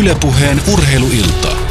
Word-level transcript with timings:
Ylepuheen 0.00 0.60
urheiluilta. 0.72 1.69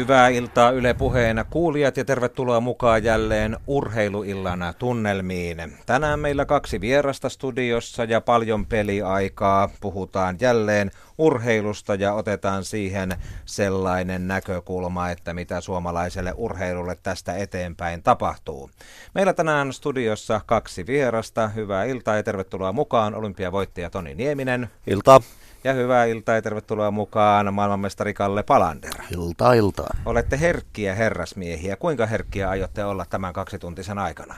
Hyvää 0.00 0.28
iltaa 0.28 0.70
Yle 0.70 0.94
Puheena 0.94 1.44
kuulijat 1.44 1.96
ja 1.96 2.04
tervetuloa 2.04 2.60
mukaan 2.60 3.04
jälleen 3.04 3.56
urheiluillana 3.66 4.72
tunnelmiin. 4.72 5.72
Tänään 5.86 6.20
meillä 6.20 6.44
kaksi 6.44 6.80
vierasta 6.80 7.28
studiossa 7.28 8.04
ja 8.04 8.20
paljon 8.20 8.66
peliaikaa. 8.66 9.70
Puhutaan 9.80 10.36
jälleen 10.40 10.90
urheilusta 11.18 11.94
ja 11.94 12.12
otetaan 12.12 12.64
siihen 12.64 13.16
sellainen 13.44 14.28
näkökulma, 14.28 15.10
että 15.10 15.34
mitä 15.34 15.60
suomalaiselle 15.60 16.32
urheilulle 16.36 16.96
tästä 17.02 17.36
eteenpäin 17.36 18.02
tapahtuu. 18.02 18.70
Meillä 19.14 19.32
tänään 19.32 19.72
studiossa 19.72 20.40
kaksi 20.46 20.86
vierasta. 20.86 21.48
Hyvää 21.48 21.84
iltaa 21.84 22.16
ja 22.16 22.22
tervetuloa 22.22 22.72
mukaan 22.72 23.14
olympiavoittaja 23.14 23.90
Toni 23.90 24.14
Nieminen. 24.14 24.70
Iltaa. 24.86 25.20
Ja 25.64 25.72
hyvää 25.72 26.04
iltaa 26.04 26.34
ja 26.34 26.42
tervetuloa 26.42 26.90
mukaan 26.90 27.54
maailmanmestari 27.54 28.14
Kalle 28.14 28.42
Palander. 28.42 28.90
Iltaa, 29.10 29.52
iltaa. 29.52 29.90
Olette 30.06 30.40
herkkiä 30.40 30.94
herrasmiehiä. 30.94 31.76
Kuinka 31.76 32.06
herkkiä 32.06 32.50
aiotte 32.50 32.84
olla 32.84 33.06
tämän 33.10 33.32
kaksituntisen 33.32 33.98
aikana? 33.98 34.34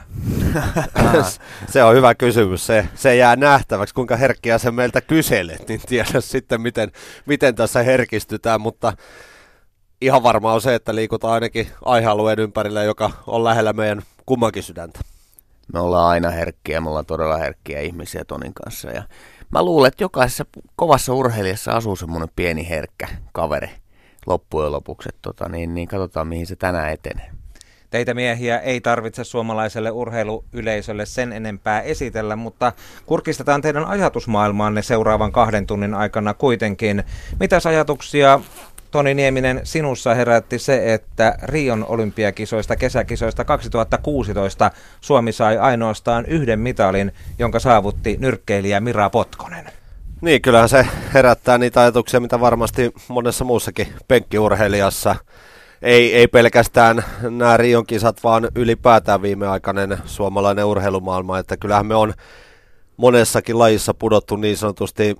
se 1.73 1.83
on 1.83 1.95
hyvä 1.95 2.15
kysymys. 2.15 2.67
Se, 2.67 2.87
se 2.95 3.15
jää 3.15 3.35
nähtäväksi, 3.35 3.95
kuinka 3.95 4.15
herkkiä 4.15 4.57
se 4.57 4.71
meiltä 4.71 5.01
kyselet, 5.01 5.67
niin 5.67 5.81
tiedä 5.87 6.21
sitten, 6.21 6.61
miten, 6.61 6.91
miten 7.25 7.55
tässä 7.55 7.83
herkistytään, 7.83 8.61
mutta 8.61 8.93
ihan 10.01 10.23
varma 10.23 10.53
on 10.53 10.61
se, 10.61 10.75
että 10.75 10.95
liikutaan 10.95 11.33
ainakin 11.33 11.67
aihealueen 11.85 12.39
ympärillä, 12.39 12.83
joka 12.83 13.11
on 13.27 13.43
lähellä 13.43 13.73
meidän 13.73 14.01
kummankin 14.25 14.63
sydäntä. 14.63 14.99
Me 15.73 15.79
ollaan 15.79 16.09
aina 16.09 16.29
herkkiä, 16.29 16.81
me 16.81 16.89
ollaan 16.89 17.05
todella 17.05 17.37
herkkiä 17.37 17.79
ihmisiä 17.79 18.25
Tonin 18.25 18.53
kanssa 18.53 18.91
ja 18.91 19.03
Mä 19.53 19.63
luulen, 19.63 19.87
että 19.87 20.03
jokaisessa 20.03 20.45
kovassa 20.75 21.13
urheilijassa 21.13 21.71
asuu 21.71 21.95
semmoinen 21.95 22.29
pieni 22.35 22.69
herkkä 22.69 23.07
kaveri 23.31 23.69
loppujen 24.25 24.71
lopuksi. 24.71 25.09
Tota, 25.21 25.49
niin, 25.49 25.73
niin 25.73 25.87
katsotaan, 25.87 26.27
mihin 26.27 26.47
se 26.47 26.55
tänään 26.55 26.91
etenee. 26.91 27.31
Teitä 27.89 28.13
miehiä 28.13 28.59
ei 28.59 28.81
tarvitse 28.81 29.23
suomalaiselle 29.23 29.91
urheiluyleisölle 29.91 31.05
sen 31.05 31.33
enempää 31.33 31.81
esitellä, 31.81 32.35
mutta 32.35 32.73
kurkistetaan 33.05 33.61
teidän 33.61 33.85
ajatusmaailmaanne 33.85 34.81
seuraavan 34.81 35.31
kahden 35.31 35.67
tunnin 35.67 35.93
aikana 35.93 36.33
kuitenkin. 36.33 37.03
Mitäs 37.39 37.65
ajatuksia 37.65 38.39
Toni 38.93 39.13
Nieminen, 39.13 39.61
sinussa 39.63 40.13
herätti 40.13 40.59
se, 40.59 40.93
että 40.93 41.37
Rion 41.43 41.85
olympiakisoista, 41.87 42.75
kesäkisoista 42.75 43.45
2016 43.45 44.71
Suomi 45.01 45.31
sai 45.31 45.57
ainoastaan 45.57 46.25
yhden 46.25 46.59
mitalin, 46.59 47.11
jonka 47.39 47.59
saavutti 47.59 48.17
nyrkkeilijä 48.19 48.79
Mira 48.79 49.09
Potkonen. 49.09 49.65
Niin, 50.21 50.41
kyllähän 50.41 50.69
se 50.69 50.87
herättää 51.13 51.57
niitä 51.57 51.81
ajatuksia, 51.81 52.19
mitä 52.19 52.39
varmasti 52.39 52.91
monessa 53.07 53.45
muussakin 53.45 53.87
penkkiurheilijassa. 54.07 55.15
Ei, 55.81 56.15
ei 56.15 56.27
pelkästään 56.27 57.03
nämä 57.21 57.57
Rion 57.57 57.85
kisat, 57.85 58.23
vaan 58.23 58.47
ylipäätään 58.55 59.21
viimeaikainen 59.21 59.97
suomalainen 60.05 60.65
urheilumaailma, 60.65 61.39
että 61.39 61.57
kyllähän 61.57 61.85
me 61.85 61.95
on 61.95 62.13
monessakin 62.97 63.59
lajissa 63.59 63.93
pudottu 63.93 64.35
niin 64.35 64.57
sanotusti 64.57 65.15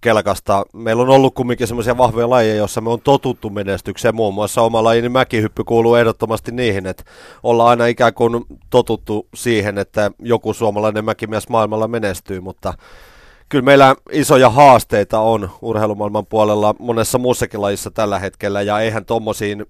kelkasta. 0.00 0.64
Meillä 0.72 1.02
on 1.02 1.08
ollut 1.08 1.34
kumminkin 1.34 1.66
semmoisia 1.66 1.98
vahvoja 1.98 2.30
lajeja, 2.30 2.56
joissa 2.56 2.80
me 2.80 2.90
on 2.90 3.00
totuttu 3.00 3.50
menestykseen. 3.50 4.14
Muun 4.14 4.34
muassa 4.34 4.62
oma 4.62 4.84
lajini 4.84 5.08
mäkihyppy 5.08 5.64
kuuluu 5.64 5.94
ehdottomasti 5.94 6.52
niihin, 6.52 6.86
että 6.86 7.04
ollaan 7.42 7.70
aina 7.70 7.86
ikään 7.86 8.14
kuin 8.14 8.44
totuttu 8.70 9.28
siihen, 9.34 9.78
että 9.78 10.10
joku 10.18 10.52
suomalainen 10.52 11.04
mäkimies 11.04 11.48
maailmalla 11.48 11.88
menestyy, 11.88 12.40
mutta 12.40 12.74
kyllä 13.48 13.64
meillä 13.64 13.96
isoja 14.12 14.50
haasteita 14.50 15.20
on 15.20 15.50
urheilumaailman 15.62 16.26
puolella 16.26 16.74
monessa 16.78 17.18
muussakin 17.18 17.62
lajissa 17.62 17.90
tällä 17.90 18.18
hetkellä, 18.18 18.62
ja 18.62 18.80
eihän 18.80 19.04
tuommoisiin 19.04 19.66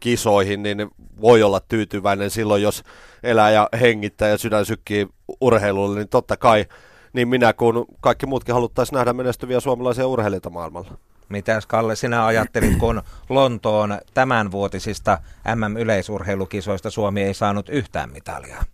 kisoihin, 0.00 0.62
niin 0.62 0.88
voi 1.20 1.42
olla 1.42 1.60
tyytyväinen 1.60 2.30
silloin, 2.30 2.62
jos 2.62 2.82
elää 3.22 3.50
ja 3.50 3.68
hengittää 3.80 4.28
ja 4.28 4.38
sydän 4.38 4.66
sykkii 4.66 5.08
urheilulle, 5.40 5.98
niin 5.98 6.08
totta 6.08 6.36
kai 6.36 6.66
niin 7.14 7.28
minä 7.28 7.52
kuin 7.52 7.84
kaikki 8.00 8.26
muutkin 8.26 8.54
haluttaisiin 8.54 8.96
nähdä 8.96 9.12
menestyviä 9.12 9.60
suomalaisia 9.60 10.06
urheilijoita 10.06 10.50
maailmalla. 10.50 10.98
Mitäs 11.28 11.66
Kalle 11.66 11.96
sinä 11.96 12.26
ajattelit, 12.26 12.76
kun 12.76 13.02
Lontoon 13.28 13.98
tämänvuotisista 14.14 15.18
MM-yleisurheilukisoista 15.54 16.90
Suomi 16.90 17.22
ei 17.22 17.34
saanut 17.34 17.68
yhtään 17.68 18.12
mitalia? 18.12 18.64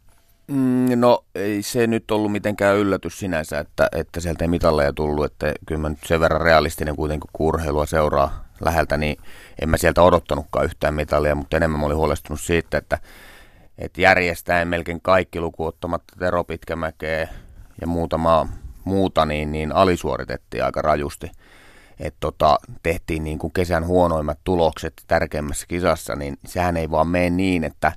Mm, 0.47 1.01
no 1.01 1.25
ei 1.35 1.63
se 1.63 1.87
nyt 1.87 2.11
ollut 2.11 2.33
mitenkään 2.33 2.77
yllätys 2.77 3.19
sinänsä, 3.19 3.59
että, 3.59 3.89
että 3.93 4.21
sieltä 4.21 4.45
ei 4.45 4.49
mitalleja 4.49 4.93
tullut, 4.93 5.25
että 5.25 5.53
kyllä 5.67 5.81
mä 5.81 5.89
nyt 5.89 5.99
sen 6.07 6.21
verran 6.21 6.41
realistinen 6.41 6.97
kuitenkin 6.97 7.31
kun 7.33 7.47
urheilua 7.47 7.87
seuraa 7.87 8.45
läheltä, 8.61 8.97
niin 8.97 9.17
en 9.63 9.69
mä 9.69 9.77
sieltä 9.77 10.03
odottanutkaan 10.03 10.65
yhtään 10.65 10.95
mitalia, 10.95 11.35
mutta 11.35 11.57
enemmän 11.57 11.81
mä 11.81 11.87
olin 11.87 11.97
huolestunut 11.97 12.41
siitä, 12.41 12.79
että, 12.79 12.99
että 13.79 14.01
järjestäen 14.01 14.69
melkein 14.69 15.01
kaikki 15.01 15.41
lukuottamatta 15.41 16.15
Tero 16.19 16.45
Pitkämäkeä, 16.45 17.29
ja 17.81 17.87
muutama 17.87 18.49
muuta, 18.85 19.25
niin, 19.27 19.53
niin 19.53 19.73
alisuoritettiin 19.73 20.65
aika 20.65 20.83
rajusti. 20.83 21.31
Et 22.01 22.15
tota, 22.21 22.59
tehtiin 22.83 23.25
niin 23.25 23.39
kuin 23.39 23.53
kesän 23.53 23.87
huonoimmat 23.87 24.39
tulokset 24.45 25.03
tärkeimmässä 25.07 25.67
kisassa, 25.67 26.17
niin 26.17 26.39
sehän 26.47 26.77
ei 26.77 26.91
vaan 26.91 27.09
mene 27.09 27.31
niin, 27.31 27.65
että, 27.65 27.93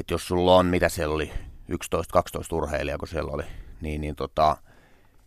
että 0.00 0.14
jos 0.14 0.28
sulla 0.28 0.56
on, 0.56 0.66
mitä 0.66 0.88
siellä 0.88 1.14
oli, 1.14 1.32
11-12 1.72 1.74
urheilijaa, 2.52 2.98
kun 2.98 3.08
siellä 3.08 3.32
oli, 3.32 3.44
niin, 3.80 4.00
niin 4.00 4.16
tota, 4.16 4.56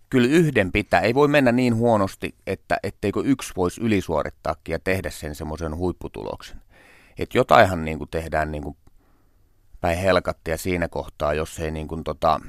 kyllä 0.10 0.28
yhden 0.28 0.72
pitää, 0.72 1.00
ei 1.00 1.16
voi 1.16 1.28
mennä 1.28 1.52
niin 1.52 1.76
huonosti, 1.76 2.36
että 2.48 2.78
etteikö 2.84 3.22
yksi 3.26 3.54
voisi 3.56 3.82
ylisuorittaakin 3.82 4.74
ja 4.74 4.80
tehdä 4.80 5.10
sen 5.10 5.36
semmoisen 5.36 5.76
huipputuloksen. 5.76 6.62
Että 7.20 7.38
jotainhan 7.38 7.86
niin 7.86 7.98
kuin 7.98 8.10
tehdään 8.10 8.52
niin 8.52 8.64
kuin 8.64 8.78
päin 9.82 9.98
helkattia 9.98 10.58
siinä 10.58 10.88
kohtaa, 10.88 11.34
jos 11.34 11.60
ei 11.60 11.72
niin 11.72 11.88
kuin 11.88 12.04
tota, 12.04 12.40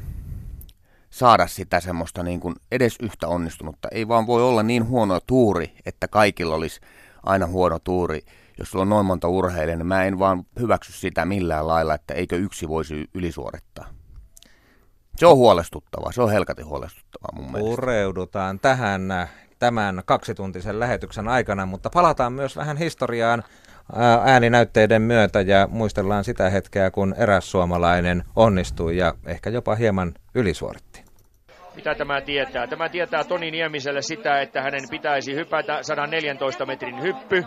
saada 1.12 1.46
sitä 1.46 1.80
semmoista 1.80 2.22
niin 2.22 2.40
kuin 2.40 2.54
edes 2.72 2.96
yhtä 3.02 3.28
onnistunutta. 3.28 3.88
Ei 3.92 4.08
vaan 4.08 4.26
voi 4.26 4.42
olla 4.42 4.62
niin 4.62 4.88
huono 4.88 5.20
tuuri, 5.26 5.74
että 5.86 6.08
kaikilla 6.08 6.54
olisi 6.54 6.80
aina 7.22 7.46
huono 7.46 7.78
tuuri. 7.78 8.20
Jos 8.58 8.70
sulla 8.70 8.82
on 8.82 8.88
noin 8.88 9.06
monta 9.06 9.28
urheilijaa, 9.28 9.76
niin 9.76 9.86
mä 9.86 10.04
en 10.04 10.18
vaan 10.18 10.44
hyväksy 10.60 10.92
sitä 10.92 11.24
millään 11.24 11.68
lailla, 11.68 11.94
että 11.94 12.14
eikö 12.14 12.36
yksi 12.36 12.68
voisi 12.68 13.10
ylisuorittaa. 13.14 13.86
Se 15.16 15.26
on 15.26 15.36
huolestuttavaa, 15.36 16.12
se 16.12 16.22
on 16.22 16.30
helkati 16.30 16.62
huolestuttavaa 16.62 17.30
mun 17.34 17.52
mielestä. 17.52 17.70
Pureudutaan 17.70 18.60
tähän 18.60 19.08
tämän 19.58 20.02
kaksituntisen 20.04 20.80
lähetyksen 20.80 21.28
aikana, 21.28 21.66
mutta 21.66 21.90
palataan 21.90 22.32
myös 22.32 22.56
vähän 22.56 22.76
historiaan 22.76 23.42
ääninäytteiden 24.24 25.02
myötä 25.02 25.40
ja 25.40 25.68
muistellaan 25.70 26.24
sitä 26.24 26.50
hetkeä, 26.50 26.90
kun 26.90 27.14
eräs 27.18 27.50
suomalainen 27.50 28.24
onnistui 28.36 28.96
ja 28.96 29.14
ehkä 29.26 29.50
jopa 29.50 29.74
hieman 29.74 30.14
ylisuoritti. 30.34 31.01
Mitä 31.74 31.94
tämä 31.94 32.20
tietää? 32.20 32.66
Tämä 32.66 32.88
tietää 32.88 33.24
Toni 33.24 33.50
Niemiselle 33.50 34.02
sitä, 34.02 34.40
että 34.40 34.62
hänen 34.62 34.82
pitäisi 34.90 35.34
hypätä 35.34 35.82
114 35.82 36.66
metrin 36.66 37.02
hyppy 37.02 37.44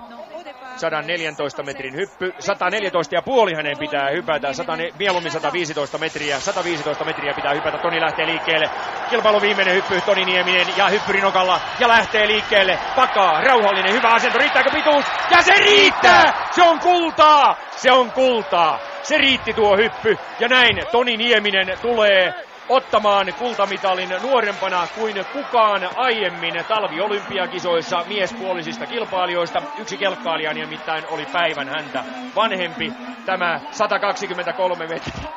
114 0.78 1.64
metrin 1.64 1.96
hyppy. 1.96 2.34
114 2.40 3.16
ja 3.16 3.22
puoli 3.22 3.54
hänen 3.54 3.78
pitää 3.78 4.10
hypätä. 4.10 4.54
100, 4.54 4.78
mieluummin 5.00 5.32
115 5.32 5.98
metriä. 5.98 6.40
115 6.40 7.06
metriä 7.06 7.34
pitää 7.34 7.54
hypätä. 7.54 7.78
Toni 7.78 8.02
lähtee 8.02 8.26
liikkeelle. 8.26 8.70
Kilpailu 9.10 9.42
viimeinen 9.42 9.76
hyppy. 9.76 10.02
Toni 10.02 10.26
Nieminen 10.26 10.68
ja 10.78 10.90
hyppyrinokalla. 10.90 11.62
Ja 11.80 11.88
lähtee 11.88 12.28
liikkeelle. 12.28 12.80
Takaa. 12.96 13.42
Rauhallinen. 13.42 13.94
Hyvä 13.94 14.08
asento. 14.08 14.38
Riittääkö 14.38 14.70
pituus? 14.72 15.06
Ja 15.32 15.42
se 15.42 15.54
riittää! 15.54 16.48
Se 16.52 16.64
on 16.64 16.80
kultaa! 16.80 17.58
Se 17.72 17.92
on 17.92 18.12
kultaa! 18.12 18.80
Se 19.04 19.18
riitti 19.18 19.54
tuo 19.54 19.78
hyppy. 19.78 20.18
Ja 20.40 20.48
näin 20.48 20.84
Toni 20.92 21.18
Nieminen 21.18 21.78
tulee 21.82 22.34
ottamaan 22.70 23.34
kultamitalin 23.40 24.10
nuorempana 24.22 24.88
kuin 24.96 25.26
kukaan 25.34 25.90
aiemmin 25.96 26.66
talviolympiakisoissa 26.68 28.04
miespuolisista 28.08 28.86
kilpailijoista. 28.86 29.62
Yksi 29.80 29.98
kelkkailija 29.98 30.54
nimittäin 30.54 31.04
oli 31.08 31.26
päivän 31.34 31.70
häntä 31.70 32.04
vanhempi. 32.36 32.94
Tämä 33.26 33.60
123 33.72 34.88
metriä. 34.88 35.30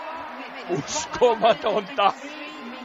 Uskomatonta! 0.70 2.12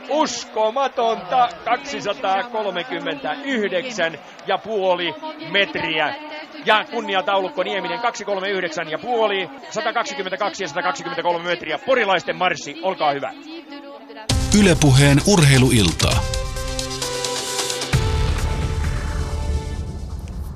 Uskomatonta 0.09 1.49
239 1.65 4.17
ja 4.47 4.57
puoli 4.57 5.13
metriä. 5.51 6.15
Ja 6.65 6.85
kunniataulukko 6.91 7.63
Nieminen 7.63 7.99
239 7.99 8.91
ja 8.91 8.97
puoli, 8.97 9.49
122 9.69 10.63
ja 10.63 10.67
123 10.67 11.49
metriä. 11.49 11.79
Porilaisten 11.85 12.37
marssi, 12.37 12.79
olkaa 12.83 13.11
hyvä. 13.11 13.33
Ylepuheen 14.59 15.17
urheiluiltaa. 15.27 16.23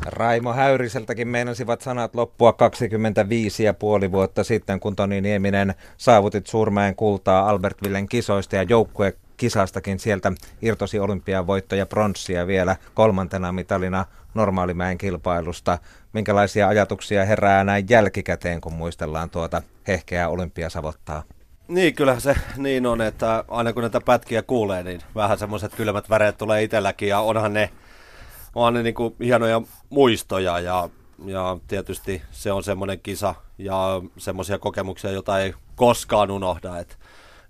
Raimo 0.06 0.54
Häyriseltäkin 0.54 1.28
meinasivat 1.28 1.82
sanat 1.82 2.16
loppua 2.16 2.54
25 2.54 3.64
ja 3.64 3.74
puoli 3.74 4.12
vuotta 4.12 4.44
sitten, 4.44 4.80
kun 4.80 4.96
Toni 4.96 5.22
Nieminen 5.22 5.74
saavutit 5.98 6.48
Suurmäen 6.48 6.96
kultaa 6.96 7.50
Albertvillen 7.50 8.10
kisoista 8.10 8.56
ja 8.56 8.64
joukkue 8.64 9.14
kisastakin 9.38 10.00
sieltä 10.00 10.32
irtosi 10.62 11.00
olympiavoitto 11.00 11.76
ja 11.76 11.86
pronssia 11.86 12.48
vielä 12.48 12.76
kolmantena 12.94 13.52
mitalina 13.52 14.06
normaalimäen 14.34 14.98
kilpailusta. 14.98 15.78
Minkälaisia 16.14 16.68
ajatuksia 16.68 17.26
herää 17.26 17.64
näin 17.64 17.86
jälkikäteen, 17.90 18.62
kun 18.62 18.74
muistellaan 18.74 19.30
tuota 19.30 19.62
hehkeää 19.88 20.30
olympiasavottaa? 20.30 21.24
Niin, 21.68 21.96
kyllä 21.96 22.20
se 22.20 22.36
niin 22.58 22.86
on, 22.86 23.02
että 23.02 23.44
aina 23.48 23.74
kun 23.74 23.82
näitä 23.82 24.02
pätkiä 24.02 24.42
kuulee, 24.42 24.84
niin 24.84 25.02
vähän 25.16 25.38
semmoiset 25.38 25.76
kylmät 25.76 26.10
väreet 26.10 26.38
tulee 26.38 26.64
itselläkin 26.64 27.10
ja 27.10 27.20
onhan 27.20 27.54
ne, 27.54 27.70
onhan 28.56 28.74
ne 28.74 28.84
niin 28.84 28.96
kuin 28.96 29.16
hienoja 29.20 29.62
muistoja 29.90 30.60
ja, 30.60 30.90
ja 31.26 31.58
tietysti 31.68 32.22
se 32.32 32.52
on 32.52 32.64
semmoinen 32.64 33.00
kisa 33.00 33.36
ja 33.58 34.02
semmoisia 34.18 34.60
kokemuksia, 34.60 35.12
joita 35.12 35.40
ei 35.40 35.54
koskaan 35.76 36.32
unohda, 36.32 36.80
että 36.80 36.96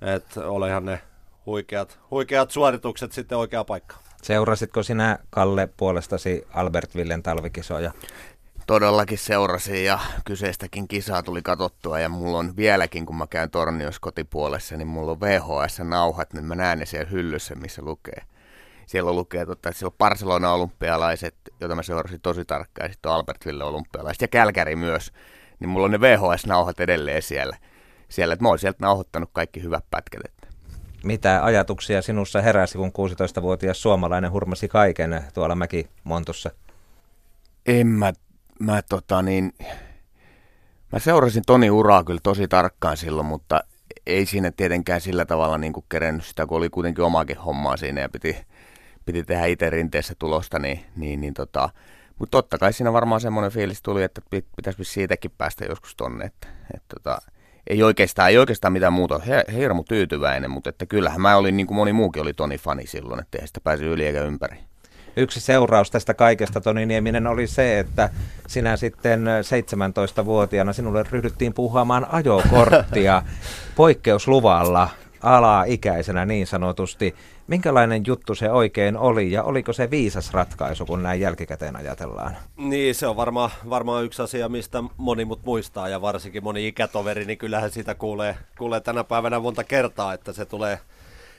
et 0.01 0.37
olehan 0.37 0.85
ne 0.85 1.01
huikeat, 1.45 1.99
huikeat 2.11 2.51
suoritukset 2.51 3.11
sitten 3.11 3.37
oikea 3.37 3.63
paikka. 3.63 3.95
Seurasitko 4.21 4.83
sinä, 4.83 5.19
Kalle, 5.29 5.69
puolestasi 5.77 6.47
Albert 6.53 6.95
Villen 6.95 7.23
talvikisoja? 7.23 7.91
Todellakin 8.67 9.17
seurasin 9.17 9.85
ja 9.85 9.99
kyseistäkin 10.25 10.87
kisaa 10.87 11.23
tuli 11.23 11.41
katsottua 11.41 11.99
ja 11.99 12.09
mulla 12.09 12.37
on 12.37 12.55
vieläkin, 12.57 13.05
kun 13.05 13.15
mä 13.15 13.27
käyn 13.27 13.51
Tornios 13.51 13.99
kotipuolessa, 13.99 14.77
niin 14.77 14.87
mulla 14.87 15.11
on 15.11 15.19
VHS-nauhat, 15.21 16.33
niin 16.33 16.45
mä 16.45 16.55
näen 16.55 16.79
ne 16.79 16.85
siellä 16.85 17.09
hyllyssä, 17.09 17.55
missä 17.55 17.81
lukee. 17.81 18.21
Siellä 18.85 19.13
lukee, 19.13 19.45
tota, 19.45 19.69
että 19.69 19.79
siellä 19.79 19.91
on 19.93 19.97
Barcelona 19.97 20.51
olympialaiset, 20.51 21.35
jota 21.59 21.75
mä 21.75 21.83
seurasin 21.83 22.21
tosi 22.21 22.45
tarkkaan, 22.45 22.89
ja 22.89 22.93
sitten 22.93 23.11
Albertville 23.11 23.63
olympialaiset 23.63 24.21
ja 24.21 24.27
Kälkäri 24.27 24.75
myös. 24.75 25.11
Niin 25.59 25.69
mulla 25.69 25.85
on 25.85 25.91
ne 25.91 26.01
VHS-nauhat 26.01 26.79
edelleen 26.79 27.21
siellä. 27.21 27.57
siellä 28.09 28.33
että 28.33 28.43
mä 28.43 28.49
oon 28.49 28.59
sieltä 28.59 28.77
nauhoittanut 28.81 29.29
kaikki 29.33 29.63
hyvät 29.63 29.85
pätkät. 29.91 30.21
Mitä 31.03 31.43
ajatuksia 31.43 32.01
sinussa 32.01 32.41
heräsi, 32.41 32.77
kun 32.77 32.91
16-vuotias 32.91 33.81
suomalainen 33.81 34.31
hurmasi 34.31 34.67
kaiken 34.67 35.23
tuolla 35.33 35.55
Mäki-Montussa? 35.55 36.51
En 37.65 37.87
mä, 37.87 38.13
mä 38.59 38.81
tota 38.81 39.21
niin, 39.21 39.53
mä 40.91 40.99
seurasin 40.99 41.43
Toni 41.47 41.69
uraa 41.69 42.03
kyllä 42.03 42.19
tosi 42.23 42.47
tarkkaan 42.47 42.97
silloin, 42.97 43.27
mutta 43.27 43.63
ei 44.05 44.25
siinä 44.25 44.51
tietenkään 44.51 45.01
sillä 45.01 45.25
tavalla 45.25 45.57
niin 45.57 45.73
kuin 45.73 45.85
kerennyt 45.89 46.25
sitä, 46.25 46.45
kun 46.45 46.57
oli 46.57 46.69
kuitenkin 46.69 47.03
omakin 47.03 47.37
hommaa 47.37 47.77
siinä 47.77 48.01
ja 48.01 48.09
piti, 48.09 48.37
piti 49.05 49.23
tehdä 49.23 49.45
itse 49.45 49.69
rinteessä 49.69 50.13
tulosta, 50.19 50.59
niin, 50.59 50.79
niin, 50.95 51.21
niin 51.21 51.33
tota, 51.33 51.69
mutta 52.19 52.37
totta 52.37 52.57
kai 52.57 52.73
siinä 52.73 52.93
varmaan 52.93 53.21
semmoinen 53.21 53.51
fiilis 53.51 53.81
tuli, 53.81 54.03
että 54.03 54.21
pitäisi 54.55 54.83
siitäkin 54.83 55.31
päästä 55.37 55.65
joskus 55.65 55.95
tonne, 55.95 56.25
että, 56.25 56.47
että 56.73 56.95
tota, 56.95 57.17
ei 57.67 57.83
oikeastaan, 57.83 58.29
ei 58.29 58.37
oikeastaan 58.37 58.73
mitään 58.73 58.93
muuta. 58.93 59.19
He, 59.19 59.43
hirmu 59.53 59.83
tyytyväinen, 59.83 60.51
mutta 60.51 60.69
että 60.69 60.85
kyllähän 60.85 61.21
mä 61.21 61.37
olin, 61.37 61.57
niin 61.57 61.67
kuin 61.67 61.75
moni 61.75 61.93
muukin 61.93 62.21
oli 62.21 62.33
Toni 62.33 62.57
fani 62.57 62.87
silloin, 62.87 63.19
että 63.19 63.37
ei 63.41 63.47
sitä 63.47 63.61
pääsi 63.61 63.85
yli 63.85 64.05
eikä 64.05 64.21
ympäri. 64.21 64.57
Yksi 65.17 65.39
seuraus 65.39 65.91
tästä 65.91 66.13
kaikesta, 66.13 66.61
Toni 66.61 66.85
Nieminen, 66.85 67.27
oli 67.27 67.47
se, 67.47 67.79
että 67.79 68.09
sinä 68.47 68.77
sitten 68.77 69.25
17-vuotiaana 69.25 70.73
sinulle 70.73 71.05
ryhdyttiin 71.11 71.53
puhuamaan 71.53 72.07
ajokorttia 72.11 73.21
poikkeusluvalla 73.75 74.89
alaikäisenä 75.23 76.25
niin 76.25 76.47
sanotusti. 76.47 77.15
Minkälainen 77.47 78.03
juttu 78.07 78.35
se 78.35 78.51
oikein 78.51 78.97
oli 78.97 79.31
ja 79.31 79.43
oliko 79.43 79.73
se 79.73 79.91
viisas 79.91 80.33
ratkaisu, 80.33 80.85
kun 80.85 81.03
näin 81.03 81.21
jälkikäteen 81.21 81.75
ajatellaan? 81.75 82.37
Niin, 82.57 82.95
se 82.95 83.07
on 83.07 83.15
varmaan, 83.15 83.49
varmaan 83.69 84.03
yksi 84.03 84.21
asia, 84.21 84.49
mistä 84.49 84.83
moni 84.97 85.25
mut 85.25 85.45
muistaa 85.45 85.89
ja 85.89 86.01
varsinkin 86.01 86.43
moni 86.43 86.67
ikätoveri, 86.67 87.25
niin 87.25 87.37
kyllähän 87.37 87.71
sitä 87.71 87.95
kuulee, 87.95 88.35
kuulee 88.57 88.79
tänä 88.79 89.03
päivänä 89.03 89.39
monta 89.39 89.63
kertaa, 89.63 90.13
että 90.13 90.33
se 90.33 90.45
tulee 90.45 90.79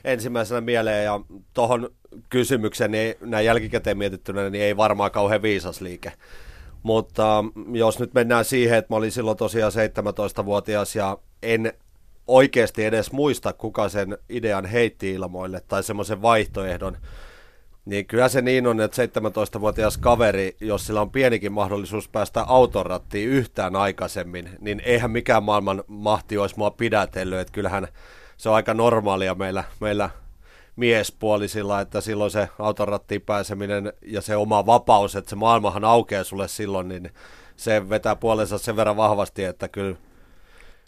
ensimmäisenä 0.04 0.60
mieleen 0.60 1.04
ja 1.04 1.20
tuohon 1.54 1.90
kysymykseen 2.28 2.90
niin 2.90 3.14
näin 3.20 3.46
jälkikäteen 3.46 3.98
mietittynä 3.98 4.50
niin 4.50 4.64
ei 4.64 4.76
varmaan 4.76 5.10
kauhean 5.10 5.42
viisas 5.42 5.80
liike. 5.80 6.12
Mutta 6.82 7.44
jos 7.72 7.98
nyt 7.98 8.14
mennään 8.14 8.44
siihen, 8.44 8.78
että 8.78 8.94
mä 8.94 8.96
olin 8.96 9.12
silloin 9.12 9.36
tosiaan 9.36 9.72
17-vuotias 9.72 10.96
ja 10.96 11.18
en 11.42 11.72
oikeasti 12.26 12.84
edes 12.84 13.12
muista, 13.12 13.52
kuka 13.52 13.88
sen 13.88 14.18
idean 14.28 14.66
heitti 14.66 15.12
ilmoille 15.12 15.62
tai 15.68 15.82
semmoisen 15.82 16.22
vaihtoehdon, 16.22 16.96
niin 17.84 18.06
kyllä 18.06 18.28
se 18.28 18.42
niin 18.42 18.66
on, 18.66 18.80
että 18.80 19.04
17-vuotias 19.04 19.98
kaveri, 19.98 20.56
jos 20.60 20.86
sillä 20.86 21.00
on 21.00 21.10
pienikin 21.10 21.52
mahdollisuus 21.52 22.08
päästä 22.08 22.42
autorattiin 22.42 23.28
yhtään 23.28 23.76
aikaisemmin, 23.76 24.50
niin 24.60 24.82
eihän 24.84 25.10
mikään 25.10 25.42
maailman 25.42 25.84
mahti 25.86 26.38
olisi 26.38 26.54
mua 26.58 26.70
pidätellyt, 26.70 27.38
että 27.38 27.52
kyllähän 27.52 27.88
se 28.36 28.48
on 28.48 28.54
aika 28.54 28.74
normaalia 28.74 29.34
meillä, 29.34 29.64
meillä 29.80 30.10
miespuolisilla, 30.78 31.80
että 31.80 32.00
silloin 32.00 32.30
se 32.30 32.48
autorattiin 32.58 33.22
pääseminen 33.22 33.92
ja 34.02 34.20
se 34.20 34.36
oma 34.36 34.66
vapaus, 34.66 35.16
että 35.16 35.30
se 35.30 35.36
maailmahan 35.36 35.84
aukeaa 35.84 36.24
sulle 36.24 36.48
silloin, 36.48 36.88
niin 36.88 37.10
se 37.56 37.88
vetää 37.88 38.16
puolensa 38.16 38.58
sen 38.58 38.76
verran 38.76 38.96
vahvasti, 38.96 39.44
että 39.44 39.68
kyllä 39.68 39.96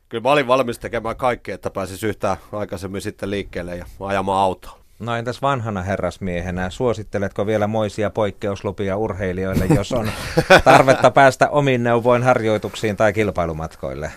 kyllä 0.08 0.22
mä 0.22 0.32
olin 0.32 0.46
valmis 0.46 0.78
tekemään 0.78 1.16
kaikkea, 1.16 1.54
että 1.54 1.70
pääsis 1.70 2.02
yhtään 2.02 2.37
aikaisemmin 2.52 3.00
sitten 3.00 3.31
liikkeelle 3.31 3.76
ja 3.76 3.87
ajamaan 4.00 4.42
autoa. 4.42 4.80
No 5.00 5.17
entäs 5.17 5.43
vanhana 5.43 5.82
herrasmiehenä, 5.82 6.70
suositteletko 6.70 7.47
vielä 7.47 7.67
moisia 7.67 8.11
poikkeuslupia 8.11 8.97
urheilijoille, 8.97 9.64
jos 9.75 9.93
on 9.93 10.11
tarvetta 10.64 11.11
päästä 11.11 11.49
omiin 11.49 11.82
neuvoin 11.82 12.23
harjoituksiin 12.23 12.97
tai 12.97 13.12
kilpailumatkoille? 13.12 14.12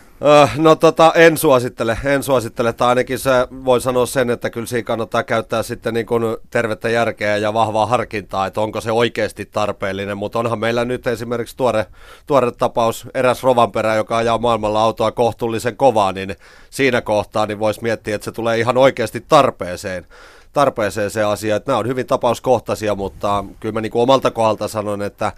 No 0.57 0.75
tota, 0.75 1.11
en 1.15 1.37
suosittele, 1.37 1.97
en 2.03 2.23
suosittele, 2.23 2.73
tai 2.73 2.87
ainakin 2.87 3.19
se 3.19 3.31
voi 3.65 3.81
sanoa 3.81 4.05
sen, 4.05 4.29
että 4.29 4.49
kyllä 4.49 4.67
siinä 4.67 4.85
kannattaa 4.85 5.23
käyttää 5.23 5.63
sitten 5.63 5.93
niin 5.93 6.05
kuin 6.05 6.37
tervettä 6.49 6.89
järkeä 6.89 7.37
ja 7.37 7.53
vahvaa 7.53 7.85
harkintaa, 7.85 8.45
että 8.47 8.61
onko 8.61 8.81
se 8.81 8.91
oikeasti 8.91 9.45
tarpeellinen, 9.45 10.17
mutta 10.17 10.39
onhan 10.39 10.59
meillä 10.59 10.85
nyt 10.85 11.07
esimerkiksi 11.07 11.57
tuore, 11.57 11.85
tuore 12.27 12.51
tapaus, 12.51 13.07
eräs 13.13 13.43
Rovanperä, 13.43 13.95
joka 13.95 14.17
ajaa 14.17 14.37
maailmalla 14.37 14.83
autoa 14.83 15.11
kohtuullisen 15.11 15.77
kovaa, 15.77 16.11
niin 16.11 16.35
siinä 16.69 17.01
kohtaa 17.01 17.45
niin 17.45 17.59
voisi 17.59 17.83
miettiä, 17.83 18.15
että 18.15 18.25
se 18.25 18.31
tulee 18.31 18.59
ihan 18.59 18.77
oikeasti 18.77 19.25
tarpeeseen 19.27 20.05
tarpeeseen 20.53 21.11
se 21.11 21.23
asia. 21.23 21.55
Että 21.55 21.71
nämä 21.71 21.79
on 21.79 21.87
hyvin 21.87 22.07
tapauskohtaisia, 22.07 22.95
mutta 22.95 23.45
kyllä 23.59 23.73
mä 23.73 23.81
niin 23.81 23.91
kuin 23.91 24.01
omalta 24.01 24.31
kohdalta 24.31 24.67
sanon, 24.67 25.01
että 25.01 25.31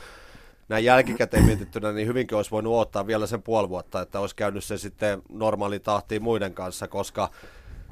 näin 0.70 0.86
jälkikäteen 0.86 1.46
mietittynä, 1.46 1.92
niin 1.92 2.08
hyvinkin 2.08 2.36
olisi 2.36 2.52
voinut 2.52 2.74
odottaa 2.74 3.08
vielä 3.08 3.28
sen 3.28 3.42
puoli 3.42 3.70
vuotta, 3.70 4.02
että 4.02 4.20
olisi 4.20 4.36
käynyt 4.36 4.64
se 4.64 4.78
sitten 4.78 5.22
normaali 5.30 5.80
tahtiin 5.80 6.24
muiden 6.24 6.54
kanssa, 6.54 6.88
koska 6.88 7.30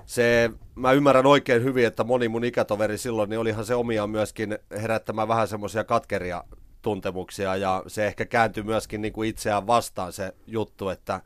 se, 0.05 0.49
mä 0.75 0.91
ymmärrän 0.91 1.25
oikein 1.25 1.63
hyvin, 1.63 1.85
että 1.85 2.03
moni 2.03 2.27
mun 2.27 2.43
ikätoveri 2.43 2.97
silloin, 2.97 3.29
niin 3.29 3.39
olihan 3.39 3.65
se 3.65 3.75
omiaan 3.75 4.09
myöskin 4.09 4.57
herättämään 4.81 5.27
vähän 5.27 5.47
semmoisia 5.47 5.83
katkeria 5.83 6.43
tuntemuksia, 6.81 7.55
ja 7.55 7.83
se 7.87 8.07
ehkä 8.07 8.25
kääntyi 8.25 8.63
myöskin 8.63 9.01
niin 9.01 9.13
kuin 9.13 9.29
itseään 9.29 9.67
vastaan 9.67 10.13
se 10.13 10.33
juttu, 10.47 10.89
että 10.89 11.21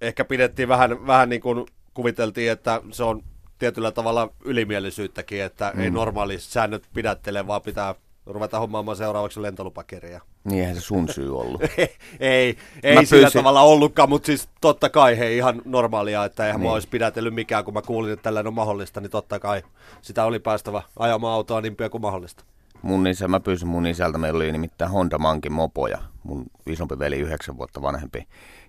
ehkä 0.00 0.24
pidettiin 0.24 0.68
vähän, 0.68 1.06
vähän 1.06 1.28
niin 1.28 1.40
kuin 1.40 1.66
kuviteltiin, 1.94 2.50
että 2.50 2.82
se 2.90 3.04
on 3.04 3.22
tietyllä 3.58 3.92
tavalla 3.92 4.28
ylimielisyyttäkin, 4.44 5.42
että 5.42 5.72
mm. 5.74 5.80
ei 5.80 5.90
normaali 5.90 6.38
säännöt 6.38 6.84
pidättele, 6.94 7.46
vaan 7.46 7.62
pitää 7.62 7.94
ruveta 8.26 8.58
hommaamaan 8.58 8.96
seuraavaksi 8.96 9.42
lentolupakirjaa. 9.42 10.20
Niin 10.44 10.60
eihän 10.60 10.74
se 10.74 10.80
sun 10.80 11.08
syy 11.08 11.40
ollut. 11.40 11.62
ei, 11.78 11.96
ei, 12.20 12.56
ei 12.82 13.06
sillä 13.06 13.30
tavalla 13.30 13.60
ollutkaan, 13.60 14.08
mutta 14.08 14.26
siis 14.26 14.48
totta 14.60 14.90
kai 14.90 15.18
hei, 15.18 15.36
ihan 15.36 15.62
normaalia, 15.64 16.24
että 16.24 16.46
eihän 16.46 16.60
niin. 16.60 16.68
mä 16.68 16.74
olisi 16.74 16.88
pidätellyt 16.88 17.34
mikään, 17.34 17.64
kun 17.64 17.74
mä 17.74 17.82
kuulin, 17.82 18.12
että 18.12 18.22
tällainen 18.22 18.48
on 18.48 18.54
mahdollista, 18.54 19.00
niin 19.00 19.10
totta 19.10 19.38
kai 19.38 19.62
sitä 20.02 20.24
oli 20.24 20.38
päästävä 20.38 20.82
ajamaan 20.98 21.34
autoa 21.34 21.60
niin 21.60 21.76
pian 21.76 21.90
kuin 21.90 22.02
mahdollista. 22.02 22.44
Mun 22.82 23.06
isä, 23.06 23.28
mä 23.28 23.40
pyysin 23.40 23.68
mun 23.68 23.86
isältä, 23.86 24.18
meillä 24.18 24.36
oli 24.36 24.52
nimittäin 24.52 24.90
Honda 24.90 25.18
Mankin 25.18 25.52
mopoja, 25.52 25.98
mun 26.22 26.44
isompi 26.66 26.98
veli, 26.98 27.18
yhdeksän 27.18 27.58
vuotta 27.58 27.82
vanhempi 27.82 28.26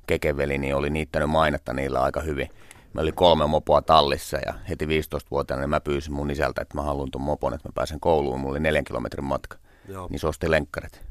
kekeveli, 0.08 0.58
niin 0.58 0.76
oli 0.76 0.90
niittänyt 0.90 1.30
mainetta 1.30 1.74
niillä 1.74 2.02
aika 2.02 2.22
hyvin. 2.22 2.50
Me 2.98 3.02
oli 3.02 3.12
kolme 3.12 3.48
mopoa 3.48 3.82
tallissa 3.82 4.38
ja 4.46 4.54
heti 4.70 4.86
15-vuotiaana 4.86 5.62
niin 5.62 5.70
mä 5.70 5.80
pyysin 5.80 6.14
mun 6.14 6.32
isältä, 6.32 6.62
että 6.62 6.76
mä 6.78 6.82
haluan 6.82 7.12
tuon 7.12 7.24
mopon, 7.24 7.54
että 7.54 7.70
mä 7.70 7.72
pääsen 7.76 8.00
kouluun. 8.00 8.40
Mulla 8.40 8.52
oli 8.52 8.60
neljän 8.60 8.84
kilometrin 8.84 9.26
matka. 9.26 9.58
Joo. 9.88 10.08
Niin 10.10 10.20
se 10.20 10.28
osti 10.28 10.52
lenkkarit. 10.52 11.02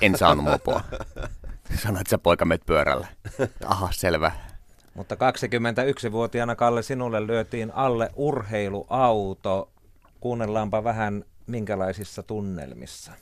En 0.00 0.18
saanut 0.18 0.44
mopoa. 0.44 0.80
Sanoit, 1.82 2.00
että 2.00 2.10
sä 2.10 2.18
poika 2.18 2.44
meet 2.44 2.62
pyörällä. 2.66 3.06
Aha, 3.66 3.88
selvä. 3.92 4.32
Mutta 4.94 5.14
21-vuotiaana 5.14 6.56
Kalle 6.56 6.82
sinulle 6.82 7.26
lyötiin 7.26 7.72
alle 7.74 8.10
urheiluauto. 8.16 9.70
Kuunnellaanpa 10.20 10.84
vähän 10.84 11.24
minkälaisissa 11.46 12.22
tunnelmissa. 12.22 13.12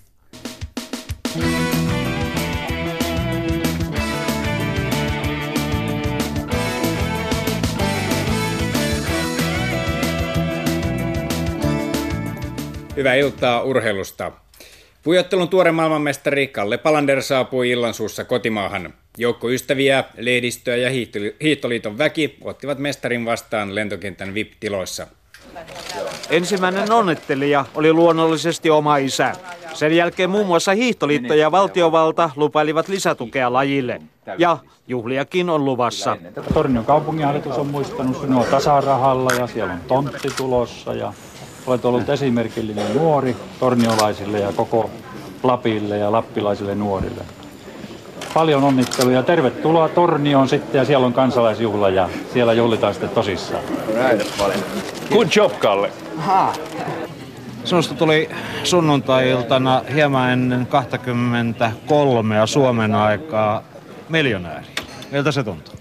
Hyvää 12.96 13.14
iltaa 13.14 13.62
urheilusta. 13.62 14.32
Pujottelun 15.02 15.48
tuore 15.48 15.72
maailmanmestari 15.72 16.46
Kalle 16.46 16.78
Palander 16.78 17.22
saapui 17.22 17.70
illansuussa 17.70 18.24
kotimaahan. 18.24 18.94
Joukko 19.18 19.50
ystäviä, 19.50 20.04
lehdistöä 20.16 20.76
ja 20.76 20.90
Hiihtoliiton 21.42 21.98
väki 21.98 22.38
ottivat 22.44 22.78
mestarin 22.78 23.24
vastaan 23.24 23.74
lentokentän 23.74 24.34
VIP-tiloissa. 24.34 25.06
Ensimmäinen 26.30 26.92
onnittelija 26.92 27.64
oli 27.74 27.92
luonnollisesti 27.92 28.70
oma 28.70 28.96
isä. 28.96 29.32
Sen 29.74 29.96
jälkeen 29.96 30.30
muun 30.30 30.46
muassa 30.46 30.72
Hiihtoliitto 30.72 31.34
ja 31.34 31.52
valtiovalta 31.52 32.30
lupailivat 32.36 32.88
lisätukea 32.88 33.52
lajille. 33.52 34.00
Ja 34.38 34.58
juhliakin 34.88 35.50
on 35.50 35.64
luvassa. 35.64 36.16
Tornion 36.54 36.84
kaupunginhallitus 36.84 37.58
on 37.58 37.66
muistanut 37.66 38.20
sinua 38.20 38.44
tasarahalla 38.44 39.30
ja 39.38 39.46
siellä 39.46 39.72
on 39.72 39.80
tontti 39.88 40.28
tulossa. 40.36 40.94
Ja 40.94 41.12
olet 41.66 41.84
ollut 41.84 42.08
esimerkillinen 42.08 42.94
nuori 42.94 43.36
torniolaisille 43.60 44.40
ja 44.40 44.52
koko 44.52 44.90
Lapille 45.42 45.98
ja 45.98 46.12
lappilaisille 46.12 46.74
nuorille. 46.74 47.22
Paljon 48.34 48.64
onnitteluja. 48.64 49.22
Tervetuloa 49.22 49.88
Tornioon 49.88 50.48
sitten 50.48 50.78
ja 50.78 50.84
siellä 50.84 51.06
on 51.06 51.12
kansalaisjuhla 51.12 51.88
ja 51.88 52.08
siellä 52.32 52.52
juhlitaan 52.52 52.94
sitten 52.94 53.10
tosissaan. 53.10 53.62
Good 55.12 55.28
job, 55.36 55.52
Kalle. 55.58 55.90
Aha. 56.18 56.52
Sinusta 57.64 57.94
tuli 57.94 58.30
sunnuntai-iltana 58.64 59.82
hieman 59.94 60.30
ennen 60.30 60.66
23 60.66 62.46
Suomen 62.46 62.94
aikaa 62.94 63.62
miljonääri. 64.08 64.66
Miltä 65.10 65.32
se 65.32 65.44
tuntuu? 65.44 65.74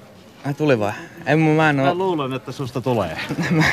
Tuli 0.57 0.79
vai? 0.79 0.91
En, 1.25 1.39
mä, 1.39 1.69
en 1.69 1.79
oo... 1.79 1.85
mä 1.85 1.95
luulen, 1.95 2.33
että 2.33 2.51
susta 2.51 2.81
tulee. 2.81 3.17
mä, 3.51 3.63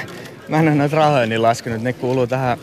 mä 0.50 0.58
en 0.58 0.68
ole 0.68 0.74
näitä 0.74 0.96
rahoja 0.96 1.26
niin 1.26 1.42
laskenut. 1.42 1.82
Ne 1.82 1.92
kuuluu 1.92 2.26
tähän, 2.26 2.58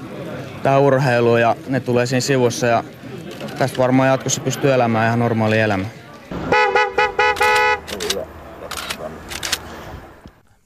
tähän 0.64 0.82
urheiluun 0.82 1.42
ja 1.42 1.56
ne 1.68 1.80
tulee 1.80 2.06
siinä 2.06 2.22
sivussa. 2.22 2.68
Ja 2.68 2.84
tästä 3.58 3.78
varmaan 3.78 4.10
jatkossa 4.10 4.42
pystyy 4.42 4.74
elämään 4.74 5.08
ihan 5.08 5.20
normaali 5.20 5.60
elämä. 5.60 5.86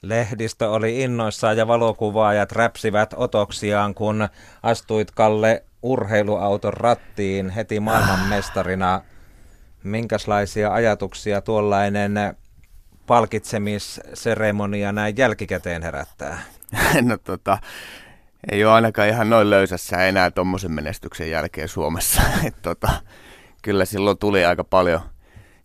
Lehdistö 0.02 0.70
oli 0.70 1.02
innoissaan 1.02 1.58
ja 1.58 1.68
valokuvaajat 1.68 2.52
räpsivät 2.52 3.14
otoksiaan, 3.18 3.94
kun 3.94 4.30
astuit 4.64 5.12
Kalle 5.12 5.64
urheiluauton 5.84 6.74
rattiin 6.74 7.50
heti 7.50 7.80
maailmanmestarina. 7.80 9.02
Minkälaisia 9.84 10.74
ajatuksia 10.74 11.42
tuollainen 11.42 12.14
palkitsemisseremonia 13.08 14.92
näin 14.92 15.18
jälkikäteen 15.18 15.84
herättää? 15.84 16.42
No 17.02 17.18
tota, 17.18 17.58
ei 18.52 18.66
ole 18.66 18.74
ainakaan 18.74 19.10
ihan 19.10 19.30
noin 19.30 19.50
löysässä 19.50 20.08
enää 20.08 20.32
tuommoisen 20.32 20.72
menestyksen 20.72 21.30
jälkeen 21.30 21.68
Suomessa. 21.68 22.22
Et 22.48 22.62
tota, 22.62 22.90
kyllä 23.62 23.86
silloin 23.86 24.18
tuli 24.18 24.46
aika 24.46 24.64
paljon 24.64 25.02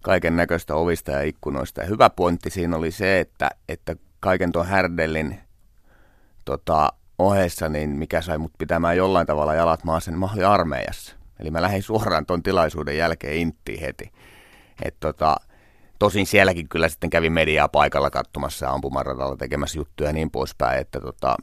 kaiken 0.03 0.37
näköistä 0.37 0.75
ovista 0.75 1.11
ja 1.11 1.23
ikkunoista. 1.23 1.81
Ja 1.81 1.87
hyvä 1.87 2.11
pointti 2.11 2.51
siinä 2.51 2.77
oli 2.77 2.91
se, 2.91 3.21
että, 3.21 3.51
että 3.69 3.97
kaiken 4.21 4.53
tuon 4.53 4.67
härdellin 4.67 5.41
tota, 6.45 6.93
ohessa, 7.19 7.69
niin 7.69 7.91
mikä 7.91 8.21
sai 8.21 8.39
mut 8.39 8.53
pitämään 8.59 8.97
jollain 8.97 9.27
tavalla 9.27 9.55
jalat 9.55 9.85
maassa, 9.85 10.11
niin 10.11 10.19
mä 10.19 10.29
olin 10.33 10.47
armeijassa. 10.47 11.17
Eli 11.41 11.51
mä 11.51 11.63
lähdin 11.63 11.83
suoraan 11.83 12.27
tuon 12.27 12.43
tilaisuuden 12.43 12.97
jälkeen 12.97 13.37
inttiin 13.37 13.81
heti. 13.81 14.13
Et 14.85 14.97
tota, 15.01 15.37
tosin 15.99 16.27
sielläkin 16.27 16.69
kyllä 16.69 16.89
sitten 16.89 17.11
kävi 17.11 17.31
mediaa 17.31 17.69
paikalla 17.69 18.11
katsomassa 18.11 18.71
ampumaradalla 18.71 19.37
tekemässä 19.37 19.79
juttuja 19.79 20.09
ja 20.09 20.13
niin 20.13 20.31
poispäin. 20.31 20.81
Että 20.81 21.01
tota, 21.01 21.37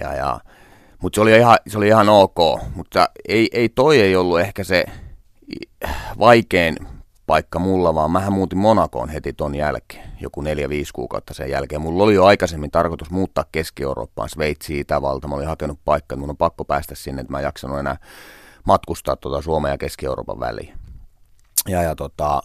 ja, 0.00 0.14
ja, 0.14 0.40
mutta 1.02 1.14
se 1.14 1.20
oli 1.20 1.30
se 1.66 1.78
oli 1.78 1.88
ihan 1.88 2.08
ok, 2.08 2.36
mutta 2.74 3.08
ei, 3.28 3.48
ei 3.52 3.68
toi 3.68 4.00
ei 4.00 4.16
ollut 4.16 4.40
ehkä 4.40 4.64
se 4.64 4.84
vaikein 6.18 6.76
paikka 7.26 7.58
mulla, 7.58 7.94
vaan 7.94 8.10
mähän 8.10 8.32
muutin 8.32 8.58
Monakoon 8.58 9.08
heti 9.08 9.32
ton 9.32 9.54
jälkeen, 9.54 10.10
joku 10.20 10.42
4-5 10.42 10.44
kuukautta 10.92 11.34
sen 11.34 11.50
jälkeen. 11.50 11.80
Mulla 11.80 12.04
oli 12.04 12.14
jo 12.14 12.24
aikaisemmin 12.24 12.70
tarkoitus 12.70 13.10
muuttaa 13.10 13.44
Keski-Eurooppaan, 13.52 14.28
Sveitsiin, 14.28 14.80
Itävalta. 14.80 15.28
Mä 15.28 15.34
olin 15.34 15.46
hakenut 15.46 15.78
paikkaa, 15.84 16.18
mun 16.18 16.30
on 16.30 16.36
pakko 16.36 16.64
päästä 16.64 16.94
sinne, 16.94 17.20
että 17.20 17.32
mä 17.32 17.38
en 17.38 17.44
jaksanut 17.44 17.78
enää 17.78 17.96
matkustaa 18.64 19.16
tuota 19.16 19.42
Suomen 19.42 19.70
ja 19.70 19.78
Keski-Euroopan 19.78 20.40
väliin. 20.40 20.74
Ja, 21.68 21.82
ja, 21.82 21.96
tota, 21.96 22.42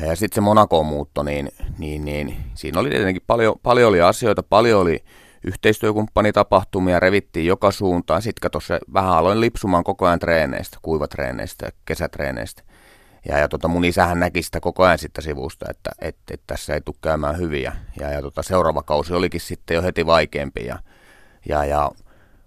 ja, 0.00 0.16
sitten 0.16 0.34
se 0.34 0.40
Monakoon 0.40 0.86
muutto, 0.86 1.22
niin, 1.22 1.48
niin, 1.78 2.04
niin, 2.04 2.36
siinä 2.54 2.80
oli 2.80 2.90
tietenkin 2.90 3.22
paljon, 3.26 3.54
paljon 3.62 3.88
oli 3.88 4.00
asioita, 4.00 4.42
paljon 4.42 4.80
oli 4.80 5.04
yhteistyökumppanitapahtumia, 5.44 7.00
revittiin 7.00 7.46
joka 7.46 7.70
suuntaan. 7.70 8.22
Sitten 8.22 8.50
se, 8.62 8.78
vähän 8.92 9.12
aloin 9.12 9.40
lipsumaan 9.40 9.84
koko 9.84 10.06
ajan 10.06 10.18
treeneistä, 10.18 10.78
kuivatreeneistä, 10.82 11.70
kesätreeneistä. 11.84 12.62
Ja, 13.28 13.38
ja 13.38 13.48
tota, 13.48 13.68
mun 13.68 13.84
isähän 13.84 14.20
näki 14.20 14.42
sitä 14.42 14.60
koko 14.60 14.82
ajan 14.82 14.98
sitä 14.98 15.20
sivusta, 15.20 15.66
että 15.70 15.90
et, 16.00 16.16
et 16.30 16.40
tässä 16.46 16.74
ei 16.74 16.80
tule 16.80 16.96
käymään 17.02 17.38
hyviä. 17.38 17.72
Ja, 18.00 18.10
ja 18.10 18.22
tota, 18.22 18.42
seuraava 18.42 18.82
kausi 18.82 19.14
olikin 19.14 19.40
sitten 19.40 19.74
jo 19.74 19.82
heti 19.82 20.06
vaikeampi. 20.06 20.64
Ja, 20.64 20.78
ja, 21.48 21.64
ja 21.64 21.90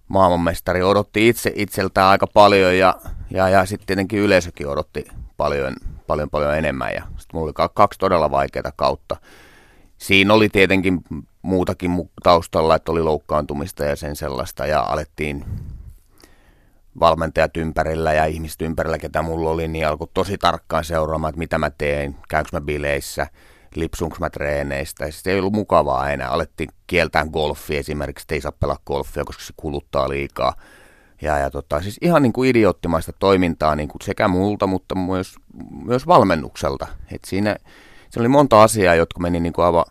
maailmanmestari 0.08 0.84
odotti 0.84 1.28
itse 1.28 1.52
itseltään 1.56 2.08
aika 2.08 2.28
paljon 2.28 2.78
ja, 2.78 2.96
ja, 3.30 3.50
ja 3.50 3.66
sitten 3.66 3.88
tietenkin 3.88 4.20
yleisökin 4.20 4.68
odotti 4.68 5.08
paljon, 5.38 5.76
paljon, 6.08 6.30
paljon 6.30 6.56
enemmän. 6.56 6.94
Ja 6.94 7.02
sitten 7.02 7.15
mulla 7.36 7.46
oli 7.46 7.70
kaksi 7.74 8.00
todella 8.00 8.32
vaikeaa 8.32 8.72
kautta. 8.76 9.16
Siinä 9.98 10.34
oli 10.34 10.50
tietenkin 10.50 11.02
muutakin 11.42 11.92
taustalla, 12.24 12.76
että 12.76 12.92
oli 12.92 13.02
loukkaantumista 13.02 13.84
ja 13.84 13.96
sen 13.96 14.16
sellaista 14.16 14.66
ja 14.66 14.82
alettiin 14.82 15.46
valmentajat 17.00 17.58
ympärillä 17.58 18.14
ja 18.14 18.26
ihmiset 18.26 18.62
ympärillä, 18.62 18.98
ketä 18.98 19.22
mulla 19.22 19.50
oli, 19.50 19.68
niin 19.68 19.88
alkoi 19.88 20.08
tosi 20.14 20.38
tarkkaan 20.38 20.84
seuraamaan, 20.84 21.30
että 21.30 21.40
mitä 21.40 21.58
mä 21.58 21.70
teen, 21.70 22.16
käynkö 22.30 22.50
mä 22.54 22.62
bileissä, 22.62 23.28
lipsunko 23.76 24.18
mä 24.20 24.30
treeneistä. 24.30 25.12
Se 25.12 25.32
ei 25.32 25.40
ollut 25.40 25.54
mukavaa 25.54 26.12
enää. 26.12 26.30
Alettiin 26.30 26.70
kieltää 26.88 27.26
golfia 27.26 27.80
esimerkiksi, 27.80 28.24
että 28.24 28.36
ei 28.36 28.42
saa 28.42 28.52
pelaa 28.52 28.80
golfia, 28.86 29.26
koska 29.26 29.44
se 29.44 29.54
kuluttaa 29.58 30.10
liikaa. 30.10 30.54
Ja, 31.26 31.38
ja 31.38 31.50
tota, 31.50 31.82
siis 31.82 31.98
ihan 32.02 32.22
niin 32.22 32.34
kuin 32.34 32.50
idioottimaista 32.50 33.14
toimintaa 33.20 33.76
niin 33.76 33.90
kuin 33.90 34.02
sekä 34.04 34.28
multa, 34.28 34.68
mutta 34.68 34.96
myös, 34.96 35.36
myös 35.86 36.08
valmennukselta. 36.08 36.88
Et 37.12 37.26
siinä, 37.26 37.56
siinä 38.10 38.22
oli 38.22 38.28
monta 38.28 38.64
asiaa, 38.64 38.96
jotka 38.96 39.20
meni 39.20 39.40
niin 39.40 39.54
kuin 39.54 39.66
aivan 39.66 39.86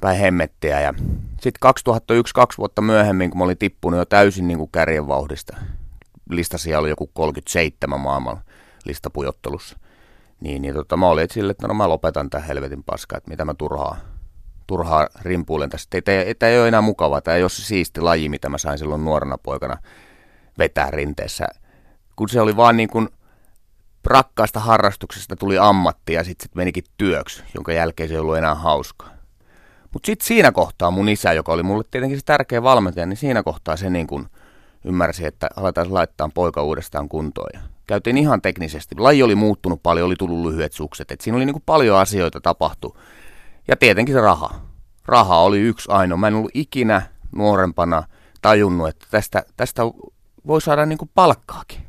päin 0.00 0.18
hemmettiä. 0.18 0.80
Ja 0.80 0.94
sitten 1.32 1.60
2001, 1.60 2.34
kaksi 2.34 2.58
vuotta 2.58 2.82
myöhemmin, 2.82 3.30
kun 3.30 3.38
mä 3.38 3.44
olin 3.44 3.58
tippunut 3.58 3.98
jo 3.98 4.04
täysin 4.04 4.48
niin 4.48 4.58
kuin 4.58 4.70
kärjen 4.72 5.08
vauhdista, 5.08 5.56
listasi 6.30 6.74
oli 6.74 6.88
joku 6.88 7.10
37 7.14 8.00
maailman 8.00 8.40
listapujottelussa. 8.84 9.78
Niin, 10.40 10.62
niin 10.62 10.74
tota, 10.74 10.96
mä 10.96 11.08
olin 11.08 11.28
sille, 11.30 11.50
että 11.50 11.68
no 11.68 11.74
mä 11.74 11.88
lopetan 11.88 12.30
tämän 12.30 12.46
helvetin 12.46 12.84
paskaa, 12.84 13.16
että 13.16 13.30
mitä 13.30 13.44
mä 13.44 13.54
turhaa, 13.54 13.96
turhaa 14.66 15.08
rimpuilen 15.22 15.70
tästä. 15.70 16.02
Tämä 16.38 16.50
ei 16.50 16.58
ole 16.58 16.68
enää 16.68 16.80
mukavaa, 16.80 17.20
tämä 17.20 17.36
ei 17.36 17.42
ole 17.42 17.50
se 17.50 17.62
siisti 17.62 18.00
laji, 18.00 18.28
mitä 18.28 18.48
mä 18.48 18.58
sain 18.58 18.78
silloin 18.78 19.04
nuorena 19.04 19.38
poikana 19.38 19.76
vetää 20.60 20.90
rinteessä. 20.90 21.46
Kun 22.16 22.28
se 22.28 22.40
oli 22.40 22.56
vaan 22.56 22.76
niin 22.76 22.88
kuin 22.88 23.08
rakkaasta 24.04 24.60
harrastuksesta 24.60 25.36
tuli 25.36 25.58
ammatti 25.58 26.12
ja 26.12 26.24
sitten 26.24 26.44
sit 26.44 26.54
menikin 26.54 26.84
työksi, 26.96 27.42
jonka 27.54 27.72
jälkeen 27.72 28.08
se 28.08 28.14
ei 28.14 28.20
ollut 28.20 28.36
enää 28.36 28.54
hauskaa. 28.54 29.10
Mutta 29.92 30.06
sitten 30.06 30.26
siinä 30.26 30.52
kohtaa 30.52 30.90
mun 30.90 31.08
isä, 31.08 31.32
joka 31.32 31.52
oli 31.52 31.62
mulle 31.62 31.84
tietenkin 31.90 32.18
se 32.18 32.24
tärkeä 32.24 32.62
valmentaja, 32.62 33.06
niin 33.06 33.16
siinä 33.16 33.42
kohtaa 33.42 33.76
se 33.76 33.90
niin 33.90 34.06
kuin– 34.06 34.26
ymmärsi, 34.84 35.26
että 35.26 35.48
aletaan 35.56 35.94
laittaa 35.94 36.30
poika 36.34 36.62
uudestaan 36.62 37.08
kuntoon. 37.08 37.50
Ja 37.54 37.60
käytiin 37.86 38.18
ihan 38.18 38.42
teknisesti. 38.42 38.94
Laji 38.98 39.22
oli 39.22 39.34
muuttunut 39.34 39.82
paljon, 39.82 40.06
oli 40.06 40.16
tullut 40.16 40.46
lyhyet 40.46 40.72
sukset. 40.72 41.10
Et 41.10 41.20
siinä 41.20 41.36
oli 41.36 41.44
niin 41.44 41.54
kuin 41.54 41.62
paljon 41.66 41.98
asioita 41.98 42.40
tapahtu. 42.40 42.96
Ja 43.68 43.76
tietenkin 43.76 44.14
se 44.14 44.20
raha. 44.20 44.60
Raha 45.06 45.38
oli 45.38 45.60
yksi 45.60 45.90
ainoa. 45.92 46.18
Mä 46.18 46.28
en 46.28 46.34
ollut 46.34 46.50
ikinä 46.54 47.02
nuorempana 47.32 48.02
tajunnut, 48.42 48.88
että 48.88 49.06
tästä, 49.10 49.42
tästä 49.56 49.82
voi 50.50 50.60
saada 50.60 50.86
niin 50.86 50.98
kuin 50.98 51.10
palkkaakin. 51.14 51.80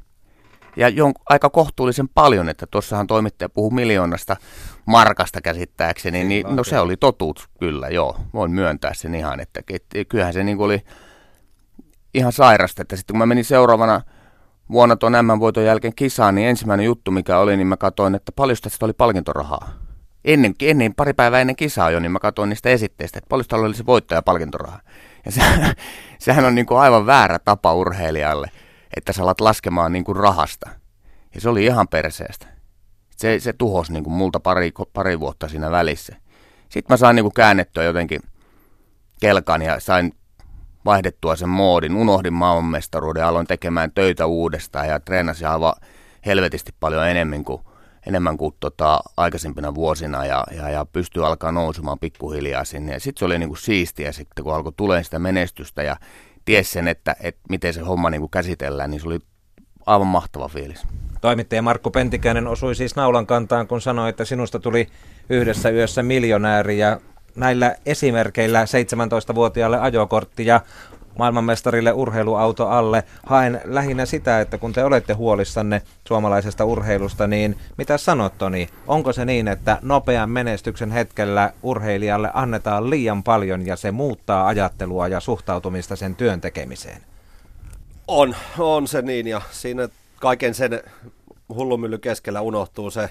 Ja 0.75 0.89
jon, 0.89 1.13
aika 1.29 1.49
kohtuullisen 1.49 2.09
paljon, 2.09 2.49
että 2.49 2.67
tuossahan 2.71 3.07
toimittaja 3.07 3.49
puhuu 3.49 3.71
miljoonasta 3.71 4.35
markasta 4.85 5.41
käsittääkseni, 5.41 6.23
niin 6.23 6.45
no 6.55 6.63
se 6.63 6.79
oli 6.79 6.97
totuus 6.97 7.49
kyllä, 7.59 7.87
joo. 7.87 8.19
Voin 8.33 8.51
myöntää 8.51 8.93
sen 8.93 9.15
ihan, 9.15 9.39
että, 9.39 9.61
että 9.69 10.05
kyllähän 10.09 10.33
se 10.33 10.43
niin 10.43 10.57
kuin 10.57 10.65
oli 10.65 10.81
ihan 12.13 12.31
sairasta, 12.31 12.81
että 12.81 12.95
sitten 12.95 13.13
kun 13.13 13.19
mä 13.19 13.25
menin 13.25 13.45
seuraavana 13.45 14.01
vuonna 14.71 14.95
tuon 14.95 15.13
M-voiton 15.21 15.65
jälkeen 15.65 15.95
kisaan, 15.95 16.35
niin 16.35 16.47
ensimmäinen 16.47 16.85
juttu 16.85 17.11
mikä 17.11 17.37
oli, 17.37 17.57
niin 17.57 17.67
mä 17.67 17.77
katsoin, 17.77 18.15
että 18.15 18.31
paljon 18.31 18.57
tästä 18.61 18.85
oli 18.85 18.93
palkintorahaa. 18.93 19.73
Ennen, 20.25 20.53
ennen, 20.61 20.95
pari 20.95 21.13
päivää 21.13 21.41
ennen 21.41 21.55
kisaa 21.55 21.91
jo, 21.91 21.99
niin 21.99 22.11
mä 22.11 22.19
katsoin 22.19 22.49
niistä 22.49 22.69
esitteistä, 22.69 23.17
että 23.17 23.29
paljon 23.29 23.65
oli 23.65 23.75
se 23.75 23.85
voittaja 23.85 24.21
palkintorahaa. 24.21 24.81
Ja 25.25 25.31
se, 25.31 25.41
sehän 26.19 26.45
on 26.45 26.55
niin 26.55 26.65
kuin 26.65 26.79
aivan 26.79 27.05
väärä 27.05 27.39
tapa 27.39 27.73
urheilijalle, 27.73 28.51
että 28.97 29.13
sä 29.13 29.23
alat 29.23 29.41
laskemaan 29.41 29.91
niin 29.91 30.03
kuin 30.03 30.15
rahasta. 30.15 30.69
Ja 31.35 31.41
se 31.41 31.49
oli 31.49 31.65
ihan 31.65 31.87
perseestä. 31.87 32.47
Se, 33.17 33.39
se 33.39 33.53
tuhosi 33.53 33.93
niin 33.93 34.03
kuin 34.03 34.13
multa 34.13 34.39
pari, 34.39 34.71
pari 34.93 35.19
vuotta 35.19 35.47
siinä 35.47 35.71
välissä. 35.71 36.15
Sitten 36.69 36.93
mä 36.93 36.97
sain 36.97 37.15
niin 37.15 37.23
kuin 37.23 37.33
käännettyä 37.33 37.83
jotenkin 37.83 38.21
kelkan 39.21 39.61
ja 39.61 39.79
sain 39.79 40.13
vaihdettua 40.85 41.35
sen 41.35 41.49
moodin, 41.49 41.95
unohdin 41.95 42.33
maailmanmestaruuden 42.33 43.25
aloin 43.25 43.47
tekemään 43.47 43.91
töitä 43.91 44.25
uudestaan 44.25 44.87
ja 44.87 44.99
treenasin 44.99 45.47
aivan 45.47 45.73
helvetisti 46.25 46.75
paljon 46.79 47.07
enemmän 47.07 47.43
kuin, 47.43 47.61
enemmän 48.07 48.37
kuin 48.37 48.55
tota, 48.59 48.99
aikaisempina 49.17 49.75
vuosina 49.75 50.25
ja, 50.25 50.43
ja, 50.55 50.69
ja 50.69 50.85
pystyy 50.85 51.25
alkaa 51.27 51.51
nousemaan 51.51 51.99
pikkuhiljaa 51.99 52.65
sinne. 52.65 52.99
Sitten 52.99 53.19
se 53.19 53.25
oli 53.25 53.39
niin 53.39 53.49
kuin 53.49 53.59
siistiä 53.59 54.11
sitten, 54.11 54.43
kun 54.43 54.55
alkoi 54.55 54.73
tulee 54.77 55.03
sitä 55.03 55.19
menestystä 55.19 55.83
ja 55.83 55.95
ties 56.45 56.71
sen, 56.71 56.87
että, 56.87 57.15
että 57.21 57.41
miten 57.49 57.73
se 57.73 57.81
homma 57.81 58.09
niin 58.09 58.21
kuin 58.21 58.31
käsitellään, 58.31 58.91
niin 58.91 59.01
se 59.01 59.07
oli 59.07 59.19
aivan 59.85 60.07
mahtava 60.07 60.47
fiilis. 60.47 60.87
Toimittaja 61.21 61.61
Markku 61.61 61.91
Pentikäinen 61.91 62.47
osui 62.47 62.75
siis 62.75 62.95
naulan 62.95 63.27
kantaan, 63.27 63.67
kun 63.67 63.81
sanoi, 63.81 64.09
että 64.09 64.25
sinusta 64.25 64.59
tuli 64.59 64.87
yhdessä 65.29 65.69
yössä 65.69 66.03
miljonääri 66.03 66.79
ja 66.79 66.99
näillä 67.35 67.75
esimerkkeillä 67.85 68.63
17-vuotiaalle 68.63 69.79
ajokortti 69.79 70.45
ja 70.45 70.61
maailmanmestarille 71.17 71.91
urheiluauto 71.91 72.67
alle. 72.67 73.03
Haen 73.25 73.61
lähinnä 73.63 74.05
sitä, 74.05 74.41
että 74.41 74.57
kun 74.57 74.73
te 74.73 74.83
olette 74.83 75.13
huolissanne 75.13 75.81
suomalaisesta 76.07 76.65
urheilusta, 76.65 77.27
niin 77.27 77.57
mitä 77.77 77.97
sanot 77.97 78.37
Toni? 78.37 78.69
Onko 78.87 79.13
se 79.13 79.25
niin, 79.25 79.47
että 79.47 79.79
nopean 79.81 80.29
menestyksen 80.29 80.91
hetkellä 80.91 81.53
urheilijalle 81.63 82.31
annetaan 82.33 82.89
liian 82.89 83.23
paljon 83.23 83.65
ja 83.65 83.75
se 83.75 83.91
muuttaa 83.91 84.47
ajattelua 84.47 85.07
ja 85.07 85.19
suhtautumista 85.19 85.95
sen 85.95 86.15
työn 86.15 86.41
tekemiseen? 86.41 87.01
On, 88.07 88.35
on 88.59 88.87
se 88.87 89.01
niin 89.01 89.27
ja 89.27 89.41
siinä 89.51 89.89
kaiken 90.19 90.53
sen 90.53 90.83
hullumylly 91.49 91.97
keskellä 91.97 92.41
unohtuu 92.41 92.91
se 92.91 93.09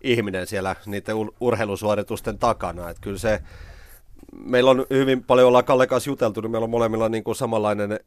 ihminen 0.00 0.46
siellä 0.46 0.76
niiden 0.86 1.16
urheilusuoritusten 1.40 2.38
takana. 2.38 2.90
Että 2.90 3.00
kyllä 3.00 3.18
se, 3.18 3.40
meillä 4.32 4.70
on 4.70 4.86
hyvin 4.90 5.24
paljon 5.24 5.48
ollaan 5.48 5.64
Kalle 5.64 5.86
kanssa 5.86 6.10
juteltu, 6.10 6.40
niin 6.40 6.50
meillä 6.50 6.64
on 6.64 6.70
molemmilla 6.70 7.08
niin 7.08 7.24
kuin 7.24 7.36
samanlainen 7.36 8.00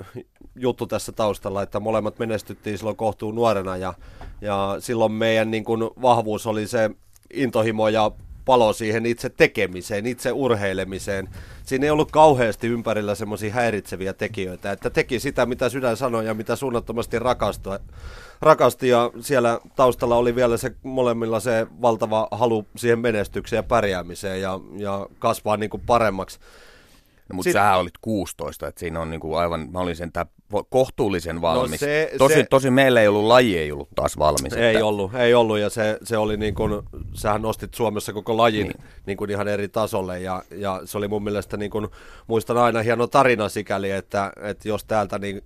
juttu 0.55 0.87
tässä 0.87 1.11
taustalla, 1.11 1.63
että 1.63 1.79
molemmat 1.79 2.19
menestyttiin 2.19 2.77
silloin 2.77 2.97
kohtuun 2.97 3.35
nuorena 3.35 3.77
ja, 3.77 3.93
ja 4.41 4.75
silloin 4.79 5.11
meidän 5.11 5.51
niin 5.51 5.63
kuin 5.63 5.81
vahvuus 6.01 6.47
oli 6.47 6.67
se 6.67 6.89
intohimo 7.33 7.89
ja 7.89 8.11
palo 8.45 8.73
siihen 8.73 9.05
itse 9.05 9.29
tekemiseen, 9.29 10.05
itse 10.05 10.31
urheilemiseen. 10.31 11.29
Siinä 11.63 11.85
ei 11.85 11.91
ollut 11.91 12.11
kauheasti 12.11 12.67
ympärillä 12.67 13.15
semmoisia 13.15 13.53
häiritseviä 13.53 14.13
tekijöitä, 14.13 14.71
että 14.71 14.89
teki 14.89 15.19
sitä, 15.19 15.45
mitä 15.45 15.69
sydän 15.69 15.97
sanoi 15.97 16.25
ja 16.25 16.33
mitä 16.33 16.55
suunnattomasti 16.55 17.19
rakastui. 17.19 17.79
Rakasti 18.41 18.87
ja 18.87 19.11
siellä 19.19 19.59
taustalla 19.75 20.15
oli 20.15 20.35
vielä 20.35 20.57
se 20.57 20.75
molemmilla 20.83 21.39
se 21.39 21.67
valtava 21.81 22.27
halu 22.31 22.65
siihen 22.75 22.99
menestykseen 22.99 23.57
ja 23.57 23.63
pärjäämiseen 23.63 24.41
ja, 24.41 24.59
ja 24.77 25.07
kasvaa 25.19 25.57
niin 25.57 25.69
kuin 25.69 25.83
paremmaksi. 25.85 26.39
No, 27.29 27.35
mutta 27.35 27.51
sähän 27.51 27.79
olit 27.79 27.97
16, 28.01 28.67
että 28.67 28.79
siinä 28.79 28.99
on 28.99 29.09
niin 29.09 29.19
kuin 29.19 29.39
aivan, 29.39 29.69
mä 29.71 29.79
olin 29.79 29.95
sen 29.95 30.11
kohtuullisen 30.69 31.35
no 31.35 31.41
valmis. 31.41 31.71
No 31.71 31.77
se, 31.77 32.11
tosi, 32.17 32.33
se, 32.33 32.45
tosi 32.49 32.69
meillä 32.69 33.01
ei 33.01 33.07
ollut, 33.07 33.23
laji 33.23 33.57
ei 33.57 33.71
ollut 33.71 33.89
taas 33.95 34.17
valmis. 34.17 34.53
Ei 34.53 34.73
että... 34.75 34.85
ollut, 34.85 35.15
ei 35.15 35.33
ollut 35.33 35.59
ja 35.59 35.69
se, 35.69 35.97
se 36.03 36.17
oli 36.17 36.37
niin 36.37 36.55
kuin, 36.55 36.81
sähän 37.13 37.41
nostit 37.41 37.73
Suomessa 37.73 38.13
koko 38.13 38.37
lajin 38.37 38.67
niin. 38.67 38.83
Niin 39.05 39.17
kuin 39.17 39.29
ihan 39.29 39.47
eri 39.47 39.67
tasolle 39.67 40.19
ja, 40.19 40.43
ja 40.51 40.81
se 40.85 40.97
oli 40.97 41.07
mun 41.07 41.23
mielestä 41.23 41.57
niin 41.57 41.71
kuin, 41.71 41.87
muistan 42.27 42.57
aina 42.57 42.81
hieno 42.81 43.07
tarina 43.07 43.49
sikäli, 43.49 43.91
että, 43.91 44.31
että 44.41 44.67
jos 44.67 44.83
täältä 44.85 45.19
niin 45.19 45.41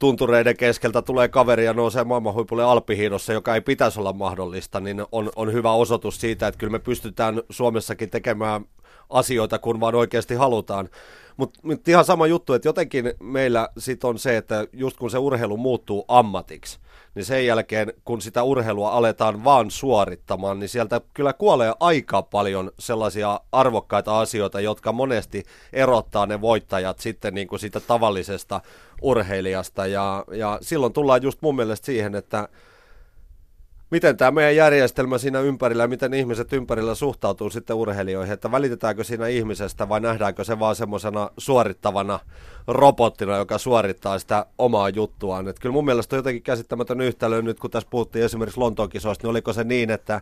tuntureiden 0.00 0.56
keskeltä 0.56 1.02
tulee 1.02 1.28
kaveri 1.28 1.64
ja 1.64 1.72
nousee 1.72 2.04
maailmanhuipulle 2.04 2.64
alppihiidossa, 2.64 3.32
joka 3.32 3.54
ei 3.54 3.60
pitäisi 3.60 4.00
olla 4.00 4.12
mahdollista, 4.12 4.80
niin 4.80 5.04
on, 5.12 5.30
on 5.36 5.52
hyvä 5.52 5.72
osoitus 5.72 6.20
siitä, 6.20 6.46
että 6.46 6.58
kyllä 6.58 6.70
me 6.70 6.78
pystytään 6.78 7.42
Suomessakin 7.50 8.10
tekemään 8.10 8.64
asioita, 9.10 9.58
kun 9.58 9.80
vaan 9.80 9.94
oikeasti 9.94 10.34
halutaan. 10.34 10.88
Mutta 11.36 11.60
mut 11.62 11.88
ihan 11.88 12.04
sama 12.04 12.26
juttu, 12.26 12.52
että 12.52 12.68
jotenkin 12.68 13.12
meillä 13.20 13.68
sit 13.78 14.04
on 14.04 14.18
se, 14.18 14.36
että 14.36 14.66
just 14.72 14.96
kun 14.96 15.10
se 15.10 15.18
urheilu 15.18 15.56
muuttuu 15.56 16.04
ammatiksi, 16.08 16.78
niin 17.14 17.24
sen 17.24 17.46
jälkeen, 17.46 17.92
kun 18.04 18.20
sitä 18.20 18.42
urheilua 18.42 18.90
aletaan 18.90 19.44
vaan 19.44 19.70
suorittamaan, 19.70 20.58
niin 20.58 20.68
sieltä 20.68 21.00
kyllä 21.14 21.32
kuolee 21.32 21.72
aika 21.80 22.22
paljon 22.22 22.70
sellaisia 22.78 23.40
arvokkaita 23.52 24.20
asioita, 24.20 24.60
jotka 24.60 24.92
monesti 24.92 25.44
erottaa 25.72 26.26
ne 26.26 26.40
voittajat 26.40 26.98
sitten 26.98 27.34
niin 27.34 27.48
kuin 27.48 27.60
siitä 27.60 27.80
tavallisesta 27.80 28.60
urheilijasta. 29.02 29.86
Ja, 29.86 30.24
ja 30.32 30.58
silloin 30.60 30.92
tullaan 30.92 31.22
just 31.22 31.42
mun 31.42 31.56
mielestä 31.56 31.86
siihen, 31.86 32.14
että 32.14 32.48
miten 33.90 34.16
tämä 34.16 34.30
meidän 34.30 34.56
järjestelmä 34.56 35.18
siinä 35.18 35.40
ympärillä 35.40 35.82
ja 35.82 35.88
miten 35.88 36.14
ihmiset 36.14 36.52
ympärillä 36.52 36.94
suhtautuu 36.94 37.50
sitten 37.50 37.76
urheilijoihin, 37.76 38.34
että 38.34 38.50
välitetäänkö 38.50 39.04
siinä 39.04 39.26
ihmisestä 39.26 39.88
vai 39.88 40.00
nähdäänkö 40.00 40.44
se 40.44 40.58
vaan 40.58 40.76
semmoisena 40.76 41.30
suorittavana 41.38 42.18
robottina, 42.66 43.36
joka 43.36 43.58
suorittaa 43.58 44.18
sitä 44.18 44.46
omaa 44.58 44.88
juttuaan. 44.88 45.48
Et 45.48 45.58
kyllä 45.58 45.72
mun 45.72 45.84
mielestä 45.84 46.16
on 46.16 46.18
jotenkin 46.18 46.42
käsittämätön 46.42 47.00
yhtälö 47.00 47.42
nyt, 47.42 47.60
kun 47.60 47.70
tässä 47.70 47.88
puhuttiin 47.90 48.24
esimerkiksi 48.24 48.60
Lontoon 48.60 48.88
kisoista, 48.88 49.24
niin 49.24 49.30
oliko 49.30 49.52
se 49.52 49.64
niin, 49.64 49.90
että, 49.90 50.20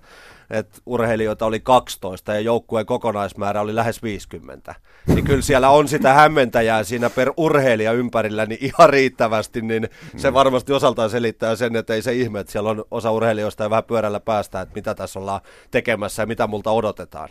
että 0.50 0.78
urheilijoita 0.86 1.46
oli 1.46 1.60
12 1.60 2.34
ja 2.34 2.40
joukkueen 2.40 2.86
kokonaismäärä 2.86 3.60
oli 3.60 3.74
lähes 3.74 4.02
50. 4.02 4.74
Niin 5.06 5.24
kyllä 5.24 5.42
siellä 5.42 5.70
on 5.70 5.88
sitä 5.88 6.12
hämmentäjää 6.12 6.84
siinä 6.84 7.10
per 7.10 7.32
urheilija 7.36 7.92
ympärillä 7.92 8.46
niin 8.46 8.64
ihan 8.64 8.90
riittävästi, 8.90 9.60
niin 9.60 9.88
se 10.16 10.32
varmasti 10.32 10.72
osaltaan 10.72 11.10
selittää 11.10 11.56
sen, 11.56 11.76
että 11.76 11.94
ei 11.94 12.02
se 12.02 12.12
ihme, 12.12 12.40
että 12.40 12.52
siellä 12.52 12.70
on 12.70 12.84
osa 12.90 13.10
urheilijoista 13.10 13.62
ja 13.62 13.70
vähän 13.70 13.84
pyörällä 13.84 14.20
päästä, 14.20 14.60
että 14.60 14.74
mitä 14.74 14.94
tässä 14.94 15.18
ollaan 15.18 15.40
tekemässä 15.70 16.22
ja 16.22 16.26
mitä 16.26 16.46
multa 16.46 16.70
odotetaan. 16.70 17.28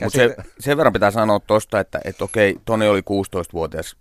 Mutta 0.00 0.16
se, 0.16 0.36
sen 0.58 0.76
verran 0.76 0.92
pitää 0.92 1.10
sanoa 1.10 1.40
tuosta, 1.40 1.80
että, 1.80 2.00
että 2.04 2.24
okei, 2.24 2.56
Toni 2.64 2.88
oli 2.88 3.00
16-vuotias, 3.00 3.96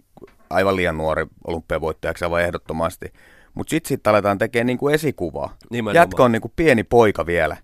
aivan 0.50 0.76
liian 0.76 0.98
nuori 0.98 1.26
olympiavoittajaksi 1.48 2.26
aivan 2.26 2.42
ehdottomasti. 2.42 3.14
Mutta 3.54 3.70
sitten 3.70 3.88
sit 3.88 4.08
aletaan 4.08 4.38
tekemään 4.38 4.68
niinku 4.68 4.90
esikuvaa. 4.90 5.58
Nimenomaan. 5.70 5.96
Jätkä 5.96 6.24
on 6.24 6.32
niinku 6.32 6.52
pieni 6.56 6.84
poika 6.84 7.26
vielä. 7.26 7.58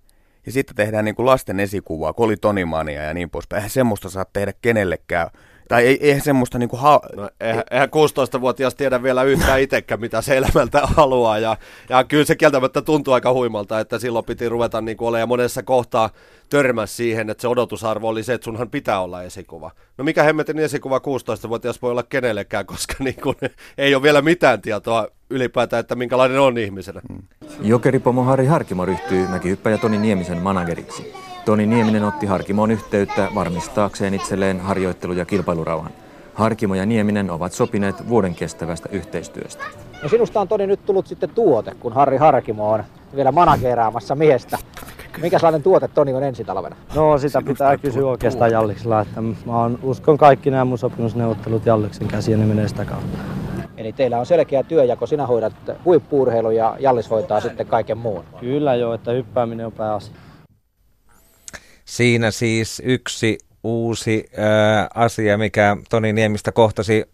Ja 0.46 0.52
sitten 0.52 0.76
tehdään 0.76 1.06
niinku 1.06 1.26
lasten 1.26 1.60
esikuvaa, 1.60 2.14
koli 2.14 2.38
Tonimania 2.38 3.04
ja 3.04 3.14
niin 3.14 3.30
poispäin. 3.30 3.58
Eihän 3.58 3.70
semmoista 3.70 4.10
saa 4.10 4.26
tehdä 4.34 4.54
kenellekään 4.62 5.30
tai 5.68 5.86
ei, 5.86 5.98
eihän 6.02 6.22
semmoista 6.22 6.60
niinku... 6.60 6.78
Ha- 6.78 7.00
no, 7.16 7.30
eihän, 7.40 7.64
eihän 7.72 7.90
16-vuotias 7.90 8.76
tiedä 8.76 9.04
vielä 9.04 9.24
yhtään 9.24 9.62
itsekään, 9.62 10.00
mitä 10.00 10.22
se 10.22 10.38
elämältä 10.38 10.82
haluaa. 10.84 11.40
Ja, 11.40 11.58
ja 11.90 12.04
kyllä 12.04 12.26
se 12.26 12.36
kieltämättä 12.36 12.82
tuntuu 12.82 13.14
aika 13.14 13.34
huimalta, 13.34 13.80
että 13.80 14.00
silloin 14.00 14.26
piti 14.26 14.50
ruveta 14.50 14.82
niinku 14.82 15.08
olemaan 15.08 15.22
ja 15.22 15.28
monessa 15.28 15.64
kohtaa 15.64 16.10
törmäs 16.50 16.98
siihen, 16.98 17.30
että 17.30 17.42
se 17.42 17.48
odotusarvo 17.48 18.10
oli 18.10 18.24
se, 18.24 18.34
että 18.34 18.46
sunhan 18.46 18.70
pitää 18.70 19.02
olla 19.02 19.24
esikuva. 19.24 19.72
No 19.98 20.04
mikä 20.04 20.24
hemmetin 20.24 20.60
esikuva 20.60 20.98
16-vuotias 20.98 21.82
voi 21.82 21.92
olla 21.92 22.04
kenellekään, 22.04 22.66
koska 22.66 22.94
niinku, 23.00 23.36
ei 23.78 23.96
ole 23.96 24.04
vielä 24.04 24.22
mitään 24.22 24.62
tietoa 24.62 25.08
ylipäätään, 25.30 25.80
että 25.80 25.96
minkälainen 25.96 26.40
on 26.40 26.58
ihmisenä. 26.58 27.02
Mm. 27.10 27.22
Jokeripomo 27.62 28.24
Harri 28.24 28.46
Harkimo 28.46 28.86
ryhtyy 28.86 29.28
mäkihyppäjä 29.28 29.78
Toni 29.78 29.98
Niemisen 29.98 30.38
manageriksi. 30.38 31.25
Toni 31.46 31.66
Nieminen 31.66 32.04
otti 32.04 32.26
Harkimoon 32.26 32.72
yhteyttä 32.72 33.28
varmistaakseen 33.36 34.14
itselleen 34.14 34.60
harjoittelu- 34.60 35.14
ja 35.14 35.26
kilpailurauhan. 35.26 35.92
Harkimo 36.34 36.76
ja 36.76 36.86
Nieminen 36.86 37.32
ovat 37.32 37.54
sopineet 37.54 38.10
vuoden 38.10 38.36
kestävästä 38.36 38.90
yhteistyöstä. 38.92 39.64
No 40.04 40.10
sinusta 40.10 40.42
on 40.42 40.48
Toni 40.48 40.68
nyt 40.68 40.86
tullut 40.86 41.08
sitten 41.08 41.30
tuote, 41.30 41.72
kun 41.80 41.94
Harri 41.94 42.18
Harkimo 42.18 42.72
on 42.72 42.84
vielä 43.16 43.32
manageraamassa 43.32 44.16
miestä. 44.16 44.58
Mikä 45.22 45.40
sellainen 45.40 45.64
tuote 45.64 45.88
Toni 45.88 46.14
on 46.14 46.24
ensi 46.24 46.44
talvena? 46.44 46.76
No 46.96 47.18
sitä 47.18 47.42
pitää 47.42 47.78
kysyä 47.78 48.08
oikeastaan 48.08 48.52
Jalliksella, 48.52 49.02
että 49.02 49.22
mä 49.22 49.60
on, 49.60 49.80
uskon 49.84 50.18
kaikki 50.18 50.52
nämä 50.52 50.66
mun 50.66 50.78
sopimusneuvottelut 50.78 51.66
Jalliksen 51.66 52.08
käsiin 52.08 52.32
ja 52.32 52.38
ne 52.38 52.54
menee 52.54 52.68
sitä 52.68 52.86
kautta. 52.86 53.18
Eli 53.78 53.94
teillä 53.94 54.20
on 54.20 54.26
selkeä 54.26 54.64
työjako, 54.64 55.08
sinä 55.08 55.28
hoidat 55.28 55.54
huippuurheilu 55.86 56.52
ja 56.52 56.78
Jallis 56.80 57.10
hoitaa 57.10 57.42
sitten 57.42 57.68
kaiken 57.68 57.98
muun. 57.98 58.24
Kyllä 58.40 58.76
joo, 58.76 58.94
että 58.94 59.12
hyppääminen 59.12 59.66
on 59.66 59.72
pääasia. 59.72 60.16
Siinä 61.86 62.32
siis 62.32 62.82
yksi 62.86 63.38
uusi 63.64 64.26
ää, 64.38 64.88
asia, 64.96 65.38
mikä 65.38 65.78
Toni 65.90 66.14
Niemistä 66.14 66.52
kohtasi 66.52 67.06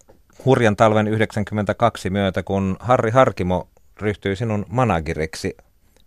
hurjan 0.44 0.76
talven 0.76 1.08
92 1.08 2.10
myötä, 2.10 2.42
kun 2.42 2.76
Harri 2.80 3.10
Harkimo 3.10 3.68
ryhtyi 4.00 4.36
sinun 4.36 4.66
manageriksi. 4.68 5.56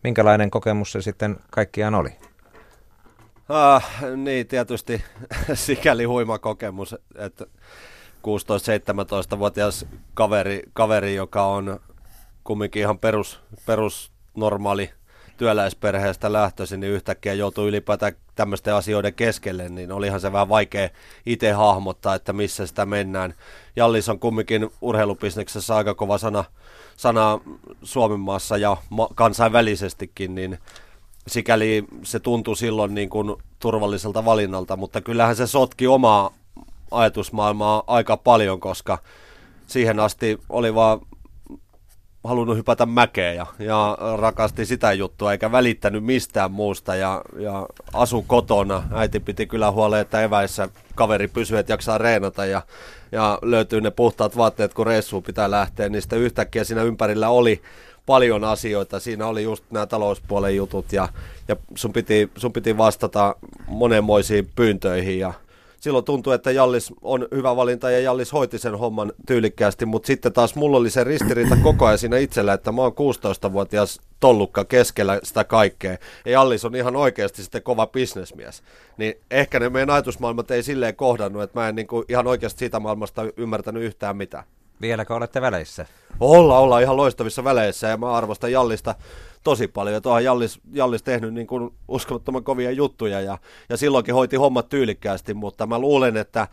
Minkälainen 0.04 0.52
kokemus 0.52 0.92
se 0.92 1.02
sitten 1.02 1.38
kaikkiaan 1.52 1.96
oli? 1.96 2.10
Ah, 3.50 3.86
niin, 4.16 4.48
tietysti 4.48 5.04
sikäli 5.54 6.04
huima 6.04 6.40
kokemus, 6.40 6.96
että 7.16 7.46
16-17-vuotias 8.26 9.86
kaveri, 10.14 10.62
kaveri, 10.74 11.16
joka 11.16 11.46
on 11.46 11.80
kumminkin 12.44 12.80
ihan 12.80 13.00
perus, 13.00 13.40
perus 13.66 14.12
normaali 14.36 14.90
työläisperheestä 15.38 16.34
lähtöisin, 16.34 16.80
niin 16.80 16.94
yhtäkkiä 16.94 17.34
joutuu 17.34 17.68
ylipäätään 17.68 18.14
tämmöisten 18.36 18.74
asioiden 18.74 19.14
keskelle, 19.14 19.70
niin 19.70 19.92
olihan 19.92 20.22
se 20.22 20.32
vähän 20.32 20.50
vaikea 20.50 20.90
itse 21.26 21.52
hahmottaa, 21.52 22.16
että 22.16 22.34
missä 22.34 22.68
sitä 22.68 22.86
mennään. 22.86 23.34
Jallis 23.76 24.10
on 24.10 24.20
kumminkin 24.20 24.70
urheilubisneksessä 24.82 25.76
aika 25.76 25.94
kova 25.94 26.18
sana, 26.18 26.44
sana 26.98 27.40
Suomen 27.84 28.20
maassa 28.20 28.58
ja 28.58 28.78
ma- 28.90 29.10
kansainvälisestikin, 29.16 30.36
niin 30.36 30.60
sikäli 31.28 31.86
se 32.04 32.20
tuntui 32.20 32.58
silloin 32.58 32.96
niin 32.96 33.10
kuin 33.10 33.36
turvalliselta 33.60 34.26
valinnalta, 34.26 34.78
mutta 34.78 35.02
kyllähän 35.02 35.36
se 35.36 35.48
sotki 35.48 35.88
omaa 35.88 36.34
ajatusmaailmaa 36.92 37.84
aika 37.88 38.18
paljon, 38.18 38.60
koska 38.60 38.98
siihen 39.68 40.00
asti 40.00 40.40
oli 40.50 40.76
vaan 40.76 41.00
halunnut 42.28 42.58
hypätä 42.58 42.86
mäkeä 42.86 43.34
ja, 43.34 43.46
ja 43.60 43.98
rakasti 44.18 44.66
sitä 44.66 44.94
juttua 44.94 45.32
eikä 45.32 45.52
välittänyt 45.52 46.04
mistään 46.04 46.52
muusta 46.52 46.96
ja, 46.96 47.22
ja 47.40 47.68
asu 47.94 48.22
kotona. 48.22 48.84
Äiti 48.94 49.20
piti 49.20 49.46
kyllä 49.46 49.72
huoleen, 49.72 50.02
että 50.02 50.22
eväissä 50.22 50.70
kaveri 50.96 51.28
pysyy, 51.28 51.58
että 51.58 51.74
jaksaa 51.74 51.98
reenata 51.98 52.46
ja, 52.46 52.62
ja 53.12 53.40
löytyy 53.42 53.82
ne 53.82 53.92
puhtaat 53.92 54.38
vaatteet, 54.38 54.74
kun 54.74 54.88
reissuun 54.88 55.24
pitää 55.24 55.52
lähteä, 55.52 55.90
niin 55.90 56.02
sitten 56.02 56.20
yhtäkkiä 56.20 56.64
siinä 56.64 56.84
ympärillä 56.84 57.30
oli 57.30 57.62
paljon 58.06 58.44
asioita. 58.44 59.00
Siinä 59.00 59.28
oli 59.28 59.44
just 59.44 59.64
nämä 59.72 59.86
talouspuolen 59.86 60.56
jutut 60.56 60.94
ja, 60.94 61.10
ja 61.48 61.56
sun, 61.76 61.94
piti, 61.94 62.32
sun 62.36 62.54
piti 62.54 62.78
vastata 62.78 63.36
monenmoisiin 63.68 64.50
pyyntöihin 64.56 65.20
ja 65.20 65.34
silloin 65.86 66.06
tuntui, 66.06 66.36
että 66.36 66.52
Jallis 66.52 66.94
on 67.02 67.28
hyvä 67.36 67.56
valinta 67.56 67.92
ja 67.92 68.00
Jallis 68.00 68.34
hoiti 68.34 68.60
sen 68.60 68.78
homman 68.78 69.12
tyylikkäästi, 69.28 69.86
mutta 69.86 70.08
sitten 70.08 70.34
taas 70.34 70.56
mulla 70.56 70.78
oli 70.78 70.90
se 70.90 71.04
ristiriita 71.04 71.58
koko 71.64 71.86
ajan 71.86 71.98
siinä 71.98 72.18
itsellä, 72.18 72.54
että 72.54 72.72
mä 72.72 72.82
oon 72.82 72.92
16-vuotias 72.92 74.00
tollukka 74.20 74.66
keskellä 74.66 75.20
sitä 75.24 75.44
kaikkea. 75.44 75.98
Ja 76.26 76.32
Jallis 76.32 76.66
on 76.66 76.76
ihan 76.76 76.96
oikeasti 76.96 77.42
sitten 77.44 77.64
kova 77.64 77.88
bisnesmies. 77.88 78.64
Niin 78.98 79.14
ehkä 79.32 79.60
ne 79.60 79.70
meidän 79.70 79.90
ajatusmaailmat 79.90 80.52
ei 80.52 80.64
silleen 80.64 80.96
kohdannut, 80.96 81.44
että 81.44 81.60
mä 81.60 81.70
en 81.70 81.76
niin 81.76 81.88
kuin 81.88 82.06
ihan 82.10 82.28
oikeasti 82.28 82.60
siitä 82.60 82.80
maailmasta 82.80 83.22
ymmärtänyt 83.38 83.84
yhtään 83.84 84.18
mitään. 84.18 84.44
Vieläkö 84.82 85.16
olette 85.16 85.42
väleissä? 85.42 85.86
Olla, 86.20 86.60
ollaan 86.60 86.82
ihan 86.82 86.98
loistavissa 86.98 87.44
väleissä 87.44 87.88
ja 87.88 87.98
mä 87.98 88.14
arvostan 88.14 88.52
Jallista 88.52 88.96
tosi 89.44 89.68
paljon. 89.68 89.94
Ja 89.94 90.02
tuohon 90.02 90.24
Jallis, 90.24 90.60
Jallis 90.74 91.04
tehnyt 91.04 91.34
niin 91.34 91.48
kuin 91.48 91.70
uskomattoman 91.88 92.44
kovia 92.44 92.72
juttuja 92.72 93.22
ja, 93.22 93.38
ja 93.70 93.78
silloinkin 93.78 94.14
hoiti 94.14 94.36
hommat 94.36 94.70
tyylikkäästi, 94.70 95.34
mutta 95.34 95.68
mä 95.68 95.80
luulen, 95.80 96.18
että 96.18 96.48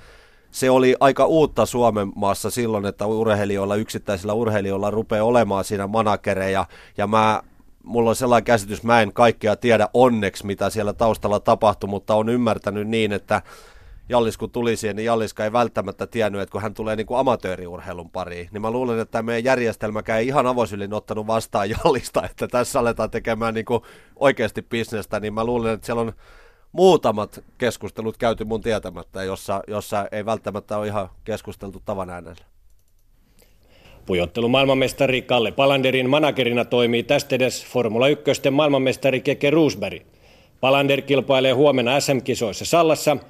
se 0.50 0.70
oli 0.70 0.96
aika 1.00 1.26
uutta 1.26 1.66
Suomen 1.66 2.12
maassa 2.14 2.50
silloin, 2.50 2.86
että 2.86 3.06
urheilijoilla, 3.06 3.76
yksittäisillä 3.76 4.32
urheilijoilla 4.32 4.90
rupeaa 4.90 5.24
olemaan 5.24 5.64
siinä 5.64 5.86
managereja 5.86 6.66
ja 6.98 7.06
mä 7.06 7.42
mulla 7.82 8.10
on 8.10 8.16
sellainen 8.16 8.44
käsitys, 8.44 8.82
mä 8.82 9.00
en 9.00 9.12
kaikkea 9.12 9.56
tiedä 9.56 9.88
onneksi, 9.94 10.46
mitä 10.46 10.70
siellä 10.70 10.92
taustalla 10.92 11.40
tapahtui, 11.40 11.90
mutta 11.90 12.14
on 12.14 12.28
ymmärtänyt 12.28 12.88
niin, 12.88 13.12
että 13.12 13.42
Jallis 14.08 14.38
kun 14.38 14.50
tuli 14.50 14.76
siihen, 14.76 14.96
niin 14.96 15.06
Jalliska 15.06 15.44
ei 15.44 15.52
välttämättä 15.52 16.06
tiennyt, 16.06 16.40
että 16.40 16.52
kun 16.52 16.62
hän 16.62 16.74
tulee 16.74 16.96
niin 16.96 17.06
kuin 17.06 17.18
amatööriurheilun 17.18 18.10
pariin, 18.10 18.48
niin 18.52 18.62
mä 18.62 18.70
luulen, 18.70 18.98
että 18.98 19.22
meidän 19.22 19.44
järjestelmäkään 19.44 20.18
ei 20.18 20.26
ihan 20.26 20.46
avosylin 20.46 20.94
ottanut 20.94 21.26
vastaan 21.26 21.70
Jallista, 21.70 22.22
että 22.30 22.48
tässä 22.48 22.80
aletaan 22.80 23.10
tekemään 23.10 23.54
niin 23.54 23.64
kuin 23.64 23.82
oikeasti 24.16 24.62
bisnestä, 24.62 25.20
niin 25.20 25.34
mä 25.34 25.44
luulen, 25.44 25.74
että 25.74 25.86
siellä 25.86 26.02
on 26.02 26.12
muutamat 26.72 27.44
keskustelut 27.58 28.16
käyty 28.16 28.44
mun 28.44 28.60
tietämättä, 28.60 29.24
jossa, 29.24 29.62
jossa 29.66 30.08
ei 30.12 30.26
välttämättä 30.26 30.78
ole 30.78 30.86
ihan 30.86 31.08
keskusteltu 31.24 31.82
tavan 31.84 32.10
äänellä. 32.10 32.44
Pujottelu 34.06 34.48
maailmanmestari 34.48 35.22
Kalle 35.22 35.52
Palanderin 35.52 36.10
managerina 36.10 36.64
toimii 36.64 37.02
tästä 37.02 37.34
edes 37.34 37.66
Formula 37.66 38.08
1 38.08 38.50
maailmanmestari 38.50 39.20
Keke 39.20 39.50
Roosberg. 39.50 40.02
Palander 40.60 41.02
kilpailee 41.02 41.52
huomenna 41.52 42.00
SM-kisoissa 42.00 42.64
Sallassa– 42.64 43.16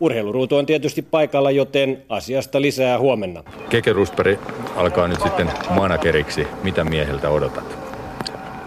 Urheiluruutu 0.00 0.56
on 0.56 0.66
tietysti 0.66 1.02
paikalla, 1.02 1.50
joten 1.50 2.02
asiasta 2.08 2.60
lisää 2.60 2.98
huomenna. 2.98 3.42
Keke 3.68 3.92
Rustberg 3.92 4.38
alkaa 4.76 5.08
nyt 5.08 5.20
sitten 5.20 5.50
manageriksi. 5.70 6.46
Mitä 6.62 6.84
mieheltä 6.84 7.30
odotat? 7.30 7.78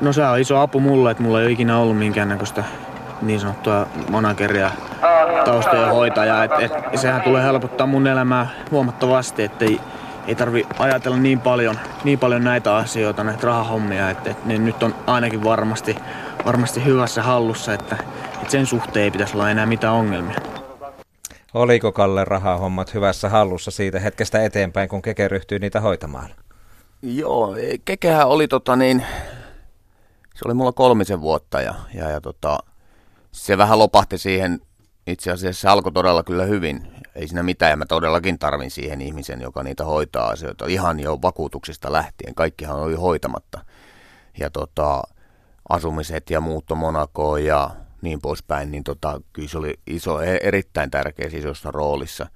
No 0.02 0.14
se 0.14 0.26
on 0.26 0.40
iso 0.40 0.60
apu 0.60 0.80
mulle, 0.80 1.12
että 1.12 1.24
mulla 1.24 1.40
ei 1.40 1.46
ole 1.46 1.52
ikinä 1.52 1.80
ollut 1.80 1.98
minkäännäköistä 1.98 2.64
niin 3.22 3.40
sanottua 3.40 3.88
manageria 4.10 4.72
taustojen 5.46 5.90
hoitajaa. 5.90 6.44
Et, 6.44 6.52
et, 6.60 6.72
sehän 6.96 7.22
tulee 7.22 7.44
helpottaa 7.44 7.88
mun 7.88 8.08
elämää 8.08 8.48
huomattavasti, 8.72 9.44
että 9.44 9.66
ei, 9.66 9.80
ei 10.28 10.36
tarvi 10.36 10.68
ajatella 10.80 11.18
niin 11.18 11.40
paljon, 11.40 11.80
niin 12.04 12.20
paljon 12.20 12.44
näitä 12.44 12.76
asioita, 12.76 13.24
näitä 13.24 13.48
rahahommia, 13.48 14.10
että 14.10 14.30
et, 14.30 14.46
ne 14.46 14.58
nyt 14.58 14.84
on 14.84 14.96
ainakin 15.08 15.44
varmasti, 15.44 15.96
varmasti 16.46 16.86
hyvässä 16.86 17.24
hallussa, 17.24 17.74
että 17.74 17.98
et 18.44 18.50
sen 18.50 18.66
suhteen 18.66 19.04
ei 19.04 19.12
pitäisi 19.12 19.34
olla 19.34 19.50
enää 19.50 19.66
mitään 19.66 19.94
ongelmia. 19.94 20.49
Oliko 21.54 21.92
Kalle 21.92 22.26
rahahommat 22.26 22.94
hyvässä 22.94 23.30
hallussa 23.30 23.72
siitä 23.72 24.00
hetkestä 24.00 24.44
eteenpäin, 24.44 24.90
kun 24.90 25.02
Keke 25.02 25.28
ryhtyi 25.28 25.60
niitä 25.60 25.82
hoitamaan? 25.82 26.30
Joo, 27.02 27.56
Kekehän 27.86 28.28
oli 28.28 28.48
tota 28.48 28.76
niin, 28.76 29.06
se 30.36 30.42
oli 30.46 30.54
mulla 30.54 30.72
kolmisen 30.72 31.22
vuotta 31.22 31.62
ja, 31.62 31.76
ja, 31.94 32.10
ja 32.10 32.22
tota, 32.22 32.58
se 33.32 33.58
vähän 33.58 33.80
lopahti 33.80 34.18
siihen, 34.18 34.60
itse 35.08 35.32
asiassa 35.32 35.62
se 35.62 35.68
alkoi 35.68 35.92
todella 35.92 36.24
kyllä 36.24 36.46
hyvin. 36.46 36.88
Ei 37.16 37.28
siinä 37.28 37.44
mitään 37.44 37.70
ja 37.70 37.78
mä 37.78 37.86
todellakin 37.86 38.40
tarvin 38.40 38.72
siihen 38.72 39.02
ihmisen, 39.02 39.42
joka 39.42 39.64
niitä 39.64 39.86
hoitaa 39.86 40.30
asioita. 40.30 40.66
Ihan 40.68 41.00
jo 41.00 41.20
vakuutuksista 41.22 41.92
lähtien, 41.92 42.36
kaikkihan 42.36 42.80
oli 42.80 42.96
hoitamatta. 42.96 43.66
Ja 44.40 44.50
tota, 44.50 45.04
asumiset 45.70 46.30
ja 46.30 46.42
muutto 46.42 46.76
Monakoon 46.76 47.46
ja 47.46 47.70
niin 48.02 48.22
poispäin, 48.22 48.72
niin 48.72 48.84
tota, 48.84 49.22
kyllä 49.34 49.48
se 49.48 49.58
oli 49.58 49.74
iso, 49.88 50.22
e, 50.22 50.38
erittäin 50.44 50.92
tärkeä 50.92 51.30
isossa 51.34 51.72
roolissa. 51.72 52.28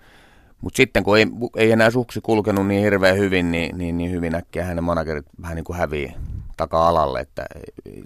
Mutta 0.61 0.77
sitten 0.77 1.03
kun 1.03 1.17
ei, 1.17 1.27
ei 1.57 1.71
enää 1.71 1.89
suksi 1.89 2.21
kulkenut 2.21 2.67
niin 2.67 2.83
hirveän 2.83 3.17
hyvin, 3.17 3.51
niin, 3.51 3.77
niin, 3.77 3.97
niin 3.97 4.11
hyvin 4.11 4.35
äkkiä 4.35 4.65
hänen 4.65 4.83
managerit 4.83 5.25
vähän 5.41 5.55
niin 5.55 5.63
kuin 5.63 5.77
hävii 5.77 6.13
taka-alalle, 6.57 7.19
että 7.19 7.45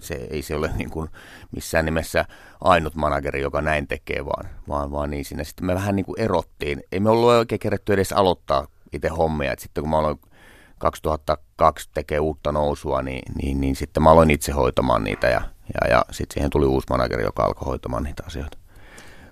se, 0.00 0.14
ei 0.30 0.42
se 0.42 0.54
ole 0.54 0.70
niin 0.76 0.90
kuin 0.90 1.08
missään 1.52 1.84
nimessä 1.84 2.24
ainut 2.60 2.94
manageri, 2.94 3.40
joka 3.40 3.62
näin 3.62 3.88
tekee, 3.88 4.24
vaan, 4.24 4.50
vaan, 4.68 4.92
vaan 4.92 5.10
niin 5.10 5.24
siinä. 5.24 5.44
Sitten 5.44 5.66
me 5.66 5.74
vähän 5.74 5.96
niin 5.96 6.06
kuin 6.06 6.20
erottiin. 6.20 6.82
Ei 6.92 7.00
me 7.00 7.10
ollut 7.10 7.28
oikein 7.28 7.58
kerätty 7.58 7.92
edes 7.92 8.12
aloittaa 8.12 8.66
itse 8.92 9.08
hommia. 9.08 9.52
Et 9.52 9.58
sitten 9.58 9.82
kun 9.82 9.90
mä 9.90 9.98
aloin 9.98 10.20
2002 10.78 11.88
tekee 11.94 12.20
uutta 12.20 12.52
nousua, 12.52 13.02
niin, 13.02 13.22
niin, 13.42 13.60
niin 13.60 13.76
sitten 13.76 14.02
mä 14.02 14.10
aloin 14.10 14.30
itse 14.30 14.52
hoitamaan 14.52 15.04
niitä 15.04 15.28
ja, 15.28 15.42
ja, 15.74 15.90
ja 15.90 16.04
sitten 16.10 16.34
siihen 16.34 16.50
tuli 16.50 16.66
uusi 16.66 16.86
manageri, 16.90 17.22
joka 17.22 17.44
alkoi 17.44 17.66
hoitamaan 17.66 18.02
niitä 18.02 18.22
asioita. 18.26 18.58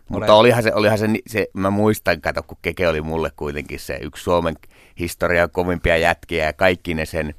Mutta 0.09 0.35
olihan 0.35 0.63
se, 0.63 0.75
olihan 0.75 0.99
se, 0.99 1.07
se, 1.27 1.47
mä 1.53 1.71
muistan, 1.71 2.21
kato, 2.21 2.43
kun 2.43 2.59
Keke 2.63 2.89
oli 2.89 3.01
mulle 3.01 3.31
kuitenkin 3.37 3.81
se 3.81 3.99
yksi 4.03 4.23
Suomen 4.23 4.55
historian 4.99 5.51
kovimpia 5.51 5.97
jätkiä 5.97 6.45
ja 6.45 6.53
kaikki 6.53 6.95
ne 6.95 7.07
sen 7.07 7.35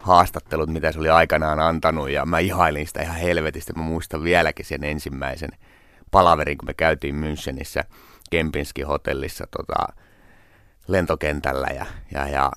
haastattelut, 0.00 0.68
mitä 0.68 0.92
se 0.92 0.98
oli 0.98 1.08
aikanaan 1.08 1.60
antanut 1.60 2.10
ja 2.10 2.26
mä 2.26 2.38
ihailin 2.38 2.86
sitä 2.86 3.02
ihan 3.02 3.16
helvetistä. 3.16 3.72
Mä 3.76 3.82
muistan 3.82 4.24
vieläkin 4.24 4.66
sen 4.66 4.84
ensimmäisen 4.84 5.50
palaverin, 6.10 6.58
kun 6.58 6.68
me 6.68 6.74
käytiin 6.74 7.14
Münchenissä 7.14 7.84
Kempinski 8.30 8.82
hotellissa 8.82 9.46
tota, 9.50 9.94
lentokentällä 10.88 11.66
ja, 11.74 11.86
ja, 12.14 12.28
ja 12.28 12.50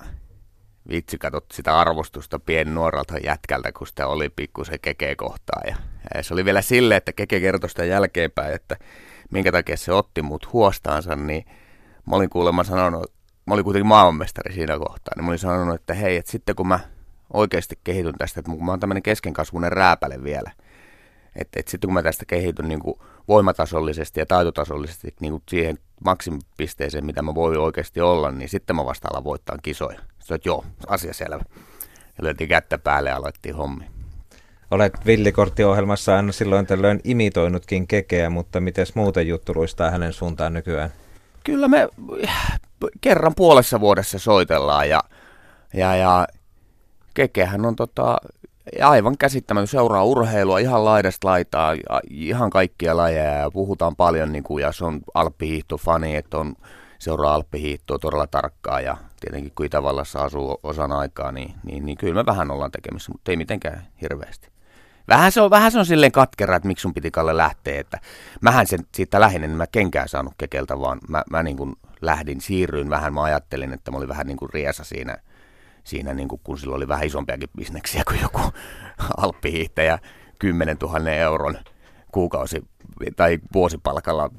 vitsi 0.88 1.18
katsot 1.18 1.44
sitä 1.52 1.78
arvostusta 1.78 2.38
pien 2.38 2.74
nuoralta 2.74 3.18
jätkältä, 3.18 3.72
kun 3.72 3.86
sitä 3.86 4.06
oli 4.06 4.28
pikkusen 4.28 4.78
Keke 4.82 5.16
kohtaa. 5.16 5.60
Ja, 5.66 5.76
ja 6.14 6.22
se 6.22 6.34
oli 6.34 6.44
vielä 6.44 6.62
sille, 6.62 6.96
että 6.96 7.12
Keke 7.12 7.40
kertoi 7.40 7.70
sitä 7.70 7.84
jälkeenpäin, 7.84 8.54
että 8.54 8.76
minkä 9.30 9.52
takia 9.52 9.76
se 9.76 9.92
otti 9.92 10.22
mut 10.22 10.52
huostaansa, 10.52 11.16
niin 11.16 11.44
mä 12.06 12.16
olin 12.16 12.30
kuulemma 12.30 12.64
sanonut, 12.64 13.12
mä 13.46 13.54
olin 13.54 13.64
kuitenkin 13.64 13.86
maailmanmestari 13.86 14.54
siinä 14.54 14.78
kohtaa, 14.78 15.12
niin 15.16 15.24
mä 15.24 15.30
olin 15.30 15.38
sanonut, 15.38 15.74
että 15.74 15.94
hei, 15.94 16.16
että 16.16 16.30
sitten 16.30 16.56
kun 16.56 16.68
mä 16.68 16.80
oikeasti 17.32 17.78
kehityn 17.84 18.14
tästä, 18.18 18.40
että 18.40 18.52
mä 18.52 18.72
oon 18.72 18.80
tämmöinen 18.80 19.02
keskenkasvuinen 19.02 19.72
rääpäle 19.72 20.22
vielä, 20.22 20.50
että, 21.36 21.60
että 21.60 21.70
sitten 21.70 21.88
kun 21.88 21.94
mä 21.94 22.02
tästä 22.02 22.24
kehityn 22.26 22.68
niin 22.68 22.80
kuin 22.80 22.98
voimatasollisesti 23.28 24.20
ja 24.20 24.26
taitotasollisesti 24.26 25.14
niin 25.20 25.32
kuin 25.32 25.42
siihen 25.48 25.78
maksimipisteeseen, 26.04 27.06
mitä 27.06 27.22
mä 27.22 27.34
voin 27.34 27.58
oikeasti 27.58 28.00
olla, 28.00 28.30
niin 28.30 28.48
sitten 28.48 28.76
mä 28.76 28.84
vasta 28.84 29.08
alan 29.12 29.24
voittaa 29.24 29.58
kisoja. 29.62 30.00
Sitten 30.22 30.34
että 30.34 30.48
joo, 30.48 30.64
asia 30.86 31.14
selvä. 31.14 31.44
Ja 32.18 32.24
löytiin 32.24 32.48
kättä 32.48 32.78
päälle 32.78 33.10
ja 33.10 33.16
aloittiin 33.16 33.56
hommi. 33.56 33.84
Olet 34.70 35.06
villikorttiohjelmassa 35.06 36.16
aina 36.16 36.32
silloin 36.32 36.66
tällöin 36.66 37.00
imitoinutkin 37.04 37.86
kekeä, 37.86 38.30
mutta 38.30 38.60
miten 38.60 38.86
muuten 38.94 39.28
juttu 39.28 39.52
luistaa 39.54 39.90
hänen 39.90 40.12
suuntaan 40.12 40.52
nykyään? 40.52 40.90
Kyllä 41.44 41.68
me 41.68 41.88
kerran 43.00 43.34
puolessa 43.36 43.80
vuodessa 43.80 44.18
soitellaan 44.18 44.88
ja, 44.88 45.00
ja, 45.74 45.96
ja 45.96 46.26
kekehän 47.14 47.66
on 47.66 47.76
tota, 47.76 48.16
aivan 48.82 49.18
käsittämätön, 49.18 49.66
seuraa 49.66 50.04
urheilua 50.04 50.58
ihan 50.58 50.84
laidasta 50.84 51.28
laitaa, 51.28 51.74
ihan 52.10 52.50
kaikkia 52.50 52.96
lajeja 52.96 53.34
ja 53.34 53.50
puhutaan 53.50 53.96
paljon, 53.96 54.32
niin 54.32 54.44
kuin, 54.44 54.62
ja 54.62 54.72
se 54.72 54.84
on 54.84 55.00
alppihiihtofani, 55.14 56.16
että 56.16 56.38
on 56.38 56.54
seuraa 56.98 57.34
alppihiihtoa 57.34 57.98
todella 57.98 58.26
tarkkaan 58.26 58.84
ja 58.84 58.96
tietenkin 59.22 59.52
kun 59.56 59.66
Itävallassa 59.66 60.18
asuu 60.18 60.60
osan 60.62 60.92
aikaa, 60.92 61.32
niin, 61.32 61.54
niin, 61.64 61.86
niin 61.86 61.98
kyllä 61.98 62.14
me 62.14 62.26
vähän 62.26 62.50
ollaan 62.50 62.70
tekemissä, 62.70 63.12
mutta 63.12 63.30
ei 63.30 63.36
mitenkään 63.36 63.86
hirveästi. 64.02 64.48
Vähän 65.08 65.32
se 65.32 65.40
on, 65.40 65.50
vähän 65.50 65.72
se 65.72 65.78
on 65.78 65.86
silleen 65.86 66.12
katkera, 66.12 66.56
että 66.56 66.66
miksi 66.66 66.82
sun 66.82 66.94
piti 66.94 67.10
Kalle 67.10 67.36
lähteä, 67.36 67.80
että 67.80 67.98
mähän 68.40 68.66
sen 68.66 68.80
siitä 68.94 69.20
lähinnä, 69.20 69.46
niin 69.46 69.56
mä 69.56 69.66
kenkään 69.66 70.08
saanut 70.08 70.34
kekeltä, 70.38 70.80
vaan 70.80 70.98
mä, 71.08 71.22
mä 71.30 71.42
niin 71.42 71.56
kuin 71.56 71.76
lähdin, 72.00 72.40
siirryin 72.40 72.90
vähän, 72.90 73.14
mä 73.14 73.22
ajattelin, 73.22 73.72
että 73.72 73.90
mä 73.90 73.96
olin 73.96 74.08
vähän 74.08 74.26
niin 74.26 74.36
kuin 74.36 74.50
riesa 74.52 74.84
siinä, 74.84 75.16
siinä 75.84 76.14
niin 76.14 76.28
kuin, 76.28 76.40
kun 76.44 76.58
sillä 76.58 76.76
oli 76.76 76.88
vähän 76.88 77.06
isompiakin 77.06 77.48
bisneksiä 77.56 78.02
kuin 78.06 78.20
joku 78.22 78.40
alppihiihtäjä 79.22 79.98
10 80.38 80.76
000 80.82 81.10
euron 81.10 81.58
kuukausi 82.12 82.64
tai 83.16 83.38
vuosipalkalla 83.54 84.30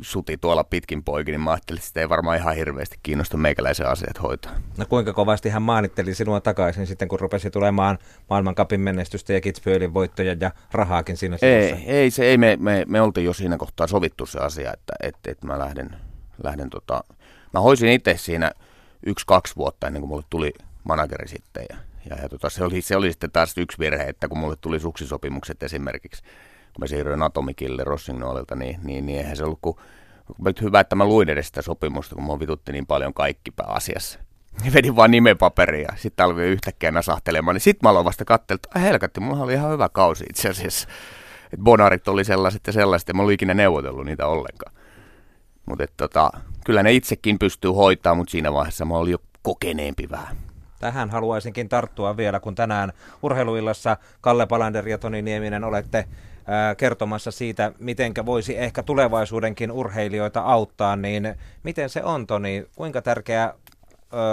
suti 0.00 0.36
tuolla 0.36 0.64
pitkin 0.64 1.04
poikin, 1.04 1.32
niin 1.32 1.40
mä 1.40 1.50
ajattelin, 1.50 1.78
että 1.78 1.88
sitä 1.88 2.00
ei 2.00 2.08
varmaan 2.08 2.36
ihan 2.36 2.54
hirveästi 2.54 2.98
kiinnosta 3.02 3.36
meikäläisen 3.36 3.88
asiat 3.88 4.22
hoitaa. 4.22 4.52
No 4.76 4.86
kuinka 4.86 5.12
kovasti 5.12 5.48
hän 5.48 5.62
maanitteli 5.62 6.14
sinua 6.14 6.40
takaisin 6.40 6.86
sitten, 6.86 7.08
kun 7.08 7.20
rupesi 7.20 7.50
tulemaan 7.50 7.98
maailmankapin 8.30 8.80
menestystä 8.80 9.32
ja 9.32 9.40
Kitzbühelin 9.40 9.94
voittoja 9.94 10.36
ja 10.40 10.50
rahaakin 10.72 11.16
siinä 11.16 11.38
Ei, 11.42 11.72
ei, 11.86 12.10
se, 12.10 12.24
ei 12.24 12.38
me, 12.38 12.56
me, 12.60 12.84
me, 12.88 13.00
oltiin 13.00 13.24
jo 13.24 13.32
siinä 13.32 13.56
kohtaa 13.56 13.86
sovittu 13.86 14.26
se 14.26 14.38
asia, 14.38 14.72
että, 14.72 14.92
että, 15.02 15.30
että 15.30 15.46
mä 15.46 15.58
lähden, 15.58 15.96
lähden 16.42 16.70
tota, 16.70 17.04
mä 17.54 17.60
hoisin 17.60 17.88
itse 17.88 18.16
siinä 18.16 18.50
yksi-kaksi 19.06 19.56
vuotta 19.56 19.86
ennen 19.86 20.02
kuin 20.02 20.08
mulle 20.08 20.24
tuli 20.30 20.52
manageri 20.84 21.28
sitten 21.28 21.66
ja, 21.70 21.76
ja, 22.10 22.22
ja 22.22 22.28
tota, 22.28 22.50
se, 22.50 22.64
oli, 22.64 22.80
se 22.80 22.96
oli 22.96 23.10
sitten 23.10 23.30
taas 23.30 23.58
yksi 23.58 23.78
virhe, 23.78 24.02
että 24.02 24.28
kun 24.28 24.38
mulle 24.38 24.56
tuli 24.60 24.80
suksisopimukset 24.80 25.62
esimerkiksi, 25.62 26.22
kun 26.78 26.84
mä 26.84 26.86
siirryin 26.86 27.22
Atomikille 27.22 27.84
Rossignolilta, 27.84 28.54
niin, 28.56 28.80
niin, 28.82 29.06
niin 29.06 29.18
eihän 29.18 29.36
se 29.36 29.44
ollut 29.44 29.58
kuin 29.62 29.76
hyvä, 30.62 30.80
että 30.80 30.96
mä 30.96 31.04
luin 31.04 31.28
edes 31.28 31.46
sitä 31.46 31.62
sopimusta, 31.62 32.14
kun 32.14 32.24
mua 32.24 32.40
vitutti 32.40 32.72
niin 32.72 32.86
paljon 32.86 33.14
kaikki 33.14 33.50
pääasiassa. 33.50 34.18
Ja 34.64 34.72
vedin 34.72 34.96
vaan 34.96 35.10
nimenpaperia 35.10 35.88
ja 35.92 35.96
sitten 35.96 36.26
alkoi 36.26 36.46
yhtäkkiä 36.46 36.90
nasahtelemaan. 36.90 37.54
Niin 37.54 37.60
sitten 37.60 37.86
mä 37.86 37.90
aloin 37.90 38.04
vasta 38.04 38.24
katsella, 38.24 38.60
että 38.64 38.78
helkatti, 38.78 39.20
mulla 39.20 39.44
oli 39.44 39.52
ihan 39.52 39.72
hyvä 39.72 39.88
kausi 39.88 40.24
itse 40.30 40.48
asiassa. 40.48 40.88
Että 41.44 41.64
bonarit 41.64 42.08
oli 42.08 42.24
sellaiset 42.24 42.66
ja 42.66 42.72
sellaiset, 42.72 43.08
ja 43.08 43.14
mä 43.14 43.22
olin 43.22 43.34
ikinä 43.34 43.54
neuvotellut 43.54 44.06
niitä 44.06 44.26
ollenkaan. 44.26 44.72
Mutta 45.66 45.84
tota, 45.96 46.30
kyllä 46.64 46.82
ne 46.82 46.92
itsekin 46.92 47.38
pystyy 47.38 47.70
hoitaa, 47.70 48.14
mutta 48.14 48.30
siinä 48.30 48.52
vaiheessa 48.52 48.84
mä 48.84 48.94
olin 48.94 49.12
jo 49.12 49.18
kokeneempi 49.42 50.10
vähän. 50.10 50.36
Tähän 50.80 51.10
haluaisinkin 51.10 51.68
tarttua 51.68 52.16
vielä, 52.16 52.40
kun 52.40 52.54
tänään 52.54 52.92
urheiluillassa 53.22 53.96
Kalle 54.20 54.46
Palander 54.46 54.88
ja 54.88 54.98
Toni 54.98 55.22
Nieminen 55.22 55.64
olette 55.64 56.08
kertomassa 56.76 57.30
siitä, 57.30 57.72
miten 57.78 58.14
voisi 58.26 58.58
ehkä 58.58 58.82
tulevaisuudenkin 58.82 59.72
urheilijoita 59.72 60.40
auttaa, 60.40 60.96
niin 60.96 61.34
miten 61.62 61.88
se 61.90 62.02
on 62.02 62.26
Toni? 62.26 62.66
Kuinka 62.76 63.02
tärkeä 63.02 63.54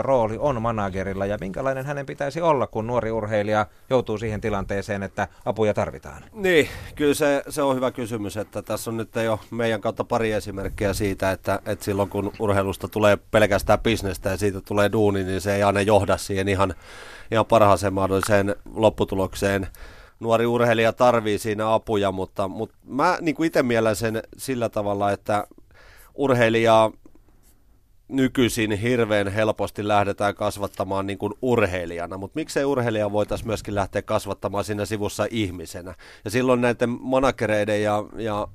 rooli 0.01 0.38
on 0.39 0.62
managerilla 0.62 1.25
ja 1.25 1.38
minkälainen 1.41 1.86
hänen 1.86 2.06
pitäisi 2.06 2.41
olla, 2.41 2.67
kun 2.67 2.88
nuori 2.88 3.12
urheilija 3.12 3.65
joutuu 3.89 4.17
siihen 4.17 4.41
tilanteeseen, 4.41 5.04
että 5.04 5.28
apuja 5.45 5.73
tarvitaan? 5.73 6.23
Niin, 6.34 6.67
kyllä 6.95 7.13
se, 7.13 7.43
se 7.49 7.62
on 7.62 7.75
hyvä 7.75 7.91
kysymys, 7.91 8.38
että 8.38 8.62
tässä 8.62 8.91
on 8.91 8.97
nyt 8.97 9.15
jo 9.15 9.39
meidän 9.51 9.82
kautta 9.82 10.04
pari 10.04 10.32
esimerkkiä 10.32 10.93
siitä, 10.93 11.32
että, 11.32 11.60
että 11.65 11.86
silloin 11.86 12.10
kun 12.10 12.32
urheilusta 12.39 12.88
tulee 12.88 13.17
pelkästään 13.32 13.80
bisnestä 13.80 14.30
ja 14.30 14.38
siitä 14.38 14.62
tulee 14.62 14.91
duuni, 14.91 15.23
niin 15.23 15.41
se 15.41 15.56
ei 15.56 15.63
aina 15.63 15.82
johda 15.82 16.17
siihen 16.17 16.47
ihan, 16.47 16.73
ihan 17.32 17.45
parhaaseen 17.45 17.93
mahdolliseen 17.93 18.56
lopputulokseen 18.73 19.67
nuori 20.19 20.45
urheilija 20.45 20.93
tarvii 20.93 21.38
siinä 21.38 21.73
apuja, 21.73 22.12
mutta, 22.12 22.47
mutta 22.47 22.75
mä 22.88 23.17
niin 23.21 23.36
kuin 23.36 23.47
itse 23.47 23.63
mielen 23.63 23.95
sen 23.95 24.23
sillä 24.38 24.69
tavalla, 24.69 25.12
että 25.12 25.47
urheilijaa 26.15 26.91
nykyisin 28.08 28.71
hirveän 28.71 29.28
helposti 29.28 29.88
lähdetään 29.88 30.36
kasvattamaan 30.36 31.08
niin 31.08 31.17
kuin 31.17 31.34
urheilijana, 31.41 32.17
mutta 32.17 32.36
miksei 32.36 32.65
urheilija 32.65 33.12
voitaisiin 33.12 33.47
myöskin 33.47 33.75
lähteä 33.75 34.01
kasvattamaan 34.01 34.63
siinä 34.63 34.86
sivussa 34.86 35.28
ihmisenä. 35.32 35.95
Ja 36.25 36.32
silloin 36.32 36.62
näiden 36.62 36.89
manakereiden 36.89 37.84
ja, 37.84 38.04
ja 38.17 38.47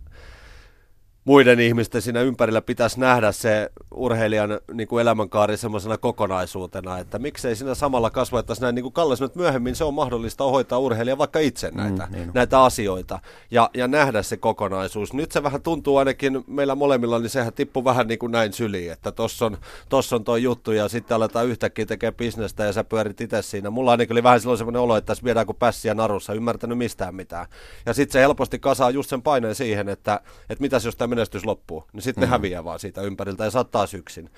muiden 1.30 1.60
ihmisten 1.60 2.02
siinä 2.02 2.20
ympärillä 2.20 2.62
pitäisi 2.62 3.00
nähdä 3.00 3.32
se 3.32 3.70
urheilijan 3.94 4.60
niin 4.72 4.88
kuin 4.88 5.02
elämänkaari 5.02 5.56
semmoisena 5.56 5.98
kokonaisuutena, 5.98 6.98
että 6.98 7.18
miksei 7.18 7.56
siinä 7.56 7.74
samalla 7.74 8.10
kasvattaisi 8.10 8.62
näin, 8.62 8.74
niin 8.74 8.82
kuin 8.82 8.92
Kalle 8.92 9.16
sanoi, 9.16 9.26
että 9.26 9.38
myöhemmin 9.38 9.76
se 9.76 9.84
on 9.84 9.94
mahdollista 9.94 10.44
hoitaa 10.44 10.78
urheilija 10.78 11.18
vaikka 11.18 11.38
itse 11.38 11.70
mm, 11.70 11.76
näitä, 11.76 12.06
mm, 12.06 12.12
niin 12.12 12.30
näitä 12.34 12.62
asioita 12.62 13.18
ja, 13.50 13.70
ja 13.74 13.88
nähdä 13.88 14.22
se 14.22 14.36
kokonaisuus. 14.36 15.12
Nyt 15.12 15.32
se 15.32 15.42
vähän 15.42 15.62
tuntuu 15.62 15.96
ainakin 15.96 16.44
meillä 16.46 16.74
molemmilla, 16.74 17.18
niin 17.18 17.30
sehän 17.30 17.52
tippuu 17.52 17.84
vähän 17.84 18.06
niin 18.06 18.18
kuin 18.18 18.32
näin 18.32 18.52
syliin, 18.52 18.92
että 18.92 19.12
tossa 19.12 19.46
on, 19.46 19.58
tossa 19.88 20.16
on 20.16 20.24
toi 20.24 20.42
juttu 20.42 20.72
ja 20.72 20.88
sitten 20.88 21.14
aletaan 21.14 21.46
yhtäkkiä 21.46 21.86
tekemään 21.86 22.14
bisnestä 22.14 22.64
ja 22.64 22.72
sä 22.72 22.84
pyörit 22.84 23.20
itse 23.20 23.42
siinä. 23.42 23.70
Mulla 23.70 23.90
ainakin 23.90 24.14
oli 24.14 24.22
vähän 24.22 24.40
silloin 24.40 24.58
semmoinen 24.58 24.82
olo, 24.82 24.96
että 24.96 25.06
tässä 25.06 25.24
viedään 25.24 25.46
kuin 25.46 25.56
pässiä 25.56 25.94
narussa, 25.94 26.34
ymmärtänyt 26.34 26.78
mistään 26.78 27.14
mitään. 27.14 27.46
Ja 27.86 27.94
sitten 27.94 28.12
se 28.12 28.20
helposti 28.20 28.58
kasaa 28.58 28.90
just 28.90 29.10
sen 29.10 29.22
paineen 29.22 29.54
siihen, 29.54 29.88
että, 29.88 30.20
että 30.50 30.62
mitäs 30.62 30.84
jos 30.84 30.96
tämä 30.96 31.19
menestys 31.20 31.44
loppuu, 31.44 31.84
niin 31.92 32.02
sitten 32.02 32.22
mm. 32.22 32.26
ne 32.26 32.30
häviää 32.30 32.64
vaan 32.64 32.78
siitä 32.78 33.02
ympäriltä 33.02 33.44
ja 33.44 33.50
saat 33.50 33.70
taas 33.70 33.94
yksin. 33.94 34.30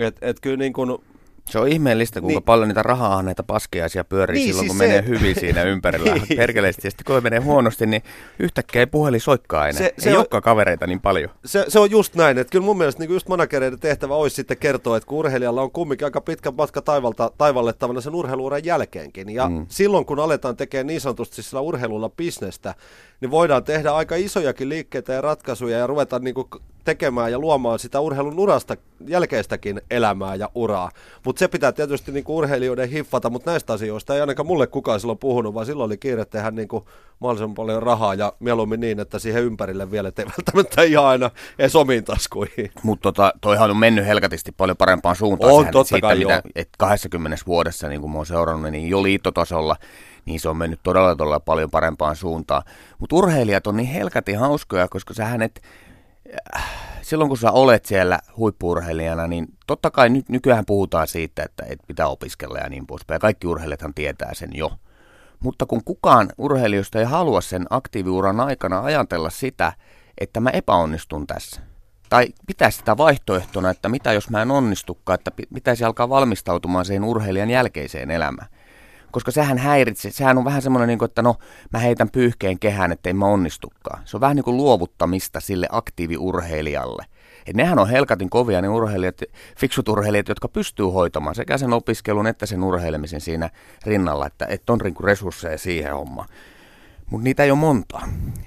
Et, 0.00 0.18
et 0.20 0.40
kyllä 0.40 0.56
niin 0.56 0.72
kun, 0.72 1.04
se 1.44 1.58
on 1.58 1.68
ihmeellistä, 1.68 2.20
kuinka 2.20 2.38
niin. 2.38 2.44
paljon 2.44 2.68
niitä 2.68 2.82
rahaa 2.82 3.22
näitä 3.22 3.42
paskeaisia 3.42 4.04
pyörii 4.04 4.34
niin, 4.34 4.46
silloin, 4.46 4.68
siis 4.68 4.78
kun 4.78 4.78
se... 4.78 4.86
menee 4.86 5.08
hyvin 5.08 5.34
siinä 5.40 5.62
ympärillä 5.62 6.14
niin. 6.14 6.36
perkeleesti. 6.36 6.86
Ja 6.86 6.90
sitten 6.90 7.04
kun 7.04 7.22
menee 7.22 7.38
huonosti, 7.38 7.86
niin 7.86 8.02
yhtäkkiä 8.38 8.82
ei 8.82 8.86
puhelin 8.86 9.20
soikkaa 9.20 9.68
enää. 9.68 9.78
Se, 9.78 9.94
se 9.98 10.08
ei 10.08 10.14
on, 10.14 10.18
olekaan 10.18 10.42
kavereita 10.42 10.86
niin 10.86 11.00
paljon. 11.00 11.30
Se, 11.44 11.64
se 11.68 11.78
on 11.78 11.90
just 11.90 12.14
näin, 12.14 12.38
että 12.38 12.50
kyllä 12.50 12.64
mun 12.64 12.78
mielestä 12.78 13.02
niin 13.02 13.12
just 13.12 13.28
managereiden 13.28 13.80
tehtävä 13.80 14.14
olisi 14.14 14.36
sitten 14.36 14.56
kertoa, 14.56 14.96
että 14.96 15.06
kun 15.06 15.18
urheilijalla 15.18 15.62
on 15.62 15.70
kumminkin 15.70 16.04
aika 16.04 16.20
pitkä 16.20 16.50
matka 16.50 16.82
taivalta, 16.82 17.30
tavalle 17.78 18.02
sen 18.02 18.14
urheiluuran 18.14 18.64
jälkeenkin. 18.64 19.30
Ja 19.30 19.48
mm. 19.48 19.66
silloin, 19.68 20.06
kun 20.06 20.20
aletaan 20.20 20.56
tekemään 20.56 20.86
niin 20.86 21.00
sanotusti 21.00 21.42
sillä 21.42 21.60
urheilulla 21.60 22.08
bisnestä, 22.08 22.74
niin 23.20 23.30
voidaan 23.30 23.64
tehdä 23.64 23.92
aika 23.92 24.16
isojakin 24.16 24.68
liikkeitä 24.68 25.12
ja 25.12 25.20
ratkaisuja 25.20 25.78
ja 25.78 25.86
ruveta 25.86 26.18
niin 26.18 26.34
kuin 26.34 26.48
tekemään 26.84 27.32
ja 27.32 27.38
luomaan 27.38 27.78
sitä 27.78 28.00
urheilun 28.00 28.38
urasta 28.38 28.76
jälkeistäkin 29.06 29.82
elämää 29.90 30.34
ja 30.34 30.50
uraa. 30.54 30.90
Mutta 31.24 31.39
se 31.40 31.48
pitää 31.48 31.72
tietysti 31.72 32.12
niin 32.12 32.24
kuin 32.24 32.36
urheilijoiden 32.36 32.88
hiffata, 32.88 33.30
mutta 33.30 33.50
näistä 33.50 33.72
asioista 33.72 34.14
ei 34.14 34.20
ainakaan 34.20 34.46
mulle 34.46 34.66
kukaan 34.66 35.00
silloin 35.00 35.18
puhunut, 35.18 35.54
vaan 35.54 35.66
silloin 35.66 35.86
oli 35.86 35.96
kiire 35.96 36.24
tehdä 36.24 36.50
niin 36.50 36.68
kuin 36.68 36.84
mahdollisimman 37.20 37.54
paljon 37.54 37.82
rahaa 37.82 38.14
ja 38.14 38.32
mieluummin 38.40 38.80
niin, 38.80 39.00
että 39.00 39.18
siihen 39.18 39.42
ympärille 39.42 39.90
vielä 39.90 40.12
ei 40.18 40.24
välttämättä 40.24 40.82
ihan 40.82 41.04
aina 41.04 41.30
edes 41.58 41.76
omiin 41.76 42.04
taskuihin. 42.04 42.70
Mutta 42.82 43.02
tota, 43.02 43.32
toihan 43.40 43.70
on 43.70 43.76
mennyt 43.76 44.06
helkatisti 44.06 44.52
paljon 44.52 44.76
parempaan 44.76 45.16
suuntaan. 45.16 45.52
On, 45.52 45.66
totta 45.72 45.88
siitä, 45.88 46.00
kai 46.00 46.18
mitä, 46.18 46.42
et 46.54 46.68
20 46.78 47.38
vuodessa, 47.46 47.88
niin 47.88 48.00
kuin 48.00 48.10
mä 48.10 48.16
oon 48.16 48.26
seurannut, 48.26 48.70
niin 48.70 48.88
jo 48.88 49.02
liittotasolla 49.02 49.76
niin 50.24 50.40
se 50.40 50.48
on 50.48 50.56
mennyt 50.56 50.80
todella, 50.82 51.16
todella 51.16 51.40
paljon 51.40 51.70
parempaan 51.70 52.16
suuntaan. 52.16 52.62
Mutta 52.98 53.16
urheilijat 53.16 53.66
on 53.66 53.76
niin 53.76 53.88
helkati 53.88 54.32
hauskoja, 54.32 54.88
koska 54.88 55.14
sä 55.14 55.24
hänet, 55.24 55.62
silloin 57.02 57.28
kun 57.28 57.38
sä 57.38 57.50
olet 57.50 57.84
siellä 57.84 58.18
huippuurheilijana, 58.36 59.26
niin 59.26 59.46
totta 59.66 59.90
kai 59.90 60.08
nyt, 60.08 60.28
nykyään 60.28 60.66
puhutaan 60.66 61.08
siitä, 61.08 61.42
että, 61.42 61.64
että 61.68 61.86
pitää 61.86 62.08
opiskella 62.08 62.58
ja 62.58 62.68
niin 62.68 62.86
poispäin. 62.86 63.16
Ja 63.16 63.20
kaikki 63.20 63.46
urheilijathan 63.46 63.94
tietää 63.94 64.34
sen 64.34 64.50
jo. 64.54 64.72
Mutta 65.40 65.66
kun 65.66 65.84
kukaan 65.84 66.28
urheilijoista 66.38 66.98
ei 66.98 67.04
halua 67.04 67.40
sen 67.40 67.66
aktiiviuran 67.70 68.40
aikana 68.40 68.80
ajatella 68.80 69.30
sitä, 69.30 69.72
että 70.18 70.40
mä 70.40 70.50
epäonnistun 70.50 71.26
tässä. 71.26 71.60
Tai 72.08 72.28
pitää 72.46 72.70
sitä 72.70 72.96
vaihtoehtona, 72.96 73.70
että 73.70 73.88
mitä 73.88 74.12
jos 74.12 74.30
mä 74.30 74.42
en 74.42 74.50
onnistukaan, 74.50 75.14
että 75.14 75.30
pitäisi 75.54 75.84
alkaa 75.84 76.08
valmistautumaan 76.08 76.84
siihen 76.84 77.04
urheilijan 77.04 77.50
jälkeiseen 77.50 78.10
elämään 78.10 78.48
koska 79.10 79.30
sehän 79.30 79.58
häiritsee. 79.58 80.10
Sehän 80.10 80.38
on 80.38 80.44
vähän 80.44 80.62
semmoinen, 80.62 80.88
niin 80.88 81.04
että 81.04 81.22
no, 81.22 81.36
mä 81.72 81.78
heitän 81.78 82.10
pyyhkeen 82.10 82.58
kehään, 82.58 82.92
ettei 82.92 83.12
mä 83.12 83.26
onnistukaan. 83.26 84.02
Se 84.04 84.16
on 84.16 84.20
vähän 84.20 84.36
niin 84.36 84.44
kuin 84.44 84.56
luovuttamista 84.56 85.40
sille 85.40 85.66
aktiiviurheilijalle. 85.70 87.04
Et 87.46 87.56
nehän 87.56 87.78
on 87.78 87.88
helkatin 87.88 88.30
kovia 88.30 88.62
ne 88.62 88.68
urheilijat, 88.68 89.20
fiksut 89.58 89.88
urheilijat, 89.88 90.28
jotka 90.28 90.48
pystyy 90.48 90.86
hoitamaan 90.86 91.34
sekä 91.34 91.58
sen 91.58 91.72
opiskelun 91.72 92.26
että 92.26 92.46
sen 92.46 92.64
urheilemisen 92.64 93.20
siinä 93.20 93.50
rinnalla, 93.86 94.26
että, 94.26 94.46
että 94.46 94.72
on 94.72 94.78
niinku 94.78 95.02
resursseja 95.02 95.58
siihen 95.58 95.92
hommaan. 95.92 96.28
Mutta 97.10 97.24
niitä 97.24 97.44
ei 97.44 97.50
ole 97.50 97.58
monta. 97.58 98.00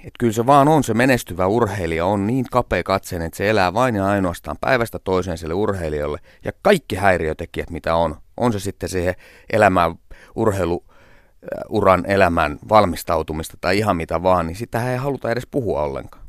Et 0.04 0.12
kyllä 0.18 0.32
se 0.32 0.46
vaan 0.46 0.68
on, 0.68 0.84
se 0.84 0.94
menestyvä 0.94 1.46
urheilija 1.46 2.06
on 2.06 2.26
niin 2.26 2.44
kapea 2.50 2.82
katseen, 2.82 3.22
että 3.22 3.36
se 3.36 3.50
elää 3.50 3.74
vain 3.74 3.94
ja 3.94 4.06
ainoastaan 4.06 4.56
päivästä 4.60 4.98
toiseen 4.98 5.38
sille 5.38 5.54
urheilijalle. 5.54 6.18
Ja 6.44 6.52
kaikki 6.62 6.96
häiriötekijät, 6.96 7.70
mitä 7.70 7.94
on, 7.94 8.16
on 8.36 8.52
se 8.52 8.58
sitten 8.58 8.88
siihen 8.88 9.14
elämään 9.52 9.94
urheiluuran 10.36 12.06
elämän 12.06 12.58
valmistautumista 12.68 13.56
tai 13.60 13.78
ihan 13.78 13.96
mitä 13.96 14.22
vaan, 14.22 14.46
niin 14.46 14.56
sitä 14.56 14.92
ei 14.92 14.96
haluta 14.96 15.30
edes 15.30 15.46
puhua 15.50 15.82
ollenkaan. 15.82 16.23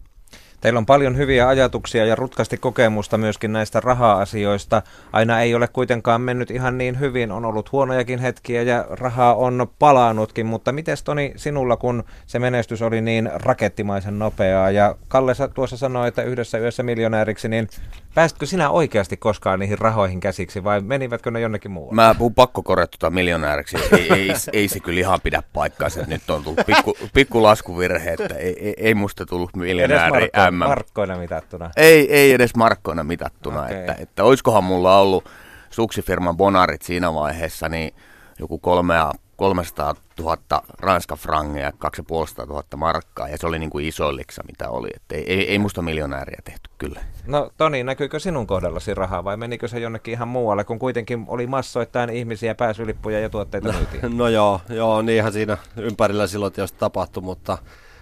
Teillä 0.66 0.78
on 0.78 0.86
paljon 0.86 1.18
hyviä 1.18 1.48
ajatuksia 1.48 2.06
ja 2.06 2.16
rutkasti 2.16 2.58
kokemusta 2.58 3.18
myöskin 3.18 3.54
näistä 3.54 3.80
raha-asioista. 3.80 4.82
Aina 5.14 5.42
ei 5.42 5.56
ole 5.56 5.68
kuitenkaan 5.68 6.22
mennyt 6.22 6.52
ihan 6.52 6.78
niin 6.78 7.00
hyvin, 7.00 7.32
on 7.32 7.46
ollut 7.46 7.72
huonojakin 7.72 8.20
hetkiä 8.20 8.62
ja 8.62 8.86
rahaa 8.90 9.36
on 9.36 9.68
palaanutkin, 9.80 10.46
mutta 10.46 10.72
miten 10.72 10.98
Toni 11.04 11.34
sinulla, 11.36 11.78
kun 11.78 12.04
se 12.26 12.40
menestys 12.40 12.82
oli 12.82 13.02
niin 13.02 13.30
rakettimaisen 13.34 14.20
nopeaa? 14.20 14.72
Ja 14.72 14.96
Kalle 15.08 15.34
tuossa 15.54 15.78
sanoi, 15.78 16.08
että 16.08 16.24
yhdessä 16.24 16.58
yössä 16.58 16.84
miljonääriksi, 16.84 17.50
niin 17.50 17.68
pääsitkö 18.16 18.46
sinä 18.46 18.70
oikeasti 18.70 19.18
koskaan 19.18 19.60
niihin 19.60 19.80
rahoihin 19.80 20.20
käsiksi 20.20 20.64
vai 20.64 20.82
menivätkö 20.82 21.32
ne 21.32 21.40
jonnekin 21.40 21.72
muualle? 21.72 21.96
Mä 21.96 22.16
puhun 22.18 22.36
pakko 22.36 22.64
korjata 22.64 23.10
miljonääriksi, 23.10 23.78
ei, 23.92 24.14
ei, 24.14 24.34
ei, 24.54 24.68
se 24.68 24.80
kyllä 24.80 25.00
ihan 25.00 25.20
pidä 25.24 25.44
paikkaansa, 25.54 26.02
nyt 26.08 26.30
on 26.30 26.44
tullut 26.44 26.66
pikku, 26.66 26.98
pikku 27.14 27.44
laskuvirhe, 27.44 28.14
että 28.14 28.36
ei, 28.36 28.68
ei, 28.68 28.74
ei 28.78 28.94
musta 28.94 29.26
tullut 29.26 29.56
miljonääri 29.56 30.30
MM. 30.56 30.68
Markkoina 30.68 31.18
mitattuna? 31.18 31.72
Ei, 31.78 32.14
ei 32.14 32.32
edes 32.32 32.56
markkoina 32.56 33.04
mitattuna. 33.04 33.62
Okay. 33.62 33.76
Että, 33.78 33.96
että 34.00 34.24
olisikohan 34.24 34.64
mulla 34.64 35.00
ollut 35.00 35.30
suksifirman 35.70 36.38
bonarit 36.38 36.82
siinä 36.82 37.14
vaiheessa, 37.14 37.70
niin 37.70 37.96
joku 38.40 38.58
kolme 38.60 38.96
ja 38.96 39.12
300 39.36 39.96
000 40.20 40.38
ranska 40.80 41.16
frangeja, 41.16 41.72
250 41.78 42.54
000 42.54 42.64
markkaa, 42.76 43.30
ja 43.30 43.38
se 43.38 43.48
oli 43.48 43.60
niin 43.60 43.70
kuin 43.70 43.86
iso 43.86 44.16
liksa, 44.16 44.44
mitä 44.48 44.70
oli. 44.70 44.90
Et 44.96 45.12
ei, 45.12 45.34
ei, 45.34 45.52
ei 45.52 45.60
musta 45.60 45.82
miljonääriä 45.82 46.40
tehty 46.44 46.70
kyllä. 46.78 47.00
No 47.28 47.50
Toni, 47.58 47.84
näkyykö 47.84 48.20
sinun 48.20 48.48
kohdallasi 48.48 48.94
rahaa 48.94 49.24
vai 49.24 49.38
menikö 49.38 49.68
se 49.68 49.80
jonnekin 49.80 50.12
ihan 50.12 50.28
muualle, 50.28 50.64
kun 50.64 50.80
kuitenkin 50.80 51.26
oli 51.28 51.48
massoittain 51.48 52.10
ihmisiä, 52.10 52.56
pääsylippuja 52.56 53.20
ja 53.20 53.30
tuotteita 53.30 53.74
myytiin? 53.74 54.18
No 54.18 54.28
joo, 54.28 54.62
joo, 54.70 55.02
niinhän 55.02 55.34
siinä 55.34 55.58
ympärillä 55.78 56.28
silloin 56.28 56.54
tietysti 56.54 56.80
tapahtui, 56.80 57.24
mutta, 57.24 57.58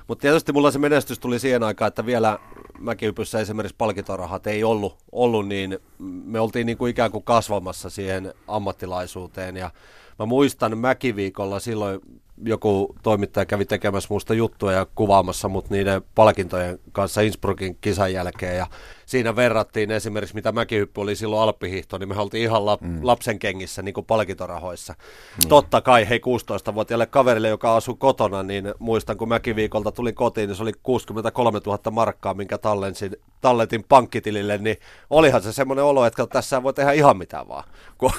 mutta 0.08 0.22
tietysti 0.22 0.54
mulla 0.54 0.72
se 0.72 0.80
menestys 0.80 1.20
tuli 1.20 1.40
siihen 1.40 1.64
aikaan, 1.64 1.88
että 1.88 2.06
vielä 2.06 2.40
mäkihypyssä 2.80 3.40
esimerkiksi 3.40 3.76
palkintorahat 3.78 4.48
ei 4.48 4.64
ollut, 4.64 4.98
ollut 5.12 5.48
niin 5.48 5.80
me 6.26 6.40
oltiin 6.40 6.66
niin 6.66 6.78
kuin 6.78 6.92
ikään 6.92 7.12
kuin 7.12 7.24
kasvamassa 7.24 7.90
siihen 7.90 8.34
ammattilaisuuteen. 8.48 9.58
Ja 9.58 9.72
mä 10.20 10.26
muistan 10.26 10.78
mäkiviikolla 10.78 11.60
silloin 11.60 12.00
joku 12.46 12.96
toimittaja 13.04 13.46
kävi 13.46 13.66
tekemässä 13.66 14.08
musta 14.14 14.34
juttuja 14.34 14.78
ja 14.78 14.88
kuvaamassa 14.96 15.50
mut 15.50 15.70
niiden 15.70 16.02
palkintojen 16.16 16.80
kanssa 16.92 17.22
Innsbruckin 17.22 17.78
kisan 17.82 18.14
jälkeen. 18.14 18.58
Ja 18.58 18.68
siinä 19.06 19.36
verrattiin 19.36 19.92
esimerkiksi, 19.92 20.36
mitä 20.36 20.52
mäkihyppy 20.52 21.02
oli 21.02 21.16
silloin 21.16 21.42
alppihiihto, 21.42 21.98
niin 21.98 22.10
me 22.10 22.16
oltiin 22.16 22.44
ihan 22.44 22.66
lap, 22.66 22.82
mm. 22.82 23.00
lapsen 23.02 23.40
kengissä 23.40 23.82
niin 23.82 23.94
kuin 23.94 24.06
palkintorahoissa. 24.06 24.94
Niin. 25.38 25.50
Totta 25.50 25.82
kai, 25.82 26.10
hei 26.10 26.20
16-vuotiaalle 26.20 27.06
kaverille, 27.06 27.50
joka 27.50 27.76
asuu 27.76 27.96
kotona, 27.96 28.44
niin 28.44 28.74
muistan, 28.80 29.18
kun 29.18 29.30
mäkiviikolta 29.30 29.92
tuli 29.92 30.14
kotiin, 30.14 30.48
niin 30.48 30.56
se 30.56 30.64
oli 30.64 30.72
63 30.84 31.60
000 31.66 31.92
markkaa, 31.92 32.34
minkä 32.34 32.58
tallensin, 32.58 33.16
talletin 33.42 33.84
pankkitilille, 33.90 34.58
niin 34.58 34.78
olihan 35.10 35.42
se 35.42 35.54
semmoinen 35.54 35.86
olo, 35.86 36.06
että 36.06 36.28
tässä 36.28 36.64
voi 36.64 36.74
tehdä 36.74 36.92
ihan 36.92 37.18
mitä 37.18 37.46
vaan, 37.48 37.64
kun, 37.98 38.12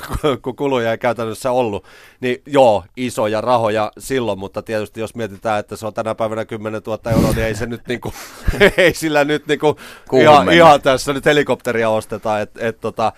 kun 0.42 0.56
kuluja 0.56 0.90
ei 0.90 0.98
käytännössä 0.98 1.50
ollut. 1.50 1.84
Niin 2.20 2.42
joo, 2.46 2.84
isoja 2.96 3.40
rahoja 3.40 3.92
silloin, 3.98 4.38
mutta 4.38 4.62
tietysti 4.62 5.00
jos 5.00 5.14
mietitään, 5.14 5.60
että 5.60 5.76
se 5.76 5.86
on 5.86 5.94
tänä 5.94 6.14
päivänä 6.14 6.44
10 6.44 6.82
000 6.86 7.10
euroa, 7.10 7.32
niin 7.32 7.46
ei 7.46 7.54
se 7.54 7.66
nyt 7.66 7.88
niinku, 7.88 8.12
ei 8.76 8.94
sillä 8.94 9.24
nyt 9.24 9.46
niinku 9.46 9.76
ihan, 10.12 10.52
ihan 10.52 10.82
tässä 10.84 11.12
nyt 11.12 11.24
helikopteria 11.24 11.90
ostetaan, 11.90 12.40
että 12.40 12.68
et, 12.68 12.80
tota, 12.80 13.12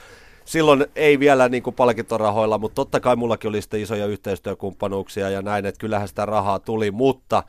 silloin 0.45 0.87
ei 0.97 1.19
vielä 1.19 1.49
niin 1.49 1.63
kuin 1.63 1.77
palkintorahoilla, 1.77 2.59
mutta 2.59 2.75
totta 2.75 3.01
kai 3.01 3.17
mullakin 3.17 3.49
oli 3.49 3.63
sitten 3.63 3.81
isoja 3.81 4.07
yhteistyökumppanuuksia 4.07 5.31
ja 5.31 5.43
näin, 5.43 5.67
että 5.67 5.79
kyllähän 5.79 6.09
sitä 6.09 6.27
rahaa 6.27 6.59
tuli, 6.59 6.91
mutta 6.91 7.43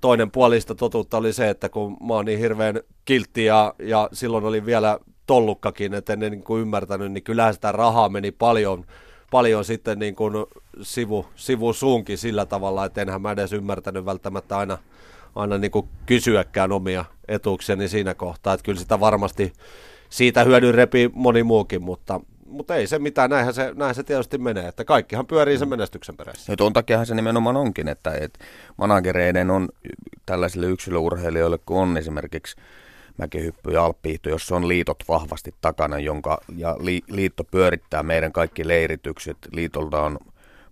toinen 0.00 0.30
puolista 0.30 0.74
totuutta 0.74 1.16
oli 1.16 1.32
se, 1.32 1.50
että 1.50 1.68
kun 1.68 1.96
mä 2.06 2.14
oon 2.14 2.24
niin 2.24 2.38
hirveän 2.38 2.80
kiltti 3.04 3.44
ja, 3.44 3.74
ja 3.78 4.08
silloin 4.12 4.44
oli 4.44 4.66
vielä 4.66 4.98
tollukkakin, 5.26 5.94
että 5.94 6.12
en 6.12 6.18
niin 6.18 6.42
kuin 6.42 6.62
ymmärtänyt, 6.62 7.12
niin 7.12 7.24
kyllähän 7.24 7.54
sitä 7.54 7.72
rahaa 7.72 8.08
meni 8.08 8.30
paljon, 8.30 8.84
paljon 9.30 9.64
sitten 9.64 9.98
niin 9.98 10.14
kuin 10.14 10.34
sivu, 10.82 11.26
sivu 11.34 11.72
suunkin 11.72 12.18
sillä 12.18 12.46
tavalla, 12.46 12.84
että 12.84 13.02
enhän 13.02 13.22
mä 13.22 13.32
edes 13.32 13.52
ymmärtänyt 13.52 14.04
välttämättä 14.04 14.58
aina, 14.58 14.78
aina 15.34 15.58
niin 15.58 15.70
kuin 15.70 15.88
kysyäkään 16.06 16.72
omia 16.72 17.04
etuuksiani 17.28 17.88
siinä 17.88 18.14
kohtaa, 18.14 18.54
että 18.54 18.64
kyllä 18.64 18.80
sitä 18.80 19.00
varmasti 19.00 19.52
siitä 20.08 20.44
hyödyn 20.44 20.74
repi 20.74 21.10
moni 21.14 21.42
muukin, 21.42 21.82
mutta, 21.82 22.20
mutta 22.46 22.76
ei 22.76 22.86
se 22.86 22.98
mitään, 22.98 23.30
näinhän 23.30 23.54
se, 23.54 23.72
näin 23.74 23.94
se 23.94 24.02
tietysti 24.02 24.38
menee, 24.38 24.68
että 24.68 24.84
kaikkihan 24.84 25.26
pyörii 25.26 25.58
sen 25.58 25.68
menestyksen 25.68 26.16
perässä. 26.16 26.52
Ja 26.52 26.56
tuon 26.56 26.72
takiahan 26.72 27.06
se 27.06 27.14
nimenomaan 27.14 27.56
onkin, 27.56 27.88
että, 27.88 28.12
että 28.20 28.44
managereiden 28.76 29.50
on 29.50 29.68
tällaisille 30.26 30.66
yksilöurheilijoille, 30.66 31.58
kun 31.66 31.78
on 31.78 31.96
esimerkiksi 31.96 32.56
mäkihyppy 33.18 33.70
ja 33.70 33.84
alppihiihto, 33.84 34.28
jossa 34.28 34.56
on 34.56 34.68
liitot 34.68 35.04
vahvasti 35.08 35.54
takana, 35.60 35.98
jonka, 35.98 36.40
ja 36.56 36.76
li, 36.80 37.00
liitto 37.08 37.44
pyörittää 37.44 38.02
meidän 38.02 38.32
kaikki 38.32 38.68
leiritykset, 38.68 39.36
liitolta 39.52 40.02
on 40.02 40.18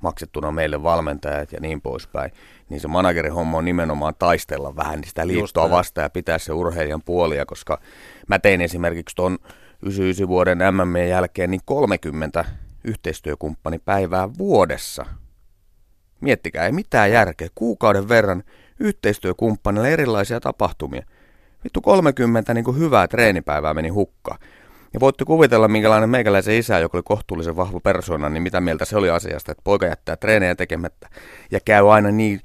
maksettuna 0.01 0.53
meille 0.53 0.83
valmentajat 0.83 1.53
ja 1.53 1.61
niin 1.61 1.81
poispäin, 1.81 2.33
niin 2.71 2.81
se 2.81 2.89
managerin 2.89 3.33
homma 3.33 3.59
on 3.59 3.65
nimenomaan 3.65 4.15
taistella 4.19 4.77
vähän 4.77 5.05
sitä 5.05 5.27
liittoa 5.27 5.71
vastaan 5.71 6.05
ja 6.05 6.11
pitää 6.11 6.39
se 6.39 6.53
urheilijan 6.53 7.03
puolia, 7.03 7.47
koska 7.47 7.81
mä 8.29 8.39
tein 8.39 8.61
esimerkiksi 8.61 9.17
tuon 9.17 9.39
99 9.83 10.29
vuoden 10.29 10.59
MM 10.59 10.97
jälkeen 11.09 11.51
niin 11.51 11.61
30 11.65 12.45
yhteistyökumppanipäivää 12.85 14.29
vuodessa. 14.39 15.07
Miettikää, 16.21 16.67
ei 16.67 16.73
mitään 16.73 17.13
järkeä. 17.13 17.49
Kuukauden 17.55 18.09
verran 18.09 18.43
yhteistyökumppanille 18.81 19.93
erilaisia 19.93 20.41
tapahtumia. 20.41 21.03
Vittu 21.65 21.81
30 21.81 22.55
niin 22.55 22.65
kuin 22.65 22.79
hyvää 22.79 23.09
treenipäivää 23.09 23.75
meni 23.75 23.89
hukkaan. 23.89 24.39
Ja 24.95 25.01
voitte 25.01 25.25
kuvitella, 25.25 25.69
minkälainen 25.69 26.11
meikäläisen 26.11 26.55
isä, 26.55 26.79
joka 26.79 26.99
oli 26.99 27.03
kohtuullisen 27.03 27.57
vahva 27.57 27.81
persona, 27.81 28.29
niin 28.29 28.43
mitä 28.43 28.61
mieltä 28.61 28.85
se 28.85 28.97
oli 28.97 29.11
asiasta, 29.11 29.53
että 29.53 29.63
poika 29.65 29.87
jättää 29.87 30.17
treenejä 30.17 30.55
tekemättä 30.55 31.09
ja 31.51 31.61
käy 31.65 31.95
aina 31.95 32.11
niin 32.11 32.41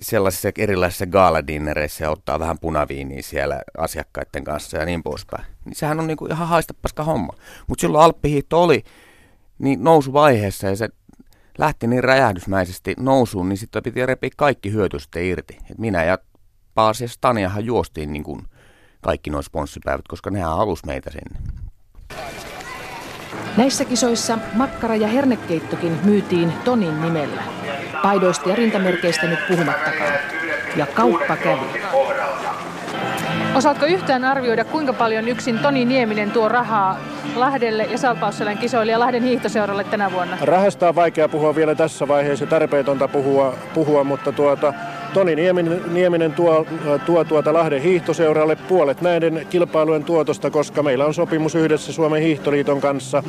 sellaisissa 0.00 0.48
erilaisissa 0.58 1.06
gaaladinnereissä 1.06 2.04
ja 2.04 2.10
ottaa 2.10 2.38
vähän 2.38 2.58
punaviiniä 2.58 3.22
siellä 3.22 3.62
asiakkaiden 3.78 4.44
kanssa 4.44 4.76
ja 4.76 4.84
niin 4.84 5.02
poispäin. 5.02 5.44
Niin 5.64 5.74
sehän 5.74 6.00
on 6.00 6.06
niinku 6.06 6.26
ihan 6.26 6.48
haistapaska 6.48 7.04
homma. 7.04 7.32
Mutta 7.66 7.80
silloin 7.80 8.04
alppihiihto 8.04 8.62
oli 8.62 8.84
niin 9.58 9.84
nousuvaiheessa 9.84 10.66
ja 10.66 10.76
se 10.76 10.88
lähti 11.58 11.86
niin 11.86 12.04
räjähdysmäisesti 12.04 12.94
nousuun, 12.98 13.48
niin 13.48 13.56
sitten 13.56 13.82
piti 13.82 14.06
repiä 14.06 14.30
kaikki 14.36 14.72
hyöty 14.72 14.98
sitten 14.98 15.24
irti. 15.24 15.58
Et 15.70 15.78
minä 15.78 16.04
ja 16.04 16.18
Paasi 16.74 17.08
Staniahan 17.08 17.64
juostiin 17.64 18.12
niin 18.12 18.24
kaikki 19.00 19.30
nuo 19.30 19.42
sponssipäivät, 19.42 20.08
koska 20.08 20.30
nehän 20.30 20.56
halusi 20.56 20.86
meitä 20.86 21.10
sinne. 21.10 21.40
Näissä 23.56 23.84
kisoissa 23.84 24.38
makkara- 24.54 24.96
ja 24.96 25.08
hernekeittokin 25.08 25.98
myytiin 26.04 26.52
Tonin 26.64 27.02
nimellä. 27.02 27.42
Paidoista 28.02 28.48
ja 28.48 28.56
rintamerkeistä 28.56 29.26
nyt 29.26 29.38
puhumattakaan. 29.48 30.12
Ja 30.76 30.86
kauppa 30.86 31.36
kävi. 31.36 31.80
Osaatko 33.54 33.86
yhtään 33.86 34.24
arvioida, 34.24 34.64
kuinka 34.64 34.92
paljon 34.92 35.28
yksin 35.28 35.58
Toni 35.58 35.84
Nieminen 35.84 36.30
tuo 36.30 36.48
rahaa 36.48 36.98
Lahdelle 37.36 37.84
ja 37.84 37.98
Salpausselän 37.98 38.58
kisoille 38.58 38.92
ja 38.92 38.98
Lahden 38.98 39.22
hiihtoseuralle 39.22 39.84
tänä 39.84 40.12
vuonna? 40.12 40.36
Rahasta 40.40 40.88
on 40.88 40.94
vaikea 40.94 41.28
puhua 41.28 41.54
vielä 41.54 41.74
tässä 41.74 42.08
vaiheessa, 42.08 42.46
tarpeetonta 42.46 43.08
puhua, 43.08 43.54
puhua 43.74 44.04
mutta 44.04 44.32
tuota, 44.32 44.74
Toni 45.14 45.36
Nieminen, 45.36 45.82
Nieminen 45.92 46.32
tuo, 46.32 46.66
tuo 47.06 47.24
tuota 47.24 47.52
Lahden 47.52 47.82
hiihtoseuralle 47.82 48.56
puolet 48.56 49.00
näiden 49.00 49.46
kilpailujen 49.50 50.04
tuotosta, 50.04 50.50
koska 50.50 50.82
meillä 50.82 51.06
on 51.06 51.14
sopimus 51.14 51.54
yhdessä 51.54 51.92
Suomen 51.92 52.22
hiihtoliiton 52.22 52.80
kanssa. 52.80 53.22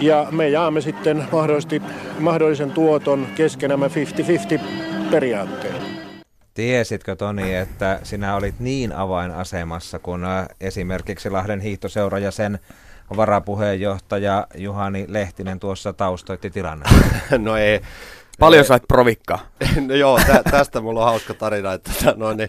Ja 0.00 0.26
me 0.30 0.48
jaamme 0.48 0.80
sitten 0.80 1.28
mahdollisesti, 1.32 1.82
mahdollisen 2.18 2.70
tuoton 2.70 3.26
keskenämme 3.34 3.86
50-50 4.56 4.60
periaatteella. 5.10 5.84
Tiesitkö 6.54 7.16
Toni, 7.16 7.54
että 7.54 8.00
sinä 8.02 8.36
olit 8.36 8.60
niin 8.60 8.92
avainasemassa, 8.92 9.98
kun 9.98 10.24
äh, 10.24 10.46
esimerkiksi 10.60 11.30
Lahden 11.30 11.60
hiihtoseura 11.60 12.18
ja 12.18 12.30
sen 12.30 12.58
varapuheenjohtaja 13.16 14.46
Juhani 14.54 15.04
Lehtinen 15.08 15.60
tuossa 15.60 15.92
taustoitti 15.92 16.50
tilanne? 16.50 16.86
no 17.38 17.56
ei. 17.56 17.80
Paljon 18.38 18.64
sait 18.64 18.82
provikkaa? 18.88 19.46
no 19.88 19.94
joo, 19.94 20.20
tä, 20.26 20.42
tästä 20.50 20.80
mulla 20.80 21.00
on 21.00 21.06
hauska 21.06 21.34
tarina, 21.34 21.72
että 21.72 21.90
tota, 21.98 22.14
no, 22.18 22.32
niin, 22.32 22.48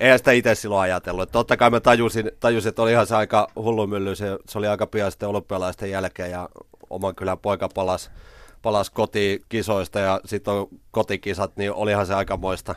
eihän 0.00 0.18
sitä 0.18 0.32
itse 0.32 0.54
silloin 0.54 0.82
ajatellut. 0.82 1.32
Totta 1.32 1.56
kai 1.56 1.70
mä 1.70 1.80
tajusin, 1.80 2.30
tajusin, 2.40 2.68
että 2.68 2.82
oli 2.82 2.92
ihan 2.92 3.06
se 3.06 3.16
aika 3.16 3.48
hullumylly, 3.56 4.14
se, 4.14 4.38
se 4.48 4.58
oli 4.58 4.66
aika 4.66 4.86
pian 4.86 5.10
sitten 5.10 5.28
olympialaisten 5.28 5.90
jälkeen 5.90 6.30
ja 6.30 6.48
oman 6.90 7.14
kylän 7.14 7.38
poika 7.38 7.68
palasi 7.68 8.10
palas 8.64 8.90
kotikisoista 8.90 9.98
ja 10.00 10.20
sitten 10.24 10.54
on 10.54 10.68
kotikisat, 10.90 11.56
niin 11.56 11.72
olihan 11.72 12.06
se 12.06 12.14
aikamoista, 12.14 12.74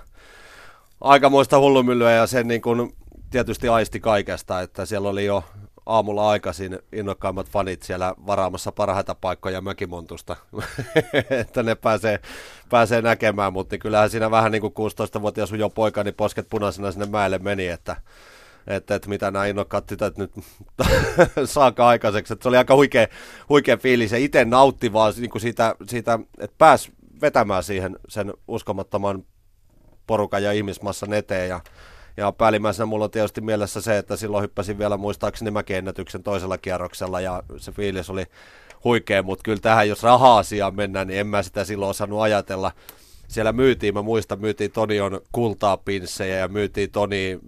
aikamoista 1.01 1.60
hullumyllyä 1.60 2.12
ja 2.12 2.27
sen 2.27 2.47
niin 2.47 2.62
kuin 2.62 2.93
tietysti 3.30 3.67
aisti 3.67 3.99
kaikesta, 3.99 4.62
että 4.62 4.86
siellä 4.86 5.10
oli 5.10 5.25
jo 5.25 5.43
aamulla 5.88 6.30
aikaisin 6.30 6.80
innokkaimmat 6.91 7.50
fanit 7.50 7.84
siellä 7.84 8.15
varaamassa 8.26 8.71
parhaita 8.71 9.15
paikkoja 9.15 9.62
Mökimontusta, 9.62 10.36
että 11.41 11.63
ne 11.63 11.76
pääsee, 11.76 12.19
pääsee 12.69 13.02
näkemään, 13.02 13.54
mutta 13.54 13.73
niin 13.73 13.80
kyllähän 13.80 14.10
siinä 14.10 14.32
vähän 14.32 14.52
niin 14.52 14.62
kuin 14.62 14.73
16-vuotias 14.73 15.52
jo 15.52 15.69
poika, 15.69 16.04
niin 16.04 16.13
posket 16.13 16.47
punaisena 16.50 16.91
sinne 16.91 17.06
mäelle 17.06 17.39
meni, 17.39 17.67
että 17.67 17.95
että, 18.67 18.95
että 18.95 19.10
mitä 19.10 19.32
nämä 19.32 19.45
innokkaat 19.45 19.86
tytöt 19.86 20.17
nyt 20.17 20.32
saaka 21.45 21.88
aikaiseksi. 21.88 22.34
Että 22.34 22.43
se 22.43 22.50
oli 22.50 22.58
aika 22.58 22.76
huikea, 22.76 23.08
huikea 23.50 23.78
fiilis. 23.78 24.12
Ja 24.12 24.17
itse 24.17 24.45
nautti 24.45 24.93
vaan 24.93 25.13
niin 25.17 25.30
kuin 25.30 25.41
siitä, 25.41 25.76
siitä, 25.88 26.19
että 26.38 26.56
pääsi 26.58 26.92
vetämään 27.21 27.63
siihen 27.63 28.00
sen 28.10 28.33
uskomattoman 28.48 29.23
porukan 30.08 30.44
ja 30.44 30.52
ihmismassan 30.52 31.13
eteen. 31.13 31.50
Ja 31.50 31.62
ja 32.17 32.31
päällimmäisenä 32.31 32.85
mulla 32.85 33.05
on 33.05 33.11
tietysti 33.11 33.41
mielessä 33.41 33.81
se, 33.81 33.97
että 33.97 34.15
silloin 34.15 34.43
hyppäsin 34.43 34.77
vielä 34.77 34.97
muistaakseni 34.97 35.51
mäkiennätyksen 35.51 36.23
toisella 36.23 36.57
kierroksella 36.57 37.21
ja 37.21 37.43
se 37.57 37.71
fiilis 37.71 38.09
oli 38.09 38.25
huikea, 38.83 39.23
mutta 39.23 39.43
kyllä 39.43 39.59
tähän 39.59 39.89
jos 39.89 40.03
raha-asiaan 40.03 40.75
mennään, 40.75 41.07
niin 41.07 41.19
en 41.19 41.27
mä 41.27 41.43
sitä 41.43 41.63
silloin 41.63 41.89
osannut 41.89 42.21
ajatella. 42.21 42.71
Siellä 43.27 43.53
myytiin, 43.53 43.93
mä 43.93 44.01
muistan, 44.01 44.41
myytiin 44.41 44.71
Tonion 44.71 45.21
kultaa 45.31 45.77
pinssejä 45.77 46.37
ja 46.37 46.47
myytiin 46.47 46.91
Toni 46.91 47.39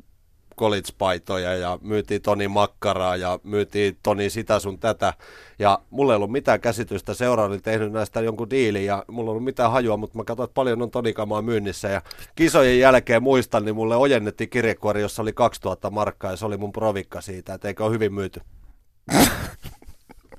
college-paitoja 0.60 1.54
ja 1.54 1.80
myytiin 1.82 2.22
Toni 2.22 2.48
makkaraa 2.48 3.16
ja 3.16 3.40
myytiin 3.44 3.98
Toni 4.04 4.30
sitä 4.30 4.60
sun 4.60 4.80
tätä. 4.80 5.14
Ja 5.60 5.80
mulla 5.90 6.14
ei 6.14 6.16
ollut 6.16 6.32
mitään 6.32 6.62
käsitystä, 6.62 7.14
seura 7.14 7.44
oli 7.44 7.60
tehnyt 7.60 7.92
näistä 7.92 8.22
jonkun 8.22 8.50
diilin 8.50 8.86
ja 8.86 9.06
mulla 9.08 9.30
ei 9.30 9.32
ollut 9.32 9.44
mitään 9.44 9.72
hajua, 9.72 9.98
mutta 9.98 10.18
mä 10.18 10.24
katsoin, 10.24 10.46
että 10.46 10.54
paljon 10.54 10.82
on 10.82 10.92
Tonikamaa 10.92 11.42
myynnissä. 11.42 11.88
Ja 11.88 12.02
kisojen 12.36 12.80
jälkeen 12.80 13.24
muistan, 13.24 13.66
niin 13.66 13.76
mulle 13.76 13.96
ojennettiin 13.96 14.50
kirjekuori, 14.50 15.02
jossa 15.02 15.22
oli 15.22 15.34
2000 15.34 15.90
markkaa 15.90 16.32
ja 16.32 16.38
se 16.38 16.46
oli 16.46 16.58
mun 16.58 16.72
provikka 16.72 17.22
siitä, 17.22 17.54
että 17.54 17.68
eikö 17.68 17.86
ole 17.86 17.94
hyvin 17.94 18.14
myyty. 18.14 18.42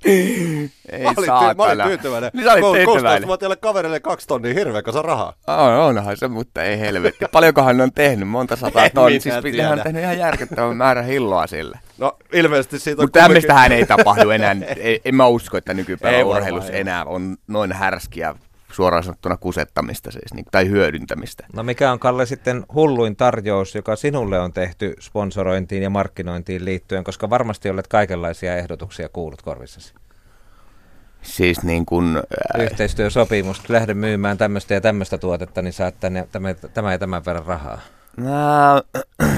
Ei 0.04 1.02
mä, 1.02 1.12
olin, 1.16 1.26
saatana. 1.26 1.54
mä 1.54 1.62
olin 1.62 1.86
tyytyväinen. 1.86 2.30
Niin 2.34 2.44
sä 2.44 2.52
olit 2.52 2.84
tyytyväinen. 2.86 3.22
16-vuotiaille 3.22 3.56
kavereille 3.56 4.00
kaksi 4.00 4.26
tonnia 4.26 4.54
hirveä 4.54 4.82
kanssa 4.82 5.02
rahaa. 5.02 5.32
On, 5.46 5.72
onhan 5.72 6.16
se, 6.16 6.28
mutta 6.28 6.62
ei 6.62 6.80
helvetti. 6.80 7.24
Paljonkohan 7.32 7.76
ne 7.76 7.82
on 7.82 7.92
tehnyt? 7.92 8.28
Monta 8.28 8.56
sataa 8.56 8.84
En 8.84 8.90
tonnia. 8.94 9.20
Siis 9.20 9.34
hän 9.62 9.72
on 9.72 9.80
tehnyt 9.82 10.02
ihan 10.02 10.18
järkyttävän 10.18 10.76
määrän 10.76 11.04
hilloa 11.04 11.46
sille. 11.46 11.78
No 11.98 12.16
ilmeisesti 12.32 12.78
siitä 12.78 13.02
on 13.02 13.04
Mutta 13.04 13.20
tämmöistähän 13.20 13.72
ei 13.72 13.86
tapahdu 13.86 14.30
enää. 14.30 14.50
Ei, 14.76 15.00
en 15.04 15.14
mä 15.14 15.26
usko, 15.26 15.56
että 15.56 15.74
nykypäivän 15.74 16.26
urheilussa 16.26 16.72
ei. 16.72 16.80
enää 16.80 17.04
on 17.04 17.36
noin 17.46 17.72
härskiä 17.72 18.34
suoraan 18.72 19.04
sanottuna 19.04 19.36
kusettamista 19.36 20.10
siis, 20.10 20.34
niin, 20.34 20.44
tai 20.50 20.68
hyödyntämistä. 20.68 21.46
No 21.52 21.62
mikä 21.62 21.92
on 21.92 21.98
Kalle 21.98 22.26
sitten 22.26 22.64
hulluin 22.74 23.16
tarjous, 23.16 23.74
joka 23.74 23.96
sinulle 23.96 24.40
on 24.40 24.52
tehty 24.52 24.94
sponsorointiin 25.00 25.82
ja 25.82 25.90
markkinointiin 25.90 26.64
liittyen, 26.64 27.04
koska 27.04 27.30
varmasti 27.30 27.70
olet 27.70 27.86
kaikenlaisia 27.88 28.56
ehdotuksia 28.56 29.08
kuullut 29.08 29.42
korvissasi. 29.42 29.94
Siis 31.22 31.62
niin 31.62 31.86
kuin... 31.86 32.22
Yhteistyösopimus, 32.58 33.68
lähde 33.68 33.94
myymään 33.94 34.38
tämmöistä 34.38 34.74
ja 34.74 34.80
tämmöistä 34.80 35.18
tuotetta, 35.18 35.62
niin 35.62 35.72
saat 35.72 36.00
tänne 36.00 36.28
tämä, 36.32 36.54
tämä 36.54 36.92
ja 36.92 36.98
tämän 36.98 37.24
verran 37.24 37.46
rahaa. 37.46 37.80
Nää, 38.16 38.82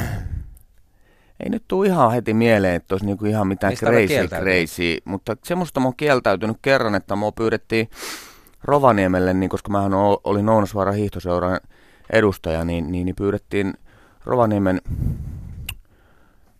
ei 1.44 1.50
nyt 1.50 1.64
tule 1.68 1.86
ihan 1.86 2.12
heti 2.12 2.34
mieleen, 2.34 2.74
että 2.74 2.94
olisi 2.94 3.06
niinku 3.06 3.24
ihan 3.24 3.46
mitään 3.46 3.72
Mistä 3.72 3.86
crazy, 3.86 4.28
crazy, 4.28 4.98
mutta 5.04 5.36
semmoista 5.44 5.80
mä 5.80 5.86
oon 5.86 5.96
kieltäytynyt 5.96 6.56
kerran, 6.62 6.94
että 6.94 7.16
mua 7.16 7.32
pyydettiin 7.32 7.90
Rovaniemelle, 8.64 9.34
niin 9.34 9.50
koska 9.50 9.70
mä 9.70 9.82
olin 10.24 10.48
Ounasvaaran 10.48 10.94
hiihtoseuran 10.94 11.60
edustaja, 12.12 12.64
niin, 12.64 12.92
niin, 12.92 13.04
niin 13.04 13.16
pyydettiin 13.16 13.74
Rovaniemen 14.24 14.80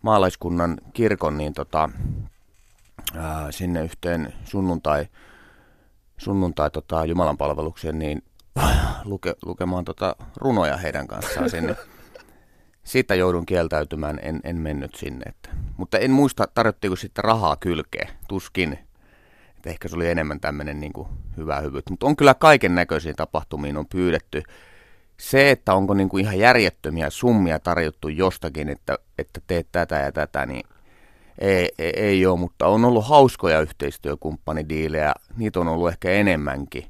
maalaiskunnan 0.03 0.78
kirkon 0.92 1.38
niin 1.38 1.55
tota, 1.55 1.90
ää, 3.16 3.53
sinne 3.53 3.84
yhteen 3.84 4.32
sunnuntai, 4.44 5.07
sunnuntai 6.18 6.70
tota, 6.70 7.05
Jumalan 7.05 7.38
palvelukseen, 7.38 7.98
niin 7.98 8.22
luke, 9.05 9.34
lukemaan 9.44 9.84
tota 9.84 10.16
runoja 10.36 10.76
heidän 10.76 11.07
kanssaan 11.07 11.50
sinne. 11.50 11.76
Siitä 12.84 13.14
joudun 13.14 13.46
kieltäytymään, 13.46 14.18
en, 14.22 14.40
en 14.44 14.57
mennyt 14.57 14.94
sinne. 14.94 15.24
Että. 15.28 15.48
Mutta 15.76 15.98
en 15.98 16.11
muista, 16.11 16.48
tarjottiinko 16.55 16.96
sitten 16.96 17.24
rahaa 17.24 17.57
kylkeen, 17.57 18.09
tuskin. 18.28 18.78
Että 19.62 19.70
ehkä 19.70 19.88
se 19.88 19.96
oli 19.96 20.08
enemmän 20.08 20.40
tämmöinen 20.40 20.80
niin 20.80 20.92
hyvä 21.36 21.60
hyvyyttä. 21.60 21.90
Mutta 21.90 22.06
on 22.06 22.16
kyllä 22.16 22.34
kaiken 22.34 22.74
näköisiin 22.74 23.16
tapahtumiin 23.16 23.76
on 23.76 23.86
pyydetty. 23.86 24.42
Se, 25.16 25.50
että 25.50 25.74
onko 25.74 25.94
niin 25.94 26.08
kuin 26.08 26.24
ihan 26.24 26.38
järjettömiä 26.38 27.10
summia 27.10 27.58
tarjottu 27.58 28.08
jostakin, 28.08 28.68
että, 28.68 28.98
että 29.18 29.40
teet 29.46 29.66
tätä 29.72 29.98
ja 29.98 30.12
tätä, 30.12 30.46
niin 30.46 30.66
ei, 31.38 31.68
ei, 31.78 31.92
ei 31.96 32.26
ole, 32.26 32.38
mutta 32.38 32.66
on 32.66 32.84
ollut 32.84 33.08
hauskoja 33.08 33.60
yhteistyökumppanidiilejä. 33.60 35.14
Niitä 35.36 35.60
on 35.60 35.68
ollut 35.68 35.88
ehkä 35.88 36.10
enemmänkin. 36.10 36.86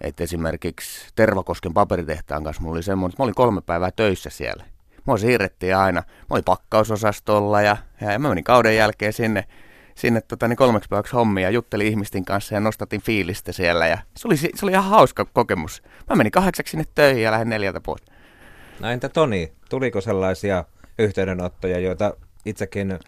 Et 0.00 0.20
esimerkiksi 0.20 1.08
Tervakosken 1.14 1.74
paperitehtaan 1.74 2.44
kanssa 2.44 2.62
mulla 2.62 2.74
oli 2.74 2.82
semmoinen, 2.82 3.12
että 3.12 3.22
mä 3.22 3.24
olin 3.24 3.34
kolme 3.34 3.60
päivää 3.60 3.90
töissä 3.90 4.30
siellä. 4.30 4.64
Mua 5.04 5.18
siirrettiin 5.18 5.76
aina. 5.76 6.00
Mä 6.00 6.26
olin 6.30 6.44
pakkausosastolla 6.44 7.62
ja, 7.62 7.76
ja 8.00 8.18
mä 8.18 8.28
menin 8.28 8.44
kauden 8.44 8.76
jälkeen 8.76 9.12
sinne, 9.12 9.44
sinne 10.00 10.20
tota, 10.20 10.48
niin 10.48 10.56
kolmeksi 10.56 10.88
päiväksi 10.88 11.12
hommia, 11.12 11.50
juttelin 11.50 11.86
ihmisten 11.86 12.24
kanssa 12.24 12.54
ja 12.54 12.60
nostatin 12.60 13.02
fiilistä 13.02 13.52
siellä. 13.52 13.86
Ja 13.86 13.98
se, 14.16 14.28
oli, 14.28 14.36
se 14.36 14.50
oli 14.62 14.70
ihan 14.70 14.84
hauska 14.84 15.24
kokemus. 15.24 15.82
Mä 16.10 16.16
menin 16.16 16.32
kahdeksaksi 16.32 16.70
sinne 16.70 16.84
töihin 16.94 17.22
ja 17.22 17.30
lähdin 17.30 17.48
neljältä 17.48 17.80
pois. 17.80 18.02
No 18.80 18.90
entä 18.90 19.08
Toni, 19.08 19.52
tuliko 19.68 20.00
sellaisia 20.00 20.64
yhteydenottoja, 20.98 21.78
joita 21.78 22.14
itsekin 22.46 22.92
äh, 22.92 22.98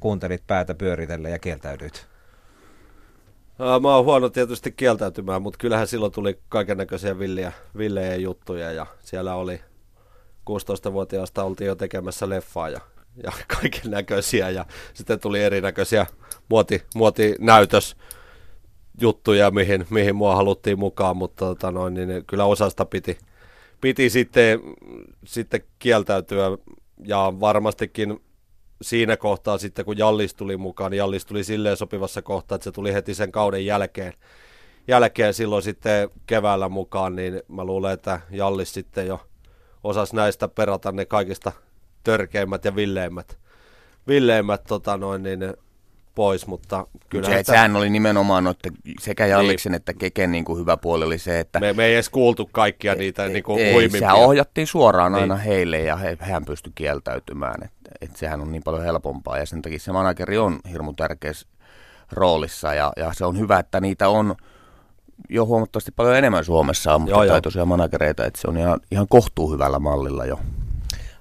kuuntelit 0.00 0.46
päätä 0.46 0.74
pyöritellä 0.74 1.28
ja 1.28 1.38
kieltäydyit? 1.38 2.06
Mä 3.58 3.94
oon 3.94 4.04
huono 4.04 4.28
tietysti 4.28 4.72
kieltäytymään, 4.72 5.42
mutta 5.42 5.58
kyllähän 5.58 5.86
silloin 5.86 6.12
tuli 6.12 6.38
kaiken 6.48 6.78
näköisiä 6.78 7.18
villiä, 7.18 7.52
villejä 7.76 8.16
juttuja 8.16 8.72
ja 8.72 8.86
siellä 9.00 9.34
oli 9.34 9.60
16-vuotiaasta 10.50 11.44
oltiin 11.44 11.68
jo 11.68 11.74
tekemässä 11.74 12.28
leffaa 12.28 12.68
ja, 12.68 12.80
ja 13.22 13.32
kaiken 13.60 13.90
näköisiä 13.90 14.50
ja 14.50 14.66
sitten 14.94 15.20
tuli 15.20 15.42
erinäköisiä 15.42 16.06
muoti, 16.48 16.82
muotinäytös 16.94 17.96
juttuja, 19.00 19.50
mihin, 19.50 19.86
mihin 19.90 20.16
mua 20.16 20.36
haluttiin 20.36 20.78
mukaan, 20.78 21.16
mutta 21.16 21.44
tota 21.44 21.70
noin, 21.70 21.94
niin 21.94 22.24
kyllä 22.26 22.44
osasta 22.44 22.84
piti, 22.84 23.18
piti 23.80 24.10
sitten, 24.10 24.60
sitten 25.24 25.60
kieltäytyä 25.78 26.58
ja 27.04 27.32
varmastikin 27.40 28.20
siinä 28.82 29.16
kohtaa 29.16 29.58
sitten, 29.58 29.84
kun 29.84 29.98
Jallis 29.98 30.34
tuli 30.34 30.56
mukaan, 30.56 30.90
niin 30.90 30.98
Jallis 30.98 31.26
tuli 31.26 31.44
silleen 31.44 31.76
sopivassa 31.76 32.22
kohtaa, 32.22 32.56
että 32.56 32.64
se 32.64 32.72
tuli 32.72 32.94
heti 32.94 33.14
sen 33.14 33.32
kauden 33.32 33.66
jälkeen. 33.66 34.12
Jälkeen 34.88 35.34
silloin 35.34 35.62
sitten 35.62 36.10
keväällä 36.26 36.68
mukaan, 36.68 37.16
niin 37.16 37.42
mä 37.48 37.64
luulen, 37.64 37.92
että 37.92 38.20
Jallis 38.30 38.74
sitten 38.74 39.06
jo 39.06 39.20
osasi 39.84 40.16
näistä 40.16 40.48
perata 40.48 40.92
ne 40.92 41.04
kaikista 41.04 41.52
törkeimmät 42.04 42.64
ja 42.64 42.76
villeimmät, 42.76 43.38
villeimmät 44.08 44.64
tota 44.64 44.96
noin, 44.96 45.22
niin 45.22 45.54
pois, 46.14 46.46
mutta 46.46 46.86
kyllä 47.08 47.28
Se, 47.28 47.42
sehän 47.42 47.76
oli 47.76 47.90
nimenomaan 47.90 48.44
noitten 48.44 48.72
sekä 49.00 49.26
Jalliksen 49.26 49.72
niin. 49.72 49.76
että 49.76 49.94
Keken 49.94 50.32
niin 50.32 50.44
kuin 50.44 50.58
hyvä 50.58 50.76
puoli 50.76 51.04
oli 51.04 51.18
se, 51.18 51.40
että 51.40 51.60
me, 51.60 51.72
me 51.72 51.84
ei 51.84 51.94
edes 51.94 52.08
kuultu 52.10 52.48
kaikkia 52.52 52.94
niitä 52.94 53.28
niin 53.28 53.42
kuin 53.42 53.62
ei, 53.62 53.72
huimimpia. 53.72 54.00
sehän 54.00 54.16
ohjattiin 54.16 54.66
suoraan 54.66 55.14
aina 55.14 55.34
Niin. 55.34 55.44
heille 55.44 55.80
ja 55.80 55.96
he, 55.96 56.16
hän 56.20 56.44
pystyi 56.44 56.72
kieltäytymään. 56.74 57.64
Että, 57.64 57.90
että 58.00 58.18
sehän 58.18 58.40
on 58.40 58.52
niin 58.52 58.62
paljon 58.62 58.84
helpompaa 58.84 59.38
ja 59.38 59.46
sen 59.46 59.62
takia 59.62 59.78
se 59.78 59.92
manageri 59.92 60.38
on 60.38 60.58
hirmu 60.70 60.92
tärkeässä 60.92 61.46
roolissa 62.12 62.74
ja, 62.74 62.92
ja 62.96 63.10
se 63.14 63.24
on 63.24 63.38
hyvä, 63.38 63.58
että 63.58 63.80
niitä 63.80 64.08
on 64.08 64.34
jo 65.28 65.46
huomattavasti 65.46 65.92
paljon 65.96 66.16
enemmän 66.16 66.44
Suomessa 66.44 66.94
ammattitaitoisia 66.94 67.64
managereita, 67.64 68.26
että 68.26 68.40
se 68.40 68.48
on 68.48 68.56
ihan, 68.56 68.80
ihan 68.90 69.08
kohtuu 69.08 69.52
hyvällä 69.52 69.78
mallilla 69.78 70.24
jo. 70.24 70.40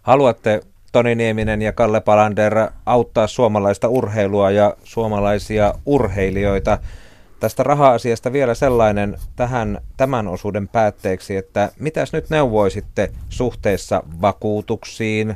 Haluatte 0.02 0.62
Toni 0.92 1.16
Nieminen 1.16 1.62
ja 1.62 1.74
Kalle 1.74 2.02
Palander 2.02 2.54
auttaa 2.86 3.28
suomalaista 3.28 3.88
urheilua 3.88 4.52
ja 4.52 4.76
suomalaisia 4.84 5.74
urheilijoita. 5.86 6.78
Tästä 7.40 7.64
raha-asiasta 7.64 8.34
vielä 8.34 8.54
sellainen 8.54 9.18
tähän 9.36 9.82
tämän 9.98 10.28
osuuden 10.28 10.68
päätteeksi, 10.68 11.36
että 11.36 11.72
mitäs 11.80 12.14
nyt 12.14 12.30
neuvoisitte 12.30 13.12
suhteessa 13.30 14.04
vakuutuksiin, 14.22 15.36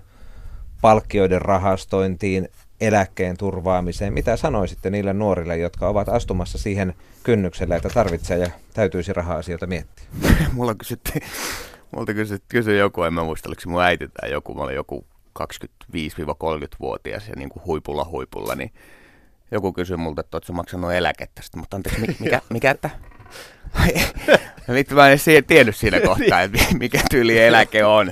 palkkioiden 0.81 1.41
rahastointiin, 1.41 2.49
eläkkeen 2.81 3.37
turvaamiseen? 3.37 4.13
Mitä 4.13 4.37
sanoisitte 4.37 4.89
niille 4.89 5.13
nuorille, 5.13 5.57
jotka 5.57 5.87
ovat 5.87 6.09
astumassa 6.09 6.57
siihen 6.57 6.93
kynnykselle, 7.23 7.75
että 7.75 7.89
tarvitsee 7.89 8.37
ja 8.37 8.49
täytyisi 8.73 9.13
raha-asioita 9.13 9.67
miettiä? 9.67 10.05
Mulla 10.53 10.75
kysyttiin, 10.75 11.21
multa 11.95 12.13
kysyi, 12.13 12.37
kysyi 12.49 12.79
joku, 12.79 13.03
en 13.03 13.13
mä 13.13 13.23
muista, 13.23 13.49
oliko 13.49 13.61
se 13.61 13.69
mun 13.69 13.81
äiti 13.81 14.07
tai 14.07 14.31
joku, 14.31 14.53
mä 14.53 14.63
olin 14.63 14.75
joku 14.75 15.05
25-30-vuotias 15.39 17.27
ja 17.27 17.33
niin 17.35 17.49
kuin 17.49 17.65
huipulla 17.65 18.05
huipulla, 18.05 18.55
niin 18.55 18.73
joku 19.51 19.73
kysyi 19.73 19.97
multa, 19.97 20.21
että 20.21 20.39
sä 20.43 20.53
maksanut 20.53 20.93
eläkettä. 20.93 21.41
Sitten, 21.41 21.59
mutta 21.59 21.77
anteeksi, 21.77 22.01
mi- 22.01 22.15
mikä, 22.19 22.41
mikä 22.53 22.71
että? 22.71 22.89
Vittu, 24.73 24.95
mä 24.95 25.09
en 25.09 25.19
tiennyt 25.47 25.75
siinä 25.75 25.99
kohtaa, 26.07 26.41
että 26.41 26.59
mikä 26.79 27.01
tyyli 27.09 27.39
eläke 27.39 27.85
on. 27.85 28.11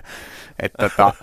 Että 0.60 0.90
tota, 0.90 1.14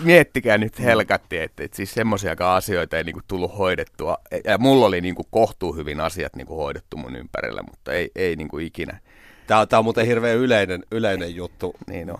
miettikää 0.00 0.58
nyt 0.58 0.78
helkatti, 0.80 1.38
että, 1.38 1.64
että 1.64 1.76
siis 1.76 1.94
semmoisiakaan 1.94 2.56
asioita 2.56 2.96
ei 2.96 3.04
niinku 3.04 3.20
tullut 3.28 3.58
hoidettua. 3.58 4.18
Ja 4.44 4.58
mulla 4.58 4.86
oli 4.86 5.00
niinku 5.00 5.24
kohtuu 5.30 5.76
hyvin 5.76 6.00
asiat 6.00 6.36
niinku 6.36 6.56
hoidettu 6.56 6.96
mun 6.96 7.16
ympärillä, 7.16 7.62
mutta 7.62 7.92
ei, 7.92 8.10
ei 8.14 8.36
niinku 8.36 8.58
ikinä. 8.58 9.00
Tämä, 9.50 9.66
tämä 9.66 9.78
on 9.78 9.84
muuten 9.84 10.06
hirveän 10.06 10.36
yleinen, 10.36 10.82
yleinen 10.90 11.34
juttu 11.34 11.74
niin 11.88 12.10
on. 12.10 12.18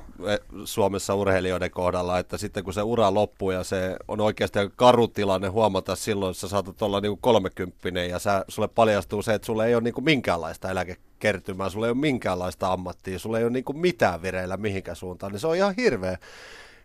Suomessa 0.65 1.15
urheilijoiden 1.15 1.71
kohdalla, 1.71 2.19
että 2.19 2.39
sitten 2.39 2.65
kun 2.65 2.75
se 2.75 2.83
ura 2.83 3.15
loppuu 3.15 3.51
ja 3.51 3.65
se 3.65 3.97
on 4.09 4.21
oikeasti 4.21 4.59
karu 4.77 5.09
tilanne 5.09 5.49
huomata 5.49 5.97
silloin, 5.97 6.31
että 6.31 6.41
sä 6.41 6.49
saatat 6.49 6.83
olla 6.83 7.01
niin 7.01 7.19
kolmekymppinen 7.21 8.09
ja 8.11 8.19
sä, 8.19 8.45
sulle 8.49 8.69
paljastuu 8.69 9.23
se, 9.23 9.35
että 9.35 9.47
sulle 9.47 9.67
ei 9.67 9.75
ole 9.75 9.83
niin 9.83 10.05
minkäänlaista 10.05 10.71
eläkekertymää, 10.71 11.71
sulle 11.71 11.87
ei 11.87 11.91
ole 11.91 11.99
minkäänlaista 11.99 12.73
ammattia, 12.73 13.19
sulle 13.19 13.39
ei 13.39 13.45
ole 13.45 13.53
niin 13.53 13.65
mitään 13.75 14.23
vireillä 14.23 14.57
mihinkään 14.57 14.97
suuntaan, 14.97 15.33
niin 15.33 15.41
se 15.41 15.47
on 15.47 15.57
ihan 15.57 15.75
hirveä, 15.77 16.19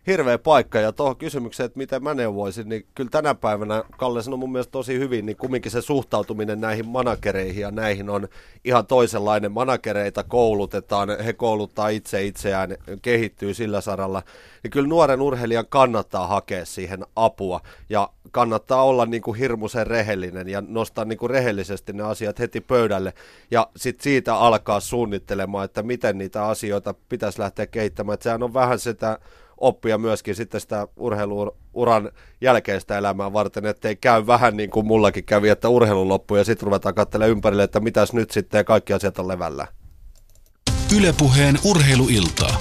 hirveä 0.08 0.38
paikka. 0.38 0.80
Ja 0.80 0.92
tuohon 0.92 1.16
kysymykseen, 1.16 1.66
että 1.66 1.78
miten 1.78 2.04
mä 2.04 2.14
neuvoisin, 2.14 2.70
niin 2.70 2.86
kyllä 2.96 3.10
tänä 3.10 3.36
päivänä, 3.36 3.84
Kalle 3.98 4.24
sanoi 4.24 4.40
mun 4.40 4.52
mielestä 4.52 4.72
tosi 4.72 5.00
hyvin, 5.00 5.26
niin 5.26 5.38
kumminkin 5.38 5.72
se 5.72 5.82
suhtautuminen 5.82 6.62
näihin 6.62 6.88
managereihin 6.88 7.62
ja 7.62 7.72
näihin 7.72 8.10
on 8.10 8.28
ihan 8.64 8.88
toisenlainen. 8.88 9.52
Managereita 9.52 10.24
koulutetaan, 10.24 11.20
he 11.26 11.34
kouluttaa 11.34 11.90
itse 11.90 12.24
itseään, 12.24 12.78
kehittyy 13.02 13.54
sillä 13.54 13.82
saralla. 13.82 14.24
Niin 14.64 14.72
kyllä 14.72 14.88
nuoren 14.88 15.22
urheilijan 15.22 15.66
kannattaa 15.70 16.28
hakea 16.28 16.66
siihen 16.66 17.06
apua 17.16 17.62
ja 17.90 18.10
kannattaa 18.32 18.84
olla 18.84 19.06
niin 19.06 19.22
kuin 19.22 19.38
hirmuisen 19.38 19.88
rehellinen 19.88 20.48
ja 20.50 20.64
nostaa 20.68 21.06
niin 21.06 21.18
kuin 21.18 21.30
rehellisesti 21.30 21.94
ne 21.94 22.04
asiat 22.04 22.40
heti 22.40 22.62
pöydälle 22.62 23.14
ja 23.52 23.70
sitten 23.76 24.04
siitä 24.04 24.36
alkaa 24.36 24.80
suunnittelemaan, 24.80 25.66
että 25.66 25.84
miten 25.84 26.18
niitä 26.18 26.46
asioita 26.46 26.96
pitäisi 27.10 27.40
lähteä 27.40 27.68
kehittämään. 27.68 28.14
Että 28.14 28.24
sehän 28.24 28.44
on 28.44 28.54
vähän 28.54 28.80
sitä 28.80 29.20
oppia 29.58 29.98
myöskin 29.98 30.36
sitten 30.36 30.62
sitä 30.62 30.88
urheiluuran 30.98 32.12
jälkeistä 32.42 32.98
elämää 32.98 33.34
varten, 33.34 33.66
ettei 33.66 33.96
käy 33.96 34.28
vähän 34.28 34.58
niin 34.58 34.70
kuin 34.70 34.86
mullakin 34.86 35.24
kävi, 35.24 35.50
että 35.50 35.70
urheilu 35.70 36.08
loppuu 36.08 36.38
ja 36.38 36.44
sitten 36.44 36.66
ruvetaan 36.66 36.96
katselemaan 36.96 37.32
ympärille, 37.32 37.64
että 37.64 37.80
mitäs 37.80 38.14
nyt 38.14 38.32
sitten 38.32 38.58
ja 38.58 38.64
kaikki 38.64 38.94
asiat 38.94 39.20
on 39.20 39.28
levällä. 39.28 39.68
Ylepuheen 40.98 41.56
urheiluiltaa. 41.66 42.58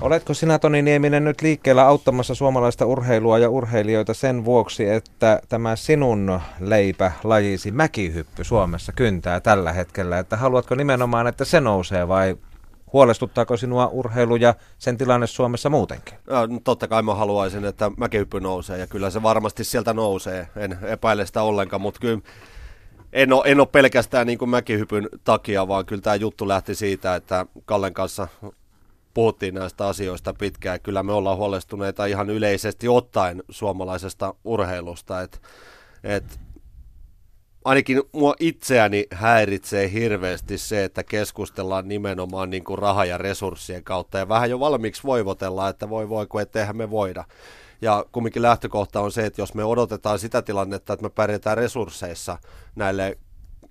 Oletko 0.00 0.34
sinä 0.34 0.58
Toni 0.58 0.82
Nieminen 0.82 1.24
nyt 1.24 1.42
liikkeellä 1.42 1.86
auttamassa 1.86 2.34
suomalaista 2.34 2.86
urheilua 2.86 3.38
ja 3.38 3.50
urheilijoita 3.50 4.14
sen 4.14 4.44
vuoksi, 4.44 4.88
että 4.88 5.40
tämä 5.48 5.76
sinun 5.76 6.40
leipä 6.60 7.12
lajisi 7.24 7.70
mäkihyppy 7.70 8.44
Suomessa 8.44 8.92
kyntää 8.92 9.40
tällä 9.40 9.72
hetkellä, 9.72 10.18
että 10.18 10.36
haluatko 10.36 10.74
nimenomaan, 10.74 11.26
että 11.26 11.44
se 11.44 11.60
nousee 11.60 12.08
vai 12.08 12.36
huolestuttaako 12.92 13.56
sinua 13.56 13.86
urheilu 13.86 14.36
ja 14.36 14.54
sen 14.78 14.98
tilanne 14.98 15.26
Suomessa 15.26 15.70
muutenkin? 15.70 16.14
No, 16.26 16.60
totta 16.64 16.88
kai 16.88 17.02
mä 17.02 17.14
haluaisin, 17.14 17.64
että 17.64 17.90
mäkihyppy 17.96 18.40
nousee 18.40 18.78
ja 18.78 18.86
kyllä 18.86 19.10
se 19.10 19.22
varmasti 19.22 19.64
sieltä 19.64 19.94
nousee, 19.94 20.48
en 20.56 20.78
epäile 20.82 21.26
sitä 21.26 21.42
ollenkaan, 21.42 21.82
mutta 21.82 22.00
kyllä 22.00 22.20
en 23.12 23.32
ole, 23.32 23.42
en 23.46 23.60
ole 23.60 23.68
pelkästään 23.72 24.26
niin 24.26 24.38
kuin 24.38 24.48
mäkihypyn 24.48 25.08
takia, 25.24 25.68
vaan 25.68 25.86
kyllä 25.86 26.02
tämä 26.02 26.16
juttu 26.16 26.48
lähti 26.48 26.74
siitä, 26.74 27.14
että 27.14 27.46
Kallen 27.64 27.94
kanssa 27.94 28.28
puhuttiin 29.14 29.54
näistä 29.54 29.86
asioista 29.86 30.34
pitkään. 30.34 30.80
Kyllä 30.80 31.02
me 31.02 31.12
ollaan 31.12 31.36
huolestuneita 31.36 32.06
ihan 32.06 32.30
yleisesti 32.30 32.88
ottaen 32.88 33.42
suomalaisesta 33.48 34.34
urheilusta. 34.44 35.22
Et, 35.22 35.42
et, 36.04 36.40
ainakin 37.66 38.02
mua 38.12 38.34
itseäni 38.40 39.06
häiritsee 39.10 39.92
hirveästi 39.92 40.58
se, 40.58 40.84
että 40.84 41.04
keskustellaan 41.04 41.88
nimenomaan 41.88 42.50
niin 42.50 42.64
kuin 42.64 42.78
raha- 42.78 43.04
ja 43.04 43.18
resurssien 43.18 43.84
kautta. 43.84 44.18
Ja 44.18 44.28
vähän 44.28 44.50
jo 44.50 44.60
valmiiksi 44.60 45.02
voivotellaan, 45.04 45.70
että 45.70 45.88
voi 45.90 46.08
voi, 46.08 46.26
kun 46.26 46.40
etteihän 46.40 46.76
me 46.76 46.90
voida. 46.90 47.24
Ja 47.82 48.04
kumminkin 48.12 48.42
lähtökohta 48.42 49.00
on 49.00 49.12
se, 49.12 49.26
että 49.26 49.40
jos 49.40 49.54
me 49.54 49.64
odotetaan 49.64 50.18
sitä 50.18 50.42
tilannetta, 50.42 50.92
että 50.92 51.02
me 51.02 51.10
pärjätään 51.10 51.58
resursseissa 51.58 52.38
näille 52.76 53.18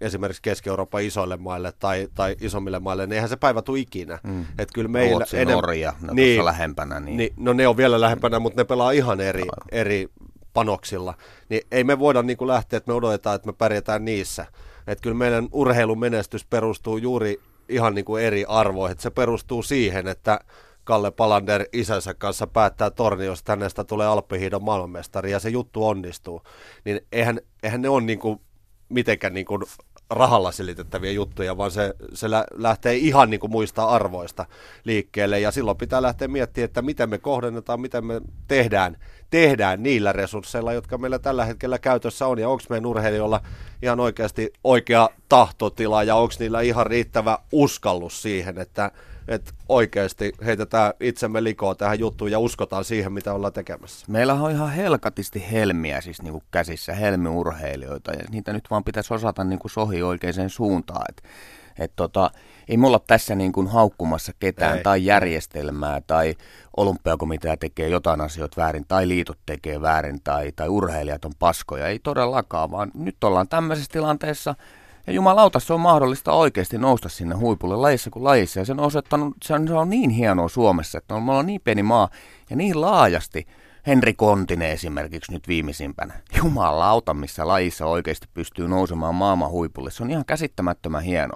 esimerkiksi 0.01 0.41
Keski-Euroopan 0.41 1.03
isoille 1.03 1.37
maille 1.37 1.73
tai, 1.79 2.07
tai 2.15 2.35
isommille 2.41 2.79
maille, 2.79 3.07
niin 3.07 3.13
eihän 3.13 3.29
se 3.29 3.35
päivä 3.35 3.61
tule 3.61 3.79
ikinä. 3.79 4.19
Mm. 4.23 4.45
Et 4.59 4.69
kyllä 4.73 4.87
meillä 4.89 5.11
Ruotsi, 5.11 5.39
enem... 5.39 5.55
Norja, 5.55 5.93
ne 6.01 6.13
niin, 6.13 6.45
lähempänä. 6.45 6.99
Niin... 6.99 7.17
niin. 7.17 7.33
no 7.37 7.53
ne 7.53 7.67
on 7.67 7.77
vielä 7.77 8.01
lähempänä, 8.01 8.39
mutta 8.39 8.61
ne 8.61 8.65
pelaa 8.65 8.91
ihan 8.91 9.21
eri, 9.21 9.43
eri 9.71 10.07
panoksilla. 10.55 11.13
Niin 11.49 11.61
ei 11.71 11.83
me 11.83 11.99
voida 11.99 12.23
niin 12.23 12.37
kuin 12.37 12.47
lähteä, 12.47 12.77
että 12.77 12.91
me 12.91 12.95
odotetaan, 12.95 13.35
että 13.35 13.47
me 13.47 13.53
pärjätään 13.53 14.05
niissä. 14.05 14.45
Että 14.87 15.01
kyllä 15.01 15.15
meidän 15.15 15.47
urheilun 15.51 15.99
menestys 15.99 16.45
perustuu 16.45 16.97
juuri 16.97 17.39
ihan 17.69 17.95
niin 17.95 18.05
kuin 18.05 18.23
eri 18.23 18.45
arvoihin. 18.47 18.91
Että 18.91 19.01
se 19.01 19.09
perustuu 19.09 19.63
siihen, 19.63 20.07
että 20.07 20.39
Kalle 20.83 21.11
Palander 21.11 21.65
isänsä 21.73 22.13
kanssa 22.13 22.47
päättää 22.47 22.91
torniosta, 22.91 23.51
hänestä 23.51 23.83
tulee 23.83 24.07
Alppihiidon 24.07 24.63
maailmanmestari 24.63 25.31
ja 25.31 25.39
se 25.39 25.49
juttu 25.49 25.87
onnistuu. 25.87 26.41
Niin 26.85 27.01
eihän, 27.11 27.39
eihän 27.63 27.81
ne 27.81 27.89
ole 27.89 28.01
niin 28.01 28.19
kuin 28.19 28.41
mitenkään 28.89 29.33
niin 29.33 29.45
kuin 29.45 29.63
rahalla 30.09 30.51
selitettäviä 30.51 31.11
juttuja, 31.11 31.57
vaan 31.57 31.71
se, 31.71 31.95
se 32.13 32.31
lä- 32.31 32.45
lähtee 32.53 32.95
ihan 32.95 33.29
niin 33.29 33.39
kuin 33.39 33.51
muista 33.51 33.85
arvoista 33.85 34.45
liikkeelle. 34.83 35.39
Ja 35.39 35.51
silloin 35.51 35.77
pitää 35.77 36.01
lähteä 36.01 36.27
miettimään, 36.27 36.65
että 36.65 36.81
miten 36.81 37.09
me 37.09 37.17
kohdennetaan, 37.17 37.81
miten 37.81 38.05
me 38.05 38.21
tehdään, 38.47 38.97
tehdään 39.29 39.83
niillä 39.83 40.13
resursseilla, 40.13 40.73
jotka 40.73 40.97
meillä 40.97 41.19
tällä 41.19 41.45
hetkellä 41.45 41.79
käytössä 41.79 42.27
on. 42.27 42.39
Ja 42.39 42.49
onko 42.49 42.63
meidän 42.69 42.85
urheilijoilla 42.85 43.41
ihan 43.81 43.99
oikeasti 43.99 44.53
oikea 44.63 45.09
tahtotila 45.29 46.03
ja 46.03 46.15
onko 46.15 46.33
niillä 46.39 46.61
ihan 46.61 46.87
riittävä 46.87 47.39
uskallus 47.51 48.21
siihen, 48.21 48.57
että 48.57 48.91
että 49.27 49.51
oikeasti 49.69 50.33
heitetään 50.45 50.93
itsemme 50.99 51.43
likoa 51.43 51.75
tähän 51.75 51.99
juttuun 51.99 52.31
ja 52.31 52.39
uskotaan 52.39 52.83
siihen, 52.83 53.13
mitä 53.13 53.33
ollaan 53.33 53.53
tekemässä. 53.53 54.05
Meillä 54.09 54.33
on 54.33 54.51
ihan 54.51 54.71
helkatisti 54.71 55.51
helmiä 55.51 56.01
siis 56.01 56.21
niin 56.21 56.31
kuin 56.31 56.43
käsissä, 56.51 56.93
helmiurheilijoita, 56.93 58.11
ja 58.11 58.23
niitä 58.31 58.53
nyt 58.53 58.71
vaan 58.71 58.83
pitäisi 58.83 59.13
osata 59.13 59.43
niin 59.43 59.59
kuin 59.59 59.71
sohi 59.71 60.03
oikeaan 60.03 60.49
suuntaan. 60.49 61.05
Et, 61.09 61.23
et 61.79 61.91
tota, 61.95 62.31
ei 62.67 62.77
mulla 62.77 62.99
tässä 62.99 63.35
niin 63.35 63.51
kuin 63.51 63.67
haukkumassa 63.67 64.31
ketään 64.39 64.77
ei. 64.77 64.83
tai 64.83 65.05
järjestelmää 65.05 66.01
tai 66.07 66.35
olympiakomitea 66.77 67.57
tekee 67.57 67.89
jotain 67.89 68.21
asioita 68.21 68.61
väärin 68.61 68.85
tai 68.87 69.07
liitot 69.07 69.37
tekee 69.45 69.81
väärin 69.81 70.21
tai, 70.23 70.51
tai 70.55 70.69
urheilijat 70.69 71.25
on 71.25 71.33
paskoja. 71.39 71.87
Ei 71.87 71.99
todellakaan, 71.99 72.71
vaan 72.71 72.91
nyt 72.93 73.23
ollaan 73.23 73.47
tämmöisessä 73.47 73.91
tilanteessa– 73.91 74.55
ja 75.07 75.13
jumalauta, 75.13 75.59
se 75.59 75.73
on 75.73 75.79
mahdollista 75.79 76.31
oikeasti 76.31 76.77
nousta 76.77 77.09
sinne 77.09 77.35
huipulle 77.35 77.75
lajissa 77.75 78.09
kuin 78.09 78.23
lajissa. 78.23 78.59
Ja 78.59 78.65
se 78.65 78.71
on 78.71 78.79
osoittanut, 78.79 79.35
se 79.43 79.53
on, 79.53 79.67
se 79.67 79.73
on 79.73 79.89
niin 79.89 80.09
hienoa 80.09 80.49
Suomessa, 80.49 80.97
että 80.97 81.13
me 81.13 81.31
ollaan 81.31 81.45
niin 81.45 81.61
pieni 81.61 81.83
maa 81.83 82.09
ja 82.49 82.55
niin 82.55 82.81
laajasti. 82.81 83.47
Henri 83.87 84.13
Kontinen 84.13 84.69
esimerkiksi 84.69 85.31
nyt 85.31 85.47
viimeisimpänä. 85.47 86.13
Jumalauta, 86.43 87.13
missä 87.13 87.47
lajissa 87.47 87.85
oikeasti 87.85 88.27
pystyy 88.33 88.67
nousemaan 88.67 89.15
maailman 89.15 89.49
huipulle. 89.49 89.91
Se 89.91 90.03
on 90.03 90.11
ihan 90.11 90.25
käsittämättömän 90.25 91.03
hieno. 91.03 91.33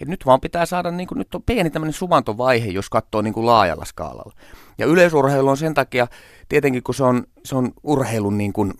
Et 0.00 0.08
nyt 0.08 0.26
vaan 0.26 0.40
pitää 0.40 0.66
saada, 0.66 0.90
niin 0.90 1.06
kuin, 1.06 1.18
nyt 1.18 1.34
on 1.34 1.42
pieni 1.42 1.70
tämmöinen 1.70 1.92
suvantovaihe, 1.92 2.70
jos 2.70 2.90
katsoo 2.90 3.22
niin 3.22 3.34
kuin 3.34 3.46
laajalla 3.46 3.84
skaalalla. 3.84 4.34
Ja 4.78 4.86
yleisurheilu 4.86 5.48
on 5.48 5.56
sen 5.56 5.74
takia, 5.74 6.06
tietenkin 6.48 6.82
kun 6.82 6.94
se 6.94 7.04
on, 7.04 7.24
se 7.44 7.56
on 7.56 7.72
urheilun 7.82 8.38
niin 8.38 8.52
kuin, 8.52 8.74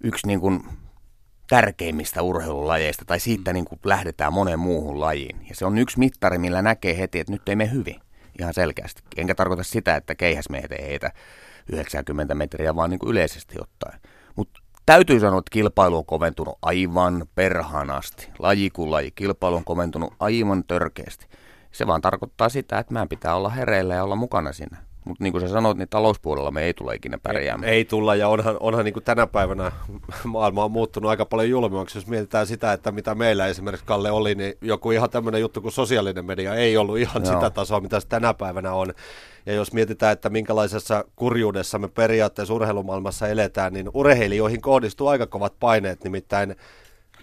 yksi 0.00 0.26
niin 0.26 0.40
kuin 0.40 0.64
tärkeimmistä 1.48 2.22
urheilulajeista, 2.22 3.04
tai 3.04 3.20
siitä 3.20 3.52
niin 3.52 3.64
kuin 3.64 3.78
lähdetään 3.84 4.32
moneen 4.32 4.58
muuhun 4.58 5.00
lajiin. 5.00 5.46
Ja 5.48 5.54
se 5.54 5.66
on 5.66 5.78
yksi 5.78 5.98
mittari, 5.98 6.38
millä 6.38 6.62
näkee 6.62 6.98
heti, 6.98 7.20
että 7.20 7.32
nyt 7.32 7.48
ei 7.48 7.56
mene 7.56 7.72
hyvin, 7.72 8.00
ihan 8.40 8.54
selkeästi. 8.54 9.02
Enkä 9.16 9.34
tarkoita 9.34 9.62
sitä, 9.62 9.96
että 9.96 10.14
keihäsmiehet 10.14 10.72
ei 10.72 10.86
heitä 10.86 11.10
90 11.72 12.34
metriä, 12.34 12.76
vaan 12.76 12.90
niin 12.90 12.98
kuin 12.98 13.10
yleisesti 13.10 13.54
ottaen. 13.60 14.00
Mutta 14.36 14.60
täytyy 14.86 15.20
sanoa, 15.20 15.38
että 15.38 15.50
kilpailu 15.50 15.96
on 15.96 16.06
koventunut 16.06 16.58
aivan 16.62 17.26
perhanasti. 17.34 18.28
Laji 18.38 18.70
kuin 18.70 18.90
laji. 18.90 19.10
Kilpailu 19.10 19.56
on 19.56 19.64
koventunut 19.64 20.14
aivan 20.20 20.64
törkeästi. 20.64 21.26
Se 21.72 21.86
vaan 21.86 22.00
tarkoittaa 22.00 22.48
sitä, 22.48 22.78
että 22.78 22.92
meidän 22.92 23.08
pitää 23.08 23.34
olla 23.34 23.50
hereillä 23.50 23.94
ja 23.94 24.04
olla 24.04 24.16
mukana 24.16 24.52
siinä. 24.52 24.85
Mutta 25.06 25.24
niin 25.24 25.32
kuin 25.32 25.42
sä 25.42 25.48
sanoit, 25.48 25.78
niin 25.78 25.88
talouspuolella 25.88 26.50
me 26.50 26.62
ei 26.62 26.74
tule 26.74 26.94
ikinä 26.94 27.18
pärjäämään. 27.18 27.72
Ei, 27.72 27.76
ei 27.76 27.84
tulla, 27.84 28.14
ja 28.14 28.28
onhan, 28.28 28.56
onhan 28.60 28.84
niin 28.84 28.92
kuin 28.92 29.04
tänä 29.04 29.26
päivänä 29.26 29.72
maailma 30.24 30.64
on 30.64 30.70
muuttunut 30.70 31.10
aika 31.10 31.26
paljon 31.26 31.50
julmimmaksi. 31.50 31.98
Jos 31.98 32.06
mietitään 32.06 32.46
sitä, 32.46 32.72
että 32.72 32.92
mitä 32.92 33.14
meillä 33.14 33.46
esimerkiksi 33.46 33.86
Kalle 33.86 34.10
oli, 34.10 34.34
niin 34.34 34.54
joku 34.60 34.90
ihan 34.90 35.10
tämmöinen 35.10 35.40
juttu 35.40 35.60
kuin 35.60 35.72
sosiaalinen 35.72 36.24
media 36.24 36.54
ei 36.54 36.76
ollut 36.76 36.98
ihan 36.98 37.24
Joo. 37.24 37.34
sitä 37.34 37.50
tasoa, 37.50 37.80
mitä 37.80 38.00
se 38.00 38.06
tänä 38.08 38.34
päivänä 38.34 38.72
on. 38.72 38.94
Ja 39.46 39.54
jos 39.54 39.72
mietitään, 39.72 40.12
että 40.12 40.30
minkälaisessa 40.30 41.04
kurjuudessa 41.16 41.78
me 41.78 41.88
periaatteessa 41.88 42.54
urheilumaailmassa 42.54 43.28
eletään, 43.28 43.72
niin 43.72 43.90
urheilijoihin 43.94 44.60
kohdistuu 44.60 45.08
aika 45.08 45.26
kovat 45.26 45.52
paineet, 45.60 46.04
nimittäin 46.04 46.56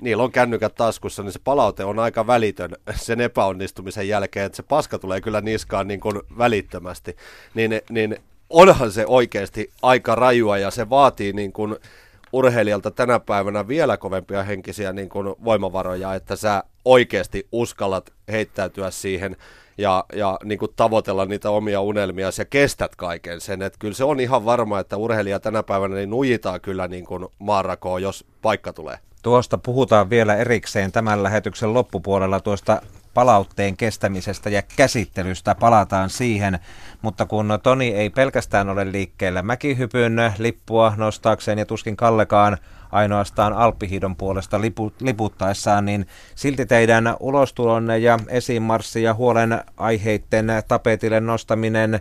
niillä 0.02 0.24
on 0.24 0.32
kännykät 0.32 0.76
taskussa, 0.76 1.24
niin 1.24 1.32
se 1.32 1.40
palaute 1.44 1.84
on 1.84 2.00
aika 2.00 2.28
välitön 2.28 2.72
sen 2.96 3.22
epäonnistumisen 3.22 4.08
jälkeen, 4.08 4.46
että 4.46 4.56
se 4.56 4.64
paska 4.64 5.00
tulee 5.00 5.22
kyllä 5.22 5.42
niskaan 5.42 5.88
niin 5.88 6.00
kuin 6.00 6.22
välittömästi. 6.38 7.16
Niin, 7.54 7.82
niin 7.90 8.18
onhan 8.50 8.92
se 8.92 9.06
oikeasti 9.08 9.72
aika 9.82 10.16
rajua 10.16 10.58
ja 10.58 10.72
se 10.72 10.90
vaatii 10.90 11.34
niin 11.34 11.54
kuin 11.54 11.76
urheilijalta 12.34 12.92
tänä 12.92 13.20
päivänä 13.20 13.68
vielä 13.68 13.98
kovempia 13.98 14.44
henkisiä 14.44 14.94
niin 14.94 15.10
kuin 15.10 15.36
voimavaroja, 15.44 16.14
että 16.14 16.36
sä 16.36 16.64
oikeasti 16.86 17.48
uskallat 17.52 18.14
heittäytyä 18.32 18.92
siihen 18.92 19.36
ja, 19.78 20.06
ja 20.14 20.40
niin 20.44 20.60
kuin 20.60 20.72
tavoitella 20.76 21.26
niitä 21.26 21.50
omia 21.50 21.82
unelmia 21.82 22.30
ja 22.38 22.46
kestät 22.46 22.96
kaiken 22.96 23.42
sen. 23.42 23.62
Että 23.62 23.80
kyllä 23.80 23.94
se 23.94 24.04
on 24.04 24.20
ihan 24.20 24.46
varma, 24.46 24.80
että 24.80 24.98
urheilija 24.98 25.40
tänä 25.40 25.64
päivänä 25.64 25.96
niin 25.96 26.10
nujitaan 26.10 26.62
kyllä 26.62 26.88
niin 26.88 27.06
kuin 27.06 27.28
maanrakoon, 27.40 28.02
jos 28.02 28.26
paikka 28.42 28.74
tulee. 28.74 28.98
Tuosta 29.24 29.58
puhutaan 29.58 30.10
vielä 30.10 30.36
erikseen 30.36 30.92
tämän 30.92 31.24
lähetyksen 31.24 31.74
loppupuolella 31.74 32.40
tuosta 32.40 32.82
palautteen 33.14 33.78
kestämisestä 33.78 34.50
ja 34.50 34.62
käsittelystä, 34.76 35.56
palataan 35.56 36.10
siihen. 36.10 36.60
Mutta 37.02 37.26
kun 37.26 37.60
Toni 37.64 37.94
ei 37.94 38.10
pelkästään 38.10 38.70
ole 38.70 38.92
liikkeellä 38.92 39.42
mäkihypyn 39.42 40.34
lippua 40.38 40.94
nostaakseen 40.98 41.60
ja 41.60 41.66
tuskin 41.66 41.98
Kallekaan 41.98 42.58
ainoastaan 42.94 43.54
alppihiidon 43.54 44.16
puolesta 44.16 44.62
lipu, 44.62 44.92
liputtaessaan, 45.00 45.86
niin 45.86 46.08
silti 46.36 46.66
teidän 46.66 47.16
ulostulonne 47.20 47.98
ja 47.98 48.20
esimarssi 48.28 49.04
ja 49.04 49.14
huolen 49.14 49.62
aiheiden 49.78 50.48
tapetille 50.68 51.20
nostaminen 51.20 52.00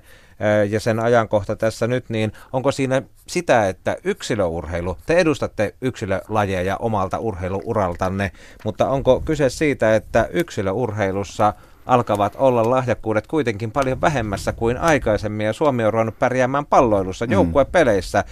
ja 0.71 0.81
sen 0.81 1.01
ajankohta 1.01 1.57
tässä 1.57 1.87
nyt, 1.87 2.05
niin 2.09 2.33
onko 2.53 2.73
siinä 2.73 3.03
sitä, 3.27 3.69
että 3.69 3.97
yksilöurheilu, 4.05 4.99
te 5.07 5.15
edustatte 5.15 5.75
yksilölajeja 5.81 6.77
omalta 6.77 7.19
urheiluuraltanne, 7.19 8.33
mutta 8.65 8.89
onko 8.89 9.21
kyse 9.21 9.51
siitä, 9.51 9.95
että 9.95 10.29
yksilöurheilussa 10.33 11.55
alkavat 11.87 12.37
olla 12.39 12.71
lahjakkuudet 12.71 13.27
kuitenkin 13.27 13.71
paljon 13.71 14.01
vähemmässä 14.01 14.53
kuin 14.53 14.79
aikaisemmin 14.79 15.47
ja 15.47 15.53
Suomi 15.53 15.85
on 15.85 15.93
ruvennut 15.93 16.19
pärjäämään 16.19 16.67
palloilussa, 16.67 17.27
mm. 17.27 17.33
joukkuepeleissä, 17.33 18.25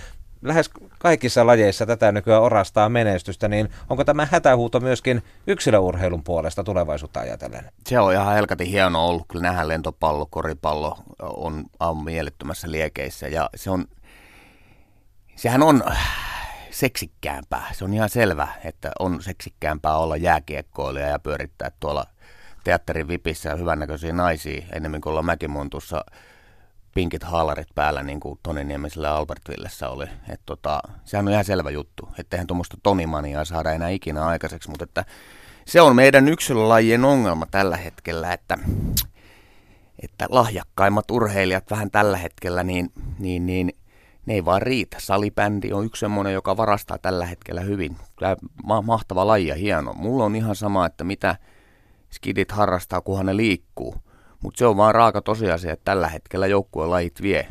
lähes 0.43 0.71
kaikissa 1.01 1.47
lajeissa 1.47 1.87
tätä 1.87 2.13
nykyään 2.13 2.43
orastaa 2.43 2.89
menestystä, 2.89 3.49
niin 3.49 3.69
onko 3.91 4.05
tämä 4.05 4.29
hätähuuto 4.31 4.81
myöskin 4.81 5.23
yksilöurheilun 5.47 6.25
puolesta 6.25 6.65
tulevaisuutta 6.65 7.21
ajatellen? 7.21 7.65
Se 7.87 8.01
on 8.01 8.13
ihan 8.13 8.35
helkatin 8.35 8.67
hieno 8.67 9.09
ollut. 9.09 9.25
Kyllä 9.29 9.43
nähdään 9.43 9.69
lentopallo, 9.69 10.27
koripallo 10.31 10.99
on, 11.23 11.65
on 11.81 12.05
mielettömässä 12.05 12.71
liekeissä 12.71 13.29
ja 13.29 13.51
se 13.55 13.71
on, 13.71 13.85
sehän 15.37 15.63
on 15.63 15.83
seksikkäämpää. 16.71 17.67
Se 17.73 17.85
on 17.85 17.95
ihan 17.95 18.09
selvä, 18.09 18.49
että 18.65 18.91
on 18.99 19.23
seksikkäämpää 19.23 19.97
olla 19.97 20.17
jääkiekkoilija 20.17 21.07
ja 21.07 21.19
pyörittää 21.19 21.71
tuolla 21.81 22.05
teatterin 22.65 23.09
vipissä 23.09 23.55
hyvännäköisiä 23.55 24.13
naisia 24.13 24.67
enemmän 24.73 25.01
kuin 25.01 25.11
olla 25.11 25.23
mäkimontussa 25.23 26.05
pinkit 26.95 27.23
haalarit 27.23 27.69
päällä, 27.75 28.03
niin 28.03 28.21
kuin 28.21 28.39
Toni 28.43 28.65
Niemisellä 28.65 29.09
ja 29.09 29.17
Albert 29.17 29.49
Villessä 29.49 29.89
oli. 29.89 30.07
Et 30.29 30.41
tota, 30.47 30.81
sehän 31.05 31.27
on 31.29 31.33
ihan 31.33 31.45
selvä 31.45 31.71
juttu, 31.71 32.09
että 32.19 32.37
eihän 32.37 32.47
tuommoista 32.47 32.77
Tonimaniaa 32.83 33.45
saada 33.45 33.73
enää 33.73 33.89
ikinä 33.89 34.27
aikaiseksi, 34.27 34.71
mutta 34.71 34.85
että 34.85 35.05
se 35.67 35.81
on 35.81 35.97
meidän 35.97 36.29
yksilölajien 36.29 37.05
ongelma 37.05 37.47
tällä 37.47 37.77
hetkellä, 37.77 38.33
että, 38.33 38.59
että 40.03 40.27
lahjakkaimmat 40.29 41.11
urheilijat 41.11 41.71
vähän 41.71 41.91
tällä 41.91 42.17
hetkellä, 42.17 42.63
niin, 42.63 42.93
niin, 43.19 43.47
niin 43.47 43.73
ne 44.27 44.35
ei 44.35 44.45
vaan 44.45 44.63
riitä. 44.63 44.97
Salibändi 45.01 45.73
on 45.73 45.85
yksi 45.85 46.01
semmoinen, 46.01 46.33
joka 46.33 46.57
varastaa 46.57 46.99
tällä 46.99 47.27
hetkellä 47.27 47.61
hyvin. 47.61 47.97
Tämä 48.21 48.37
ma- 48.65 48.83
mahtava 48.83 49.27
laji 49.27 49.47
ja 49.47 49.55
hieno. 49.55 49.93
Mulla 49.93 50.25
on 50.25 50.37
ihan 50.37 50.57
sama, 50.57 50.87
että 50.87 51.05
mitä 51.05 51.37
skidit 52.13 52.53
harrastaa, 52.53 53.01
kunhan 53.01 53.27
ne 53.27 53.37
liikkuu– 53.37 53.95
mutta 54.41 54.59
se 54.59 54.67
on 54.67 54.77
vaan 54.77 54.95
raaka 54.95 55.23
tosiasia, 55.23 55.73
että 55.73 55.85
tällä 55.85 56.09
hetkellä 56.09 56.47
joukkueen 56.47 56.91
lajit 56.91 57.23
vie 57.23 57.47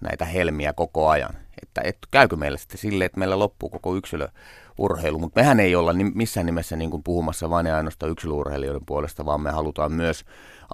näitä 0.00 0.24
helmiä 0.24 0.72
koko 0.72 1.08
ajan. 1.08 1.34
Että, 1.62 1.80
että 1.84 2.08
käykö 2.10 2.36
meillä 2.36 2.58
sitten 2.58 2.78
silleen, 2.78 3.06
että 3.06 3.18
meillä 3.18 3.38
loppuu 3.38 3.68
koko 3.68 3.96
yksilöurheilu, 3.96 5.18
mutta 5.18 5.40
mehän 5.40 5.60
ei 5.60 5.76
olla 5.76 5.92
missään 6.14 6.46
nimessä 6.46 6.76
niin 6.76 6.90
kuin 6.90 7.02
puhumassa 7.02 7.50
vain 7.50 7.66
ja 7.66 7.76
ainoastaan 7.76 8.12
yksilöurheilijoiden 8.12 8.86
puolesta, 8.86 9.24
vaan 9.24 9.40
me 9.40 9.50
halutaan 9.50 9.92
myös 9.92 10.24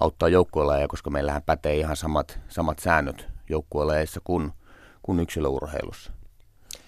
auttaa 0.00 0.28
joukkueella, 0.28 0.88
koska 0.88 1.10
meillähän 1.10 1.42
pätee 1.42 1.76
ihan 1.76 1.96
samat, 1.96 2.40
samat 2.48 2.78
säännöt 2.78 3.28
joukkueella 3.48 3.94
kuin, 4.24 4.52
kuin 5.02 5.20
yksilöurheilussa. 5.20 6.12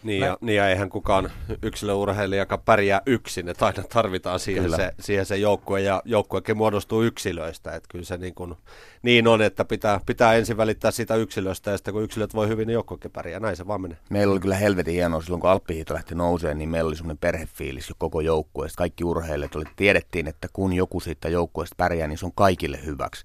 Niin 0.05 0.21
ja, 0.21 0.39
niin 0.41 0.57
ja 0.57 0.69
eihän 0.69 0.91
kukaan 0.91 1.31
yksilöurheilijakaan 1.63 2.63
pärjää 2.65 3.03
yksin, 3.07 3.49
että 3.49 3.67
aina 3.67 3.83
tarvitaan 3.83 4.41
siihen 4.41 4.71
se, 4.71 4.95
siihen 5.01 5.27
se 5.27 5.37
joukkue 5.37 5.81
ja 5.81 6.03
joukkuekin 6.05 6.57
muodostuu 6.57 7.03
yksilöistä, 7.03 7.75
että 7.75 7.89
kyllä 7.91 8.05
se 8.05 8.17
niin, 8.17 8.35
kuin, 8.35 8.55
niin 9.03 9.29
on, 9.29 9.43
että 9.43 9.65
pitää, 9.65 10.01
pitää 10.07 10.35
ensin 10.35 10.57
välittää 10.57 10.91
sitä 10.91 11.15
yksilöstä 11.15 11.71
ja 11.71 11.77
sitten 11.77 11.95
kun 11.95 12.03
yksilöt 12.03 12.35
voi 12.35 12.49
hyvin, 12.49 12.67
niin 12.67 12.75
joukkuekin 12.75 13.11
pärjää, 13.11 13.41
näin 13.41 13.57
se 13.57 13.67
vaan 13.67 13.81
menee. 13.81 13.99
Meillä 14.11 14.33
oli 14.33 14.41
kyllä 14.41 14.57
helvetin 14.57 14.95
hienoa 14.95 15.23
silloin, 15.23 15.41
kun 15.41 15.51
Alppihiito 15.51 15.95
lähti 15.95 16.15
nouseen, 16.15 16.59
niin 16.59 16.69
meillä 16.69 16.89
oli 16.89 16.97
semmoinen 16.97 17.19
perhefiilis 17.19 17.89
jo 17.89 17.95
koko 17.99 18.21
joukkueesta, 18.21 18.79
kaikki 18.79 19.05
urheilijat 19.05 19.57
oli, 19.57 19.65
tiedettiin, 19.77 20.27
että 20.29 20.49
kun 20.53 20.73
joku 20.73 21.01
siitä 21.01 21.29
joukkueesta 21.29 21.75
pärjää, 21.77 22.09
niin 22.09 22.19
se 22.19 22.27
on 22.27 22.33
kaikille 22.35 22.85
hyväksi. 22.85 23.25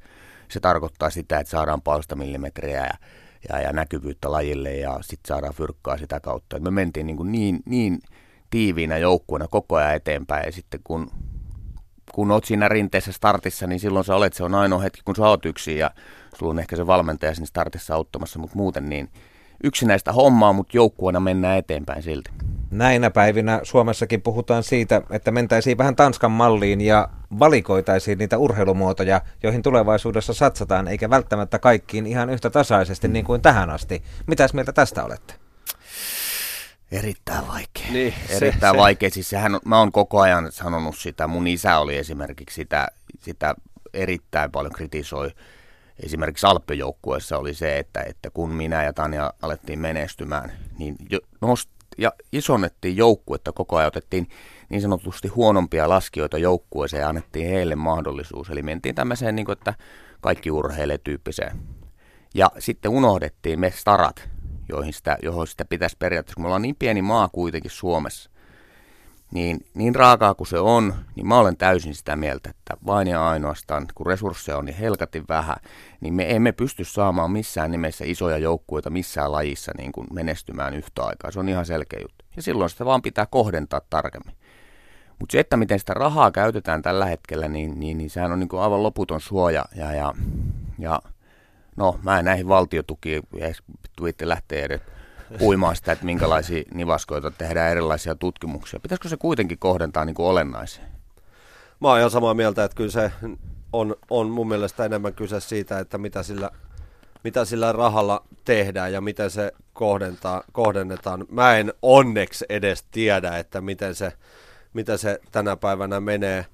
Se 0.49 0.59
tarkoittaa 0.59 1.09
sitä, 1.09 1.39
että 1.39 1.51
saadaan 1.51 1.81
palstamillimetrejä 1.81 2.85
ja 2.85 2.93
ja, 3.49 3.61
ja 3.61 3.73
näkyvyyttä 3.73 4.31
lajille 4.31 4.75
ja 4.75 4.97
sitten 5.01 5.27
saadaan 5.27 5.53
fyrkkaa 5.53 5.97
sitä 5.97 6.19
kautta. 6.19 6.57
Et 6.57 6.63
me 6.63 6.71
mentiin 6.71 7.07
niin, 7.07 7.17
kuin 7.17 7.31
niin, 7.31 7.59
niin 7.65 7.99
tiiviinä 8.49 8.97
joukkueena 8.97 9.47
koko 9.47 9.75
ajan 9.75 9.95
eteenpäin 9.95 10.45
ja 10.45 10.51
sitten 10.51 10.79
kun, 10.83 11.11
kun 12.11 12.31
oot 12.31 12.45
siinä 12.45 12.67
rinteessä 12.67 13.11
startissa, 13.11 13.67
niin 13.67 13.79
silloin 13.79 14.05
sä 14.05 14.15
olet, 14.15 14.33
se 14.33 14.43
on 14.43 14.55
ainoa 14.55 14.79
hetki, 14.79 15.01
kun 15.05 15.15
sä 15.15 15.27
oot 15.27 15.45
yksin 15.45 15.77
ja 15.77 15.91
sulla 16.35 16.51
on 16.51 16.59
ehkä 16.59 16.75
se 16.75 16.87
valmentaja 16.87 17.35
siinä 17.35 17.45
startissa 17.45 17.95
auttamassa, 17.95 18.39
mutta 18.39 18.55
muuten 18.55 18.89
niin 18.89 19.09
yksinäistä 19.63 20.11
hommaa, 20.13 20.53
mutta 20.53 20.77
joukkueena 20.77 21.19
mennään 21.19 21.57
eteenpäin 21.57 22.03
silti. 22.03 22.31
Näinä 22.71 23.09
päivinä 23.11 23.59
Suomessakin 23.63 24.21
puhutaan 24.21 24.63
siitä, 24.63 25.01
että 25.09 25.31
mentäisiin 25.31 25.77
vähän 25.77 25.95
Tanskan 25.95 26.31
malliin 26.31 26.81
ja 26.81 27.09
valikoitaisiin 27.39 28.17
niitä 28.17 28.37
urheilumuotoja, 28.37 29.21
joihin 29.43 29.61
tulevaisuudessa 29.61 30.33
satsataan, 30.33 30.87
eikä 30.87 31.09
välttämättä 31.09 31.59
kaikkiin 31.59 32.07
ihan 32.07 32.29
yhtä 32.29 32.49
tasaisesti 32.49 33.07
niin 33.07 33.25
kuin 33.25 33.41
tähän 33.41 33.69
asti. 33.69 34.03
Mitäs 34.27 34.53
mieltä 34.53 34.73
tästä 34.73 35.03
olette? 35.03 35.33
Erittäin 36.91 37.47
vaikea. 37.47 37.91
Niin, 37.91 38.13
Erittäin 38.29 38.75
se, 38.75 38.77
vaikea. 38.77 39.09
Siis 39.09 39.29
sehän, 39.29 39.59
mä 39.65 39.79
oon 39.79 39.91
koko 39.91 40.21
ajan 40.21 40.51
sanonut 40.51 40.97
sitä. 40.97 41.27
Mun 41.27 41.47
isä 41.47 41.79
oli 41.79 41.97
esimerkiksi 41.97 42.55
sitä, 42.55 42.87
sitä 43.19 43.55
erittäin 43.93 44.51
paljon 44.51 44.73
kritisoi. 44.73 45.31
Esimerkiksi 46.03 46.47
Alppijoukkueessa 46.47 47.37
oli 47.37 47.53
se, 47.53 47.79
että, 47.79 48.01
että 48.01 48.29
kun 48.29 48.49
minä 48.49 48.83
ja 48.83 48.93
Tanja 48.93 49.33
alettiin 49.41 49.79
menestymään, 49.79 50.51
niin 50.77 50.95
nost, 51.41 51.69
ja 51.99 52.13
isonnettiin 52.31 52.97
joukkuetta 52.97 53.51
koko 53.51 53.77
ajan, 53.77 53.87
otettiin 53.87 54.27
niin 54.69 54.81
sanotusti 54.81 55.27
huonompia 55.27 55.89
laskijoita 55.89 56.37
joukkueeseen 56.37 57.01
ja 57.01 57.09
annettiin 57.09 57.49
heille 57.49 57.75
mahdollisuus. 57.75 58.49
Eli 58.49 58.61
mentiin 58.61 58.95
tämmöiseen, 58.95 59.35
niin 59.35 59.45
kuin, 59.45 59.57
että 59.57 59.73
kaikki 60.21 60.51
urheilee 60.51 60.97
tyyppiseen. 60.97 61.59
Ja 62.35 62.51
sitten 62.59 62.91
unohdettiin 62.91 63.59
me 63.59 63.71
starat, 63.71 64.29
joihin 64.69 64.93
sitä, 64.93 65.17
johon 65.23 65.47
sitä 65.47 65.65
pitäisi 65.65 65.95
periaatteessa, 65.99 66.35
kun 66.35 66.43
me 66.43 66.47
ollaan 66.47 66.61
niin 66.61 66.75
pieni 66.75 67.01
maa 67.01 67.29
kuitenkin 67.29 67.71
Suomessa, 67.71 68.28
niin, 69.31 69.65
niin 69.73 69.95
raakaa 69.95 70.33
kuin 70.33 70.47
se 70.47 70.59
on, 70.59 70.95
niin 71.15 71.27
mä 71.27 71.39
olen 71.39 71.57
täysin 71.57 71.95
sitä 71.95 72.15
mieltä, 72.15 72.49
että 72.49 72.77
vain 72.85 73.07
ja 73.07 73.29
ainoastaan, 73.29 73.87
kun 73.95 74.05
resursseja 74.05 74.57
on 74.57 74.65
niin 74.65 74.77
helkatin 74.77 75.25
vähän, 75.29 75.55
niin 76.01 76.13
me 76.13 76.35
emme 76.35 76.51
pysty 76.51 76.83
saamaan 76.83 77.31
missään 77.31 77.71
nimessä 77.71 78.05
isoja 78.07 78.37
joukkueita 78.37 78.89
missään 78.89 79.31
lajissa 79.31 79.71
niin 79.77 79.91
kuin 79.91 80.07
menestymään 80.13 80.73
yhtä 80.73 81.03
aikaa. 81.03 81.31
Se 81.31 81.39
on 81.39 81.49
ihan 81.49 81.65
selkeä 81.65 81.99
juttu. 81.99 82.25
Ja 82.35 82.41
silloin 82.41 82.69
sitä 82.69 82.85
vaan 82.85 83.01
pitää 83.01 83.25
kohdentaa 83.25 83.81
tarkemmin. 83.89 84.35
Mutta 85.19 85.31
se, 85.31 85.39
että 85.39 85.57
miten 85.57 85.79
sitä 85.79 85.93
rahaa 85.93 86.31
käytetään 86.31 86.81
tällä 86.81 87.05
hetkellä, 87.05 87.47
niin, 87.47 87.79
niin, 87.79 87.97
niin 87.97 88.09
sehän 88.09 88.31
on 88.31 88.39
niin 88.39 88.49
kuin 88.49 88.61
aivan 88.61 88.83
loputon 88.83 89.21
suoja. 89.21 89.65
Ja, 89.75 89.93
ja, 89.93 90.13
ja 90.79 91.01
no, 91.75 91.99
mä 92.03 92.19
en 92.19 92.25
näihin 92.25 92.47
valtiotukiin, 92.47 93.23
tuitte 93.95 94.27
lähtee 94.27 94.63
edes 94.63 94.81
puimaan 95.39 95.75
sitä, 95.75 95.91
että 95.91 96.05
minkälaisia 96.05 96.63
nivaskoita 96.73 97.31
tehdään 97.31 97.71
erilaisia 97.71 98.15
tutkimuksia. 98.15 98.79
Pitäisikö 98.79 99.09
se 99.09 99.17
kuitenkin 99.17 99.59
kohdentaa 99.59 100.05
niin 100.05 100.15
kuin 100.15 100.27
olennaiseen? 100.27 100.87
Mä 101.79 101.87
oon 101.87 101.99
ihan 101.99 102.11
samaa 102.11 102.33
mieltä, 102.33 102.63
että 102.63 102.75
kyllä 102.75 102.91
se 102.91 103.11
on, 103.73 103.95
on 104.09 104.29
mun 104.29 104.47
mielestä 104.47 104.85
enemmän 104.85 105.13
kyse 105.13 105.39
siitä, 105.39 105.79
että 105.79 105.97
mitä 105.97 106.23
sillä, 106.23 106.51
mitä 107.23 107.45
sillä 107.45 107.71
rahalla 107.71 108.23
tehdään 108.45 108.93
ja 108.93 109.01
miten 109.01 109.31
se 109.31 109.51
kohdentaa, 109.73 110.43
kohdennetaan. 110.51 111.25
Mä 111.31 111.57
en 111.57 111.73
onneksi 111.81 112.45
edes 112.49 112.83
tiedä, 112.91 113.37
että 113.37 113.61
miten 113.61 113.95
se, 113.95 114.13
miten 114.73 114.97
se 114.97 115.19
tänä 115.31 115.55
päivänä 115.55 115.99
menee. 115.99 116.45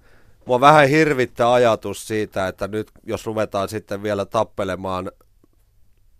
Mua 0.46 0.62
vähän 0.62 0.90
hirvittää 0.90 1.54
ajatus 1.54 2.08
siitä, 2.08 2.48
että 2.48 2.68
nyt 2.68 2.92
jos 3.04 3.26
ruvetaan 3.26 3.70
sitten 3.70 4.04
vielä 4.04 4.26
tappelemaan 4.26 5.12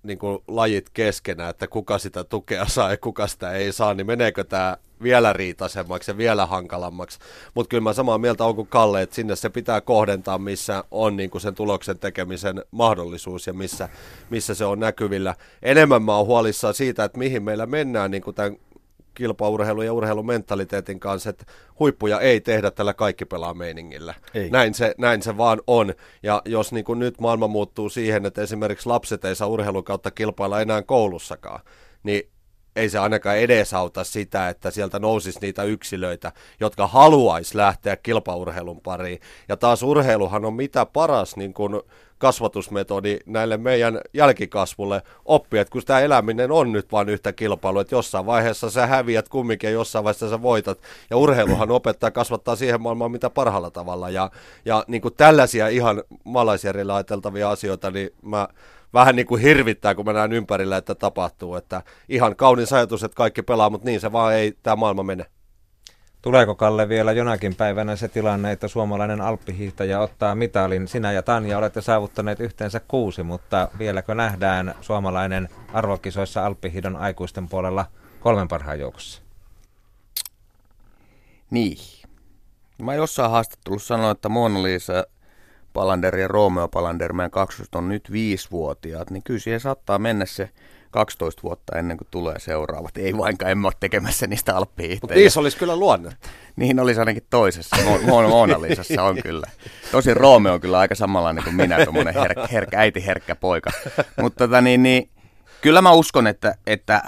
niin 0.06 0.18
kuin 0.20 0.40
lajit 0.48 0.90
keskenään, 0.90 1.50
että 1.50 1.68
kuka 1.68 1.98
sitä 1.98 2.24
tukea 2.24 2.66
saa 2.68 2.92
ja 2.92 2.98
kuka 2.98 3.28
sitä 3.28 3.52
ei 3.52 3.72
saa, 3.72 3.94
niin 3.94 4.08
meneekö 4.08 4.44
tämä 4.44 4.78
vielä 5.04 5.34
riitaisemmaksi 5.34 6.12
ja 6.12 6.18
vielä 6.18 6.46
hankalammaksi. 6.46 7.20
Mutta 7.54 7.70
kyllä 7.70 7.84
mä 7.84 7.94
samaa 7.94 8.18
mieltä 8.18 8.46
on 8.46 8.56
kuin 8.56 8.68
Kalle, 8.68 9.02
että 9.02 9.16
sinne 9.16 9.36
se 9.36 9.50
pitää 9.50 9.82
kohdentaa, 9.82 10.38
missä 10.38 10.84
on 10.92 11.18
niin 11.18 11.30
kuin 11.30 11.42
sen 11.42 11.56
tuloksen 11.56 12.00
tekemisen 12.00 12.64
mahdollisuus 12.72 13.48
ja 13.48 13.54
missä, 13.54 13.90
missä 14.30 14.54
se 14.54 14.66
on 14.66 14.80
näkyvillä. 14.80 15.36
Enemmän 15.62 16.04
mä 16.04 16.18
oon 16.18 16.26
huolissaan 16.26 16.74
siitä, 16.74 17.04
että 17.04 17.18
mihin 17.18 17.44
meillä 17.44 17.66
mennään 17.66 18.12
niin 18.12 18.24
kuin 18.24 18.36
tämän 18.36 18.58
kilpaurheilu 19.16 19.82
ja 19.82 19.94
urheilumentaliteetin 19.94 21.00
kanssa, 21.00 21.30
että 21.30 21.46
huippuja 21.80 22.20
ei 22.20 22.42
tehdä 22.42 22.72
tällä 22.72 22.94
kaikki 22.94 23.26
pelaa 23.26 23.54
meiningillä. 23.54 24.14
Ei. 24.34 24.50
Näin, 24.50 24.74
se, 24.74 24.96
näin 24.98 25.22
se 25.22 25.38
vaan 25.38 25.62
on. 25.68 25.94
Ja 26.24 26.42
jos 26.46 26.72
niin 26.72 26.86
kuin 26.86 27.00
nyt 27.00 27.20
maailma 27.20 27.48
muuttuu 27.48 27.90
siihen, 27.90 28.26
että 28.26 28.42
esimerkiksi 28.42 28.90
lapset 28.90 29.26
ei 29.26 29.36
saa 29.36 29.48
urheilun 29.48 29.84
kautta 29.84 30.12
kilpailla 30.12 30.62
enää 30.62 30.82
koulussakaan, 30.82 31.60
niin 32.04 32.30
ei 32.76 32.90
se 32.90 33.00
ainakaan 33.00 33.38
edesauta 33.38 34.04
sitä, 34.04 34.50
että 34.50 34.72
sieltä 34.72 35.00
nousisi 35.00 35.40
niitä 35.42 35.64
yksilöitä, 35.64 36.32
jotka 36.60 36.88
haluaisi 36.88 37.58
lähteä 37.58 37.96
kilpaurheilun 37.96 38.82
pariin. 38.82 39.20
Ja 39.50 39.58
taas 39.58 39.84
urheiluhan 39.84 40.46
on 40.46 40.54
mitä 40.54 40.86
paras 40.86 41.36
niin 41.36 41.54
kuin 41.54 41.82
kasvatusmetodi 42.18 43.18
näille 43.26 43.58
meidän 43.58 44.02
jälkikasvulle 44.14 45.02
oppia, 45.26 45.62
että 45.62 45.72
kun 45.72 45.82
tämä 45.86 46.00
eläminen 46.00 46.52
on 46.52 46.72
nyt 46.72 46.92
vain 46.92 47.10
yhtä 47.10 47.34
kilpailua, 47.34 47.82
että 47.82 47.96
jossain 47.96 48.26
vaiheessa 48.26 48.70
sä 48.70 48.88
häviät 48.88 49.30
kumminkin 49.30 49.68
ja 49.68 49.74
jossain 49.74 50.04
vaiheessa 50.04 50.30
sä 50.30 50.42
voitat. 50.42 50.80
Ja 51.10 51.18
urheiluhan 51.18 51.72
opettaa 51.72 52.12
kasvattaa 52.12 52.56
siihen 52.56 52.82
maailmaan 52.82 53.12
mitä 53.12 53.30
parhaalla 53.30 53.72
tavalla. 53.72 54.10
Ja, 54.10 54.32
ja 54.66 54.84
niin 54.88 55.02
kuin 55.02 55.14
tällaisia 55.14 55.68
ihan 55.68 56.04
malaisjärjellä 56.24 56.96
ajateltavia 56.96 57.50
asioita, 57.50 57.92
niin 57.92 58.10
mä 58.22 58.48
vähän 58.94 59.16
niin 59.16 59.28
kuin 59.28 59.42
hirvittää, 59.42 59.96
kun 59.96 60.06
mä 60.06 60.14
näen 60.14 60.34
ympärillä, 60.34 60.78
että 60.78 60.96
tapahtuu. 60.96 61.56
Että 61.56 61.82
ihan 62.10 62.36
kaunis 62.36 62.74
ajatus, 62.74 63.04
että 63.04 63.16
kaikki 63.16 63.42
pelaa, 63.42 63.70
mutta 63.70 63.86
niin 63.86 64.02
se 64.02 64.12
vaan 64.12 64.34
ei 64.34 64.54
tämä 64.64 64.76
maailma 64.76 65.04
mene. 65.04 65.26
Tuleeko 66.26 66.56
Kalle 66.56 66.90
vielä 66.90 67.12
jonakin 67.12 67.56
päivänä 67.56 67.96
se 67.96 68.08
tilanne, 68.08 68.52
että 68.52 68.68
suomalainen 68.68 69.22
alppihiihtäjä 69.22 70.00
ottaa 70.00 70.36
mitalin? 70.36 70.88
Sinä 70.88 71.12
ja 71.12 71.24
Tanja 71.24 71.58
olette 71.58 71.82
saavuttaneet 71.82 72.40
yhteensä 72.40 72.82
kuusi, 72.88 73.24
mutta 73.24 73.68
vieläkö 73.80 74.16
nähdään 74.16 74.76
suomalainen 74.82 75.50
arvokisoissa 75.74 76.46
alppihiidon 76.46 76.96
aikuisten 76.96 77.50
puolella 77.50 77.86
kolmen 78.20 78.48
parhaan 78.48 78.80
joukossa? 78.80 79.22
Niin. 81.52 81.78
Mä 82.82 82.94
jossain 82.94 83.32
haastattelussa 83.32 83.88
sanoin, 83.88 84.12
että 84.12 84.30
Mona 84.30 84.64
Lisa 84.64 85.04
Palander 85.74 86.16
ja 86.16 86.28
Romeo 86.28 86.68
Palander, 86.68 87.14
meidän 87.14 87.32
kaksoset 87.32 87.76
on 87.76 87.90
nyt 87.90 88.12
viisivuotiaat, 88.12 89.10
niin 89.10 89.24
kyllä 89.24 89.40
siihen 89.40 89.60
saattaa 89.60 90.00
mennä 90.00 90.26
se 90.26 90.50
12 90.96 91.44
vuotta 91.44 91.80
ennen 91.80 91.98
kuin 91.98 92.08
tulee 92.12 92.40
seuraavat. 92.40 92.98
Ei 92.98 93.18
vainkaan, 93.18 93.52
en 93.52 93.66
ole 93.66 93.74
tekemässä 93.80 94.28
niistä 94.28 94.56
alppiin. 94.56 94.98
Mutta 95.02 95.16
niissä 95.16 95.40
olisi 95.40 95.58
kyllä 95.58 95.76
luonne. 95.76 96.12
Niin 96.56 96.80
olisi 96.80 97.00
ainakin 97.00 97.24
toisessa. 97.30 97.76
Mona, 98.06 98.28
Mona 98.36 98.62
Lisassa 98.62 99.04
on 99.04 99.18
kyllä. 99.24 99.48
Tosin 99.92 100.18
Romeo 100.18 100.54
on 100.54 100.62
kyllä 100.62 100.80
aika 100.80 100.96
samanlainen 100.96 101.44
kuin 101.44 101.56
minä, 101.56 101.84
tuommoinen 101.84 102.14
herkkä, 102.22 102.48
herkkä, 102.52 102.80
äiti 102.80 103.06
herkkä 103.06 103.36
poika. 103.36 103.72
Mutta 104.22 104.48
tota, 104.48 104.62
niin, 104.62 104.84
niin, 104.84 105.10
kyllä 105.62 105.82
mä 105.82 105.92
uskon, 105.92 106.28
että, 106.28 106.56
että 106.68 107.04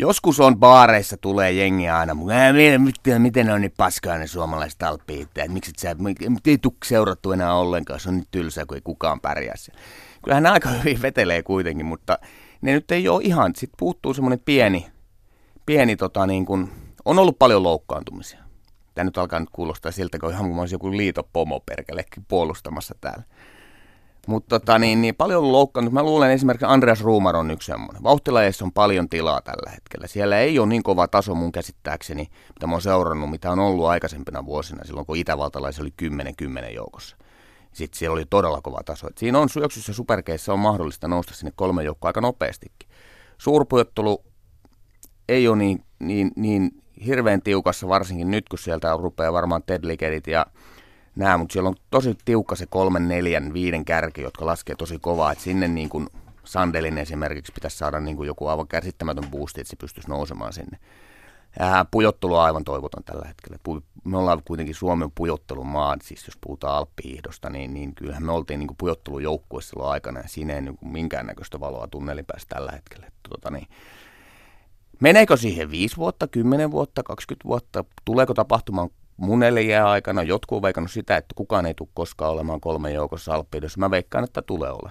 Joskus 0.00 0.40
on 0.40 0.56
baareissa 0.56 1.16
tulee 1.16 1.52
jengiä 1.52 1.98
aina, 1.98 2.14
mutta 2.14 2.34
miten, 2.78 3.22
miten 3.22 3.46
ne 3.46 3.52
on 3.52 3.60
niin 3.60 3.74
paskaa 3.76 4.18
ne 4.18 4.26
suomalaiset 4.26 4.82
alppiit, 4.82 5.28
että 5.28 5.48
miksi 5.48 5.70
et 5.70 5.78
sä, 5.78 5.96
ei 6.46 6.58
tule 6.58 6.74
seurattu 6.84 7.32
enää 7.32 7.54
ollenkaan, 7.54 8.00
se 8.00 8.08
on 8.08 8.18
nyt 8.18 8.28
tylsää, 8.30 8.66
kun 8.66 8.76
ei 8.76 8.80
kukaan 8.80 9.20
pärjää 9.20 9.54
Kyllähän 10.24 10.42
ne 10.42 10.48
aika 10.48 10.68
hyvin 10.68 11.02
vetelee 11.02 11.42
kuitenkin, 11.42 11.86
mutta 11.86 12.18
ne 12.60 12.72
nyt 12.72 12.90
ei 12.90 13.08
ole 13.08 13.22
ihan, 13.24 13.52
sitten 13.56 13.76
puuttuu 13.78 14.14
semmoinen 14.14 14.40
pieni, 14.44 14.86
pieni 15.66 15.96
tota 15.96 16.26
niin 16.26 16.46
kuin, 16.46 16.70
on 17.04 17.18
ollut 17.18 17.38
paljon 17.38 17.62
loukkaantumisia. 17.62 18.40
Tämä 18.94 19.04
nyt 19.04 19.18
alkaa 19.18 19.40
nyt 19.40 19.50
kuulostaa 19.52 19.92
siltä, 19.92 20.18
kun 20.18 20.30
ihan 20.30 20.48
kuin 20.48 20.58
olisi 20.58 20.74
joku 20.74 20.96
liitopomo 20.96 21.60
perkele 21.60 22.04
puolustamassa 22.28 22.94
täällä. 23.00 23.22
Mutta 24.28 24.60
tota, 24.60 24.78
niin, 24.78 25.02
niin 25.02 25.14
paljon 25.14 25.52
loukkaannut. 25.52 25.94
Mä 25.94 26.02
luulen 26.02 26.30
esimerkiksi 26.30 26.66
Andreas 26.66 27.00
Ruumar 27.00 27.36
on 27.36 27.50
yksi 27.50 27.66
semmoinen. 27.66 28.02
Vauhtilajeissa 28.02 28.64
on 28.64 28.72
paljon 28.72 29.08
tilaa 29.08 29.40
tällä 29.40 29.70
hetkellä. 29.70 30.06
Siellä 30.06 30.38
ei 30.38 30.58
ole 30.58 30.68
niin 30.68 30.82
kova 30.82 31.08
taso 31.08 31.34
mun 31.34 31.52
käsittääkseni, 31.52 32.28
mitä 32.54 32.66
mä 32.66 32.72
oon 32.72 32.82
seurannut, 32.82 33.30
mitä 33.30 33.50
on 33.50 33.58
ollut 33.58 33.86
aikaisempina 33.86 34.46
vuosina, 34.46 34.84
silloin 34.84 35.06
kun 35.06 35.16
itävaltalaisia 35.16 35.82
oli 35.82 35.92
10-10 36.70 36.74
joukossa. 36.74 37.16
Sitten 37.72 37.98
siellä 37.98 38.14
oli 38.14 38.24
todella 38.30 38.60
kova 38.60 38.80
taso. 38.84 39.08
Et 39.08 39.18
siinä 39.18 39.38
on 39.38 39.48
syöksyssä 39.48 39.92
superkeissä 39.92 40.52
on 40.52 40.58
mahdollista 40.58 41.08
nousta 41.08 41.34
sinne 41.34 41.52
kolme 41.56 41.82
joukkoa 41.82 42.08
aika 42.08 42.20
nopeastikin. 42.20 42.88
Suurpujottelu 43.38 44.24
ei 45.28 45.48
ole 45.48 45.56
niin, 45.56 45.84
niin, 45.98 46.30
niin 46.36 46.70
hirveän 47.06 47.42
tiukassa, 47.42 47.88
varsinkin 47.88 48.30
nyt, 48.30 48.48
kun 48.48 48.58
sieltä 48.58 48.96
rupeaa 48.96 49.32
varmaan 49.32 49.62
Ted 49.62 49.82
ja 50.26 50.46
nämä, 51.16 51.36
mutta 51.36 51.52
siellä 51.52 51.68
on 51.68 51.76
tosi 51.90 52.18
tiukka 52.24 52.56
se 52.56 52.66
kolmen, 52.66 53.08
neljän, 53.08 53.52
viiden 53.52 53.84
kärki, 53.84 54.22
jotka 54.22 54.46
laskee 54.46 54.76
tosi 54.76 54.98
kovaa, 54.98 55.32
että 55.32 55.44
sinne 55.44 55.68
niin 55.68 55.88
kuin 55.88 56.06
Sandelin 56.44 56.98
esimerkiksi 56.98 57.52
pitäisi 57.52 57.78
saada 57.78 58.00
niin 58.00 58.16
kuin 58.16 58.26
joku 58.26 58.46
aivan 58.46 58.68
käsittämätön 58.68 59.30
boosti, 59.30 59.60
että 59.60 59.70
se 59.70 59.76
pystyisi 59.76 60.08
nousemaan 60.08 60.52
sinne. 60.52 60.78
Ja 61.58 61.86
pujottelu 61.90 62.34
on 62.34 62.42
aivan 62.42 62.64
toivoton 62.64 63.04
tällä 63.04 63.28
hetkellä. 63.28 63.58
Me 64.04 64.18
ollaan 64.18 64.42
kuitenkin 64.44 64.74
Suomen 64.74 65.10
pujottelun 65.10 65.66
maa, 65.66 65.96
siis 66.02 66.26
jos 66.26 66.38
puhutaan 66.40 66.76
alppihiihdosta, 66.76 67.50
niin, 67.50 67.74
niin 67.74 67.94
kyllähän 67.94 68.22
me 68.22 68.32
oltiin 68.32 68.60
niin 68.60 68.76
pujottelujoukkuessa 68.78 69.70
silloin 69.70 69.90
aikana, 69.90 70.20
ja 70.20 70.28
siinä 70.28 70.54
ei 70.54 70.60
niin 70.60 70.78
minkäännäköistä 70.80 71.60
valoa 71.60 71.88
tunnelin 71.88 72.26
päästä 72.26 72.54
tällä 72.54 72.72
hetkellä. 72.72 73.06
Tota 73.28 73.50
niin, 73.50 73.68
meneekö 75.00 75.36
siihen 75.36 75.70
5 75.70 75.96
vuotta, 75.96 76.28
10 76.28 76.70
vuotta, 76.70 77.02
20 77.02 77.48
vuotta? 77.48 77.84
Tuleeko 78.04 78.34
tapahtumaan 78.34 78.90
mun 79.16 79.40
aikana 79.84 80.22
jotkut 80.22 80.56
on 80.56 80.62
veikannut 80.62 80.92
sitä, 80.92 81.16
että 81.16 81.34
kukaan 81.34 81.66
ei 81.66 81.74
tule 81.74 81.88
koskaan 81.94 82.32
olemaan 82.32 82.60
kolmen 82.60 82.94
joukossa 82.94 83.34
alppiidossa. 83.34 83.80
Mä 83.80 83.90
veikkaan, 83.90 84.24
että 84.24 84.42
tulee 84.42 84.70
ole. 84.70 84.90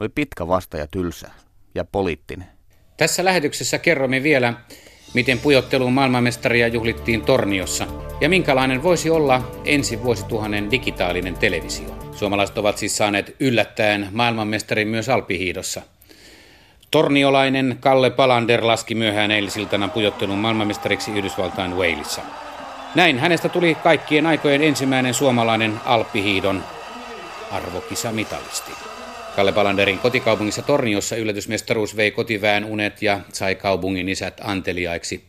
Oli 0.00 0.08
pitkä 0.08 0.48
vasta 0.48 0.76
ja 0.76 0.86
tylsä 0.86 1.30
ja 1.74 1.84
poliittinen. 1.84 2.48
Tässä 2.96 3.24
lähetyksessä 3.24 3.78
kerromme 3.78 4.22
vielä, 4.22 4.54
miten 5.14 5.38
pujotteluun 5.38 5.92
maailmanmestaria 5.92 6.68
juhlittiin 6.68 7.22
Torniossa 7.22 7.86
ja 8.20 8.28
minkälainen 8.28 8.82
voisi 8.82 9.10
olla 9.10 9.42
ensi 9.64 10.02
vuosituhannen 10.02 10.70
digitaalinen 10.70 11.34
televisio. 11.34 11.88
Suomalaiset 12.12 12.58
ovat 12.58 12.78
siis 12.78 12.96
saaneet 12.96 13.36
yllättäen 13.40 14.08
maailmanmestarin 14.12 14.88
myös 14.88 15.08
alppihiidossa. 15.08 15.82
Torniolainen 16.90 17.76
Kalle 17.80 18.10
Palander 18.10 18.66
laski 18.66 18.94
myöhään 18.94 19.30
eilisiltana 19.30 19.88
pujottelun 19.88 20.38
maailmanmestariksi 20.38 21.10
Yhdysvaltain 21.10 21.76
Walesissa. 21.76 22.22
Näin 22.94 23.18
hänestä 23.18 23.48
tuli 23.48 23.74
kaikkien 23.74 24.26
aikojen 24.26 24.62
ensimmäinen 24.62 25.14
suomalainen 25.14 25.80
alppihiidon 25.84 26.64
arvokisamitalisti. 27.50 28.93
Kalle 29.36 29.52
Palanderin 29.52 29.98
kotikaupungissa 29.98 30.62
Torniossa 30.62 31.16
yllätysmestaruus 31.16 31.96
vei 31.96 32.10
kotivään 32.10 32.64
unet 32.64 33.02
ja 33.02 33.20
sai 33.32 33.54
kaupungin 33.54 34.08
isät 34.08 34.40
anteliaiksi. 34.44 35.24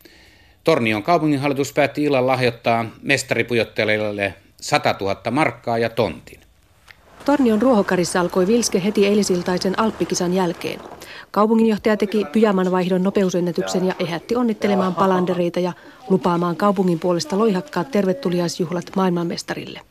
Tornion 0.64 1.03
kaupunginhallitus 1.03 1.74
päätti 1.74 2.03
illan 2.03 2.28
lahjoittaa 2.28 2.86
mestaripujottelijalle 3.01 4.34
100 4.62 4.95
000 5.01 5.32
markkaa 5.32 5.78
ja 5.78 5.89
tontin. 5.89 6.39
Tornion 7.26 7.62
ruohokarissa 7.62 8.20
alkoi 8.20 8.47
Vilske 8.47 8.84
heti 8.84 9.06
eilisiltaisen 9.06 9.80
alppikisan 9.80 10.34
jälkeen. 10.34 10.80
Kaupunginjohtaja 11.32 11.97
teki 11.97 12.26
pyjaman 12.26 12.72
vaihdon 12.72 13.03
nopeusennätyksen 13.03 13.86
ja 13.86 13.93
ehätti 13.99 14.36
onnittelemaan 14.36 14.95
palandereita 14.95 15.60
ja 15.60 15.74
lupaamaan 16.10 16.56
kaupungin 16.56 16.99
puolesta 16.99 17.39
loihakkaat 17.39 17.91
tervetuliaisjuhlat 17.91 18.86
maailmanmestarille. 18.95 19.82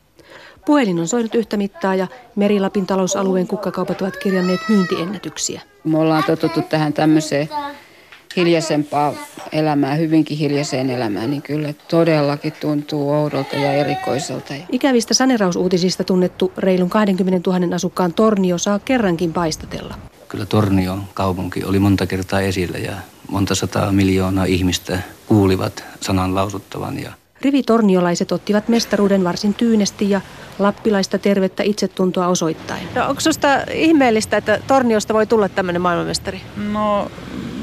Puhelin 0.65 0.99
on 0.99 1.07
soinut 1.07 1.35
yhtä 1.35 1.57
mittaa 1.57 1.95
ja 1.95 2.07
Merilapin 2.35 2.85
talousalueen 2.85 3.47
kukkakaupat 3.47 4.01
ovat 4.01 4.17
kirjanneet 4.17 4.59
myyntiennätyksiä. 4.69 5.61
Me 5.83 5.97
ollaan 5.97 6.23
totuttu 6.23 6.61
tähän 6.61 6.93
tämmöiseen 6.93 7.49
hiljaisempaa 8.35 9.13
elämää, 9.51 9.95
hyvinkin 9.95 10.37
hiljaiseen 10.37 10.89
elämään, 10.89 11.29
niin 11.29 11.41
kyllä 11.41 11.73
todellakin 11.87 12.53
tuntuu 12.53 13.11
oudolta 13.11 13.55
ja 13.55 13.73
erikoiselta. 13.73 14.53
Ikävistä 14.71 15.13
sanerausuutisista 15.13 16.03
tunnettu 16.03 16.51
reilun 16.57 16.89
20 16.89 17.51
000 17.51 17.75
asukkaan 17.75 18.13
Tornio 18.13 18.57
saa 18.57 18.79
kerrankin 18.79 19.33
paistatella. 19.33 19.95
Kyllä 20.27 20.45
Tornio 20.45 20.97
kaupunki 21.13 21.63
oli 21.63 21.79
monta 21.79 22.07
kertaa 22.07 22.41
esillä 22.41 22.77
ja 22.77 22.93
monta 23.29 23.55
sataa 23.55 23.91
miljoonaa 23.91 24.45
ihmistä 24.45 24.99
kuulivat 25.27 25.83
sanan 26.01 26.35
lausuttavan. 26.35 26.99
Ja 26.99 27.11
Rivitorniolaiset 27.45 28.31
ottivat 28.31 28.67
mestaruuden 28.67 29.23
varsin 29.23 29.53
tyynesti 29.53 30.09
ja 30.09 30.21
lappilaista 30.59 31.17
tervettä 31.17 31.63
itsetuntoa 31.63 32.27
osoittain. 32.27 32.87
No, 32.95 33.09
onko 33.09 33.21
sinusta 33.21 33.47
ihmeellistä, 33.73 34.37
että 34.37 34.59
Torniosta 34.67 35.13
voi 35.13 35.27
tulla 35.27 35.49
tämmöinen 35.49 35.81
maailmanmestari? 35.81 36.41
No, 36.71 37.11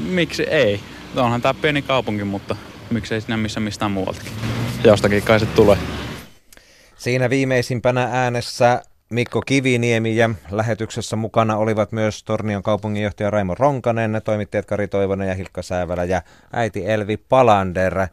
miksi 0.09 0.43
ei? 0.43 0.79
Onhan 1.15 1.41
tämä 1.41 1.53
pieni 1.53 1.81
kaupunki, 1.81 2.23
mutta 2.23 2.55
miksei 2.89 3.21
sinä 3.21 3.37
missä 3.37 3.59
mistään 3.59 3.91
muualtakin. 3.91 4.31
Jostakin 4.83 5.23
kai 5.23 5.39
se 5.39 5.45
tulee. 5.45 5.77
Siinä 6.95 7.29
viimeisimpänä 7.29 8.09
äänessä 8.11 8.81
Mikko 9.09 9.41
Kiviniemi 9.41 10.15
ja 10.15 10.29
lähetyksessä 10.51 11.15
mukana 11.15 11.57
olivat 11.57 11.91
myös 11.91 12.23
Tornion 12.23 12.63
kaupunginjohtaja 12.63 13.29
Raimo 13.29 13.55
Ronkanen, 13.55 14.21
toimittajat 14.23 14.65
Kari 14.65 14.87
Toivonen 14.87 15.27
ja 15.27 15.35
Hilkka 15.35 15.61
Säävälä 15.61 16.03
ja 16.03 16.21
äiti 16.53 16.89
Elvi 16.89 17.17
Palander. 17.17 18.07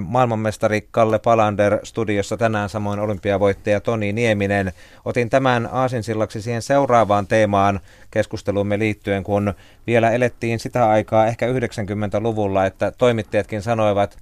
Maailmanmestari 0.00 0.88
Kalle 0.90 1.18
Palander 1.18 1.78
studiossa 1.82 2.36
tänään, 2.36 2.68
samoin 2.68 3.00
olympiavoittaja 3.00 3.80
Toni 3.80 4.12
Nieminen. 4.12 4.72
Otin 5.04 5.30
tämän 5.30 5.68
aasinsillaksi 5.72 6.42
siihen 6.42 6.62
seuraavaan 6.62 7.26
teemaan 7.26 7.80
keskustelumme 8.10 8.78
liittyen, 8.78 9.24
kun 9.24 9.54
vielä 9.86 10.10
elettiin 10.10 10.58
sitä 10.58 10.90
aikaa 10.90 11.26
ehkä 11.26 11.46
90-luvulla, 11.46 12.66
että 12.66 12.92
toimittajatkin 12.98 13.62
sanoivat 13.62 14.18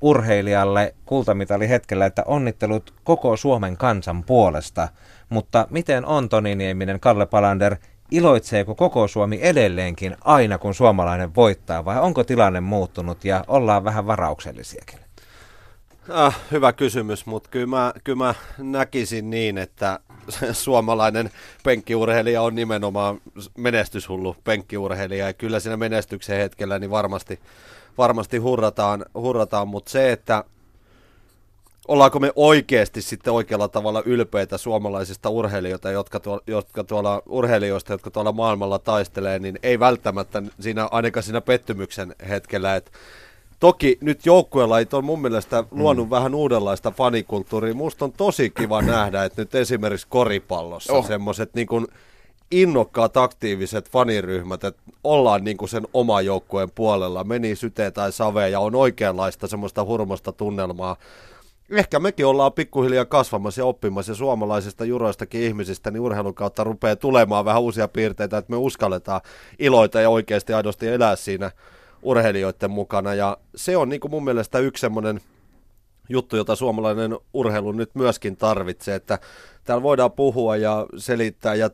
urheilijalle 0.00 0.94
kultamitali 1.06 1.68
hetkellä, 1.68 2.06
että 2.06 2.22
onnittelut 2.26 2.94
koko 3.04 3.36
Suomen 3.36 3.76
kansan 3.76 4.24
puolesta. 4.24 4.88
Mutta 5.28 5.66
miten 5.70 6.06
on 6.06 6.28
Toni 6.28 6.54
Nieminen, 6.54 7.00
Kalle 7.00 7.26
Palander, 7.26 7.76
iloitseeko 8.10 8.74
koko 8.74 9.08
Suomi 9.08 9.38
edelleenkin 9.42 10.16
aina 10.24 10.58
kun 10.58 10.74
suomalainen 10.74 11.34
voittaa 11.34 11.84
vai 11.84 12.00
onko 12.00 12.24
tilanne 12.24 12.60
muuttunut 12.60 13.24
ja 13.24 13.44
ollaan 13.48 13.84
vähän 13.84 14.06
varauksellisiakin? 14.06 14.98
Äh, 16.18 16.38
hyvä 16.50 16.72
kysymys, 16.72 17.26
mutta 17.26 17.48
kyllä 17.50 17.66
mä, 17.66 17.92
kyllä 18.04 18.18
mä 18.18 18.34
näkisin 18.58 19.30
niin, 19.30 19.58
että 19.58 20.00
suomalainen 20.52 21.30
penkkiurheilija 21.64 22.42
on 22.42 22.54
nimenomaan 22.54 23.20
menestyshullu 23.56 24.36
penkkiurheilija 24.44 25.26
ja 25.26 25.32
kyllä 25.32 25.60
siinä 25.60 25.76
menestyksen 25.76 26.36
hetkellä 26.36 26.78
niin 26.78 26.90
varmasti, 26.90 27.40
varmasti 27.98 28.38
hurrataan, 28.38 29.04
hurrataan 29.14 29.68
mutta 29.68 29.90
se, 29.90 30.12
että 30.12 30.44
ollaanko 31.88 32.20
me 32.20 32.32
oikeasti 32.36 33.02
sitten 33.02 33.32
oikealla 33.32 33.68
tavalla 33.68 34.02
ylpeitä 34.06 34.58
suomalaisista 34.58 35.30
urheilijoita, 35.30 35.90
jotka, 35.90 36.20
tuolla, 36.20 36.42
jotka 36.46 36.84
tuolla, 36.84 37.22
urheilijoista, 37.26 37.92
jotka 37.92 38.10
tuolla 38.10 38.32
maailmalla 38.32 38.78
taistelee, 38.78 39.38
niin 39.38 39.58
ei 39.62 39.80
välttämättä 39.80 40.42
siinä, 40.60 40.88
ainakaan 40.90 41.24
siinä 41.24 41.40
pettymyksen 41.40 42.14
hetkellä, 42.28 42.76
että 42.76 42.90
Toki 43.60 43.98
nyt 44.00 44.26
joukkuelajit 44.26 44.94
on 44.94 45.04
mun 45.04 45.22
mielestä 45.22 45.64
luonut 45.70 46.06
mm. 46.06 46.10
vähän 46.10 46.34
uudenlaista 46.34 46.90
fanikulttuuria. 46.90 47.74
Musta 47.74 48.04
on 48.04 48.12
tosi 48.12 48.50
kiva 48.50 48.82
nähdä, 48.92 49.24
että 49.24 49.42
nyt 49.42 49.54
esimerkiksi 49.54 50.06
koripallossa 50.10 50.92
oh. 50.92 51.06
semmoiset 51.06 51.54
niin 51.54 51.66
kuin 51.66 51.86
innokkaat 52.50 53.16
aktiiviset 53.16 53.90
faniryhmät, 53.90 54.64
että 54.64 54.82
ollaan 55.04 55.44
niin 55.44 55.56
kuin 55.56 55.68
sen 55.68 55.86
oma 55.94 56.20
joukkueen 56.20 56.70
puolella, 56.70 57.24
meni 57.24 57.56
syteen 57.56 57.92
tai 57.92 58.12
saveen 58.12 58.52
ja 58.52 58.60
on 58.60 58.74
oikeanlaista 58.74 59.46
semmoista 59.46 59.84
hurmasta 59.84 60.32
tunnelmaa. 60.32 60.96
Ehkä 61.70 61.98
mekin 61.98 62.26
ollaan 62.26 62.52
pikkuhiljaa 62.52 63.04
kasvamassa 63.04 63.60
ja 63.60 63.64
oppimassa 63.64 64.12
ja 64.12 64.16
suomalaisista 64.16 64.84
juroistakin 64.84 65.42
ihmisistä, 65.42 65.90
niin 65.90 66.00
urheilun 66.00 66.34
kautta 66.34 66.64
rupeaa 66.64 66.96
tulemaan 66.96 67.44
vähän 67.44 67.62
uusia 67.62 67.88
piirteitä, 67.88 68.38
että 68.38 68.50
me 68.50 68.56
uskalletaan 68.56 69.20
iloita 69.58 70.00
ja 70.00 70.10
oikeasti 70.10 70.52
aidosti 70.52 70.88
elää 70.88 71.16
siinä 71.16 71.50
urheilijoiden 72.02 72.70
mukana. 72.70 73.14
Ja 73.14 73.36
se 73.56 73.76
on 73.76 73.88
niin 73.88 74.00
kuin 74.00 74.10
mun 74.10 74.24
mielestä 74.24 74.58
yksi 74.58 74.80
semmoinen 74.80 75.20
juttu, 76.08 76.36
jota 76.36 76.56
suomalainen 76.56 77.18
urheilu 77.34 77.72
nyt 77.72 77.94
myöskin 77.94 78.36
tarvitsee, 78.36 78.94
että 78.94 79.18
täällä 79.64 79.82
voidaan 79.82 80.12
puhua 80.12 80.56
ja 80.56 80.86
selittää 80.96 81.54
ja 81.54 81.70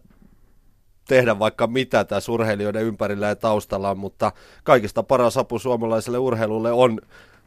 tehdä 1.08 1.38
vaikka 1.38 1.66
mitä 1.66 2.04
tässä 2.04 2.32
urheilijoiden 2.32 2.82
ympärillä 2.82 3.26
ja 3.26 3.36
taustalla, 3.36 3.94
mutta 3.94 4.32
kaikista 4.64 5.02
paras 5.02 5.38
apu 5.38 5.58
suomalaiselle 5.58 6.18
urheilulle 6.18 6.72
on 6.72 7.00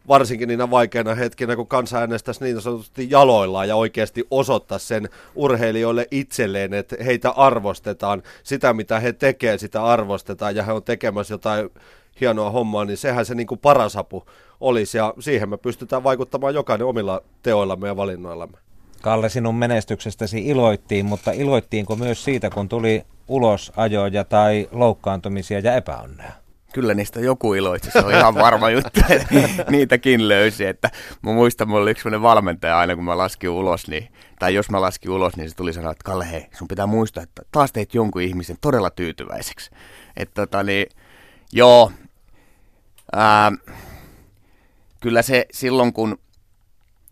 varsinkin 0.10 0.48
niinä 0.48 0.70
vaikeina 0.70 1.16
hetkinä, 1.16 1.56
kun 1.56 1.68
kansa 1.68 1.98
äänestäisi 1.98 2.44
niin 2.44 2.62
sanotusti 2.62 3.08
jaloillaan 3.10 3.68
ja 3.68 3.76
oikeasti 3.76 4.28
osoittaa 4.32 4.80
sen 4.80 5.10
urheilijoille 5.36 6.08
itselleen, 6.12 6.74
että 6.74 6.96
heitä 7.06 7.30
arvostetaan, 7.30 8.24
sitä 8.44 8.74
mitä 8.74 9.00
he 9.00 9.14
tekevät, 9.14 9.60
sitä 9.60 9.84
arvostetaan 9.84 10.56
ja 10.56 10.64
he 10.64 10.72
on 10.72 10.84
tekemässä 10.84 11.34
jotain 11.34 11.70
hienoa 12.22 12.50
hommaa, 12.50 12.86
niin 12.86 12.98
sehän 12.98 13.26
se 13.26 13.36
niin 13.36 13.48
kuin 13.48 13.60
paras 13.60 13.96
apu 13.96 14.26
olisi 14.62 14.98
ja 14.98 15.14
siihen 15.20 15.50
me 15.50 15.58
pystytään 15.58 16.04
vaikuttamaan 16.04 16.54
jokainen 16.54 16.88
omilla 16.88 17.22
teoillamme 17.44 17.88
ja 17.88 17.98
valinnoillamme. 17.98 18.58
Kalle, 19.02 19.30
sinun 19.30 19.56
menestyksestäsi 19.56 20.48
iloittiin, 20.48 21.06
mutta 21.06 21.32
iloittiinko 21.32 21.96
myös 21.96 22.24
siitä, 22.24 22.50
kun 22.50 22.70
tuli 22.70 23.04
ulosajoja 23.28 24.24
tai 24.24 24.70
loukkaantumisia 24.72 25.60
ja 25.60 25.76
epäonnea? 25.76 26.32
Kyllä 26.74 26.94
niistä 26.94 27.20
joku 27.20 27.54
iloitsi, 27.54 27.92
se 27.92 28.00
on 28.00 28.12
ihan 28.12 28.36
varma 28.36 28.70
juttu, 28.70 29.00
niitäkin 29.70 30.28
löysi. 30.28 30.66
Että 30.66 30.90
mä 31.24 31.32
muistan, 31.32 31.70
mulla 31.70 31.82
oli 31.82 31.92
yksi 31.92 32.10
valmentaja 32.22 32.80
aina, 32.80 32.96
kun 32.96 33.06
mä 33.06 33.18
laskin 33.18 33.50
ulos, 33.50 33.88
niin, 33.88 34.08
tai 34.40 34.54
jos 34.54 34.70
mä 34.70 34.82
laskin 34.82 35.12
ulos, 35.12 35.38
niin 35.38 35.50
se 35.50 35.56
tuli 35.56 35.74
sanoa, 35.74 35.92
että 35.92 36.04
Kalle, 36.04 36.32
hei, 36.32 36.48
sun 36.52 36.68
pitää 36.68 36.88
muistaa, 36.88 37.24
että 37.24 37.42
taas 37.52 37.72
teit 37.72 37.94
jonkun 37.94 38.22
ihmisen 38.22 38.58
todella 38.62 38.90
tyytyväiseksi. 38.90 39.72
Että 40.18 40.42
tota, 40.42 40.64
niin, 40.64 40.86
joo, 41.52 41.92
ää, 43.16 43.52
kyllä 45.00 45.22
se 45.22 45.46
silloin, 45.52 45.94
kun 45.94 46.20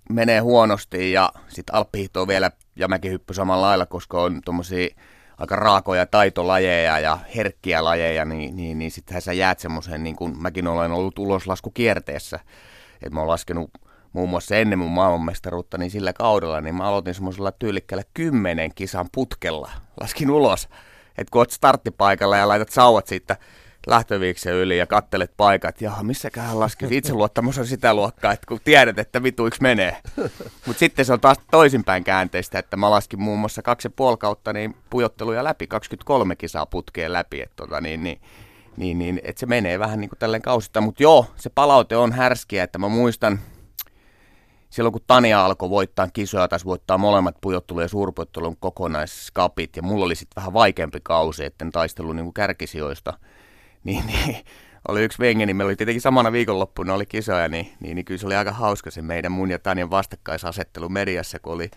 menee 0.10 0.40
huonosti 0.40 1.12
ja 1.12 1.32
sitten 1.48 1.76
alppihiihto 1.76 2.28
vielä 2.28 2.52
ja 2.76 2.88
hyppy 3.10 3.34
samalla 3.34 3.68
lailla, 3.68 3.86
koska 3.86 4.22
on 4.22 4.42
tuommoisia 4.46 4.88
aika 5.38 5.56
raakoja 5.56 6.06
taitolajeja 6.06 7.00
ja 7.00 7.20
herkkiä 7.36 7.84
lajeja, 7.84 8.26
niin, 8.26 8.56
niin, 8.56 8.80
niin 8.80 8.92
sittenhän 8.92 9.22
sä 9.22 9.34
jäät 9.34 9.60
semmoiseen, 9.60 10.04
niin 10.04 10.16
kuin 10.16 10.42
mäkin 10.42 10.68
olen 10.68 10.92
ollut 10.92 11.20
uloslaskukierteessä. 11.20 12.40
Että 12.94 13.10
mä 13.10 13.20
oon 13.20 13.30
laskenut 13.30 13.72
muun 14.14 14.30
muassa 14.30 14.56
ennen 14.56 14.80
mun 14.80 14.92
maailmanmestaruutta, 14.92 15.78
niin 15.78 15.92
sillä 15.92 16.14
kaudella, 16.14 16.62
niin 16.62 16.76
mä 16.76 16.84
aloitin 16.84 17.14
semmoisella 17.14 17.52
tyylikkällä 17.52 18.04
kymmenen 18.14 18.72
kisan 18.76 19.10
putkella. 19.12 19.72
Laskin 20.02 20.32
ulos, 20.32 20.70
että 21.18 21.32
kun 21.32 21.42
oot 21.42 21.52
starttipaikalla 21.52 22.38
ja 22.38 22.48
laitat 22.48 22.70
sauvat 22.70 23.08
siitä 23.08 23.38
lähtöviiksen 23.88 24.54
yli 24.54 24.78
ja 24.78 24.88
kattelet 24.88 25.32
paikat, 25.38 25.82
ja 25.82 25.92
missäköhän 26.02 26.60
laskit 26.60 26.92
itseluottamus 26.92 27.58
on 27.58 27.68
sitä 27.68 27.94
luokkaa, 27.94 28.32
että 28.32 28.48
kun 28.48 28.60
tiedät, 28.64 29.00
että 29.00 29.24
vituiksi 29.24 29.62
menee. 29.62 29.98
Mutta 30.66 30.80
sitten 30.80 31.06
se 31.06 31.14
on 31.14 31.20
taas 31.20 31.38
toisinpäin 31.52 32.04
käänteistä, 32.04 32.60
että 32.60 32.78
mä 32.78 32.92
laskin 32.92 33.22
muun 33.22 33.40
muassa 33.40 33.62
kaksi 33.62 33.88
ja 33.88 33.92
puoli 33.96 34.18
kautta 34.18 34.54
niin 34.54 34.76
pujotteluja 34.90 35.44
läpi, 35.44 35.68
23 35.68 36.36
kisaa 36.36 36.66
putkeen 36.66 37.14
läpi, 37.14 37.42
että 37.42 37.56
tota, 37.56 37.82
niin, 37.82 38.04
niin, 38.04 38.22
niin, 38.78 39.00
niin, 39.00 39.22
et 39.24 39.38
se 39.38 39.46
menee 39.46 39.80
vähän 39.80 40.02
niin 40.02 40.10
kuin 40.10 40.20
tälleen 40.20 40.42
kausista. 40.42 40.82
Mutta 40.82 41.04
joo, 41.04 41.26
se 41.36 41.50
palaute 41.50 41.98
on 41.98 42.12
härskiä, 42.12 42.64
että 42.64 42.80
mä 42.80 42.88
muistan, 42.88 43.40
silloin 44.70 44.94
kun 44.94 45.02
Tania 45.08 45.46
alkoi 45.46 45.70
voittaa 45.70 46.08
kisoja, 46.14 46.48
taisi 46.48 46.66
voittaa 46.66 46.98
molemmat 46.98 47.36
pujottelu- 47.42 47.82
ja 47.82 47.88
suurpujottelun 47.88 48.58
kokonaiskapit, 48.60 49.76
ja 49.76 49.82
mulla 49.82 50.06
oli 50.06 50.16
sitten 50.16 50.36
vähän 50.36 50.54
vaikeampi 50.54 51.00
kausi, 51.04 51.46
etten 51.46 51.72
taistellut 51.72 52.16
niin 52.16 52.26
kuin 52.26 52.34
kärkisijoista– 52.34 53.14
niin, 53.84 54.08
niin 54.08 54.46
oli 54.88 55.04
yksi 55.04 55.20
venge, 55.20 55.46
niin 55.46 55.56
meillä 55.56 55.70
oli 55.70 55.76
tietenkin 55.76 56.02
samana 56.02 56.32
viikonloppuna 56.32 56.94
oli 56.94 57.06
kisoja, 57.06 57.48
niin, 57.48 57.74
niin, 57.80 57.96
niin 57.96 58.06
kyllä 58.06 58.20
se 58.20 58.26
oli 58.26 58.36
aika 58.36 58.52
hauska 58.52 58.92
se 58.92 59.02
meidän 59.02 59.32
mun 59.32 59.52
ja 59.52 59.60
Tanjan 59.60 59.92
vastakkaisasettelu 59.92 60.90
mediassa, 60.90 61.40
kun 61.40 61.54
oli 61.54 61.72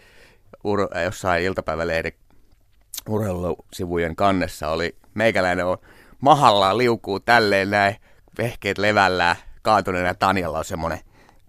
ur, 0.64 0.88
jossain 1.04 1.44
iltapäivälehden 1.44 2.12
urheilusivujen 3.08 4.16
kannessa 4.16 4.68
oli 4.68 4.96
meikäläinen 5.14 5.66
on 5.66 5.78
mahallaan 6.20 6.78
liukuu 6.78 7.20
tälleen 7.20 7.70
näin, 7.70 7.96
vehkeet 8.38 8.78
levällään, 8.78 9.36
kaatuneena 9.62 10.14
Tanjalla 10.14 10.58
on 10.58 10.64
semmoinen 10.64 11.00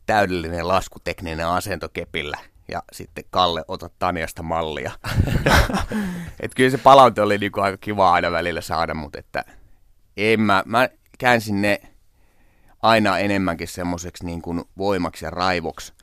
täydellinen 0.06 0.68
laskutekninen 0.68 1.48
asento 1.48 1.90
kepillä 1.90 2.38
ja 2.72 2.84
sitten 2.92 3.24
Kalle, 3.30 3.64
ota 3.68 3.90
Tanjasta 4.00 4.44
mallia. 4.44 4.92
et 6.40 6.56
kyllä 6.56 6.70
se 6.70 6.78
palaute 6.78 7.22
oli 7.22 7.38
niinku 7.38 7.62
aika 7.62 7.78
kiva 7.78 8.14
aina 8.14 8.32
välillä 8.32 8.62
saada, 8.62 8.94
mutta 8.94 9.20
että 9.20 9.46
en 10.22 10.42
mä, 10.42 10.64
mä 10.66 10.90
käänsin 11.20 11.62
ne 11.62 11.82
aina 12.82 13.18
enemmänkin 13.18 13.68
semmoiseksi 13.68 14.26
niin 14.26 14.42
kuin 14.42 14.64
voimaksi 14.78 15.26
ja 15.26 15.32
raivoksi, 15.32 15.94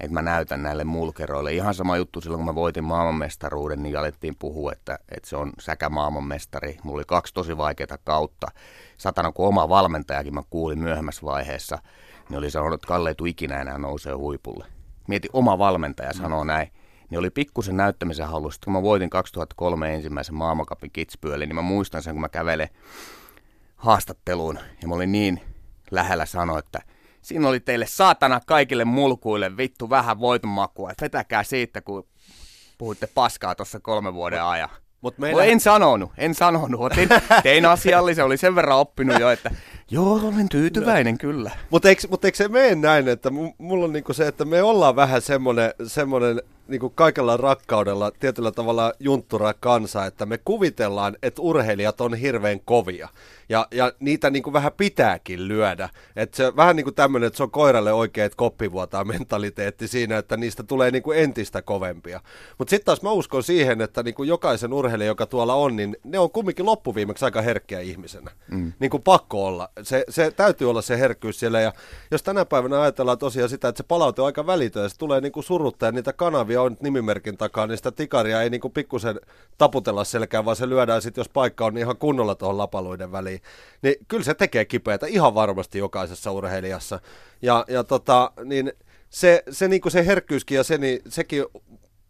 että 0.00 0.14
mä 0.14 0.22
näytän 0.22 0.62
näille 0.62 0.84
mulkeroille. 0.84 1.52
Ihan 1.52 1.74
sama 1.74 1.96
juttu 1.96 2.20
silloin, 2.20 2.38
kun 2.38 2.46
mä 2.46 2.54
voitin 2.54 2.84
maailmanmestaruuden, 2.84 3.82
niin 3.82 3.98
alettiin 3.98 4.36
puhua, 4.38 4.72
että, 4.72 4.98
että 5.16 5.28
se 5.28 5.36
on 5.36 5.52
säkä 5.60 5.88
maailmanmestari. 5.88 6.78
Mulla 6.82 6.98
oli 6.98 7.04
kaksi 7.06 7.34
tosi 7.34 7.56
vaikeaa 7.56 7.98
kautta. 8.04 8.46
Satana, 8.96 9.32
kun 9.32 9.48
oma 9.48 9.68
valmentajakin 9.68 10.34
mä 10.34 10.42
kuulin 10.50 10.78
myöhemmässä 10.78 11.22
vaiheessa, 11.22 11.78
niin 12.28 12.38
oli 12.38 12.50
sanonut, 12.50 12.74
että 12.74 12.88
Kalle 12.88 13.08
ei 13.08 13.14
tule 13.14 13.28
ikinä 13.28 13.60
enää 13.60 13.78
nousee 13.78 14.12
huipulle. 14.12 14.66
Mieti, 15.08 15.28
oma 15.32 15.58
valmentaja 15.58 16.10
mm. 16.10 16.22
sanoo 16.22 16.44
näin. 16.44 16.72
Niin 17.10 17.18
oli 17.18 17.30
pikkusen 17.30 17.76
näyttämisen 17.76 18.28
halusta. 18.28 18.64
Kun 18.64 18.72
mä 18.72 18.82
voitin 18.82 19.10
2003 19.10 19.94
ensimmäisen 19.94 20.34
maailmankapin 20.34 20.90
kitspyölle, 20.92 21.46
niin 21.46 21.54
mä 21.54 21.62
muistan 21.62 22.02
sen, 22.02 22.14
kun 22.14 22.20
mä 22.20 22.28
kävelen 22.28 22.68
haastatteluun 23.78 24.58
ja 24.82 24.88
mä 24.88 24.94
olin 24.94 25.12
niin 25.12 25.40
lähellä 25.90 26.26
sanoa, 26.26 26.58
että 26.58 26.82
siinä 27.22 27.48
oli 27.48 27.60
teille 27.60 27.86
saatana 27.86 28.40
kaikille 28.46 28.84
mulkuille 28.84 29.56
vittu 29.56 29.90
vähän 29.90 30.20
voitonmakua, 30.20 30.90
että 30.90 31.04
vetäkää 31.04 31.42
siitä, 31.42 31.80
kun 31.80 32.06
puhutte 32.78 33.06
paskaa 33.06 33.54
tuossa 33.54 33.80
kolme 33.80 34.14
vuoden 34.14 34.42
ajan. 34.42 34.68
Mut 35.00 35.18
meillä... 35.18 35.44
En 35.44 35.60
sanonut, 35.60 36.10
en 36.16 36.34
sanonut. 36.34 36.80
Otin, 36.80 37.08
tein 37.42 37.66
asiallisen, 37.66 38.24
oli 38.24 38.36
sen 38.36 38.54
verran 38.54 38.78
oppinut 38.78 39.20
jo, 39.20 39.30
että 39.30 39.50
joo, 39.90 40.12
olen 40.12 40.48
tyytyväinen 40.48 41.14
no. 41.14 41.18
kyllä. 41.20 41.50
Mutta 41.70 41.88
eikö, 41.88 42.08
mut 42.10 42.24
eikö 42.24 42.36
se 42.36 42.48
mene 42.48 42.74
näin, 42.74 43.08
että 43.08 43.30
mulla 43.58 43.84
on 43.84 43.92
niinku 43.92 44.12
se, 44.12 44.26
että 44.26 44.44
me 44.44 44.62
ollaan 44.62 44.96
vähän 44.96 45.22
semmoinen, 45.22 45.74
semmoinen 45.86 46.42
niin 46.68 46.80
kuin 46.80 46.92
kaikella 46.94 47.36
rakkaudella 47.36 48.10
tietyllä 48.10 48.52
tavalla 48.52 48.92
junttura 49.00 49.54
kansa, 49.54 50.06
että 50.06 50.26
me 50.26 50.38
kuvitellaan, 50.38 51.16
että 51.22 51.42
urheilijat 51.42 52.00
on 52.00 52.14
hirveän 52.14 52.60
kovia. 52.60 53.08
Ja, 53.48 53.66
ja 53.70 53.92
niitä 54.00 54.30
niin 54.30 54.42
kuin 54.42 54.54
vähän 54.54 54.72
pitääkin 54.76 55.48
lyödä. 55.48 55.88
Että 56.16 56.36
se 56.36 56.56
vähän 56.56 56.76
niin 56.76 56.84
kuin 56.84 56.94
tämmöinen, 56.94 57.26
että 57.26 57.36
se 57.36 57.42
on 57.42 57.50
koiralle 57.50 57.92
oikeat 57.92 58.34
koppivuotaa 58.34 59.04
mentaliteetti 59.04 59.88
siinä, 59.88 60.18
että 60.18 60.36
niistä 60.36 60.62
tulee 60.62 60.90
niin 60.90 61.02
kuin 61.02 61.18
entistä 61.18 61.62
kovempia. 61.62 62.20
Mutta 62.58 62.70
sitten 62.70 62.84
taas 62.84 63.02
mä 63.02 63.10
uskon 63.10 63.42
siihen, 63.42 63.80
että 63.80 64.02
niin 64.02 64.14
kuin 64.14 64.28
jokaisen 64.28 64.72
urheilijan, 64.72 65.08
joka 65.08 65.26
tuolla 65.26 65.54
on, 65.54 65.76
niin 65.76 65.96
ne 66.04 66.18
on 66.18 66.30
kumminkin 66.30 66.66
loppuviimeksi 66.66 67.24
aika 67.24 67.42
herkkiä 67.42 67.80
ihmisenä. 67.80 68.30
Mm. 68.50 68.72
Niin 68.78 68.90
kuin 68.90 69.02
pakko 69.02 69.46
olla. 69.46 69.68
Se, 69.82 70.04
se 70.08 70.30
täytyy 70.30 70.70
olla 70.70 70.82
se 70.82 70.98
herkkyys 70.98 71.40
siellä. 71.40 71.60
Ja 71.60 71.72
jos 72.10 72.22
tänä 72.22 72.44
päivänä 72.44 72.80
ajatellaan 72.80 73.18
tosiaan 73.18 73.48
sitä, 73.48 73.68
että 73.68 73.76
se 73.76 73.84
palaute 73.88 74.22
on 74.22 74.26
aika 74.26 74.46
välitön 74.46 74.82
ja 74.82 74.88
se 74.88 74.98
tulee 74.98 75.20
niin 75.20 75.32
kuin 75.32 75.44
surutta 75.44 75.86
ja 75.86 75.92
niitä 75.92 76.12
kanavia 76.12 76.62
on 76.62 76.76
nimimerkin 76.80 77.36
takaa, 77.36 77.66
niin 77.66 77.76
sitä 77.76 77.92
tikaria 77.92 78.42
ei 78.42 78.50
niin 78.50 78.60
kuin 78.60 78.72
pikkusen 78.72 79.20
taputella 79.58 80.04
selkään, 80.04 80.44
vaan 80.44 80.56
se 80.56 80.68
lyödään 80.68 81.02
sitten, 81.02 81.20
jos 81.20 81.28
paikka 81.28 81.66
on 81.66 81.74
niin 81.74 81.82
ihan 81.82 81.96
kunnolla 81.96 82.34
tuohon 82.34 82.58
lapaluiden 82.58 83.12
väliin. 83.12 83.40
Niin 83.82 83.94
kyllä 84.08 84.24
se 84.24 84.34
tekee 84.34 84.64
kipeätä 84.64 85.06
ihan 85.06 85.34
varmasti 85.34 85.78
jokaisessa 85.78 86.32
urheilijassa. 86.32 87.00
Ja, 87.42 87.64
ja 87.68 87.84
tota, 87.84 88.32
niin 88.44 88.72
se, 89.10 89.42
se, 89.50 89.68
niin 89.68 89.80
kuin 89.80 89.92
se 89.92 90.06
herkkyyskin 90.06 90.56
ja 90.56 90.64
se, 90.64 90.78
niin, 90.78 91.00
sekin 91.08 91.44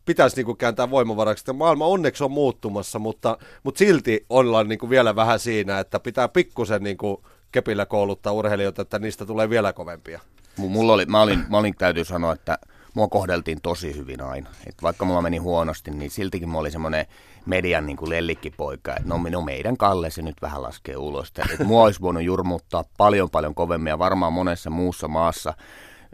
pitäisi 0.09 0.37
niin 0.37 0.47
kuin 0.47 0.57
kääntää 0.57 0.91
voimavaraksi. 0.91 1.43
Että 1.43 1.53
maailma 1.53 1.87
onneksi 1.87 2.25
on 2.25 2.31
muuttumassa, 2.31 2.99
mutta, 2.99 3.39
mutta 3.63 3.79
silti 3.79 4.27
ollaan 4.31 4.69
niin 4.69 4.79
kuin 4.79 4.91
vielä 4.91 5.17
vähän 5.17 5.39
siinä, 5.39 5.79
että 5.79 6.01
pitää 6.01 6.29
pikkusen 6.29 6.83
niin 6.83 6.97
kuin 6.97 7.17
kepillä 7.53 7.87
kouluttaa 7.87 8.33
urheilijoita, 8.33 8.83
että 8.83 8.99
niistä 8.99 9.27
tulee 9.27 9.51
vielä 9.51 9.73
kovempia. 9.73 10.21
Mulla 10.57 10.93
oli, 10.93 11.07
mä, 11.07 11.23
olin, 11.23 11.45
mä 11.49 11.59
olin, 11.59 11.75
täytyy 11.79 12.05
sanoa, 12.05 12.33
että 12.33 12.59
mua 12.95 13.09
kohdeltiin 13.09 13.61
tosi 13.63 13.97
hyvin 13.97 14.21
aina. 14.21 14.51
Et 14.67 14.83
vaikka 14.83 15.05
mulla 15.05 15.23
meni 15.23 15.37
huonosti, 15.37 15.91
niin 15.91 16.11
siltikin 16.11 16.49
mä 16.49 16.59
olin 16.59 16.73
semmoinen 16.73 17.07
median 17.47 17.87
niin 17.87 17.97
kuin 17.97 18.11
lellikkipoika, 18.11 18.97
että 18.97 19.09
no, 19.09 19.21
no 19.31 19.43
meidän 19.43 19.77
Kalle 19.77 20.11
se 20.11 20.23
nyt 20.23 20.43
vähän 20.43 20.63
laskee 20.63 20.97
ulos. 20.97 21.33
Et 21.53 21.67
mua 21.67 21.83
olisi 21.85 22.01
voinut 22.01 22.23
jurmuttaa 22.23 22.85
paljon 22.97 23.31
paljon 23.31 23.55
kovemmin 23.55 23.91
ja 23.91 23.99
varmaan 23.99 24.33
monessa 24.33 24.71
muussa 24.71 25.09
maassa, 25.09 25.55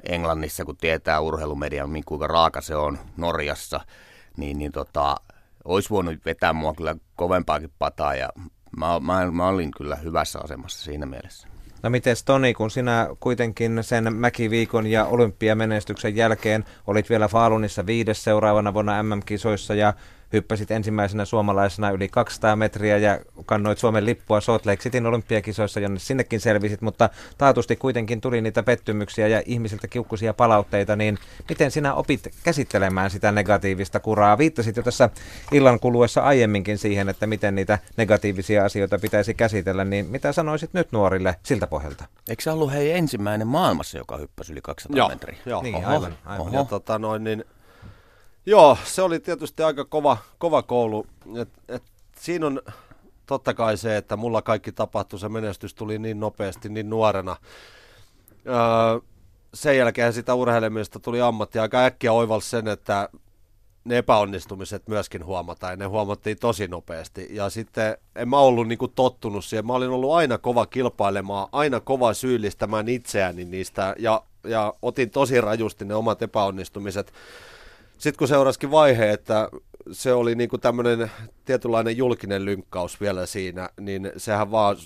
Englannissa, 0.09 0.64
kun 0.64 0.76
tietää 0.76 1.20
urheilumedian, 1.20 1.93
niin 1.93 2.05
kuinka 2.05 2.26
raaka 2.26 2.61
se 2.61 2.76
on 2.76 2.99
Norjassa, 3.16 3.80
niin, 4.37 4.59
niin 4.59 4.72
tota, 4.72 5.16
olisi 5.64 5.91
voinut 5.91 6.14
vetää 6.24 6.53
mua 6.53 6.74
kyllä 6.74 6.97
kovempaakin 7.16 7.72
pataa 7.78 8.14
ja 8.14 8.28
mä, 8.77 9.01
mä, 9.01 9.31
mä 9.31 9.49
olin 9.49 9.70
kyllä 9.70 9.97
hyvässä 9.97 10.39
asemassa 10.45 10.85
siinä 10.85 11.07
mielessä. 11.07 11.49
No 11.83 11.91
miten 11.91 12.16
Toni, 12.25 12.55
kun 12.55 12.70
sinä 12.70 13.09
kuitenkin 13.20 13.79
sen 13.83 14.16
mäkiviikon 14.16 14.87
ja 14.87 15.05
olympiamenestyksen 15.05 16.16
jälkeen 16.16 16.64
olit 16.87 17.11
vielä 17.11 17.29
Falunissa 17.29 17.87
viides 17.87 18.25
seuraavana 18.25 18.75
vuonna 18.75 19.03
MM-kisoissa 19.03 19.75
ja 19.75 19.95
hyppäsit 20.33 20.70
ensimmäisenä 20.70 21.25
suomalaisena 21.25 21.91
yli 21.91 22.09
200 22.09 22.57
metriä 22.57 22.99
ja 22.99 23.18
kannoit 23.47 23.79
Suomen 23.79 24.07
lippua 24.07 24.41
Salt 24.41 24.66
Lake 24.66 24.83
Cityn 24.83 25.07
olympiakisoissa, 25.07 25.81
jonne 25.81 25.99
sinnekin 25.99 26.41
selvisit, 26.41 26.81
mutta 26.81 27.11
taatusti 27.39 27.77
kuitenkin 27.77 28.20
tuli 28.20 28.41
niitä 28.41 28.62
pettymyksiä 28.62 29.29
ja 29.29 29.43
ihmisiltä 29.47 29.89
kiukkuisia 29.89 30.35
palautteita, 30.35 30.97
niin 30.97 31.18
miten 31.49 31.70
sinä 31.70 31.95
opit 31.95 32.29
käsittelemään 32.43 33.11
sitä 33.11 33.33
negatiivista 33.33 34.01
kuraa? 34.01 34.39
Viittasit 34.39 34.77
jo 34.77 34.83
tässä 34.83 35.11
illan 35.53 35.81
kuluessa 35.81 36.20
aiemminkin 36.20 36.79
siihen, 36.79 37.09
että 37.09 37.27
miten 37.27 37.55
niitä 37.55 37.79
negatiivisia 37.97 38.64
asioita 38.64 38.99
pitäisi 38.99 39.35
käsitellä, 39.35 39.85
niin 39.85 40.07
mitä 40.07 40.33
sanoisit 40.33 40.70
nyt 40.72 40.93
nuorille 40.93 41.37
siltä 41.43 41.66
pohjalta? 41.66 42.05
Eikö 42.29 42.43
se 42.43 42.51
ollut 42.51 42.72
hei 42.72 42.93
ensimmäinen 42.93 43.47
maailmassa, 43.47 43.99
joka 43.99 44.16
hyppäsi 44.16 44.53
yli 44.53 44.61
200 44.61 44.99
joo, 44.99 45.09
metriä? 45.09 45.37
Joo, 45.47 45.62
niin, 45.62 45.75
oho, 45.75 45.87
aivan. 45.87 46.14
aivan. 46.25 46.53
Ja 46.53 46.64
tota 46.64 46.99
noin, 46.99 47.25
niin 47.25 47.45
Joo, 48.47 48.78
se 48.84 49.03
oli 49.03 49.20
tietysti 49.20 49.62
aika 49.62 49.84
kova, 49.84 50.16
kova 50.38 50.62
koulu. 50.62 51.07
Et, 51.36 51.49
et 51.68 51.82
siinä 52.16 52.47
on 52.47 52.62
totta 53.26 53.55
kai 53.55 53.76
se, 53.76 53.97
että 53.97 54.16
mulla 54.16 54.42
kaikki 54.42 54.72
tapahtui, 54.72 55.18
se 55.18 55.28
menestys 55.28 55.74
tuli 55.74 55.99
niin 55.99 56.20
nopeasti, 56.20 56.68
niin 56.68 56.90
nuorena. 56.90 57.36
Öö, 58.47 59.01
sen 59.55 59.78
jälkeen 59.78 60.12
sitä 60.12 60.34
urheilemista 60.34 61.01
tuli 61.01 61.20
ammatti 61.20 61.59
aika 61.59 61.84
äkkiä 61.84 62.12
oivalsi 62.12 62.51
sen, 62.51 62.68
että 62.68 63.09
ne 63.84 63.99
epäonnistumiset 63.99 64.88
myöskin 64.88 65.24
huomataan 65.24 65.78
ne 65.78 65.84
huomattiin 65.84 66.38
tosi 66.38 66.68
nopeasti. 66.68 67.28
Ja 67.30 67.51
sitten 67.51 67.97
en 68.16 68.28
mä 68.28 68.38
ollut 68.38 68.68
niin 68.68 68.78
tottunut 68.95 69.45
siihen. 69.45 69.66
Mä 69.66 69.72
olin 69.72 69.90
ollut 69.90 70.12
aina 70.12 70.38
kova 70.38 70.66
kilpailemaan, 70.66 71.49
aina 71.53 71.80
kova 71.80 72.14
syyllistämään 72.14 72.88
itseäni 72.88 73.45
niistä 73.45 73.95
ja, 73.99 74.22
ja 74.45 74.74
otin 74.82 75.11
tosi 75.11 75.40
rajusti 75.40 75.84
ne 75.84 75.95
omat 75.95 76.22
epäonnistumiset 76.22 77.12
sitten 77.99 78.18
kun 78.18 78.28
seurasikin 78.28 78.70
vaihe, 78.70 79.11
että 79.11 79.49
se 79.92 80.12
oli 80.12 80.34
niinku 80.34 80.59
tämmöinen 80.59 81.11
tietynlainen 81.45 81.97
julkinen 81.97 82.45
lynkkaus 82.45 83.01
vielä 83.01 83.26
siinä, 83.26 83.68
niin 83.80 84.12
sehän 84.16 84.51
vaan 84.51 84.76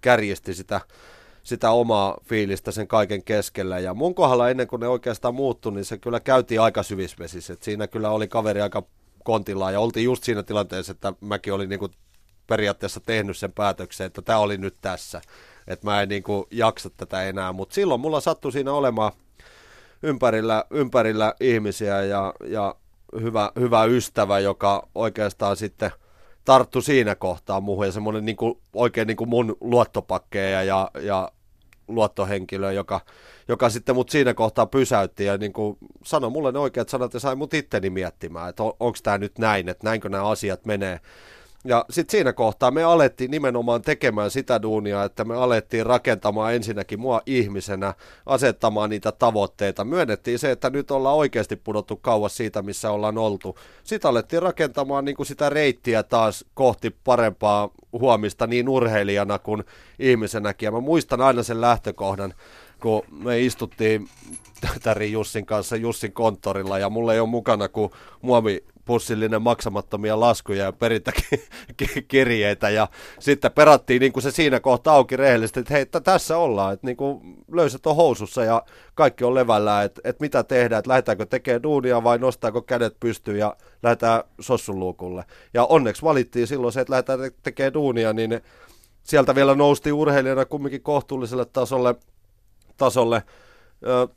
kärjisti 0.00 0.54
sitä, 0.54 0.80
sitä 1.42 1.70
omaa 1.70 2.18
fiilistä 2.24 2.70
sen 2.72 2.88
kaiken 2.88 3.24
keskellä. 3.24 3.78
Ja 3.78 3.94
mun 3.94 4.14
kohdalla 4.14 4.50
ennen 4.50 4.66
kuin 4.66 4.80
ne 4.80 4.88
oikeastaan 4.88 5.34
muuttui, 5.34 5.72
niin 5.72 5.84
se 5.84 5.98
kyllä 5.98 6.20
käytiin 6.20 6.60
aika 6.60 6.82
syvisvesissä. 6.82 7.56
siinä 7.60 7.86
kyllä 7.86 8.10
oli 8.10 8.28
kaveri 8.28 8.60
aika 8.60 8.82
kontillaan 9.24 9.72
ja 9.72 9.80
oltiin 9.80 10.04
just 10.04 10.24
siinä 10.24 10.42
tilanteessa, 10.42 10.92
että 10.92 11.12
mäkin 11.20 11.52
olin 11.52 11.68
niinku 11.68 11.88
periaatteessa 12.46 13.00
tehnyt 13.00 13.36
sen 13.36 13.52
päätöksen, 13.52 14.06
että 14.06 14.22
tämä 14.22 14.38
oli 14.38 14.58
nyt 14.58 14.76
tässä. 14.80 15.20
Että 15.66 15.86
mä 15.86 16.02
en 16.02 16.08
niinku 16.08 16.46
jaksa 16.50 16.90
tätä 16.90 17.22
enää, 17.22 17.52
mutta 17.52 17.74
silloin 17.74 18.00
mulla 18.00 18.20
sattui 18.20 18.52
siinä 18.52 18.72
olemaan 18.72 19.12
ympärillä, 20.04 20.64
ympärillä 20.70 21.34
ihmisiä 21.40 22.02
ja, 22.02 22.34
ja 22.46 22.74
hyvä, 23.20 23.52
hyvä 23.60 23.84
ystävä, 23.84 24.38
joka 24.38 24.88
oikeastaan 24.94 25.56
sitten 25.56 25.90
tarttu 26.44 26.80
siinä 26.80 27.14
kohtaa 27.14 27.60
muuhun 27.60 27.86
ja 27.86 27.92
semmoinen 27.92 28.24
niin 28.24 28.36
oikein 28.74 29.06
niin 29.06 29.16
kuin 29.16 29.30
mun 29.30 29.56
luottopakkeja 29.60 30.62
ja, 30.62 30.90
ja 31.00 31.32
luottohenkilö, 31.88 32.72
joka, 32.72 33.00
joka 33.48 33.70
sitten 33.70 33.94
mut 33.94 34.10
siinä 34.10 34.34
kohtaa 34.34 34.66
pysäytti 34.66 35.24
ja 35.24 35.38
niin 35.38 35.52
kuin 35.52 35.78
sanoi 36.04 36.30
mulle 36.30 36.52
ne 36.52 36.58
oikeat 36.58 36.88
sanat 36.88 37.14
ja 37.14 37.20
sai 37.20 37.36
mut 37.36 37.54
itteni 37.54 37.90
miettimään, 37.90 38.48
että 38.48 38.62
on, 38.62 38.72
onko 38.80 38.98
tämä 39.02 39.18
nyt 39.18 39.38
näin, 39.38 39.68
että 39.68 39.84
näinkö 39.84 40.08
nämä 40.08 40.28
asiat 40.28 40.66
menee. 40.66 41.00
Ja 41.66 41.84
sitten 41.90 42.12
siinä 42.12 42.32
kohtaa 42.32 42.70
me 42.70 42.84
alettiin 42.84 43.30
nimenomaan 43.30 43.82
tekemään 43.82 44.30
sitä 44.30 44.62
duunia, 44.62 45.04
että 45.04 45.24
me 45.24 45.34
alettiin 45.34 45.86
rakentamaan 45.86 46.54
ensinnäkin 46.54 47.00
mua 47.00 47.20
ihmisenä, 47.26 47.94
asettamaan 48.26 48.90
niitä 48.90 49.12
tavoitteita. 49.12 49.84
Myönnettiin 49.84 50.38
se, 50.38 50.50
että 50.50 50.70
nyt 50.70 50.90
ollaan 50.90 51.16
oikeasti 51.16 51.56
pudottu 51.56 51.96
kauas 51.96 52.36
siitä, 52.36 52.62
missä 52.62 52.90
ollaan 52.90 53.18
oltu. 53.18 53.58
Sitten 53.84 54.08
alettiin 54.08 54.42
rakentamaan 54.42 55.04
niin 55.04 55.16
kuin 55.16 55.26
sitä 55.26 55.50
reittiä 55.50 56.02
taas 56.02 56.44
kohti 56.54 56.96
parempaa 57.04 57.70
huomista 57.92 58.46
niin 58.46 58.68
urheilijana 58.68 59.38
kuin 59.38 59.64
ihmisenäkin. 59.98 60.66
Ja 60.66 60.72
mä 60.72 60.80
muistan 60.80 61.20
aina 61.20 61.42
sen 61.42 61.60
lähtökohdan, 61.60 62.34
kun 62.84 63.02
me 63.10 63.40
istuttiin 63.40 64.08
Täri 64.82 65.12
Jussin 65.12 65.46
kanssa 65.46 65.76
Jussin 65.76 66.12
konttorilla 66.12 66.78
ja 66.78 66.90
mulla 66.90 67.14
ei 67.14 67.20
ole 67.20 67.28
mukana 67.28 67.68
kuin 67.68 67.90
muovi 68.22 68.64
pussillinen 68.84 69.42
maksamattomia 69.42 70.20
laskuja 70.20 70.64
ja 70.64 70.72
perintäkirjeitä 70.72 72.70
ja 72.70 72.88
sitten 73.20 73.52
perattiin 73.52 74.00
niin 74.00 74.12
kuin 74.12 74.22
se 74.22 74.30
siinä 74.30 74.60
kohtaa 74.60 74.94
auki 74.94 75.16
rehellisesti, 75.16 75.60
että 75.60 75.74
hei, 75.74 75.86
tässä 75.86 76.38
ollaan, 76.38 76.74
että 76.74 76.86
niin 76.86 76.96
kuin 76.96 77.36
löysät 77.52 77.86
on 77.86 77.96
housussa 77.96 78.44
ja 78.44 78.62
kaikki 78.94 79.24
on 79.24 79.34
levällä, 79.34 79.82
että, 79.82 80.00
että 80.04 80.24
mitä 80.24 80.42
tehdään, 80.42 80.78
että 80.78 80.88
lähdetäänkö 80.88 81.26
tekemään 81.26 81.62
duunia 81.62 82.04
vai 82.04 82.18
nostaako 82.18 82.62
kädet 82.62 83.00
pystyyn 83.00 83.38
ja 83.38 83.56
lähdetään 83.82 84.22
sossuluukulle. 84.40 85.24
Ja 85.54 85.64
onneksi 85.64 86.02
valittiin 86.02 86.46
silloin 86.46 86.72
se, 86.72 86.80
että 86.80 86.90
lähdetään 86.90 87.30
tekemään 87.42 87.74
duunia, 87.74 88.12
niin 88.12 88.40
sieltä 89.02 89.34
vielä 89.34 89.54
nousti 89.54 89.92
urheilijana 89.92 90.44
kumminkin 90.44 90.82
kohtuulliselle 90.82 91.44
tasolle, 91.44 91.94
tasolle 92.76 93.22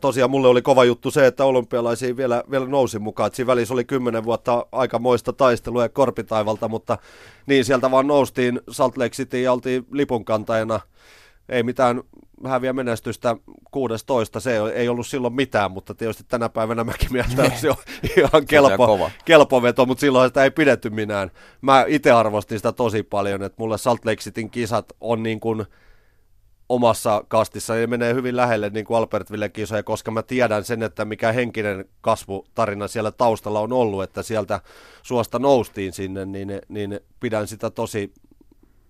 tosiaan 0.02 0.32
mulle 0.32 0.48
oli 0.48 0.62
kova 0.62 0.86
juttu 0.86 1.12
se, 1.12 1.28
että 1.28 1.46
olympialaisiin 1.46 2.18
vielä, 2.18 2.44
vielä 2.52 2.66
nousi 2.66 3.00
mukaan. 3.00 3.30
siinä 3.34 3.48
välissä 3.48 3.74
oli 3.74 3.86
kymmenen 3.86 4.24
vuotta 4.24 4.66
aikamoista 4.72 5.34
taistelua 5.34 5.84
ja 5.84 5.90
korpitaivalta, 5.90 6.68
mutta 6.68 6.98
niin 7.46 7.66
sieltä 7.66 7.92
vaan 7.92 8.08
noustiin 8.08 8.62
Salt 8.70 8.98
Lake 8.98 9.10
City 9.10 9.42
ja 9.42 9.54
oltiin 9.54 9.86
lipunkantajana. 9.92 10.80
Ei 11.50 11.64
mitään 11.64 12.04
häviä 12.46 12.74
menestystä 12.74 13.36
16, 13.72 14.40
se 14.40 14.60
ei 14.74 14.90
ollut 14.90 15.08
silloin 15.08 15.34
mitään, 15.34 15.72
mutta 15.72 15.96
tietysti 15.96 16.24
tänä 16.28 16.50
päivänä 16.50 16.84
mäkin 16.84 17.14
mielestäni 17.14 17.58
se 17.58 17.70
on 17.70 17.76
ihan 18.18 18.46
kelpo, 18.48 19.10
kelpo 19.26 19.62
veto, 19.62 19.86
mutta 19.86 20.02
silloin 20.02 20.30
sitä 20.30 20.44
ei 20.44 20.52
pidetty 20.52 20.90
minään. 20.90 21.32
Mä 21.62 21.86
itse 21.88 22.12
arvostin 22.12 22.60
sitä 22.60 22.72
tosi 22.72 23.04
paljon, 23.04 23.44
että 23.44 23.56
mulle 23.60 23.78
Salt 23.78 24.06
Lake 24.06 24.22
Cityn 24.22 24.50
kisat 24.50 24.86
on 25.02 25.24
niin 25.24 25.40
kuin– 25.40 25.66
omassa 26.70 27.24
kastissa. 27.28 27.76
Ja 27.76 27.88
menee 27.88 28.14
hyvin 28.14 28.36
lähelle 28.36 28.70
niin 28.70 28.86
kuin 28.86 28.98
Albertville 28.98 29.50
kisoja, 29.50 29.84
koska 29.84 30.12
mä 30.12 30.24
tiedän 30.24 30.64
sen, 30.64 30.84
että 30.84 31.06
mikä 31.06 31.32
henkinen 31.32 31.86
kasvutarina 32.02 32.88
siellä 32.88 33.12
taustalla 33.12 33.60
on 33.60 33.74
ollut, 33.74 34.04
että 34.04 34.24
sieltä 34.24 34.62
suosta 35.04 35.40
noustiin 35.40 35.94
sinne, 35.94 36.26
niin, 36.26 36.62
niin 36.70 37.00
pidän 37.20 37.48
sitä 37.48 37.70
tosi 37.70 38.14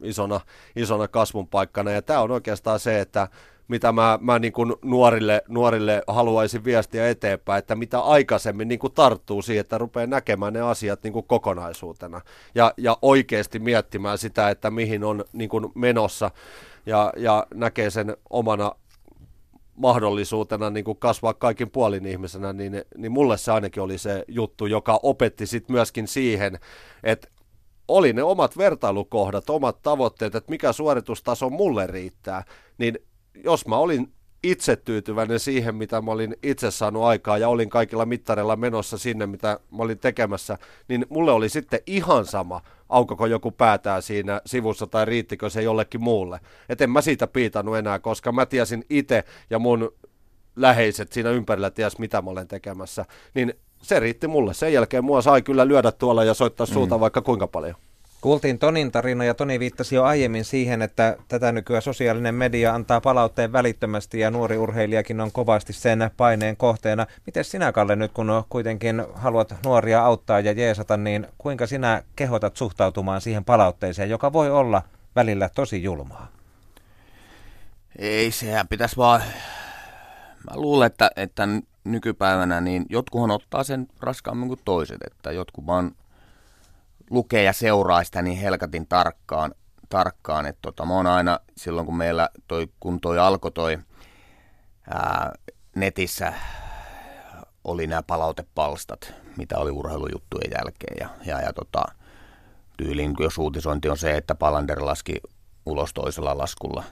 isona, 0.03 0.41
isona 0.75 1.07
kasvun 1.07 1.47
paikkana. 1.47 1.91
Ja 1.91 2.01
tämä 2.01 2.21
on 2.21 2.31
oikeastaan 2.31 2.79
se, 2.79 2.99
että 2.99 3.27
mitä 3.67 3.91
mä, 3.91 4.19
mä 4.21 4.39
niin 4.39 4.53
kuin 4.53 4.73
nuorille, 4.81 5.43
nuorille 5.47 6.03
haluaisin 6.07 6.63
viestiä 6.63 7.09
eteenpäin, 7.09 7.59
että 7.59 7.75
mitä 7.75 7.99
aikaisemmin 7.99 8.67
niin 8.67 8.79
kuin 8.79 8.93
tarttuu 8.93 9.41
siihen, 9.41 9.61
että 9.61 9.77
rupeaa 9.77 10.07
näkemään 10.07 10.53
ne 10.53 10.61
asiat 10.61 11.03
niin 11.03 11.13
kuin 11.13 11.27
kokonaisuutena. 11.27 12.21
Ja, 12.55 12.73
ja 12.77 12.97
oikeasti 13.01 13.59
miettimään 13.59 14.17
sitä, 14.17 14.49
että 14.49 14.71
mihin 14.71 15.03
on 15.03 15.25
niin 15.33 15.49
kuin 15.49 15.71
menossa 15.75 16.31
ja, 16.87 17.13
ja 17.17 17.47
näkee 17.53 17.89
sen 17.89 18.17
omana 18.29 18.71
mahdollisuutena 19.75 20.69
niin 20.69 20.85
kuin 20.85 20.97
kasvaa 20.97 21.33
kaikin 21.33 21.71
puolin 21.71 22.05
ihmisenä, 22.05 22.53
niin, 22.53 22.83
niin 22.97 23.11
mulle 23.11 23.37
se 23.37 23.51
ainakin 23.51 23.83
oli 23.83 23.97
se 23.97 24.23
juttu, 24.27 24.65
joka 24.65 24.99
opetti 25.03 25.45
sitten 25.45 25.73
myöskin 25.73 26.07
siihen, 26.07 26.59
että 27.03 27.27
oli 27.87 28.13
ne 28.13 28.23
omat 28.23 28.57
vertailukohdat, 28.57 29.49
omat 29.49 29.81
tavoitteet, 29.81 30.35
että 30.35 30.49
mikä 30.49 30.73
suoritustaso 30.73 31.49
mulle 31.49 31.87
riittää, 31.87 32.43
niin 32.77 32.99
jos 33.43 33.67
mä 33.67 33.77
olin 33.77 34.13
itse 34.43 34.75
tyytyväinen 34.75 35.39
siihen, 35.39 35.75
mitä 35.75 36.01
mä 36.01 36.11
olin 36.11 36.35
itse 36.43 36.71
saanut 36.71 37.03
aikaa 37.03 37.37
ja 37.37 37.49
olin 37.49 37.69
kaikilla 37.69 38.05
mittareilla 38.05 38.55
menossa 38.55 38.97
sinne, 38.97 39.27
mitä 39.27 39.59
mä 39.71 39.83
olin 39.83 39.99
tekemässä, 39.99 40.57
niin 40.87 41.05
mulle 41.09 41.31
oli 41.31 41.49
sitten 41.49 41.79
ihan 41.87 42.25
sama, 42.25 42.61
aukoko 42.89 43.25
joku 43.25 43.51
päätää 43.51 44.01
siinä 44.01 44.41
sivussa 44.45 44.87
tai 44.87 45.05
riittikö 45.05 45.49
se 45.49 45.61
jollekin 45.61 46.01
muulle. 46.01 46.39
Et 46.69 46.81
en 46.81 46.89
mä 46.89 47.01
siitä 47.01 47.27
piitannut 47.27 47.77
enää, 47.77 47.99
koska 47.99 48.31
mä 48.31 48.45
tiesin 48.45 48.85
itse 48.89 49.23
ja 49.49 49.59
mun 49.59 49.93
läheiset 50.55 51.11
siinä 51.11 51.29
ympärillä 51.29 51.69
ties 51.69 51.99
mitä 51.99 52.21
mä 52.21 52.29
olen 52.29 52.47
tekemässä, 52.47 53.05
niin 53.33 53.53
se 53.81 53.99
riitti 53.99 54.27
mulle. 54.27 54.53
Sen 54.53 54.73
jälkeen 54.73 55.05
mua 55.05 55.21
sai 55.21 55.41
kyllä 55.41 55.67
lyödä 55.67 55.91
tuolla 55.91 56.23
ja 56.23 56.33
soittaa 56.33 56.65
suuta 56.65 56.97
mm. 56.97 56.99
vaikka 56.99 57.21
kuinka 57.21 57.47
paljon. 57.47 57.75
Kuultiin 58.21 58.59
Tonin 58.59 58.91
tarina 58.91 59.23
ja 59.23 59.33
Toni 59.33 59.59
viittasi 59.59 59.95
jo 59.95 60.03
aiemmin 60.03 60.45
siihen, 60.45 60.81
että 60.81 61.17
tätä 61.27 61.51
nykyään 61.51 61.81
sosiaalinen 61.81 62.35
media 62.35 62.75
antaa 62.75 63.01
palautteen 63.01 63.51
välittömästi 63.51 64.19
ja 64.19 64.31
nuori 64.31 64.57
urheilijakin 64.57 65.21
on 65.21 65.31
kovasti 65.31 65.73
sen 65.73 66.11
paineen 66.17 66.57
kohteena. 66.57 67.07
Miten 67.25 67.43
sinä 67.43 67.71
Kalle 67.71 67.95
nyt 67.95 68.11
kun 68.11 68.43
kuitenkin 68.49 69.03
haluat 69.13 69.55
nuoria 69.65 70.05
auttaa 70.05 70.39
ja 70.39 70.51
jeesata, 70.51 70.97
niin 70.97 71.27
kuinka 71.37 71.67
sinä 71.67 72.03
kehotat 72.15 72.55
suhtautumaan 72.55 73.21
siihen 73.21 73.45
palautteeseen, 73.45 74.09
joka 74.09 74.33
voi 74.33 74.51
olla 74.51 74.81
välillä 75.15 75.49
tosi 75.49 75.83
julmaa? 75.83 76.31
Ei, 77.99 78.31
sehän 78.31 78.67
pitäisi 78.67 78.97
vaan... 78.97 79.21
Mä 80.49 80.55
luulen, 80.55 80.85
että, 80.85 81.11
että 81.15 81.47
nykypäivänä 81.83 82.61
niin 82.61 82.85
jotkuhan 82.89 83.31
ottaa 83.31 83.63
sen 83.63 83.87
raskaammin 83.99 84.47
kuin 84.47 84.59
toiset, 84.65 84.97
että 85.11 85.31
jotkut 85.31 85.65
vaan 85.65 85.91
lukee 87.09 87.43
ja 87.43 87.53
seuraa 87.53 88.03
sitä 88.03 88.21
niin 88.21 88.37
helkatin 88.37 88.87
tarkkaan, 88.87 89.53
tarkkaan 89.89 90.45
että 90.45 90.59
tota, 90.61 90.85
mä 90.85 90.93
oon 90.93 91.07
aina 91.07 91.39
silloin 91.57 91.85
kun 91.85 91.97
meillä 91.97 92.29
toi, 92.47 92.67
kun 92.79 93.01
toi 93.01 93.19
alkoi 93.19 93.51
toi 93.51 93.77
ää, 94.89 95.31
netissä 95.75 96.33
oli 97.63 97.87
nämä 97.87 98.03
palautepalstat, 98.03 99.13
mitä 99.37 99.57
oli 99.57 99.71
urheilujuttujen 99.71 100.51
jälkeen 100.57 100.97
ja, 100.99 101.09
ja, 101.25 101.41
ja 101.41 101.53
tota, 101.53 101.83
tyylin, 102.77 103.15
jos 103.19 103.37
uutisointi 103.37 103.89
on 103.89 103.97
se, 103.97 104.17
että 104.17 104.35
Palander 104.35 104.85
laski 104.85 105.15
ulos 105.65 105.93
toisella 105.93 106.37
laskulla, 106.37 106.83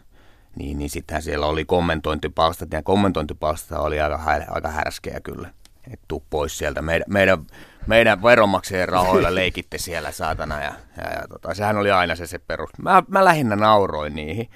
niin, 0.56 0.78
niin 0.78 0.90
sittenhän 0.90 1.22
siellä 1.22 1.46
oli 1.46 1.66
kommentointipalstat, 1.66 2.72
ja 2.74 2.84
kommentointipalstat 2.84 3.80
oli 3.80 4.02
aika, 4.02 4.20
aika 4.50 4.70
härskeä 4.70 5.20
kyllä. 5.20 5.54
Et 5.94 6.00
tuu 6.08 6.24
pois 6.30 6.58
sieltä. 6.58 6.82
Meidän, 6.82 7.06
meidän, 7.10 7.46
meidän 7.88 8.24
veronmaksajien 8.24 8.90
rahoilla 8.90 9.36
leikitte 9.36 9.78
siellä, 9.78 10.12
saatana. 10.12 10.64
Ja, 10.64 10.74
ja, 10.98 11.12
ja 11.12 11.28
tota, 11.30 11.54
sehän 11.54 11.78
oli 11.78 11.92
aina 11.92 12.16
se, 12.16 12.28
se 12.28 12.40
perus. 12.40 12.70
Mä, 12.78 13.04
mä 13.08 13.26
lähinnä 13.26 13.56
nauroin 13.56 14.16
niihin. 14.16 14.50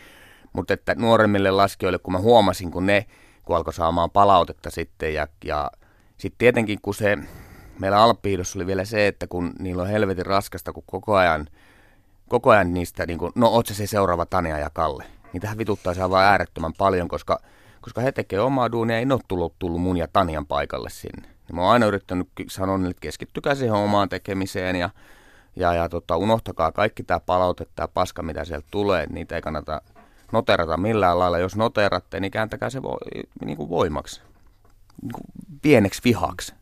Mutta 0.53 0.73
että 0.73 0.95
nuoremmille 0.95 1.51
laskijoille, 1.51 1.99
kun 1.99 2.13
mä 2.13 2.19
huomasin, 2.19 2.71
kun 2.71 2.85
ne 2.85 3.05
kun 3.45 3.55
alkoi 3.55 3.73
saamaan 3.73 4.11
palautetta 4.11 4.69
sitten. 4.69 5.13
Ja, 5.13 5.27
ja 5.45 5.71
sitten 6.17 6.37
tietenkin, 6.37 6.79
kun 6.81 6.93
se, 6.93 7.17
meillä 7.79 7.97
Alppiidossa 7.97 8.59
oli 8.59 8.67
vielä 8.67 8.85
se, 8.85 9.07
että 9.07 9.27
kun 9.27 9.53
niillä 9.59 9.83
on 9.83 9.89
helvetin 9.89 10.25
raskasta, 10.25 10.73
kun 10.73 10.83
koko 10.85 11.15
ajan, 11.15 11.47
koko 12.29 12.49
ajan 12.49 12.73
niistä, 12.73 13.05
niin 13.05 13.19
kuin, 13.19 13.31
no 13.35 13.47
oot 13.47 13.67
se 13.67 13.87
seuraava 13.87 14.25
Tania 14.25 14.57
ja 14.57 14.69
Kalle. 14.69 15.03
Niin 15.33 15.41
tähän 15.41 15.57
vituttaa 15.57 15.93
se 15.93 16.09
vaan 16.09 16.25
äärettömän 16.25 16.73
paljon, 16.77 17.07
koska– 17.07 17.39
koska 17.89 18.01
he 18.01 18.11
tekevät 18.11 18.43
omaa 18.43 18.71
duunia, 18.71 18.97
ei 18.97 19.05
ole 19.11 19.19
tullut, 19.27 19.59
tullut 19.59 19.81
mun 19.81 19.97
ja 19.97 20.07
Tanian 20.07 20.45
paikalle 20.45 20.89
sinne. 20.89 21.27
Ja 21.47 21.53
mä 21.53 21.61
oon 21.61 21.71
aina 21.71 21.85
yrittänyt 21.85 22.27
sanoa 22.47 22.75
että 22.89 23.01
keskittykää 23.01 23.55
siihen 23.55 23.73
omaan 23.73 24.09
tekemiseen 24.09 24.75
ja, 24.75 24.89
ja, 25.55 25.73
ja 25.73 25.89
tota, 25.89 26.17
unohtakaa 26.17 26.71
kaikki 26.71 27.03
tämä 27.03 27.19
palaute, 27.19 27.65
tämä 27.75 27.87
paska, 27.87 28.23
mitä 28.23 28.45
sieltä 28.45 28.67
tulee, 28.71 29.05
niitä 29.05 29.35
ei 29.35 29.41
kannata 29.41 29.81
noterata 30.31 30.77
millään 30.77 31.19
lailla. 31.19 31.39
Jos 31.39 31.55
noteratte, 31.55 32.19
niin 32.19 32.31
kääntäkää 32.31 32.69
se 32.69 32.83
vo, 32.83 32.97
niin 33.45 33.57
kuin 33.57 33.69
voimaksi, 33.69 34.21
niin 35.01 35.11
kuin 35.13 35.25
pieneksi 35.61 36.01
vihaksi. 36.03 36.53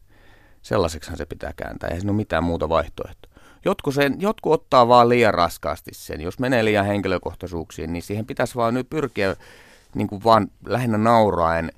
Sellaiseksihan 0.61 1.17
se 1.17 1.25
pitää 1.25 1.53
kääntää, 1.55 1.89
ei 1.89 1.99
siinä 1.99 2.11
ole 2.11 2.17
mitään 2.17 2.43
muuta 2.43 2.69
vaihtoehtoa. 2.69 3.31
Jotkut, 3.65 3.93
sen, 3.93 4.21
jotkut 4.21 4.53
ottaa 4.53 4.87
vaan 4.87 5.09
liian 5.09 5.33
raskaasti 5.33 5.91
sen. 5.93 6.21
Jos 6.21 6.39
menee 6.39 6.65
liian 6.65 6.85
henkilökohtaisuuksiin, 6.85 7.93
niin 7.93 8.03
siihen 8.03 8.25
pitäisi 8.25 8.55
vaan 8.55 8.73
nyt 8.73 8.89
pyrkiä 8.89 9.35
niin 9.97 10.07
kuin 10.07 10.23
vaan 10.23 10.47
lähinnä 10.65 10.97
nauraen 10.97 11.71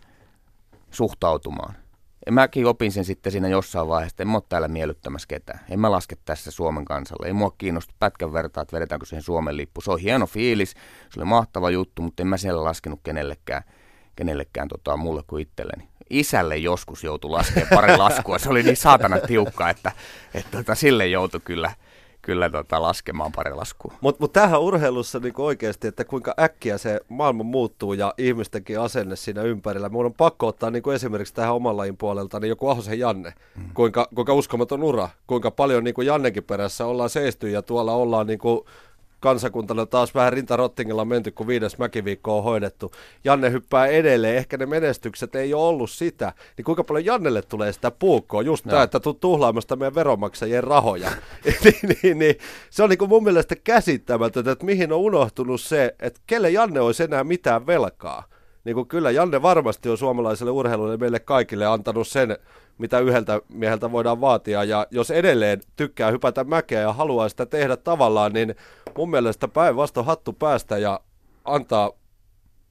suhtautumaan. 0.91 1.75
Ja 2.25 2.31
mäkin 2.31 2.65
opin 2.65 2.91
sen 2.91 3.05
sitten 3.05 3.31
siinä 3.31 3.47
jossain 3.47 3.87
vaiheessa, 3.87 4.13
että 4.13 4.23
en 4.23 4.27
mä 4.27 4.37
ole 4.37 4.43
täällä 4.49 4.67
miellyttämässä 4.67 5.27
ketään. 5.27 5.59
En 5.69 5.79
mä 5.79 5.91
laske 5.91 6.15
tässä 6.25 6.51
Suomen 6.51 6.85
kansalle. 6.85 7.27
Ei 7.27 7.33
mua 7.33 7.51
kiinnosta 7.57 7.93
pätkän 7.99 8.33
vertaa, 8.33 8.61
että 8.61 8.75
vedetäänkö 8.75 9.05
siihen 9.05 9.23
Suomen 9.23 9.57
lippu. 9.57 9.81
Se 9.81 9.91
on 9.91 9.99
hieno 9.99 10.25
fiilis, 10.27 10.71
se 11.09 11.19
oli 11.19 11.25
mahtava 11.25 11.69
juttu, 11.69 12.01
mutta 12.01 12.23
en 12.23 12.27
mä 12.27 12.37
siellä 12.37 12.63
laskenut 12.63 12.99
kenellekään, 13.03 13.63
kenellekään 14.15 14.67
tota, 14.67 14.97
mulle 14.97 15.23
kuin 15.27 15.41
itselleni. 15.41 15.89
Isälle 16.09 16.57
joskus 16.57 17.03
joutui 17.03 17.31
laskemaan 17.31 17.69
pari 17.75 17.97
laskua. 17.97 18.39
Se 18.39 18.49
oli 18.49 18.63
niin 18.63 18.77
saatana 18.77 19.19
tiukka, 19.19 19.69
että, 19.69 19.91
että 20.33 20.57
tota, 20.57 20.75
sille 20.75 21.07
joutui 21.07 21.41
kyllä– 21.43 21.73
kyllä 22.29 22.49
tota, 22.49 22.81
laskemaan 22.81 23.31
pari 23.31 23.53
laskua. 23.53 23.93
Mutta 24.01 24.23
mut 24.23 24.33
tähän 24.33 24.61
urheilussa 24.61 25.19
niin 25.19 25.33
oikeasti, 25.37 25.87
että 25.87 26.05
kuinka 26.05 26.33
äkkiä 26.39 26.77
se 26.77 26.99
maailma 27.09 27.43
muuttuu 27.43 27.93
ja 27.93 28.13
ihmistenkin 28.17 28.79
asenne 28.79 29.15
siinä 29.15 29.41
ympärillä. 29.41 29.89
Mun 29.89 30.05
on 30.05 30.13
pakko 30.13 30.47
ottaa 30.47 30.71
niin 30.71 30.91
esimerkiksi 30.93 31.33
tähän 31.33 31.55
oman 31.55 31.77
lajin 31.77 31.97
puolelta 31.97 32.39
niin 32.39 32.49
joku 32.49 32.67
Ahosen 32.67 32.99
Janne. 32.99 33.33
Hmm. 33.55 33.69
Kuinka, 33.73 34.07
kuinka 34.15 34.33
uskomaton 34.33 34.83
ura, 34.83 35.09
kuinka 35.27 35.51
paljon 35.51 35.83
niin 35.83 35.93
kuin 35.93 36.07
Jannekin 36.07 36.43
perässä 36.43 36.85
ollaan 36.85 37.09
seisty 37.09 37.49
ja 37.49 37.61
tuolla 37.61 37.93
ollaan 37.93 38.27
niin 38.27 38.39
kuin 38.39 38.61
kansakuntalle 39.19 39.85
taas 39.85 40.15
vähän 40.15 40.33
rintarottingilla 40.33 41.05
menty, 41.05 41.31
kun 41.31 41.47
viides 41.47 41.77
mäkiviikko 41.77 42.37
on 42.37 42.43
hoidettu. 42.43 42.91
Janne 43.23 43.51
hyppää 43.51 43.87
edelleen, 43.87 44.35
ehkä 44.35 44.57
ne 44.57 44.65
menestykset 44.65 45.35
ei 45.35 45.53
ole 45.53 45.67
ollut 45.67 45.89
sitä, 45.89 46.33
niin 46.57 46.65
kuinka 46.65 46.83
paljon 46.83 47.05
Jannelle 47.05 47.41
tulee 47.41 47.73
sitä 47.73 47.91
puukkoa, 47.91 48.41
just 48.41 48.65
no. 48.65 48.69
tämä, 48.69 48.83
että 48.83 48.99
tuu 48.99 49.13
tuhlaamasta 49.13 49.75
meidän 49.75 49.95
veronmaksajien 49.95 50.63
rahoja. 50.63 51.11
niin, 51.63 51.97
niin, 52.03 52.19
niin, 52.19 52.35
se 52.69 52.83
on 52.83 52.89
niin 52.89 52.97
kuin 52.97 53.09
mun 53.09 53.23
mielestä 53.23 53.55
käsittämätöntä, 53.55 54.51
että 54.51 54.65
mihin 54.65 54.93
on 54.93 54.99
unohtunut 54.99 55.61
se, 55.61 55.95
että 55.99 56.21
kelle 56.27 56.49
Janne 56.49 56.81
olisi 56.81 57.03
enää 57.03 57.23
mitään 57.23 57.67
velkaa. 57.67 58.23
Niin 58.63 58.75
kuin 58.75 58.87
kyllä 58.87 59.11
Janne 59.11 59.41
varmasti 59.41 59.89
on 59.89 59.97
suomalaiselle 59.97 60.51
urheilulle 60.51 60.97
meille 60.97 61.19
kaikille 61.19 61.65
antanut 61.65 62.07
sen 62.07 62.37
mitä 62.79 62.99
yhdeltä 62.99 63.41
mieheltä 63.53 63.91
voidaan 63.91 64.21
vaatia. 64.21 64.63
Ja 64.63 64.87
jos 64.91 65.11
edelleen 65.11 65.61
tykkää 65.75 66.11
hypätä 66.11 66.43
mäkeä 66.43 66.81
ja 66.81 66.93
haluaa 66.93 67.29
sitä 67.29 67.45
tehdä 67.45 67.77
tavallaan, 67.77 68.33
niin 68.33 68.55
mun 68.97 69.09
mielestä 69.09 69.47
päinvastoin 69.47 70.05
hattu 70.05 70.33
päästä 70.33 70.77
ja 70.77 70.99
antaa 71.45 71.91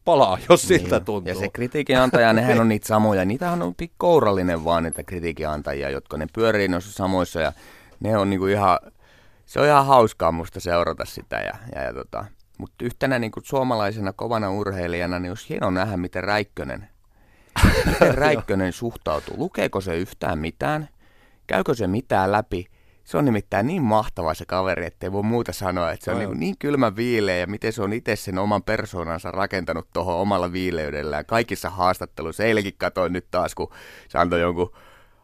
palaa, 0.05 0.39
jos 0.49 0.69
niin. 0.69 0.81
siltä 0.81 1.01
tuntuu. 1.01 1.29
Ja 1.29 1.35
se 1.35 1.49
kritiikin 1.49 1.99
antaja, 1.99 2.33
nehän 2.33 2.61
on 2.61 2.69
niitä 2.69 2.87
samoja. 2.87 3.25
Niitähän 3.25 3.63
on 3.63 3.75
pikkourallinen 3.75 4.65
vaan 4.65 4.83
niitä 4.83 5.03
kritiikin 5.03 5.49
antajia, 5.49 5.91
jotka 5.91 6.17
ne 6.17 6.27
pyörii 6.35 6.69
noissa 6.69 6.93
samoissa 6.93 7.41
ja 7.41 7.53
ne 8.01 8.19
on 8.19 8.31
niinku 8.31 8.47
ihan, 8.47 8.79
se 9.47 9.61
on 9.61 9.67
ihan 9.67 9.87
hauskaa 9.87 10.33
musta 10.33 10.61
seurata 10.61 11.05
sitä. 11.05 11.37
Ja, 11.37 11.55
ja, 11.75 11.83
ja 11.83 11.95
tota. 11.95 12.25
Mutta 12.59 12.85
yhtenä 12.85 13.19
niinku 13.19 13.41
suomalaisena 13.45 14.13
kovana 14.13 14.51
urheilijana, 14.51 15.19
niin 15.19 15.31
olisi 15.31 15.49
hienoa 15.49 15.71
nähdä, 15.71 15.97
miten 15.97 16.25
Räikkönen 16.25 16.89
Miten 17.87 18.15
Räikkönen 18.25 18.73
suhtautuu? 18.73 19.35
Lukeeko 19.39 19.81
se 19.81 19.97
yhtään 19.97 20.39
mitään? 20.39 20.89
Käykö 21.47 21.75
se 21.75 21.87
mitään 21.87 22.33
läpi? 22.33 22.67
Se 23.09 23.17
on 23.19 23.25
nimittäin 23.25 23.67
niin 23.67 23.83
mahtava 23.83 24.35
se 24.35 24.45
kaveri, 24.47 24.87
ettei 24.87 25.13
voi 25.13 25.23
muuta 25.23 25.53
sanoa, 25.53 25.93
että 25.93 26.05
se 26.05 26.11
on 26.11 26.19
niin, 26.19 26.41
niin 26.41 26.59
kylmä 26.59 26.97
viileä 26.97 27.37
ja 27.37 27.47
miten 27.47 27.73
se 27.73 27.83
on 27.83 27.93
itse 27.93 28.17
sen 28.17 28.39
oman 28.39 28.63
persoonansa 28.63 29.31
rakentanut 29.31 29.89
tuohon 29.93 30.17
omalla 30.17 30.53
viileydellään 30.53 31.27
kaikissa 31.27 31.71
haastatteluissa. 31.71 32.45
Eilenkin 32.45 32.75
katsoin 32.79 33.13
nyt 33.13 33.27
taas, 33.31 33.55
kun 33.55 33.71
se 34.09 34.19
antoi 34.19 34.41
jonkun 34.41 34.73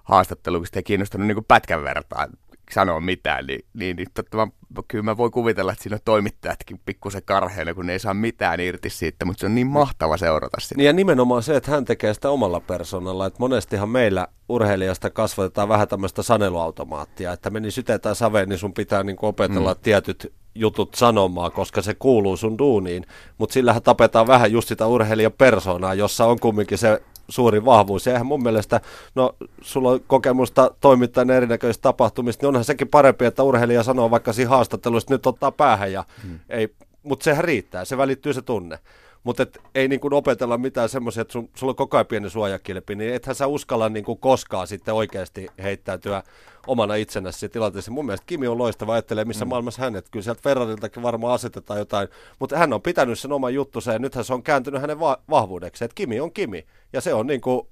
haastattelun, 0.04 0.60
kun 0.60 0.66
sitä 0.66 0.78
ei 0.78 0.82
kiinnostanut 0.82 1.26
niin 1.26 1.44
pätkän 1.44 1.84
vertaa 1.84 2.26
sanoa 2.70 3.00
mitään, 3.00 3.46
niin, 3.46 3.64
niin, 3.74 3.96
niin 3.96 4.08
totta, 4.14 4.36
mä, 4.36 4.46
kyllä 4.88 5.04
mä 5.04 5.16
voin 5.16 5.32
kuvitella, 5.32 5.72
että 5.72 5.82
siinä 5.82 5.94
on 5.94 6.00
toimittajatkin 6.04 6.80
pikkusen 6.86 7.22
karheina, 7.24 7.74
kun 7.74 7.86
ne 7.86 7.92
ei 7.92 7.98
saa 7.98 8.14
mitään 8.14 8.60
irti 8.60 8.90
siitä, 8.90 9.24
mutta 9.24 9.40
se 9.40 9.46
on 9.46 9.54
niin 9.54 9.66
mahtava 9.66 10.16
seurata 10.16 10.60
sitä. 10.60 10.74
Niin 10.76 10.86
ja 10.86 10.92
nimenomaan 10.92 11.42
se, 11.42 11.56
että 11.56 11.70
hän 11.70 11.84
tekee 11.84 12.14
sitä 12.14 12.30
omalla 12.30 12.60
persoonalla, 12.60 13.26
että 13.26 13.40
monestihan 13.40 13.88
meillä 13.88 14.28
urheilijasta 14.48 15.10
kasvatetaan 15.10 15.68
vähän 15.68 15.88
tämmöistä 15.88 16.22
saneluautomaattia, 16.22 17.32
että 17.32 17.50
meni 17.50 17.70
syte 17.70 17.98
tai 17.98 18.16
saveen, 18.16 18.48
niin 18.48 18.58
sun 18.58 18.74
pitää 18.74 19.02
niin 19.02 19.16
opetella 19.22 19.74
mm. 19.74 19.80
tietyt 19.82 20.32
jutut 20.54 20.94
sanomaan, 20.94 21.52
koska 21.52 21.82
se 21.82 21.94
kuuluu 21.94 22.36
sun 22.36 22.58
duuniin, 22.58 23.06
mutta 23.38 23.52
sillähän 23.52 23.82
tapetaan 23.82 24.26
vähän 24.26 24.52
just 24.52 24.68
sitä 24.68 24.86
urheilijan 24.86 25.32
persoonaa, 25.32 25.94
jossa 25.94 26.26
on 26.26 26.40
kumminkin 26.40 26.78
se 26.78 27.02
suuri 27.28 27.64
vahvuus. 27.64 28.06
Ja 28.06 28.12
eihän 28.12 28.26
mun 28.26 28.42
mielestä, 28.42 28.80
no 29.14 29.34
sulla 29.60 29.90
on 29.90 30.00
kokemusta 30.06 30.70
toimittajan 30.80 31.30
erinäköisistä 31.30 31.82
tapahtumista, 31.82 32.42
niin 32.42 32.48
onhan 32.48 32.64
sekin 32.64 32.88
parempi, 32.88 33.24
että 33.24 33.42
urheilija 33.42 33.82
sanoo 33.82 34.10
vaikka 34.10 34.32
siinä 34.32 34.50
haastattelussa, 34.50 35.04
että 35.04 35.14
nyt 35.14 35.26
ottaa 35.26 35.52
päähän 35.52 35.92
ja 35.92 36.04
hmm. 36.22 36.38
ei, 36.48 36.74
mutta 37.02 37.24
sehän 37.24 37.44
riittää, 37.44 37.84
se 37.84 37.96
välittyy 37.96 38.32
se 38.32 38.42
tunne. 38.42 38.78
Mutta 39.24 39.46
ei 39.74 39.88
niin 39.88 40.00
kuin 40.00 40.14
opetella 40.14 40.58
mitään 40.58 40.88
semmoisia, 40.88 41.20
että 41.20 41.32
sun, 41.32 41.48
sulla 41.56 41.70
on 41.70 41.76
koko 41.76 41.96
ajan 41.96 42.06
pieni 42.06 42.30
suojakilpi, 42.30 42.94
niin 42.94 43.14
ethän 43.14 43.34
sä 43.34 43.46
uskalla 43.46 43.88
niin 43.88 44.04
kuin 44.04 44.18
koskaan 44.18 44.66
sitten 44.66 44.94
oikeasti 44.94 45.48
heittäytyä 45.62 46.22
omana 46.66 46.94
itsenäsi 46.94 47.48
tilanteessa. 47.48 47.90
Mun 47.90 48.06
mielestä 48.06 48.26
Kimi 48.26 48.46
on 48.46 48.58
loistava, 48.58 48.92
ajattelee 48.92 49.24
missä 49.24 49.44
mm. 49.44 49.48
maailmassa 49.48 49.82
hänet. 49.82 50.08
Kyllä 50.10 50.22
sieltä 50.22 50.42
Ferrariltakin 50.42 51.02
varmaan 51.02 51.34
asetetaan 51.34 51.78
jotain, 51.78 52.08
mutta 52.38 52.58
hän 52.58 52.72
on 52.72 52.82
pitänyt 52.82 53.18
sen 53.18 53.32
oman 53.32 53.54
juttunsa 53.54 53.92
ja 53.92 53.98
nythän 53.98 54.24
se 54.24 54.34
on 54.34 54.42
kääntynyt 54.42 54.80
hänen 54.80 55.00
va- 55.00 55.18
vahvuudeksi. 55.30 55.84
Että 55.84 55.94
Kimi 55.94 56.20
on 56.20 56.32
Kimi 56.32 56.66
ja 56.92 57.00
se 57.00 57.14
on 57.14 57.26
niin 57.26 57.40
kuin 57.40 57.68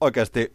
oikeasti 0.00 0.52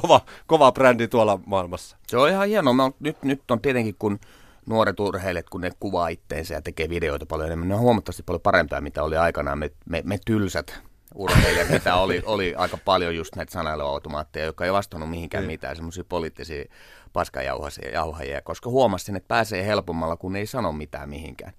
kova, 0.00 0.20
kova 0.46 0.72
brändi 0.72 1.08
tuolla 1.08 1.38
maailmassa. 1.46 1.96
Se 2.06 2.16
on 2.16 2.28
ihan 2.28 2.48
hienoa. 2.48 2.92
Nyt, 3.00 3.22
nyt 3.22 3.50
on 3.50 3.60
tietenkin 3.60 3.94
kun 3.98 4.18
nuoret 4.66 5.00
urheilijat, 5.00 5.50
kun 5.50 5.60
ne 5.60 5.70
kuvaa 5.80 6.08
itteensä 6.08 6.54
ja 6.54 6.62
tekee 6.62 6.88
videoita 6.88 7.26
paljon 7.26 7.46
enemmän, 7.46 7.68
ne 7.68 7.74
on 7.74 7.80
huomattavasti 7.80 8.22
paljon 8.22 8.40
parempaa, 8.40 8.80
mitä 8.80 9.02
oli 9.02 9.16
aikanaan 9.16 9.58
me, 9.58 9.70
me, 9.88 10.02
me 10.04 10.18
tylsät 10.26 10.80
urheilijat, 11.14 11.68
mitä 11.68 11.94
oli, 11.96 12.22
oli 12.26 12.54
aika 12.54 12.78
paljon 12.84 13.16
just 13.16 13.36
näitä 13.36 13.52
sanailuautomaatteja, 13.52 14.46
jotka 14.46 14.64
ei 14.64 14.72
vastannut 14.72 15.10
mihinkään 15.10 15.44
Mm. 15.44 15.46
mitään, 15.46 15.76
semmoisia 15.76 16.04
poliittisia 16.08 16.64
paskajauhajia, 17.12 18.42
koska 18.44 18.70
huomasin, 18.70 19.16
että 19.16 19.28
pääsee 19.28 19.66
helpommalla, 19.66 20.16
kun 20.16 20.36
ei 20.36 20.46
sano 20.46 20.72
mitään 20.72 21.08
mihinkään. 21.08 21.52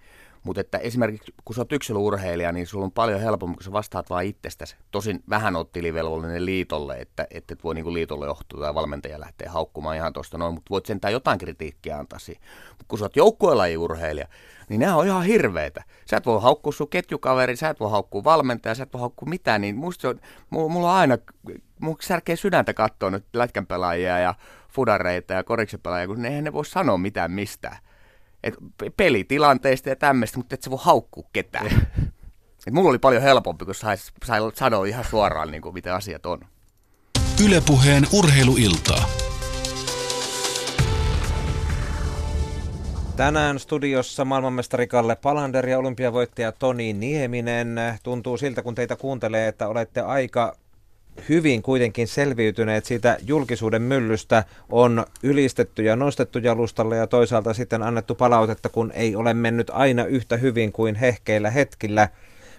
Mutta 0.46 0.62
että 0.62 0.78
esimerkiksi 0.78 1.34
kun 1.46 1.56
sä 1.56 1.62
oot 1.62 1.72
yksilöurheilija, 1.72 2.52
niin 2.52 2.68
sulla 2.68 2.86
on 2.86 2.92
paljon 2.92 3.22
helpompi, 3.22 3.56
kun 3.56 3.64
sä 3.64 3.72
vastaat 3.72 4.10
vaan 4.10 4.26
itsestäsi. 4.26 4.76
Tosin 4.92 5.24
vähän 5.30 5.56
oot 5.56 5.72
tilivelvollinen 5.72 6.46
liitolle, 6.46 6.98
että, 6.98 7.28
että 7.30 7.54
et 7.54 7.64
voi 7.64 7.76
niinku 7.76 7.94
liitolle 7.94 8.26
johtua 8.26 8.60
tai 8.60 8.74
valmentaja 8.74 9.20
lähteä 9.20 9.52
haukkumaan 9.52 9.96
ihan 9.96 10.14
tuosta 10.14 10.38
noin, 10.38 10.54
mutta 10.54 10.70
voit 10.70 10.86
sentään 10.86 11.14
jotain 11.14 11.40
kritiikkiä 11.40 11.98
antaa 11.98 12.20
siihen. 12.20 12.44
Kun 12.88 13.00
sä 13.00 13.06
oot 13.06 13.16
joukkuelajiurheilija, 13.16 14.28
niin 14.70 14.80
nämä 14.80 14.96
on 14.96 15.08
ihan 15.08 15.24
hirveitä. 15.24 15.84
Sä 16.10 16.18
et 16.18 16.26
voi 16.26 16.42
haukkua 16.42 16.74
sun 16.74 16.90
ketjukaveri, 16.90 17.56
sä 17.56 17.70
et 17.70 17.80
voi 17.80 17.92
haukkua 17.92 18.24
valmentaja, 18.24 18.76
sä 18.76 18.84
et 18.84 18.94
voi 18.94 19.02
haukkua 19.02 19.30
mitään, 19.30 19.62
niin 19.62 19.76
musta 19.76 20.10
on, 20.10 20.20
mulla, 20.50 20.92
on 20.92 20.98
aina, 20.98 21.18
mulla 21.80 21.98
särkee 22.02 22.36
sydäntä 22.36 22.74
katsoa 22.74 23.10
nyt 23.10 23.26
lätkän 23.34 23.68
pelaajia 23.68 24.20
ja 24.20 24.34
fudareita 24.70 25.34
ja 25.34 25.44
koriksen 25.44 25.80
pelaajia, 25.80 26.08
kun 26.08 26.26
eihän 26.26 26.44
ne 26.44 26.54
voi 26.54 26.66
sanoa 26.66 26.98
mitään 26.98 27.32
mistään. 27.32 27.78
Et 28.46 28.54
pe- 28.78 28.92
pelitilanteista 28.98 29.90
ja 29.90 29.96
tämmöistä, 29.96 30.38
mutta 30.38 30.56
et 30.56 30.64
sä 30.64 30.70
voi 30.70 30.80
haukkua 30.82 31.30
ketään. 31.34 31.66
Et 32.68 32.74
mulla 32.74 32.90
oli 32.90 33.00
paljon 33.00 33.22
helpompi, 33.22 33.66
kun 33.66 33.76
sai, 33.76 33.98
sai 34.26 34.40
sanoa 34.54 34.86
ihan 34.86 35.06
suoraan, 35.10 35.52
niin 35.52 35.62
kuin, 35.62 35.74
miten 35.74 35.94
asiat 35.94 36.26
on. 36.26 36.40
Ylepuheen 37.46 38.08
urheiluiltaa. 38.14 39.10
Tänään 43.16 43.60
studiossa 43.60 44.26
maailmanmestari 44.26 44.88
Kalle 44.88 45.16
Palander 45.16 45.70
ja 45.70 45.78
olympiavoittaja 45.78 46.52
Toni 46.52 46.94
Nieminen. 46.94 47.76
Tuntuu 48.04 48.38
siltä, 48.38 48.62
kun 48.62 48.76
teitä 48.76 48.96
kuuntelee, 48.96 49.48
että 49.48 49.68
olette 49.68 50.02
aika 50.02 50.56
hyvin 51.30 51.62
kuitenkin 51.62 52.08
selviytyneet 52.08 52.86
siitä 52.86 53.18
julkisuuden 53.28 53.82
myllystä. 53.82 54.44
On 54.70 55.06
ylistetty 55.24 55.84
ja 55.84 55.96
nostettu 55.96 56.40
jalustalle 56.40 56.98
ja 56.98 57.08
toisaalta 57.08 57.54
sitten 57.54 57.84
annettu 57.84 58.16
palautetta, 58.16 58.70
kun 58.70 58.92
ei 58.92 59.16
ole 59.16 59.34
mennyt 59.34 59.72
aina 59.74 60.06
yhtä 60.06 60.38
hyvin 60.38 60.72
kuin 60.72 60.96
hehkeillä 60.96 61.50
hetkillä. 61.50 62.10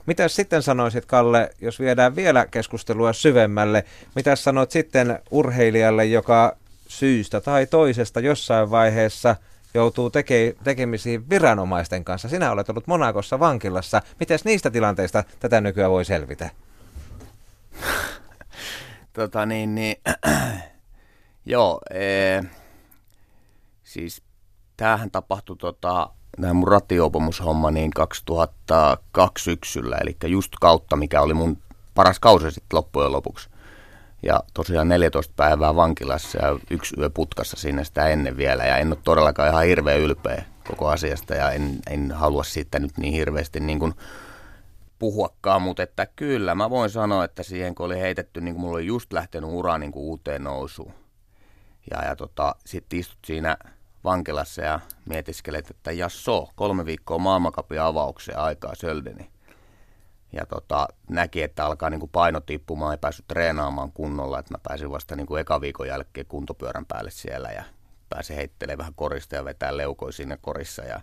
Mitä 0.07 0.29
sitten 0.29 0.63
sanoisit, 0.63 1.07
Kalle, 1.07 1.51
jos 1.61 1.81
viedään 1.81 2.17
vielä 2.17 2.47
keskustelua 2.51 3.13
syvemmälle? 3.13 3.85
Mitä 4.15 4.37
sanot 4.37 4.71
sitten 4.71 5.19
urheilijalle, 5.31 6.05
joka 6.05 6.57
syystä 6.89 7.41
tai 7.41 7.67
toisesta 7.67 8.21
jossain 8.21 8.71
vaiheessa 8.71 9.37
joutuu 9.75 10.09
teke- 10.09 10.57
tekemisiin 10.65 11.31
viranomaisten 11.31 12.05
kanssa? 12.05 12.29
Sinä 12.29 12.53
olet 12.53 12.69
ollut 12.69 12.87
Monakossa 12.87 13.39
vankilassa. 13.41 14.03
Miten 14.21 14.39
niistä 14.45 14.71
tilanteista 14.71 15.25
tätä 15.41 15.61
nykyään 15.61 15.91
voi 15.91 16.05
selvitä? 16.05 16.51
Tota 19.17 19.47
niin, 19.47 19.75
niin 19.75 19.97
joo, 21.47 21.81
ee, 21.91 22.43
siis 23.85 24.23
tämähän 24.77 25.11
tapahtui 25.11 25.57
tota, 25.57 26.11
tämä 26.41 26.55
mun 26.55 26.69
rattijuopumushomma 26.69 27.71
niin 27.71 27.91
2002 27.91 29.45
syksyllä, 29.45 29.97
eli 29.97 30.17
just 30.27 30.53
kautta, 30.61 30.97
mikä 30.97 31.21
oli 31.21 31.35
mun 31.35 31.59
paras 31.95 32.21
kausi 32.21 32.51
sitten 32.51 32.77
loppujen 32.77 33.13
lopuksi. 33.13 33.49
Ja 34.23 34.41
tosiaan 34.55 34.89
14 34.89 35.33
päivää 35.37 35.77
vankilassa 35.77 36.39
ja 36.39 36.59
yksi 36.71 36.95
yö 36.99 37.11
putkassa 37.11 37.57
siinä 37.57 37.85
sitä 37.85 38.09
ennen 38.09 38.37
vielä. 38.37 38.65
Ja 38.65 38.77
en 38.77 38.89
ole 38.89 38.99
todellakaan 39.05 39.51
ihan 39.51 39.65
hirveän 39.65 40.01
ylpeä 40.01 40.45
koko 40.69 40.89
asiasta 40.89 41.35
ja 41.35 41.51
en, 41.51 41.79
en 41.91 42.13
halua 42.13 42.45
siitä 42.45 42.79
nyt 42.79 42.99
niin 42.99 43.13
hirveästi 43.15 43.61
niin 43.61 43.79
kuin 43.79 43.95
puhuakaan, 44.99 45.63
mutta 45.63 45.83
että 45.83 46.07
kyllä 46.07 46.55
mä 46.55 46.71
voin 46.71 46.91
sanoa, 46.91 47.25
että 47.25 47.43
siihen 47.43 47.75
kun 47.75 47.87
oli 47.87 48.01
heitetty, 48.01 48.41
niin 48.41 48.55
kuin 48.55 48.61
mulla 48.61 48.77
oli 48.77 48.87
just 48.87 49.13
lähtenyt 49.13 49.51
ura 49.53 49.79
niin 49.79 49.93
kuin 49.93 50.05
uuteen 50.05 50.45
nousuun. 50.45 50.93
Ja, 51.91 52.05
ja 52.05 52.17
tota, 52.17 52.55
sitten 52.65 52.99
istut 52.99 53.19
siinä 53.27 53.57
vankilassa 54.05 54.63
ja 54.63 54.81
mietiskelet, 55.09 55.71
että 55.71 55.93
jasso, 55.93 56.49
kolme 56.55 56.85
viikkoa 56.85 57.19
maailmankapin 57.19 57.81
avaukseen 57.81 58.39
aikaa 58.39 58.75
söldeni. 58.75 59.31
Ja 60.33 60.47
tota, 60.47 60.89
näki, 61.11 61.43
että 61.43 61.67
alkaa 61.67 61.91
niin 61.91 62.01
kuin 62.01 62.11
paino 62.11 62.41
tippumaan, 62.41 62.93
ei 62.93 62.99
päässyt 62.99 63.29
treenaamaan 63.29 63.93
kunnolla, 63.93 64.39
että 64.39 64.55
mä 64.55 64.59
pääsin 64.63 64.91
vasta 64.91 65.17
niin 65.17 65.27
kuin 65.27 65.41
eka 65.41 65.61
viikon 65.61 65.89
jälkeen 65.89 66.27
kuntopyörän 66.27 66.87
päälle 66.87 67.11
siellä 67.11 67.49
ja 67.49 67.65
pääsin 68.09 68.37
heittelemään 68.37 68.79
vähän 68.79 68.95
korista 68.95 69.37
ja 69.37 69.45
vetää 69.45 69.77
leukoja 69.77 70.13
siinä 70.13 70.37
korissa 70.37 70.83
ja 70.85 71.01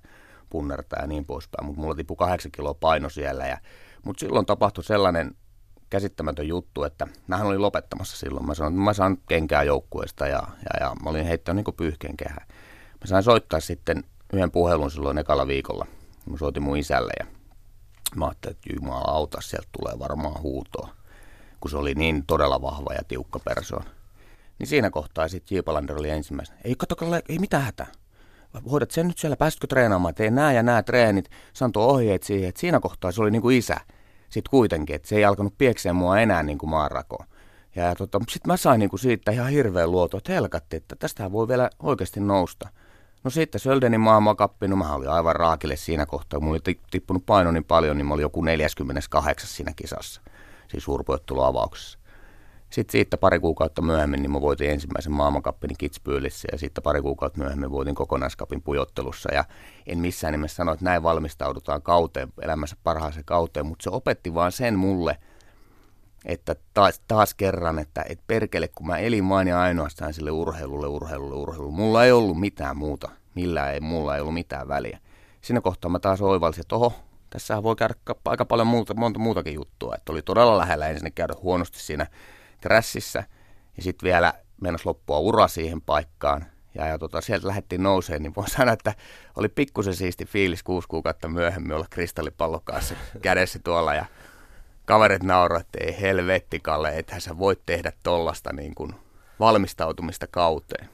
punnertaa 0.53 1.01
ja 1.01 1.07
niin 1.07 1.25
poispäin. 1.25 1.65
Mutta 1.65 1.81
mulla 1.81 1.95
tippui 1.95 2.17
kahdeksan 2.17 2.51
kiloa 2.51 2.73
paino 2.73 3.09
siellä. 3.09 3.47
Ja, 3.47 3.57
mutta 4.05 4.19
silloin 4.19 4.45
tapahtui 4.45 4.83
sellainen 4.83 5.35
käsittämätön 5.89 6.47
juttu, 6.47 6.83
että 6.83 7.07
mähän 7.27 7.47
olin 7.47 7.61
lopettamassa 7.61 8.17
silloin. 8.17 8.45
Mä 8.45 8.53
sanoin, 8.53 8.73
että 8.73 8.83
mä 8.83 8.93
saan 8.93 9.17
kenkää 9.17 9.63
joukkueesta 9.63 10.27
ja, 10.27 10.43
ja, 10.49 10.85
ja 10.85 10.95
mä 11.03 11.09
olin 11.09 11.25
heittänyt 11.25 11.65
niin 11.65 11.75
pyyhkeen 11.75 12.17
kehää. 12.17 12.45
Mä 12.91 13.05
sain 13.05 13.23
soittaa 13.23 13.59
sitten 13.59 14.03
yhden 14.33 14.51
puhelun 14.51 14.91
silloin 14.91 15.17
ekalla 15.17 15.47
viikolla. 15.47 15.85
Mä 16.29 16.37
soitin 16.37 16.63
mun 16.63 16.77
isälle 16.77 17.13
ja 17.19 17.25
mä 18.15 18.25
ajattelin, 18.25 18.55
että 18.55 18.73
jumala 18.73 19.11
auta, 19.11 19.41
sieltä 19.41 19.69
tulee 19.79 19.99
varmaan 19.99 20.41
huutoa. 20.41 20.89
Kun 21.59 21.71
se 21.71 21.77
oli 21.77 21.93
niin 21.93 22.25
todella 22.25 22.61
vahva 22.61 22.93
ja 22.93 23.03
tiukka 23.07 23.39
persoon. 23.39 23.83
Niin 24.59 24.67
siinä 24.67 24.89
kohtaa 24.89 25.27
sitten 25.27 25.55
J. 25.55 25.59
oli 25.97 26.09
ensimmäisenä. 26.09 26.59
Ei 26.63 26.75
kato, 26.77 26.95
Kalle, 26.95 27.21
ei 27.29 27.39
mitään 27.39 27.63
hätää 27.63 27.87
hoidat 28.71 28.91
sen 28.91 29.07
nyt 29.07 29.17
siellä, 29.17 29.37
pääsitkö 29.37 29.67
treenaamaan, 29.67 30.15
tee 30.15 30.31
nämä 30.31 30.53
ja 30.53 30.63
nämä 30.63 30.83
treenit, 30.83 31.29
santoi 31.53 31.85
ohjeet 31.85 32.23
siihen, 32.23 32.49
että 32.49 32.61
siinä 32.61 32.79
kohtaa 32.79 33.11
se 33.11 33.21
oli 33.21 33.31
niin 33.31 33.41
kuin 33.41 33.57
isä 33.57 33.77
sitten 34.33 34.51
kuitenkin, 34.51 34.95
että 34.95 35.07
se 35.07 35.15
ei 35.15 35.25
alkanut 35.25 35.57
piekseen 35.57 35.95
mua 35.95 36.19
enää 36.19 36.43
niin 36.43 36.57
kuin 36.57 36.69
maanrakoon. 36.69 37.25
Ja, 37.75 37.95
tota, 37.95 38.19
sitten 38.19 38.51
mä 38.51 38.57
sain 38.57 38.79
niin 38.79 38.89
kuin 38.89 38.99
siitä 38.99 39.31
ihan 39.31 39.49
hirveän 39.49 39.91
luoto, 39.91 40.17
että 40.17 40.33
helkatti, 40.33 40.75
että 40.75 40.95
tästähän 40.95 41.31
voi 41.31 41.47
vielä 41.47 41.69
oikeasti 41.79 42.19
nousta. 42.19 42.69
No 43.23 43.29
sitten 43.29 43.61
Söldenin 43.61 43.99
maailmankappi, 43.99 44.67
no 44.67 44.75
mä 44.75 44.95
olin 44.95 45.09
aivan 45.09 45.35
raakille 45.35 45.75
siinä 45.75 46.05
kohtaa, 46.05 46.39
mulla 46.39 46.59
oli 46.67 46.79
tippunut 46.91 47.25
paino 47.25 47.51
niin 47.51 47.63
paljon, 47.63 47.97
niin 47.97 48.05
mä 48.05 48.13
olin 48.13 48.21
joku 48.21 48.41
48 48.41 49.49
siinä 49.49 49.73
kisassa, 49.75 50.21
siis 50.71 50.83
suurpuetteluavauksessa. 50.83 51.99
Sitten 52.73 52.91
siitä 52.91 53.17
pari 53.17 53.39
kuukautta 53.39 53.81
myöhemmin 53.81 54.21
niin 54.21 54.31
mä 54.31 54.41
voitin 54.41 54.69
ensimmäisen 54.69 55.11
maailmankappini 55.11 55.73
Kitspyylissä 55.77 56.47
ja 56.51 56.57
sitten 56.57 56.83
pari 56.83 57.01
kuukautta 57.01 57.39
myöhemmin 57.39 57.71
voitin 57.71 57.95
kokonaiskapin 57.95 58.61
pujottelussa. 58.61 59.33
Ja 59.33 59.45
en 59.87 59.99
missään 59.99 60.31
nimessä 60.31 60.55
sano, 60.55 60.71
että 60.71 60.85
näin 60.85 61.03
valmistaudutaan 61.03 61.81
kauteen, 61.81 62.33
elämässä 62.41 62.75
parhaaseen 62.83 63.25
kauteen, 63.25 63.65
mutta 63.65 63.83
se 63.83 63.89
opetti 63.89 64.33
vaan 64.33 64.51
sen 64.51 64.79
mulle, 64.79 65.17
että 66.25 66.55
taas, 66.73 67.01
taas 67.07 67.33
kerran, 67.33 67.79
että 67.79 68.05
et 68.09 68.19
perkele, 68.27 68.67
kun 68.67 68.87
mä 68.87 68.97
elin 68.97 69.29
vain 69.29 69.47
ja 69.47 69.61
ainoastaan 69.61 70.13
sille 70.13 70.31
urheilulle, 70.31 70.87
urheilulle, 70.87 71.35
urheilulle. 71.35 71.75
Mulla 71.75 72.05
ei 72.05 72.11
ollut 72.11 72.39
mitään 72.39 72.77
muuta, 72.77 73.09
millään 73.35 73.73
ei, 73.73 73.79
mulla 73.79 74.15
ei 74.15 74.21
ollut 74.21 74.33
mitään 74.33 74.67
väliä. 74.67 74.99
Siinä 75.41 75.61
kohtaa 75.61 75.91
mä 75.91 75.99
taas 75.99 76.21
oivalsin, 76.21 76.61
että 76.61 76.75
oho, 76.75 76.93
tässä 77.29 77.63
voi 77.63 77.75
käydä 77.75 77.95
aika 78.25 78.45
paljon 78.45 78.67
muuta, 78.67 78.93
monta 78.93 79.19
muutakin 79.19 79.53
juttua. 79.53 79.95
Että 79.95 80.11
oli 80.11 80.21
todella 80.21 80.57
lähellä 80.57 80.87
ensin 80.87 81.13
käydä 81.13 81.33
huonosti 81.41 81.79
siinä 81.79 82.07
trässissä 82.63 83.23
ja 83.77 83.83
sitten 83.83 84.07
vielä 84.07 84.33
mennessä 84.61 84.89
loppua 84.89 85.19
ura 85.19 85.47
siihen 85.47 85.81
paikkaan. 85.81 86.45
Ja, 86.75 86.87
ja 86.87 86.99
tota, 86.99 87.21
sieltä 87.21 87.47
lähdettiin 87.47 87.83
nouseen, 87.83 88.23
niin 88.23 88.35
voin 88.35 88.49
sanoa, 88.57 88.73
että 88.73 88.93
oli 89.35 89.49
pikkusen 89.49 89.95
siisti 89.95 90.25
fiilis 90.25 90.63
kuusi 90.63 90.87
kuukautta 90.87 91.27
myöhemmin 91.27 91.75
olla 91.75 91.85
kristallipallon 91.89 92.61
kanssa 92.63 92.95
kädessä 93.21 93.59
tuolla. 93.63 93.93
Ja 93.93 94.05
kaverit 94.85 95.23
nauroivat, 95.23 95.67
että 95.67 95.85
ei 95.85 96.01
helvetti 96.01 96.59
Kalle, 96.59 96.97
ethän 96.97 97.21
sä 97.21 97.37
voit 97.37 97.59
tehdä 97.65 97.91
tollasta 98.03 98.53
niin 98.53 98.75
kuin 98.75 98.95
valmistautumista 99.39 100.27
kauteen. 100.27 100.89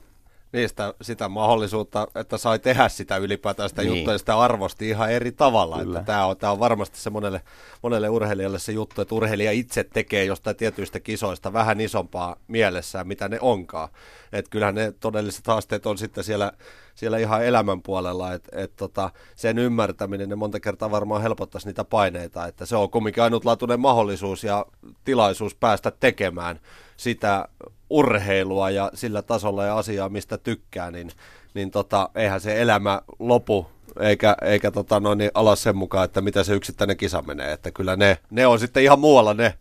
Niistä 0.51 0.93
sitä 1.01 1.29
mahdollisuutta, 1.29 2.07
että 2.15 2.37
sai 2.37 2.59
tehdä 2.59 2.89
sitä 2.89 3.17
ylipäätään 3.17 3.69
sitä 3.69 3.81
Niin. 3.81 3.95
juttua, 3.95 4.13
ja 4.13 4.17
sitä 4.17 4.39
arvosti 4.39 4.89
ihan 4.89 5.11
eri 5.11 5.31
tavalla. 5.31 5.77
Kyllä. 5.77 5.99
Että 5.99 6.11
tämä, 6.11 6.25
on, 6.25 6.37
tämä 6.37 6.51
on 6.51 6.59
varmasti 6.59 6.99
se 6.99 7.09
monelle, 7.09 7.41
monelle 7.83 8.09
urheilijalle 8.09 8.59
se 8.59 8.71
juttu, 8.71 9.01
että 9.01 9.15
urheilija 9.15 9.51
itse 9.51 9.83
tekee 9.83 10.25
jostain 10.25 10.55
tietyistä 10.55 10.99
kisoista 10.99 11.53
vähän 11.53 11.81
isompaa 11.81 12.35
mielessään, 12.47 13.07
mitä 13.07 13.29
ne 13.29 13.37
onkaan. 13.41 13.89
Että 14.33 14.49
kyllähän 14.51 14.75
ne 14.75 14.93
todelliset 14.99 15.47
haasteet 15.47 15.85
on 15.85 15.97
sitten 15.97 16.23
siellä, 16.23 16.51
siellä 16.95 17.17
ihan 17.17 17.45
elämän 17.45 17.81
puolella, 17.81 18.33
että 18.33 18.49
et 18.63 18.75
tota, 18.75 19.11
sen 19.35 19.57
ymmärtäminen 19.59 20.29
ne 20.29 20.35
monta 20.35 20.59
kertaa 20.59 20.91
varmaan 20.91 21.21
helpottaisi 21.21 21.67
niitä 21.67 21.83
paineita, 21.83 22.47
että 22.47 22.65
se 22.65 22.75
on 22.75 22.89
kumminkin 22.91 23.23
ainutlaatuinen 23.23 23.79
mahdollisuus 23.79 24.43
ja 24.43 24.65
tilaisuus 25.03 25.55
päästä 25.55 25.91
tekemään 25.91 26.59
sitä 26.99 27.47
urheilua 27.89 28.69
ja 28.69 28.91
sillä 28.93 29.21
tasolla 29.21 29.65
ja 29.65 29.77
asiaa, 29.77 30.09
mistä 30.09 30.37
tykkää, 30.37 30.91
niin, 30.91 31.11
niin 31.53 31.71
tota, 31.71 32.09
eihän 32.15 32.41
se 32.41 32.61
elämä 32.61 33.01
lopu 33.19 33.67
eikä, 33.99 34.35
eikä 34.41 34.71
tota, 34.71 34.99
no 34.99 35.15
niin, 35.15 35.31
alas 35.33 35.63
sen 35.63 35.77
mukaan, 35.77 36.05
että 36.05 36.21
mitä 36.21 36.43
se 36.43 36.53
yksittäinen 36.53 36.97
kisa 36.97 37.21
menee. 37.21 37.51
Että 37.51 37.71
kyllä 37.71 37.95
ne, 37.95 38.17
ne 38.31 38.47
on 38.47 38.59
sitten 38.59 38.83
ihan 38.83 38.99
muualla 38.99 39.33
ne 39.33 39.53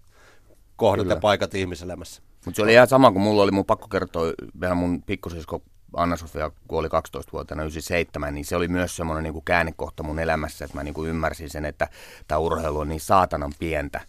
kohdat 0.77 1.05
Kyllä. 1.05 1.15
ja 1.15 1.21
paikat 1.21 1.55
ihmiselämässä. 1.55 2.23
Mutta 2.45 2.57
se 2.57 2.63
oli 2.63 2.73
ihan 2.73 2.89
sama 2.89 3.13
kuin 3.13 3.23
mulla 3.23 3.43
oli, 3.43 3.51
mun 3.51 3.65
pakko 3.65 3.89
kertoa 3.89 4.33
vielä 4.61 4.75
mun 4.75 5.03
pikkusisko 5.03 5.63
Anna-Sofia 5.97 6.51
kuoli 6.69 6.89
12-vuotiaana 6.89 7.63
97, 7.63 8.35
niin 8.35 8.45
se 8.45 8.57
oli 8.57 8.69
myös 8.69 8.97
semmoinen 8.97 9.33
niin 9.33 9.45
käännekohta 9.45 10.03
mun 10.03 10.19
elämässä, 10.19 10.65
että 10.65 10.77
mä 10.77 10.83
niin 10.83 10.95
kuin 10.95 11.11
ymmärsin 11.11 11.51
sen, 11.51 11.65
että 11.65 11.89
tämä 12.29 12.39
urheilu 12.39 12.79
on 12.79 12.89
niin 12.89 13.01
saatanan 13.01 13.53
pientä, 13.59 14.01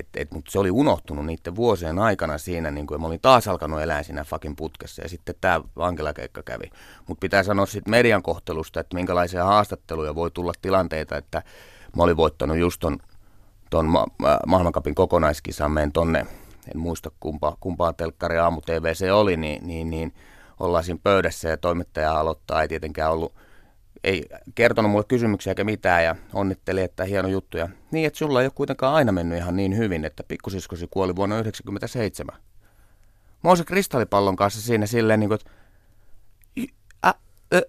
Et, 0.00 0.08
et, 0.16 0.32
mutta 0.32 0.50
se 0.50 0.58
oli 0.58 0.70
unohtunut 0.70 1.26
niiden 1.26 1.56
vuosien 1.56 1.98
aikana 1.98 2.38
siinä, 2.38 2.70
niin 2.70 2.86
kuin, 2.86 3.00
mä 3.00 3.06
olin 3.06 3.20
taas 3.20 3.48
alkanut 3.48 3.80
elää 3.80 4.02
siinä 4.02 4.24
fucking 4.24 4.56
putkessa 4.56 5.02
ja 5.02 5.08
sitten 5.08 5.34
tämä 5.40 5.60
vankilakeikka 5.76 6.42
kävi. 6.42 6.70
Mutta 7.08 7.20
pitää 7.20 7.42
sanoa 7.42 7.66
sitten 7.66 7.90
median 7.90 8.22
kohtelusta, 8.22 8.80
että 8.80 8.96
minkälaisia 8.96 9.44
haastatteluja 9.44 10.14
voi 10.14 10.30
tulla 10.30 10.52
tilanteita, 10.62 11.16
että 11.16 11.42
mä 11.96 12.02
olin 12.02 12.16
voittanut 12.16 12.56
just 12.56 12.80
ton, 12.80 12.98
ton 13.70 13.86
ma- 13.86 14.06
ma- 14.46 14.72
kokonaiskisan, 14.94 15.72
menen 15.72 15.92
tonne, 15.92 16.26
en 16.74 16.78
muista 16.78 17.10
kumpa, 17.20 17.56
kumpaa 17.60 17.92
telkkari 17.92 18.38
aamu 18.38 18.60
TV 18.60 18.94
se 18.94 19.12
oli, 19.12 19.36
niin, 19.36 19.66
niin, 19.66 19.90
niin 19.90 20.14
ollaan 20.60 20.84
siinä 20.84 21.00
pöydässä 21.02 21.48
ja 21.48 21.56
toimittaja 21.56 22.20
aloittaa, 22.20 22.62
ei 22.62 22.68
tietenkään 22.68 23.12
ollut 23.12 23.34
ei 24.04 24.26
kertonut 24.54 24.90
mulle 24.90 25.04
kysymyksiä 25.08 25.50
eikä 25.50 25.64
mitään 25.64 26.04
ja 26.04 26.16
onnitteli, 26.32 26.82
että 26.82 27.04
hieno 27.04 27.28
juttu. 27.28 27.58
Ja 27.58 27.68
niin, 27.90 28.06
että 28.06 28.18
sulla 28.18 28.40
ei 28.40 28.46
ole 28.46 28.52
kuitenkaan 28.54 28.94
aina 28.94 29.12
mennyt 29.12 29.38
ihan 29.38 29.56
niin 29.56 29.76
hyvin, 29.76 30.04
että 30.04 30.22
pikkusiskosi 30.28 30.86
kuoli 30.90 31.16
vuonna 31.16 31.34
1997. 31.34 32.36
Mä 33.44 33.50
oon 33.50 33.56
se 33.56 33.64
kristallipallon 33.64 34.36
kanssa 34.36 34.60
siinä 34.60 34.86
silleen, 34.86 35.20
niin 35.20 35.28
kuin, 35.28 35.38
että 35.40 35.50
ä, 37.06 37.14
ä, 37.54 37.62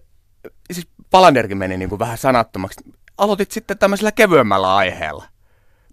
siis 0.72 0.88
Palanderkin 1.10 1.58
meni 1.58 1.76
niin 1.76 1.88
kuin 1.88 1.98
vähän 1.98 2.18
sanattomaksi. 2.18 2.80
Aloitit 3.18 3.50
sitten 3.50 3.78
tämmöisellä 3.78 4.12
kevyemmällä 4.12 4.76
aiheella. 4.76 5.24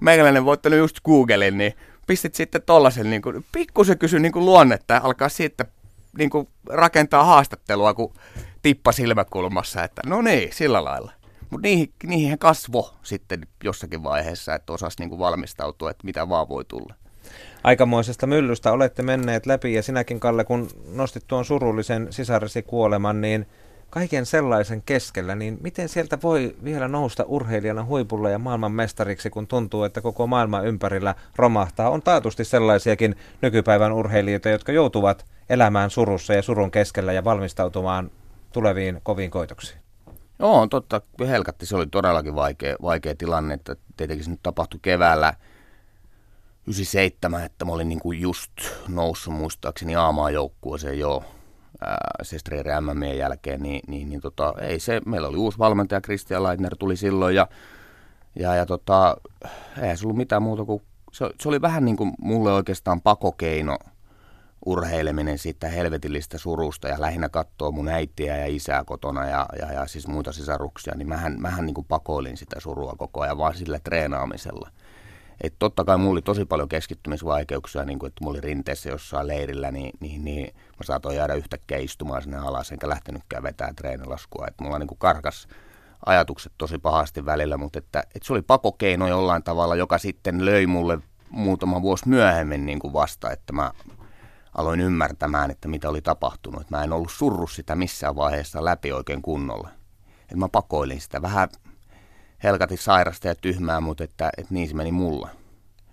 Meikäläinen 0.02 0.46
voittanut 0.46 0.80
just 0.80 1.00
Googlein, 1.06 1.58
niin 1.58 1.74
pistit 2.08 2.36
sitten 2.36 2.62
tollasen, 2.62 3.10
niin 3.10 3.22
kuin, 3.22 3.46
pikkusen 3.52 3.98
kysy 3.98 4.20
niin 4.20 4.32
kuin 4.32 4.46
luonnetta 4.46 4.94
ja 4.94 5.02
alkaa 5.04 5.30
sitten 5.30 5.66
niin 6.18 6.30
kuin 6.30 6.48
rakentaa 6.70 7.24
haastattelua, 7.24 7.94
kun 7.94 8.14
tippa 8.64 8.92
silmäkulmassa, 8.92 9.84
että 9.84 10.02
no 10.06 10.22
niin, 10.22 10.54
sillä 10.54 10.84
lailla. 10.84 11.12
Mutta 11.50 11.68
niihin, 11.68 11.94
niihin 12.04 12.40
kasvo 12.40 12.94
sitten 13.04 13.48
jossakin 13.64 14.04
vaiheessa, 14.04 14.56
että 14.56 14.74
osasi 14.74 14.98
niinku 15.00 15.20
valmistautua, 15.20 15.92
että 15.92 16.06
mitä 16.06 16.30
vaan 16.30 16.50
voi 16.50 16.66
tulla. 16.66 16.94
Aikamoisesta 17.64 18.28
myllystä 18.28 18.72
olette 18.72 19.04
menneet 19.04 19.46
läpi 19.46 19.74
ja 19.74 19.84
sinäkin 19.84 20.20
Kalle, 20.20 20.44
kun 20.44 20.68
nostit 20.94 21.24
tuon 21.28 21.46
surullisen 21.46 22.08
sisaresi 22.10 22.62
kuoleman, 22.62 23.22
niin 23.22 23.46
kaiken 23.90 24.26
sellaisen 24.26 24.82
keskellä, 24.82 25.36
niin 25.36 25.58
miten 25.62 25.90
sieltä 25.90 26.18
voi 26.24 26.56
vielä 26.64 26.88
nousta 26.88 27.24
urheilijana 27.28 27.86
huipulle 27.86 28.32
ja 28.32 28.40
maailmanmestariksi, 28.40 29.30
kun 29.30 29.48
tuntuu, 29.48 29.84
että 29.84 30.02
koko 30.02 30.28
maailma 30.28 30.62
ympärillä 30.62 31.16
romahtaa? 31.36 31.90
On 31.90 32.02
taatusti 32.02 32.46
sellaisiakin 32.46 33.16
nykypäivän 33.42 33.92
urheilijoita, 33.92 34.50
jotka 34.50 34.72
joutuvat 34.72 35.26
elämään 35.50 35.90
surussa 35.90 36.34
ja 36.34 36.42
surun 36.42 36.72
keskellä 36.72 37.14
ja 37.14 37.24
valmistautumaan 37.24 38.12
tuleviin 38.54 39.02
koviin 39.04 39.32
koitoksiin? 39.32 39.80
Joo, 40.40 40.62
on 40.62 40.70
totta. 40.70 41.02
Helkatti, 41.20 41.66
se 41.66 41.76
oli 41.76 41.88
todellakin 41.88 42.36
vaikea, 42.36 42.76
vaikea 42.82 43.16
tilanne, 43.16 43.54
että 43.54 43.76
tietenkin 43.98 44.26
se 44.26 44.32
nyt 44.32 44.44
tapahtui 44.44 44.80
keväällä 44.82 45.34
97, 46.68 47.44
että 47.44 47.66
mä 47.66 47.72
olin 47.72 47.90
niinku 47.90 48.12
just 48.12 48.52
noussut 48.88 49.34
muistaakseni 49.34 49.96
aamaan 49.96 50.34
joukkueeseen 50.34 51.00
jo 51.00 51.24
Sestreeri 52.22 52.72
MM 52.82 53.04
jälkeen, 53.18 53.64
niin, 53.64 53.82
niin, 53.88 54.10
niin 54.10 54.22
tota, 54.22 54.54
ei 54.62 54.80
se, 54.80 55.02
meillä 55.06 55.28
oli 55.28 55.38
uusi 55.38 55.58
valmentaja, 55.58 56.02
Christian 56.02 56.44
Leitner 56.44 56.76
tuli 56.80 56.98
silloin 56.98 57.36
ja, 57.36 57.48
ja, 58.40 58.56
ja 58.56 58.66
tota, 58.66 59.18
ei 59.82 59.98
se 59.98 60.06
ollut 60.06 60.18
mitään 60.18 60.44
muuta 60.44 60.66
kuin, 60.66 60.82
se, 61.12 61.30
se 61.40 61.50
oli 61.50 61.62
vähän 61.62 61.86
niin 61.86 61.98
kuin 61.98 62.12
mulle 62.20 62.54
oikeastaan 62.54 63.02
pakokeino– 63.02 63.78
urheileminen 64.66 65.38
siitä 65.38 65.68
helvetillistä 65.68 66.38
surusta 66.38 66.88
ja 66.88 67.02
lähinnä 67.02 67.30
katsoo 67.30 67.72
mun 67.72 67.88
äitiä 67.88 68.38
ja 68.38 68.48
isää 68.48 68.84
kotona 68.84 69.26
ja, 69.26 69.46
ja, 69.60 69.74
ja 69.74 69.88
siis 69.88 70.08
muita 70.08 70.32
sisaruksia, 70.32 70.94
niin 70.98 71.10
mähän, 71.10 71.36
mähän 71.40 71.66
niin 71.66 71.74
kuin 71.74 71.88
pakoilin 71.88 72.38
sitä 72.38 72.60
surua 72.60 72.94
koko 72.98 73.22
ajan 73.22 73.38
vaan 73.38 73.56
sillä 73.56 73.80
treenaamisella. 73.80 74.70
Et 75.42 75.56
totta 75.60 75.84
kai 75.84 75.98
mulla 75.98 76.12
oli 76.12 76.22
tosi 76.22 76.46
paljon 76.46 76.70
keskittymisvaikeuksia, 76.70 77.86
niin 77.86 78.00
kuin, 78.00 78.08
että 78.08 78.24
mulla 78.24 78.36
oli 78.36 78.42
rinteessä 78.42 78.90
jossain 78.90 79.28
leirillä, 79.28 79.72
niin, 79.72 79.92
niin, 80.00 80.26
niin 80.26 80.56
mä 80.56 80.84
saatoin 80.84 81.16
jäädä 81.16 81.34
yhtäkkiä 81.34 81.78
istumaan 81.78 82.22
sinne 82.22 82.38
alas, 82.38 82.72
enkä 82.72 82.90
lähtenytkään 82.90 83.44
vetää 83.44 83.74
treenilaskua. 83.76 84.46
Et 84.48 84.54
mulla 84.62 84.80
niin 84.80 84.88
kuin 84.88 84.98
karkas 84.98 85.48
ajatukset 86.06 86.54
tosi 86.58 86.78
pahasti 86.78 87.26
välillä, 87.26 87.58
mutta 87.58 87.80
että, 87.80 88.00
että 88.00 88.28
se 88.28 88.34
oli 88.34 88.42
pakokeino 88.42 89.08
jollain 89.08 89.44
tavalla, 89.44 89.76
joka 89.76 89.98
sitten 89.98 90.46
löi 90.46 90.68
mulle 90.68 91.00
muutama 91.30 91.82
vuosi 91.82 92.10
myöhemmin 92.10 92.66
niin 92.66 92.80
kuin 92.80 92.94
vasta, 92.94 93.32
että 93.32 93.54
mä 93.54 93.72
aloin 94.58 94.80
ymmärtämään, 94.80 95.52
että 95.52 95.68
mitä 95.68 95.90
oli 95.90 96.02
tapahtunut. 96.02 96.70
Mä 96.70 96.84
en 96.84 96.94
ollut 96.94 97.12
surru 97.12 97.48
sitä 97.48 97.76
missään 97.76 98.16
vaiheessa 98.16 98.66
läpi 98.66 98.92
oikein 98.92 99.22
kunnolla. 99.22 99.70
Että 100.22 100.38
mä 100.38 100.50
pakoilin 100.50 101.02
sitä 101.02 101.22
vähän 101.22 101.50
helkati 102.44 102.78
sairasta 102.78 103.28
ja 103.28 103.36
tyhmää, 103.36 103.82
mutta 103.82 104.04
että, 104.04 104.30
että 104.38 104.54
niin 104.54 104.68
se 104.68 104.76
meni 104.76 104.92
mulla. 104.92 105.30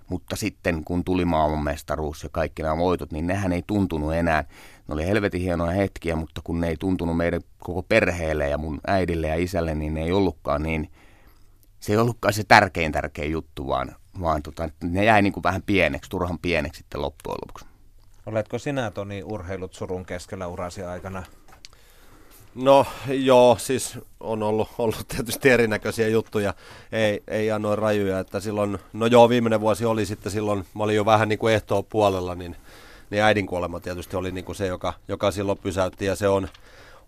Mutta 0.08 0.36
sitten 0.36 0.84
kun 0.84 1.04
tuli 1.04 1.24
maailmanmestaruus 1.24 2.22
ja 2.22 2.28
kaikki 2.32 2.62
nämä 2.62 2.76
voitot, 2.76 3.12
niin 3.12 3.26
nehän 3.26 3.52
ei 3.52 3.62
tuntunut 3.66 4.14
enää. 4.14 4.44
Ne 4.88 4.94
oli 4.94 5.06
helvetin 5.06 5.40
hienoja 5.40 5.72
hetkiä, 5.72 6.16
mutta 6.16 6.40
kun 6.44 6.60
ne 6.60 6.68
ei 6.68 6.76
tuntunut 6.76 7.16
meidän 7.16 7.40
koko 7.58 7.82
perheelle 7.82 8.48
ja 8.48 8.58
mun 8.58 8.80
äidille 8.86 9.26
ja 9.26 9.34
isälle, 9.34 9.74
niin 9.74 9.94
ne 9.94 10.02
ei 10.02 10.12
ollutkaan 10.12 10.62
niin, 10.62 10.90
se 11.80 11.92
ei 11.92 11.98
ollutkaan 11.98 12.34
se 12.34 12.44
tärkein 12.44 12.92
tärkein 12.92 13.32
juttu, 13.32 13.66
vaan, 13.66 13.96
vaan 14.20 14.42
tota, 14.42 14.68
ne 14.84 15.04
jäi 15.04 15.22
niin 15.22 15.32
kuin 15.32 15.42
vähän 15.42 15.62
pieneksi, 15.62 16.10
turhan 16.10 16.38
pieneksi 16.38 16.78
sitten 16.78 17.02
loppujen 17.02 17.38
lopuksi. 17.42 17.69
Oletko 18.26 18.58
sinä, 18.58 18.90
Toni, 18.90 19.22
urheilut 19.22 19.74
surun 19.74 20.06
keskellä 20.06 20.46
urasi 20.46 20.82
aikana? 20.82 21.22
No 22.54 22.86
joo, 23.08 23.56
siis 23.60 23.98
on 24.20 24.42
ollut, 24.42 24.68
ollut 24.78 25.08
tietysti 25.08 25.50
erinäköisiä 25.50 26.08
juttuja, 26.08 26.54
ei, 26.92 27.22
ei 27.28 27.46
ihan 27.46 27.62
noin 27.62 27.78
rajuja, 27.78 28.18
että 28.18 28.40
silloin, 28.40 28.78
no 28.92 29.06
joo, 29.06 29.28
viimeinen 29.28 29.60
vuosi 29.60 29.84
oli 29.84 30.06
sitten 30.06 30.32
silloin, 30.32 30.66
mä 30.74 30.84
olin 30.84 30.96
jo 30.96 31.04
vähän 31.04 31.28
niin 31.28 31.38
kuin 31.38 31.54
ehtoon 31.54 31.84
puolella, 31.84 32.34
niin, 32.34 32.56
niin 33.10 33.22
äidin 33.22 33.46
kuolema 33.46 33.80
tietysti 33.80 34.16
oli 34.16 34.32
niin 34.32 34.44
kuin 34.44 34.56
se, 34.56 34.66
joka, 34.66 34.94
joka 35.08 35.30
silloin 35.30 35.58
pysäytti 35.58 36.04
ja 36.04 36.16
se 36.16 36.28
on, 36.28 36.48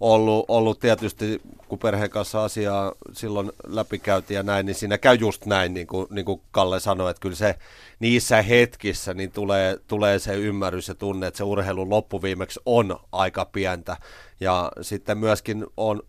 ollut, 0.01 0.45
ollut 0.49 0.81
tietysti, 0.81 1.41
kun 1.69 1.79
perheen 1.79 2.11
kanssa 2.11 2.45
asiaa 2.45 2.93
silloin 3.13 3.53
läpikäytiin 3.67 4.37
ja 4.37 4.43
näin, 4.43 4.67
niin 4.67 4.75
siinä 4.75 4.99
käy 4.99 5.15
just 5.15 5.47
näin, 5.47 5.75
niin 5.75 5.87
kuin, 5.87 6.07
niin 6.11 6.25
kuin 6.25 6.41
Kalle 6.51 6.81
sanoi, 6.81 7.11
että 7.11 7.21
kyllä 7.21 7.37
se 7.37 7.59
niissä 8.01 8.43
hetkissä 8.43 9.15
niin 9.15 9.33
tulee, 9.33 9.79
tulee 9.87 10.19
se 10.19 10.35
ymmärrys 10.35 10.89
ja 10.89 10.95
tunne, 10.95 11.27
että 11.27 11.39
se 11.39 11.45
urheilun 11.45 11.91
loppuviimeksi 11.91 12.61
on 12.67 13.01
aika 13.13 13.45
pientä. 13.45 13.97
Ja 14.41 14.73
sitten 14.81 15.19
myöskin 15.19 15.67
on, 15.77 16.03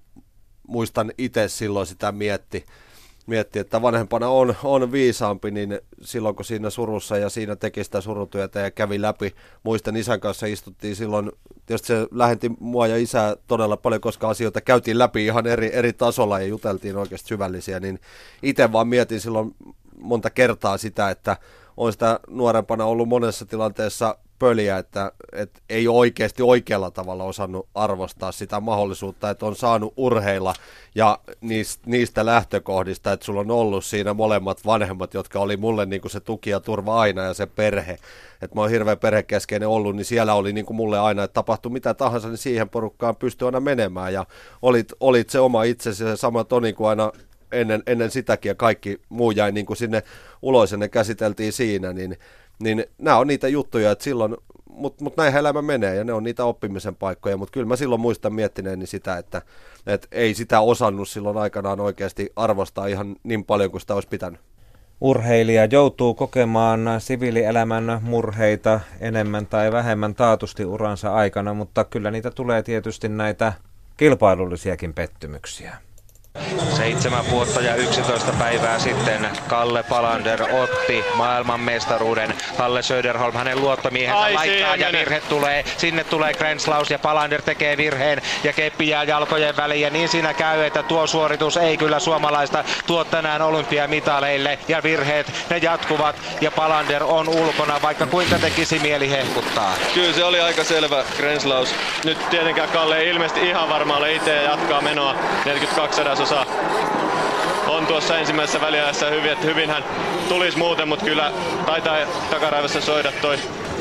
muistan 0.67 1.11
itse 1.17 1.47
silloin 1.47 1.87
sitä 1.87 2.11
mietti, 2.11 2.65
mietti, 3.25 3.59
että 3.59 3.81
vanhempana 3.81 4.27
on, 4.27 4.55
on 4.63 4.91
viisaampi, 4.91 5.51
niin 5.51 5.79
silloin 6.01 6.35
kun 6.35 6.45
siinä 6.45 6.69
surussa 6.69 7.17
ja 7.17 7.29
siinä 7.29 7.55
teki 7.55 7.83
sitä 7.83 8.01
surutyötä 8.01 8.59
ja 8.59 8.71
kävi 8.71 9.01
läpi, 9.01 9.35
muistan 9.63 9.95
isän 9.95 10.19
kanssa 10.19 10.45
istuttiin 10.45 10.95
silloin, 10.95 11.31
tietysti 11.65 11.87
se 11.87 12.07
lähetti 12.11 12.51
mua 12.59 12.87
ja 12.87 12.97
isää 12.97 13.35
todella 13.47 13.77
paljon, 13.77 14.01
koska 14.01 14.29
asioita 14.29 14.61
käytiin 14.61 14.99
läpi 14.99 15.25
ihan 15.25 15.47
eri, 15.47 15.69
eri 15.73 15.93
tasolla 15.93 16.39
ja 16.39 16.47
juteltiin 16.47 16.97
oikeasti 16.97 17.27
syvällisiä, 17.27 17.79
niin 17.79 17.99
itse 18.43 18.71
vaan 18.71 18.87
mietin 18.87 19.21
silloin 19.21 19.55
monta 19.99 20.29
kertaa 20.29 20.77
sitä, 20.77 21.09
että 21.09 21.37
on 21.77 21.91
sitä 21.91 22.19
nuorempana 22.27 22.85
ollut 22.85 23.09
monessa 23.09 23.45
tilanteessa 23.45 24.17
pöliä, 24.43 24.77
että, 24.77 25.11
että 25.31 25.59
ei 25.69 25.87
oikeasti 25.87 26.43
oikealla 26.43 26.91
tavalla 26.91 27.23
osannut 27.23 27.67
arvostaa 27.75 28.31
sitä 28.31 28.59
mahdollisuutta, 28.59 29.29
että 29.29 29.45
on 29.45 29.55
saanut 29.55 29.93
urheilla 29.97 30.53
ja 30.95 31.19
niistä, 31.85 32.25
lähtökohdista, 32.25 33.11
että 33.11 33.25
sulla 33.25 33.39
on 33.39 33.51
ollut 33.51 33.85
siinä 33.85 34.13
molemmat 34.13 34.65
vanhemmat, 34.65 35.13
jotka 35.13 35.39
oli 35.39 35.57
mulle 35.57 35.85
niin 35.85 36.01
kuin 36.01 36.11
se 36.11 36.19
tuki 36.19 36.49
ja 36.49 36.59
turva 36.59 36.99
aina 36.99 37.21
ja 37.23 37.33
se 37.33 37.45
perhe. 37.45 37.97
Että 38.41 38.55
mä 38.55 38.61
oon 38.61 38.69
hirveän 38.69 38.99
perhekeskeinen 38.99 39.69
ollut, 39.69 39.95
niin 39.95 40.05
siellä 40.05 40.33
oli 40.33 40.53
niin 40.53 40.65
kuin 40.65 40.77
mulle 40.77 40.99
aina, 40.99 41.23
että 41.23 41.33
tapahtui 41.33 41.71
mitä 41.71 41.93
tahansa, 41.93 42.27
niin 42.27 42.37
siihen 42.37 42.69
porukkaan 42.69 43.15
pystyi 43.15 43.45
aina 43.45 43.59
menemään 43.59 44.13
ja 44.13 44.25
olit, 44.61 44.93
olit 44.99 45.29
se 45.29 45.39
oma 45.39 45.63
itsesi 45.63 46.03
se 46.03 46.17
sama 46.17 46.43
Toni 46.43 46.73
kuin 46.73 46.89
aina 46.89 47.11
ennen, 47.51 47.83
ennen 47.87 48.11
sitäkin 48.11 48.49
ja 48.49 48.55
kaikki 48.55 49.01
muu 49.09 49.31
jäi 49.31 49.51
niin 49.51 49.65
kuin 49.65 49.77
sinne 49.77 50.03
ulos 50.41 50.71
ja 50.71 50.77
ne 50.77 50.89
käsiteltiin 50.89 51.53
siinä, 51.53 51.93
niin 51.93 52.17
niin 52.63 52.85
nämä 52.97 53.17
on 53.17 53.27
niitä 53.27 53.47
juttuja, 53.47 53.91
että 53.91 54.03
silloin, 54.03 54.37
mutta 54.69 55.03
mut 55.03 55.17
näin 55.17 55.35
elämä 55.35 55.61
menee 55.61 55.95
ja 55.95 56.03
ne 56.03 56.13
on 56.13 56.23
niitä 56.23 56.45
oppimisen 56.45 56.95
paikkoja, 56.95 57.37
mutta 57.37 57.51
kyllä 57.51 57.67
mä 57.67 57.75
silloin 57.75 58.01
muistan 58.01 58.33
miettineeni 58.33 58.85
sitä, 58.85 59.17
että, 59.17 59.41
että 59.87 60.07
ei 60.11 60.33
sitä 60.33 60.59
osannut 60.59 61.09
silloin 61.09 61.37
aikanaan 61.37 61.79
oikeasti 61.79 62.29
arvostaa 62.35 62.87
ihan 62.87 63.15
niin 63.23 63.45
paljon 63.45 63.71
kuin 63.71 63.81
sitä 63.81 63.93
olisi 63.93 64.09
pitänyt. 64.09 64.39
Urheilija 65.01 65.65
joutuu 65.65 66.13
kokemaan 66.13 66.79
siviilielämän 66.99 67.99
murheita 68.01 68.79
enemmän 68.99 69.47
tai 69.47 69.71
vähemmän 69.71 70.15
taatusti 70.15 70.65
uransa 70.65 71.13
aikana, 71.13 71.53
mutta 71.53 71.83
kyllä 71.83 72.11
niitä 72.11 72.31
tulee 72.31 72.63
tietysti 72.63 73.09
näitä 73.09 73.53
kilpailullisiakin 73.97 74.93
pettymyksiä. 74.93 75.77
Seitsemän 76.77 77.29
vuotta 77.29 77.61
ja 77.61 77.75
11 77.75 78.31
päivää 78.39 78.79
sitten 78.79 79.29
Kalle 79.47 79.83
Palander 79.83 80.43
otti 80.43 81.03
maailmanmestaruuden. 81.15 82.33
Kalle 82.57 82.81
Söderholm, 82.81 83.33
hänen 83.33 83.61
luottomiehensä 83.61 84.21
Ai, 84.21 84.33
laittaa 84.33 84.75
ja 84.75 84.91
virhe 84.91 85.21
tulee. 85.29 85.65
Sinne 85.77 86.03
tulee 86.03 86.33
Grenslaus 86.33 86.91
ja 86.91 86.99
Palander 86.99 87.41
tekee 87.41 87.77
virheen 87.77 88.21
ja 88.43 88.53
keppi 88.53 88.87
jää 88.89 89.03
jalkojen 89.03 89.57
väliin. 89.57 89.81
Ja 89.81 89.89
niin 89.89 90.09
siinä 90.09 90.33
käy, 90.33 90.63
että 90.63 90.83
tuo 90.83 91.07
suoritus 91.07 91.57
ei 91.57 91.77
kyllä 91.77 91.99
suomalaista 91.99 92.63
tuo 92.87 93.03
tänään 93.03 93.41
olympiamitaleille. 93.41 94.59
Ja 94.67 94.83
virheet, 94.83 95.31
ne 95.49 95.57
jatkuvat 95.57 96.15
ja 96.41 96.51
Palander 96.51 97.03
on 97.03 97.29
ulkona, 97.29 97.81
vaikka 97.81 98.05
kuinka 98.05 98.39
tekisi 98.39 98.79
mieli 98.79 99.09
hehkuttaa. 99.09 99.73
Kyllä 99.93 100.13
se 100.13 100.23
oli 100.23 100.41
aika 100.41 100.63
selvä 100.63 101.03
Grenslaus. 101.17 101.75
Nyt 102.03 102.29
tietenkään 102.29 102.69
Kalle 102.69 102.97
ei 102.97 103.09
ilmeisesti 103.09 103.49
ihan 103.49 103.69
varma 103.69 103.97
ole 103.97 104.13
itse 104.13 104.35
ja 104.35 104.41
jatkaa 104.41 104.81
menoa 104.81 105.15
42 105.45 106.03
sadasosaa. 106.25 106.45
On 107.67 107.87
tuossa 107.87 108.17
ensimmäisessä 108.17 108.61
väliajassa 108.61 109.05
hyvin, 109.05 109.31
että 109.31 109.45
hyvin 109.45 109.69
hän 109.69 109.83
tulisi 110.29 110.57
muuten, 110.57 110.87
mutta 110.87 111.05
kyllä 111.05 111.31
taitaa 111.65 111.97
takaraivossa 112.29 112.81
soida 112.81 113.11
toi 113.11 113.37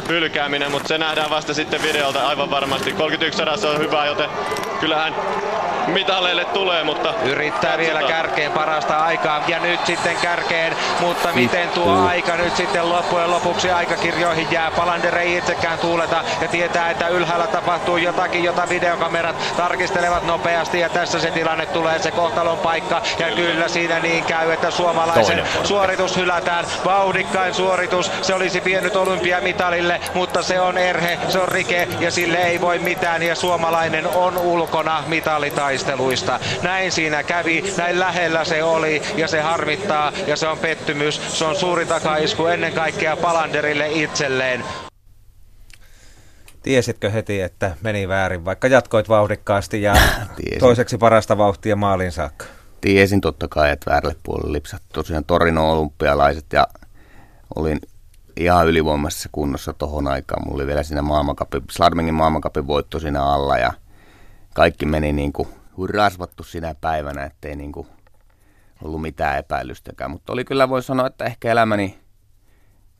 hylkääminen, 0.08 0.70
mutta 0.70 0.88
se 0.88 0.98
nähdään 0.98 1.30
vasta 1.30 1.54
sitten 1.54 1.82
videolta. 1.82 2.28
Aivan 2.28 2.50
varmasti. 2.50 2.92
31 2.92 3.38
sadassa 3.38 3.70
on 3.70 3.78
hyvä, 3.78 4.06
joten 4.06 4.30
kyllähän 4.80 5.14
mitaleille 5.86 6.44
tulee, 6.44 6.84
mutta... 6.84 7.14
Yrittää 7.24 7.78
vielä 7.78 8.02
kärkeen 8.02 8.52
parasta 8.52 8.96
aikaa. 8.96 9.44
Ja 9.48 9.58
nyt 9.58 9.86
sitten 9.86 10.16
kärkeen, 10.22 10.76
mutta 11.00 11.28
miten 11.34 11.68
tuo 11.68 12.06
aika 12.06 12.36
nyt 12.36 12.56
sitten 12.56 12.88
loppujen 12.88 13.30
lopuksi 13.30 13.70
aikakirjoihin 13.70 14.46
jää. 14.50 14.70
Palander 14.70 15.18
ei 15.18 15.36
itsekään 15.36 15.78
tuuleta 15.78 16.24
ja 16.40 16.48
tietää, 16.48 16.90
että 16.90 17.08
ylhäällä 17.08 17.46
tapahtuu 17.46 17.96
jotakin, 17.96 18.44
jota 18.44 18.68
videokamerat 18.68 19.36
tarkistelevat 19.56 20.26
nopeasti. 20.26 20.80
Ja 20.80 20.88
tässä 20.88 21.20
se 21.20 21.30
tilanne 21.30 21.66
tulee 21.66 21.98
se 21.98 22.10
kohtalon 22.10 22.58
paikka. 22.58 23.02
Ja 23.18 23.26
kyllä. 23.26 23.68
siinä 23.68 23.98
niin 23.98 24.24
käy, 24.24 24.52
että 24.52 24.70
suomalaisen 24.70 25.42
suoritus 25.64 26.16
hylätään. 26.16 26.64
Vauhdikkain 26.84 27.54
suoritus, 27.54 28.10
se 28.22 28.34
olisi 28.34 28.64
vienyt 28.64 28.96
olympiamitalille, 28.96 29.91
mutta 30.14 30.42
se 30.42 30.60
on 30.60 30.78
erhe, 30.78 31.18
se 31.28 31.38
on 31.38 31.48
rike 31.48 31.88
ja 32.00 32.10
sille 32.10 32.38
ei 32.38 32.60
voi 32.60 32.78
mitään 32.78 33.22
ja 33.22 33.34
suomalainen 33.34 34.06
on 34.06 34.38
ulkona 34.38 35.04
mitalitaisteluista. 35.06 36.40
Näin 36.62 36.92
siinä 36.92 37.22
kävi, 37.22 37.64
näin 37.76 37.98
lähellä 37.98 38.44
se 38.44 38.62
oli 38.62 39.02
ja 39.16 39.28
se 39.28 39.40
harmittaa 39.40 40.12
ja 40.26 40.36
se 40.36 40.48
on 40.48 40.58
pettymys. 40.58 41.38
Se 41.38 41.44
on 41.44 41.56
suuri 41.56 41.86
takaisku 41.86 42.46
ennen 42.46 42.72
kaikkea 42.72 43.16
Palanderille 43.16 43.88
itselleen. 43.92 44.64
Tiesitkö 46.62 47.10
heti, 47.10 47.40
että 47.40 47.76
meni 47.80 48.08
väärin, 48.08 48.44
vaikka 48.44 48.68
jatkoit 48.68 49.08
vauhdikkaasti 49.08 49.82
ja 49.82 49.94
toiseksi 50.60 50.98
parasta 50.98 51.38
vauhtia 51.38 51.76
maalin 51.76 52.12
saakka? 52.12 52.44
Tiesin 52.80 53.20
totta 53.20 53.48
kai, 53.48 53.70
että 53.70 53.90
väärälle 53.90 54.16
puolelle 54.22 54.52
lipsahti 54.52 54.86
tosiaan 54.92 55.24
Torino 55.24 55.72
olympialaiset 55.72 56.46
ja 56.52 56.66
olin 57.56 57.78
ihan 58.36 58.68
ylivoimaisessa 58.68 59.28
kunnossa 59.32 59.72
tohon 59.72 60.06
aikaan. 60.06 60.42
Mulla 60.44 60.56
oli 60.56 60.66
vielä 60.66 60.82
siinä 60.82 61.02
maailmankapin, 61.02 61.62
Slardmingin 61.70 62.14
maailmankapin 62.14 62.66
voitto 62.66 63.00
siinä 63.00 63.24
alla 63.24 63.58
ja 63.58 63.72
kaikki 64.54 64.86
meni 64.86 65.12
niin 65.12 65.32
kuin 65.32 65.48
rasvattu 65.94 66.42
sinä 66.42 66.74
päivänä, 66.80 67.24
ettei 67.24 67.56
niin 67.56 67.72
kuin 67.72 67.86
ollut 68.84 69.02
mitään 69.02 69.38
epäilystäkään. 69.38 70.10
Mutta 70.10 70.32
oli 70.32 70.44
kyllä, 70.44 70.68
voi 70.68 70.82
sanoa, 70.82 71.06
että 71.06 71.24
ehkä 71.24 71.52
elämäni 71.52 71.98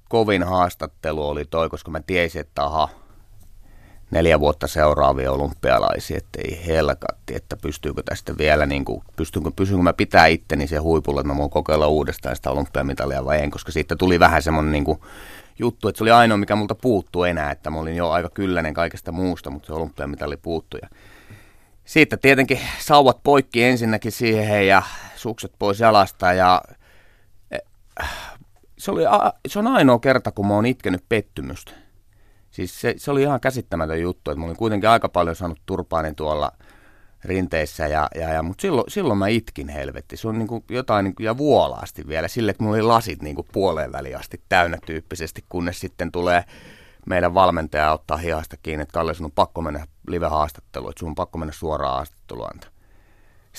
kovin 0.09 0.42
haastattelu 0.42 1.28
oli 1.28 1.44
toi, 1.44 1.68
koska 1.68 1.90
mä 1.90 2.00
tiesin, 2.00 2.40
että 2.40 2.64
aha, 2.64 2.88
neljä 4.12 4.40
vuotta 4.40 4.66
seuraavia 4.66 5.32
olympialaisia, 5.32 6.16
että 6.16 6.40
ei 6.44 6.66
helkatti, 6.66 7.34
että 7.34 7.56
pystyykö 7.56 8.02
tästä 8.02 8.39
vielä, 8.39 8.66
niin 8.66 8.84
kuin, 8.84 9.02
pystynkö, 9.16 9.51
pystynkö 9.56 9.82
mä 9.82 9.93
pitää 9.93 10.26
itteni 10.26 10.66
sen 10.66 10.82
huipulla, 10.82 11.20
että 11.20 11.32
mä 11.32 11.39
voin 11.39 11.51
kokeilla 11.51 11.86
uudestaan 11.86 12.36
sitä 12.36 12.51
olympiamitalia 12.51 13.24
vai 13.24 13.43
en, 13.43 13.51
koska 13.51 13.72
siitä 13.72 13.97
tuli 13.97 14.20
vähän 14.20 14.43
semmoinen 14.43 14.72
niin 14.72 14.84
kuin, 14.84 15.01
juttu, 15.59 15.89
että 15.89 15.98
se 15.98 16.05
oli 16.05 16.10
ainoa, 16.10 16.39
mikä 16.39 16.56
multa 16.56 16.74
puuttu 16.74 17.24
enää, 17.24 17.51
että 17.51 17.70
mä 17.70 17.78
olin 17.78 17.97
jo 17.97 18.10
aika 18.10 18.30
kylläinen 18.34 18.74
kaikesta 18.74 19.12
muusta, 19.12 19.51
mutta 19.51 19.66
se 19.66 19.72
olympiamitali 19.72 20.36
puuttui. 20.36 20.80
Ja 20.82 20.89
siitä 21.84 22.16
tietenkin 22.16 22.60
sauvat 22.78 23.22
poikki 23.22 23.64
ensinnäkin 23.64 24.12
siihen 24.12 24.66
ja 24.66 24.82
sukset 25.16 25.52
pois 25.59 25.80
jalasta 25.80 26.32
ja 26.32 26.62
eh, 27.51 27.60
se, 28.78 28.90
oli, 28.90 29.02
se 29.48 29.59
on 29.59 29.66
ainoa 29.66 29.98
kerta, 29.98 30.32
kun 30.32 30.47
mä 30.47 30.55
oon 30.55 30.66
itkenyt 30.66 31.05
pettymystä. 31.09 31.81
Siis 32.53 32.81
se, 32.81 32.95
se 32.97 33.11
oli 33.11 33.23
ihan 33.23 33.41
käsittämätön 33.41 34.01
juttu, 34.01 34.31
että 34.31 34.39
mä 34.39 34.45
olin 34.45 34.57
kuitenkin 34.57 34.91
aika 34.91 35.09
paljon 35.09 35.37
saanut 35.37 35.61
turpaani 35.66 36.15
tuolla 36.15 36.53
rinteissä, 37.24 37.87
ja, 37.87 38.09
ja, 38.15 38.29
ja, 38.29 38.43
mutta 38.43 38.62
silloin, 38.62 38.85
silloin 38.91 39.19
mä 39.19 39.29
itkin 39.29 39.69
helvetti. 39.69 40.16
Se 40.16 40.29
on 40.29 40.39
niin 40.39 40.49
kuin 40.49 40.65
jotain 40.69 41.05
niin 41.05 41.15
kuin, 41.15 41.24
ja 41.24 41.37
vuolaasti 41.37 42.09
vielä, 42.09 42.29
sille 42.29 42.51
että 42.51 42.62
mulla 42.62 42.77
oli 42.77 42.83
lasit 42.83 43.23
niin 43.23 43.37
kuin 43.37 43.49
puoleen 43.53 43.93
väliin 43.93 44.16
asti 44.16 44.41
täynnä 44.49 44.79
tyyppisesti, 44.87 45.45
kunnes 45.49 45.81
sitten 45.81 46.12
tulee 46.12 46.45
meidän 47.07 47.35
valmentaja 47.35 47.93
ottaa 47.93 48.16
hihasta 48.16 48.57
kiinni, 48.62 48.83
että 48.83 48.93
Kalle, 48.93 49.15
sun 49.15 49.24
on 49.24 49.33
pakko 49.33 49.62
mennä 49.62 49.87
live-haastatteluun, 50.09 50.91
että 50.91 51.01
sun 51.01 51.09
on 51.09 51.15
pakko 51.15 51.39
mennä 51.39 51.53
suoraan 51.53 51.95
haastatteluun. 51.95 52.51
Sitten 52.53 52.70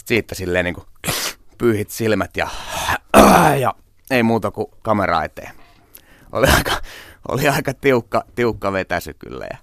siitä 0.06 0.36
silleen 0.36 0.66
niin 0.66 0.76
kuin 0.76 0.88
pyyhit 1.58 1.90
silmät 1.90 2.38
ja, 2.38 2.48
ja 3.62 3.76
ei 4.12 4.24
muuta 4.24 4.52
kuin 4.52 4.68
kamera 4.82 5.24
eteen. 5.24 5.52
Oli 6.32 6.48
aika, 6.48 6.72
oli 7.32 7.48
aika 7.48 7.74
tiukka, 7.74 8.24
tiukka 8.36 8.72
vetäsy 8.74 9.14
kyllä. 9.20 9.46
Ja, 9.52 9.58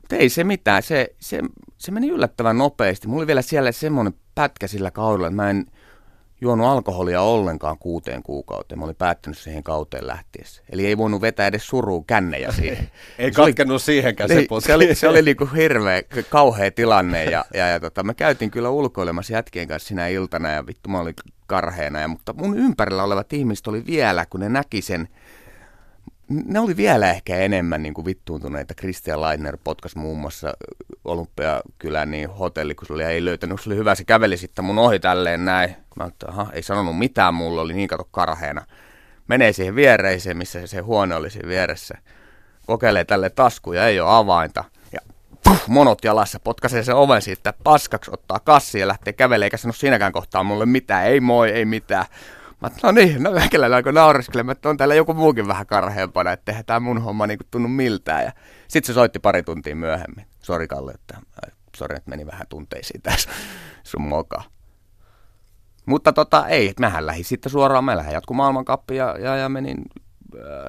mutta 0.00 0.16
ei 0.16 0.28
se 0.28 0.44
mitään, 0.44 0.82
se, 0.82 1.14
se, 1.20 1.40
se 1.78 1.90
meni 1.92 2.08
yllättävän 2.08 2.58
nopeasti. 2.58 3.08
Mulla 3.08 3.20
oli 3.20 3.26
vielä 3.26 3.42
siellä 3.42 3.72
semmoinen 3.72 4.14
pätkä 4.34 4.66
sillä 4.66 4.90
kaudella, 4.90 5.26
että 5.26 5.36
mä 5.36 5.50
en 5.50 5.66
juonut 6.40 6.66
alkoholia 6.66 7.22
ollenkaan 7.22 7.78
kuuteen 7.78 8.22
kuukauteen. 8.22 8.78
Mä 8.78 8.84
olin 8.84 8.96
päättänyt 8.96 9.38
siihen 9.38 9.62
kauteen 9.62 10.06
lähtiessä. 10.06 10.62
Eli 10.70 10.86
ei 10.86 10.98
voinut 10.98 11.20
vetää 11.20 11.46
edes 11.46 11.66
surua 11.66 12.04
kännejä 12.06 12.52
siihen. 12.52 12.90
Ei 13.18 13.32
Se 13.32 13.42
oli- 13.42 13.80
siihenkään 13.80 14.28
se 14.28 14.34
Niin, 14.34 14.48
putki. 14.48 14.66
se 14.66 14.74
oli, 14.74 14.94
se 14.94 15.08
oli 15.08 15.22
niinku 15.32 15.48
hirveä, 15.56 16.02
kauhea 16.28 16.70
tilanne 16.70 17.24
ja, 17.24 17.44
ja, 17.54 17.68
ja 17.68 17.80
tota, 17.80 18.02
me 18.02 18.14
käytiin 18.14 18.50
kyllä 18.50 18.70
ulkoilemassa 18.70 19.32
jätkien 19.32 19.68
kanssa 19.68 19.88
sinä 19.88 20.08
iltana 20.08 20.50
ja 20.50 20.66
vittu 20.66 20.88
mä 20.88 21.00
olin 21.00 21.14
karheena. 21.46 22.00
Ja, 22.00 22.08
mutta 22.08 22.32
mun 22.32 22.58
ympärillä 22.58 23.04
olevat 23.04 23.32
ihmiset 23.32 23.66
oli 23.66 23.86
vielä, 23.86 24.26
kun 24.30 24.40
ne 24.40 24.48
näki 24.48 24.82
sen, 24.82 25.08
ne 26.28 26.60
oli 26.60 26.76
vielä 26.76 27.10
ehkä 27.10 27.36
enemmän 27.36 27.82
niin 27.82 27.94
kuin 27.94 28.04
vittuuntuneita. 28.04 28.74
Christian 28.74 29.20
Leitner 29.20 29.58
potkas 29.64 29.96
muun 29.96 30.18
muassa 30.18 30.52
Olympiakylän 31.04 32.10
niin 32.10 32.30
hotelli, 32.30 32.74
kun 32.74 32.86
se 32.86 32.92
oli, 32.92 33.02
ei 33.02 33.24
löytänyt, 33.24 33.60
se 33.60 33.68
oli 33.68 33.76
hyvä, 33.76 33.94
se 33.94 34.04
käveli 34.04 34.36
sitten 34.36 34.64
mun 34.64 34.78
ohi 34.78 35.00
tälleen 35.00 35.44
näin. 35.44 35.76
Mä 35.96 36.04
ajattelin, 36.04 36.34
aha, 36.34 36.46
ei 36.52 36.62
sanonut 36.62 36.98
mitään 36.98 37.34
mulle, 37.34 37.60
oli 37.60 37.74
niin 37.74 37.88
kato 37.88 38.08
karheena. 38.10 38.66
Menee 39.28 39.52
siihen 39.52 39.74
viereiseen, 39.74 40.36
missä 40.36 40.66
se 40.66 40.80
huone 40.80 41.14
oli 41.14 41.30
siinä 41.30 41.48
vieressä. 41.48 41.98
Kokeilee 42.66 43.04
tälle 43.04 43.30
taskuja, 43.30 43.86
ei 43.86 44.00
ole 44.00 44.10
avainta. 44.10 44.64
Ja 44.92 45.00
puh, 45.44 45.62
monot 45.66 46.04
jalassa, 46.04 46.40
potkaisee 46.40 46.82
sen 46.82 46.94
oven 46.94 47.22
siitä 47.22 47.54
paskaksi, 47.64 48.10
ottaa 48.14 48.40
kassi 48.40 48.78
ja 48.78 48.88
lähtee 48.88 49.12
kävelemään, 49.12 49.46
eikä 49.46 49.56
sano 49.56 49.72
siinäkään 49.72 50.12
kohtaa 50.12 50.42
mulle 50.42 50.66
mitään, 50.66 51.06
ei 51.06 51.20
moi, 51.20 51.50
ei 51.50 51.64
mitään. 51.64 52.06
Mä 52.62 52.70
no 52.82 52.92
niin, 52.92 53.22
no 53.22 53.30
äkellä 53.36 53.76
alkoi 53.76 53.92
nauriskelemaan, 53.92 54.52
että 54.52 54.68
on 54.68 54.76
täällä 54.76 54.94
joku 54.94 55.14
muukin 55.14 55.48
vähän 55.48 55.66
karheampana, 55.66 56.32
että 56.32 56.52
eihän 56.52 56.64
tämä 56.64 56.80
mun 56.80 57.02
homma 57.02 57.26
niinku 57.26 57.44
tunnu 57.50 57.68
miltään. 57.68 58.24
Ja 58.24 58.32
sitten 58.68 58.86
se 58.86 58.94
soitti 58.94 59.18
pari 59.18 59.42
tuntia 59.42 59.76
myöhemmin. 59.76 60.26
Sori 60.40 60.68
Kalle, 60.68 60.92
että, 60.92 61.16
äh, 61.16 61.56
sori, 61.76 61.96
että 61.96 62.10
meni 62.10 62.26
vähän 62.26 62.46
tunteisiin 62.48 63.02
tässä 63.02 63.30
sun 63.90 64.02
moka. 64.02 64.42
Mutta 65.86 66.12
tota, 66.12 66.46
ei, 66.46 66.72
mähän 66.80 67.06
lähdin 67.06 67.24
sitten 67.24 67.52
suoraan, 67.52 67.84
mä 67.84 67.96
lähdin 67.96 68.14
jatku 68.14 68.34
maailmankappi 68.34 68.96
ja, 68.96 69.18
ja, 69.18 69.36
ja 69.36 69.48
menin 69.48 69.78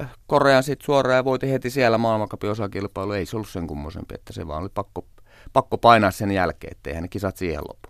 äh, 0.00 0.08
Koreaan 0.26 0.62
sitten 0.62 0.86
suoraan 0.86 1.16
ja 1.16 1.24
voitin 1.24 1.50
heti 1.50 1.70
siellä 1.70 1.98
maailmankapin 1.98 2.50
osakilpailu. 2.50 3.12
Ei 3.12 3.26
se 3.26 3.36
ollut 3.36 3.48
sen 3.48 3.66
kummoisempi, 3.66 4.14
että 4.14 4.32
se 4.32 4.46
vaan 4.46 4.62
oli 4.62 4.70
pakko, 4.74 5.06
pakko 5.52 5.78
painaa 5.78 6.10
sen 6.10 6.30
jälkeen, 6.30 6.72
ettei 6.72 7.00
ne 7.00 7.08
kisat 7.08 7.36
siihen 7.36 7.62
lopu. 7.68 7.83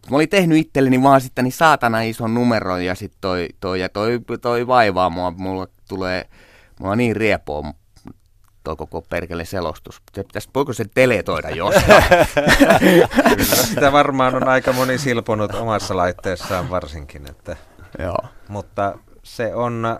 Mutta 0.00 0.10
mä 0.10 0.16
olin 0.16 0.28
tehnyt 0.28 0.58
itselleni 0.58 1.02
vaan 1.02 1.20
sitten 1.20 1.44
niin 1.44 1.52
saatana 1.52 2.00
ison 2.00 2.34
numeron 2.34 2.84
ja 2.84 2.94
sitten 2.94 3.18
toi, 3.20 3.48
toi, 3.60 3.80
ja 3.80 3.88
toi, 3.88 4.20
toi 4.40 4.66
vaivaa 4.66 5.10
mua. 5.10 5.30
Mulla 5.30 5.66
tulee, 5.88 6.24
mulla 6.78 6.92
on 6.92 6.98
niin 6.98 7.16
riepoa 7.16 7.62
toi 8.64 8.76
koko 8.76 9.02
perkele 9.02 9.44
selostus. 9.44 10.02
Se 10.12 10.24
pitäisi, 10.24 10.48
voiko 10.54 10.72
se 10.72 10.84
teletoida 10.94 11.50
jostain? 11.50 12.04
Sitä 13.68 13.92
varmaan 13.92 14.34
on 14.34 14.48
aika 14.48 14.72
moni 14.72 14.98
silponut 14.98 15.54
omassa 15.54 15.96
laitteessaan 15.96 16.70
varsinkin. 16.70 17.30
Että, 17.30 17.56
Joo. 17.98 18.18
Mutta 18.48 18.98
se 19.22 19.54
on 19.54 19.98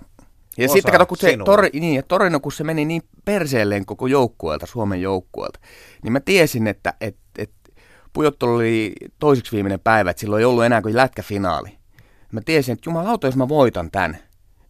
Ja 0.58 0.64
osa 0.64 0.72
sitten 0.72 0.92
kato, 0.92 1.06
kun 1.06 1.16
se 1.16 1.30
sinua. 1.30 1.44
tori, 1.44 1.70
niin, 1.72 1.94
ja 1.94 2.02
Torino, 2.02 2.40
kun 2.40 2.52
se 2.52 2.64
meni 2.64 2.84
niin 2.84 3.02
perseelleen 3.24 3.86
koko 3.86 4.06
joukkueelta, 4.06 4.66
Suomen 4.66 5.02
joukkueelta, 5.02 5.60
niin 6.02 6.12
mä 6.12 6.20
tiesin, 6.20 6.66
että 6.66 6.94
et, 7.00 7.16
et, 7.38 7.50
pujottelu 8.12 8.54
oli 8.54 8.94
toiseksi 9.18 9.52
viimeinen 9.52 9.80
päivä, 9.80 10.10
että 10.10 10.20
silloin 10.20 10.40
ei 10.40 10.44
ollut 10.44 10.64
enää 10.64 10.82
kuin 10.82 10.96
lätkäfinaali. 10.96 11.78
Mä 12.32 12.40
tiesin, 12.40 12.72
että 12.72 12.90
jumalauta, 12.90 13.26
jos 13.26 13.36
mä 13.36 13.48
voitan 13.48 13.90
tän, 13.90 14.18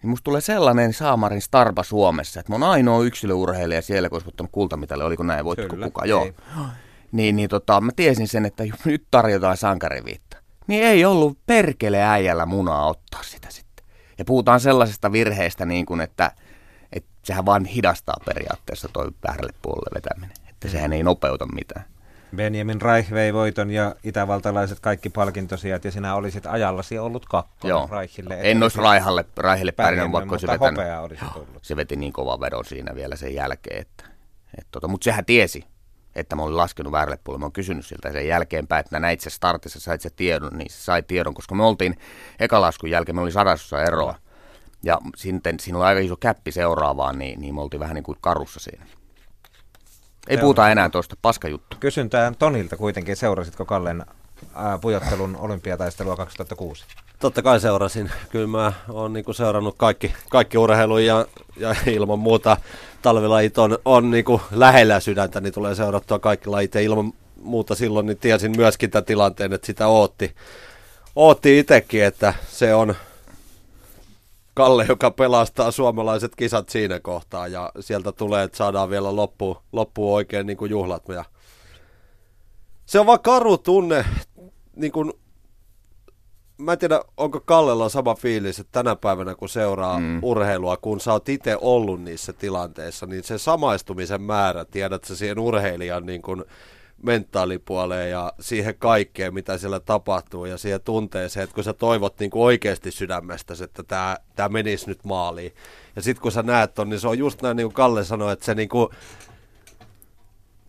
niin 0.03 0.11
musta 0.11 0.25
tulee 0.25 0.41
sellainen 0.41 0.93
saamarin 0.93 1.43
starba 1.43 1.83
Suomessa, 1.83 2.41
että 2.41 2.53
mä 2.53 2.55
oon 2.55 2.71
ainoa 2.73 3.05
yksilöurheilija 3.05 3.83
siellä, 3.83 4.09
kun 4.09 4.17
olisi 4.17 4.27
voittanut 4.27 4.53
kultamitalle, 4.53 5.05
oliko 5.05 5.23
näin, 5.23 5.45
voittiko 5.45 5.75
Kyllä, 5.75 5.87
kuka, 5.87 6.07
joo. 6.07 6.29
Niin, 7.12 7.37
niin 7.37 7.49
tota, 7.49 7.81
mä 7.81 7.93
tiesin 7.97 8.29
sen, 8.29 8.47
että 8.47 8.65
nyt 8.85 9.05
tarjotaan 9.11 9.57
sankariviitta. 9.57 10.37
niin 10.67 10.85
ei 10.85 11.05
ollut 11.05 11.39
perkele 11.47 12.03
äijällä 12.03 12.47
munaa 12.47 12.87
ottaa 12.87 13.23
sitä 13.23 13.49
sitten. 13.51 13.85
Ja 14.19 14.25
puhutaan 14.25 14.61
sellaisesta 14.61 15.12
virheestä, 15.12 15.65
niin 15.65 15.87
kuin, 15.87 16.01
että, 16.01 16.33
että 16.93 17.11
sehän 17.23 17.47
vaan 17.47 17.65
hidastaa 17.65 18.17
periaatteessa 18.25 18.89
toi 18.93 19.09
väärälle 19.29 19.53
puolelle 19.62 19.91
vetäminen. 19.95 20.37
Että 20.49 20.69
sehän 20.69 20.93
ei 20.93 21.03
nopeuta 21.03 21.47
mitään. 21.47 21.85
Benjamin 22.36 22.82
Reich 22.82 23.12
vei 23.12 23.35
voiton 23.35 23.70
ja 23.70 23.94
itävaltalaiset 24.05 24.81
kaikki 24.81 25.11
palkintosijat 25.11 25.85
ja 25.85 25.90
sinä 25.90 26.15
olisit 26.15 26.47
ajallasi 26.47 26.98
ollut 26.98 27.27
kakkonen 27.27 27.70
Joo. 27.70 27.89
Reichille. 27.93 28.39
En 28.40 28.62
olisi 28.62 28.78
Raihalle, 28.78 29.24
Raihille 29.36 29.73
pärjännyt, 29.73 30.12
vaikka 30.12 30.35
mutta 30.35 30.52
vetänyt. 30.52 31.19
Se 31.62 31.77
veti 31.77 31.97
niin 31.97 32.12
kova 32.12 32.40
vedon 32.40 32.65
siinä 32.65 32.94
vielä 32.94 33.16
sen 33.16 33.35
jälkeen. 33.35 33.81
Että, 33.81 34.05
että 34.59 34.69
tota, 34.70 34.89
mutta 34.89 35.05
sehän 35.05 35.24
tiesi, 35.24 35.65
että 36.15 36.36
mä 36.36 36.43
olin 36.43 36.57
laskenut 36.57 36.93
väärälle 36.93 37.19
puolelle. 37.24 37.40
Mä 37.40 37.44
oon 37.44 37.52
kysynyt 37.52 37.86
siltä 37.86 38.12
sen 38.12 38.28
jälkeenpäin, 38.28 38.81
että 38.81 39.01
näit 39.01 39.20
se 39.20 39.31
startissa, 39.31 39.81
sait 39.81 40.01
se 40.01 40.11
tiedon, 40.11 40.59
niin 40.59 40.70
se 40.70 40.77
sai 40.77 41.02
tiedon, 41.02 41.35
koska 41.35 41.55
me 41.55 41.65
oltiin 41.65 41.98
ekalaskun 42.40 42.90
jälkeen, 42.90 43.16
me 43.16 43.23
oli 43.23 43.32
sadasosa 43.32 43.82
eroa. 43.82 44.15
Ja 44.82 44.98
sitten 45.16 45.61
siinä 45.61 45.78
oli 45.78 45.86
aika 45.86 46.01
iso 46.01 46.16
käppi 46.16 46.52
seuraavaan, 46.52 47.19
niin, 47.19 47.40
niin 47.40 47.55
me 47.55 47.61
oltiin 47.61 47.81
vähän 47.81 47.94
niin 47.94 48.05
kuin 48.05 48.19
karussa 48.20 48.61
siinä. 48.61 48.86
Ei 50.29 50.37
Joo. 50.37 50.41
puhuta 50.41 50.71
enää 50.71 50.89
tuosta 50.89 51.17
paskajuttu. 51.23 51.77
Kysyn 51.81 52.11
tämän 52.11 52.37
Tonilta 52.37 52.77
kuitenkin, 52.77 53.17
seurasitko 53.17 53.65
Kallen 53.65 54.05
pujottelun 54.81 55.37
olympiataistelua 55.37 56.17
2006? 56.17 56.85
Totta 57.19 57.43
kai 57.43 57.61
seurasin. 57.61 58.11
Kyllä 58.31 58.47
mä 58.47 58.73
oon 58.89 59.13
niinku 59.13 59.33
seurannut 59.33 59.75
kaikki, 59.79 60.13
kaikki 60.29 60.59
urheilun 60.59 61.05
ja, 61.05 61.27
ja 61.57 61.75
ilman 61.87 62.19
muuta 62.19 62.57
talvilajit 63.03 63.59
on, 63.59 63.79
on 63.85 64.11
niinku 64.11 64.41
lähellä 64.51 65.01
sydäntä, 65.01 65.41
niin 65.41 65.55
tulee 65.55 65.75
seurattua 65.75 66.19
kaikki 66.19 66.49
lajit. 66.49 66.75
Ja 66.75 66.81
ilman 66.81 67.13
muuta 67.43 67.75
silloin 67.75 68.07
niin 68.07 68.19
tiesin 68.19 68.53
myöskin 68.57 68.91
tämän 68.91 69.05
tilanteen, 69.05 69.53
että 69.53 69.67
sitä 69.67 69.87
ootti, 69.87 70.35
ootti 71.17 71.59
itsekin, 71.59 72.05
että 72.05 72.35
se 72.49 72.75
on 72.75 72.95
Kalle, 74.61 74.87
joka 74.89 75.11
pelastaa 75.11 75.70
suomalaiset 75.70 76.37
kisat 76.37 76.69
siinä 76.69 77.01
kohtaa 77.01 77.49
ja 77.49 77.73
sieltä 77.81 78.12
tulee, 78.12 78.45
että 78.45 78.57
saadaan 78.57 78.91
vielä 78.91 79.16
loppuun, 79.16 79.57
loppuun 79.73 80.15
oikein 80.15 80.47
niin 80.47 80.57
kuin 80.57 80.70
juhlat. 80.70 81.09
Ja 81.09 81.24
se 82.87 83.01
on 83.01 83.07
vaan 83.07 83.20
karu 83.20 83.59
tunne, 83.59 84.05
niin 84.77 84.93
kuin 84.93 85.12
mä 86.59 86.73
en 86.73 86.78
tiedä, 86.78 87.01
onko 87.16 87.41
Kallella 87.41 87.89
sama 87.89 88.15
fiilis, 88.15 88.59
että 88.59 88.73
tänä 88.73 88.97
päivänä 88.97 89.35
kun 89.35 89.49
seuraa 89.49 89.99
mm. 89.99 90.19
urheilua, 90.23 90.77
kun 90.77 91.01
sä 91.01 91.12
oot 91.12 91.28
itse 91.28 91.57
ollut 91.61 92.03
niissä 92.03 92.32
tilanteissa, 92.32 93.07
niin 93.07 93.24
se 93.24 93.39
samaistumisen 93.39 94.23
määrä, 94.23 94.65
tiedät 94.65 95.05
sä 95.05 95.16
siihen 95.16 95.39
urheilijan 95.39 96.07
niin 96.07 96.23
kuin 96.23 96.45
mentaalipuoleen 97.03 98.11
ja 98.11 98.33
siihen 98.41 98.75
kaikkeen, 98.79 99.35
mitä 99.35 99.59
siellä 99.59 99.81
tapahtuu 99.81 100.45
ja 100.45 100.59
siihen 100.59 100.81
tunteeseen, 100.81 101.45
että 101.45 101.55
kun 101.55 101.65
sä 101.65 101.73
toivot 101.73 102.21
niin 102.21 102.31
kuin 102.31 102.43
oikeasti 102.43 102.91
sydämestä, 102.91 103.55
että 103.65 103.83
tämä, 103.83 104.17
tämä 104.37 104.49
menisi 104.49 104.87
nyt 104.87 105.05
maaliin. 105.05 105.55
Ja 105.97 106.03
sitten 106.03 106.23
kun 106.23 106.33
sä 106.33 106.43
näet 106.43 106.75
ton, 106.75 106.89
niin 106.89 107.01
se 107.01 107.09
on 107.09 107.19
just 107.19 107.43
näin 107.43 107.57
niin 107.57 107.67
kuin 107.67 107.75
Kalle 107.75 108.05
sanoi, 108.05 108.33
että 108.33 108.45
se 108.45 108.55
niin 108.55 108.69
kuin, 108.69 108.89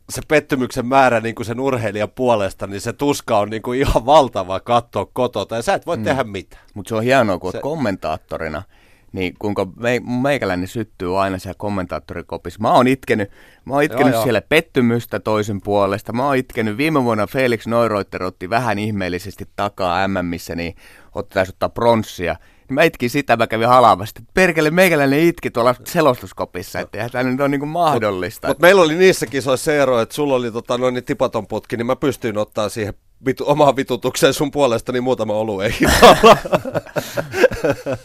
se 0.10 0.22
pettymyksen 0.28 0.86
määrä 0.86 1.20
niin 1.20 1.36
kuin 1.36 1.46
sen 1.46 1.60
urheilijan 1.60 2.10
puolesta, 2.10 2.68
niin 2.68 2.82
se 2.82 2.94
tuska 2.94 3.38
on 3.38 3.50
niin 3.50 3.62
kuin 3.62 3.80
ihan 3.80 4.06
valtava 4.06 4.60
katsoa 4.60 5.06
kotota 5.14 5.56
ja 5.56 5.62
sä 5.62 5.74
et 5.74 5.86
voi 5.86 5.98
mm. 5.98 6.04
tehdä 6.04 6.24
mitään. 6.24 6.64
Mutta 6.74 6.90
se 6.90 6.96
on 6.96 7.04
hienoa, 7.04 7.40
kun 7.40 7.52
se... 7.52 7.60
kommentaattorina, 7.60 8.64
niin 9.12 9.34
kuinka 9.40 9.68
me, 9.76 10.02
meikäläinen 10.22 10.68
syttyy 10.68 11.22
aina 11.22 11.38
siellä 11.38 11.58
kommentaattorikopissa. 11.58 12.60
Mä 12.62 12.72
oon 12.72 12.88
itkenyt, 12.88 13.30
mä 13.66 13.74
oon 13.74 13.84
itkenyt 13.84 14.08
Joo, 14.08 14.16
joo. 14.16 14.24
siellä 14.24 14.42
pettymystä 14.42 15.20
toisen 15.20 15.62
puolesta. 15.62 16.14
Mä 16.14 16.26
oon 16.26 16.36
itkenyt, 16.36 16.78
viime 16.78 17.04
vuonna 17.04 17.28
Felix 17.28 17.68
Neureuter 17.68 18.24
otti 18.24 18.50
vähän 18.50 18.80
ihmeellisesti 18.80 19.48
takaa 19.56 20.08
MMissä, 20.08 20.56
niin 20.56 20.76
ottaisi 21.16 21.50
ottaa 21.50 21.70
pronssia. 21.70 22.36
Niin 22.70 22.76
mä 22.76 22.84
itkin 22.84 23.10
sitä, 23.10 23.38
mä 23.38 23.48
kävin 23.48 23.68
halavasti. 23.68 24.22
Perkele, 24.34 24.72
meikäläinen 24.72 25.20
itki 25.20 25.52
tuolla 25.52 25.76
selostuskopissa, 25.84 26.80
että 26.80 26.98
eihän 26.98 27.12
tämä 27.12 27.24
nyt 27.24 27.40
ole 27.40 27.50
niin 27.50 27.68
mahdollista. 27.68 28.48
Mutta 28.48 28.62
meillä 28.62 28.82
oli 28.82 28.96
niissä 28.96 29.26
kisoissa 29.26 29.66
se 29.66 29.82
ero, 29.82 30.02
että 30.02 30.16
sulla 30.16 30.36
oli 30.36 30.52
tota, 30.52 30.78
noin 30.78 30.94
niin 30.94 31.04
tipaton 31.04 31.48
putki, 31.48 31.78
niin 31.78 31.86
mä 31.86 31.96
pystyin 31.96 32.38
ottaa 32.38 32.70
siihen 32.70 32.94
vitu, 33.26 33.44
omaan 33.48 33.76
vitutukseen 33.76 34.34
sun 34.34 34.52
puolesta 34.52 34.92
niin 34.92 35.04
muutama 35.04 35.34
oluen 35.34 35.74
hintalla. 35.80 36.38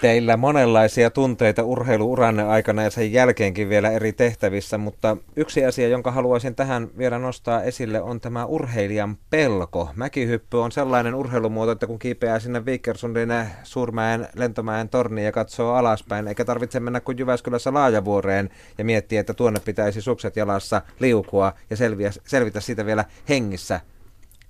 Teillä 0.00 0.36
monenlaisia 0.36 1.10
tunteita 1.10 1.62
urheiluuranne 1.62 2.42
aikana 2.42 2.82
ja 2.82 2.90
sen 2.90 3.12
jälkeenkin 3.12 3.68
vielä 3.68 3.90
eri 3.90 4.12
tehtävissä, 4.12 4.78
mutta 4.78 5.16
yksi 5.36 5.64
asia, 5.64 5.88
jonka 5.88 6.10
haluaisin 6.10 6.54
tähän 6.54 6.88
vielä 6.98 7.18
nostaa 7.18 7.62
esille, 7.62 8.02
on 8.02 8.20
tämä 8.20 8.44
urheilijan 8.44 9.16
pelko. 9.30 9.90
Mäkihyppy 9.94 10.62
on 10.62 10.72
sellainen 10.72 11.14
urheilumuoto, 11.14 11.72
että 11.72 11.86
kun 11.86 11.98
kiipeää 11.98 12.38
sinne 12.38 12.64
Vikersundin 12.64 13.28
Suurmäen 13.62 14.28
lentomäen 14.34 14.88
torniin 14.88 15.24
ja 15.24 15.32
katsoo 15.32 15.74
alaspäin, 15.74 16.28
eikä 16.28 16.44
tarvitse 16.44 16.80
mennä 16.80 17.00
kuin 17.00 17.18
Jyväskylässä 17.18 17.74
Laajavuoreen 17.74 18.50
ja 18.78 18.84
miettiä, 18.84 19.20
että 19.20 19.34
tuonne 19.34 19.60
pitäisi 19.60 20.00
sukset 20.00 20.36
jalassa 20.36 20.82
liukua 21.00 21.52
ja 21.70 21.76
selviä, 21.76 22.10
selvitä 22.26 22.60
siitä 22.60 22.86
vielä 22.86 23.04
hengissä 23.28 23.80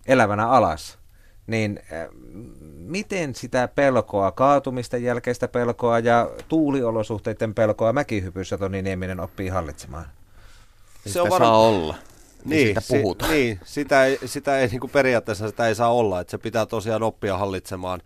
elävänä 0.07 0.49
alas 0.49 0.99
niin 1.47 1.81
äh, 1.93 2.09
miten 2.87 3.35
sitä 3.35 3.69
pelkoa, 3.69 4.33
kaatumisten 4.33 5.03
jälkeistä 5.03 5.49
pelkoa 5.49 5.99
ja 5.99 6.31
tuuliolosuhteiden 6.49 7.55
pelkoa 7.55 7.93
mäkihypyssä 7.93 8.59
Toni 8.59 8.83
Nieminen 8.83 9.21
oppii 9.21 9.49
hallitsemaan? 9.49 10.07
Se 11.07 11.21
on 11.21 11.31
saa 11.31 11.59
olla. 11.59 11.95
Niin, 12.45 12.67
siitä 12.67 12.81
puhutaan. 12.89 13.31
Si, 13.31 13.37
niin, 13.37 13.61
sitä 13.65 14.05
ei, 14.05 14.19
sitä 14.25 14.59
ei 14.59 14.69
niin 14.69 14.81
kuin 14.81 14.91
periaatteessa 14.91 15.49
sitä 15.49 15.69
ei 15.69 15.75
saa 15.75 15.93
olla, 15.93 16.21
että 16.21 16.31
se 16.31 16.39
pitää 16.39 16.67
tosiaan 16.67 17.03
oppia 17.03 17.39
hallitsemaan. 17.39 18.01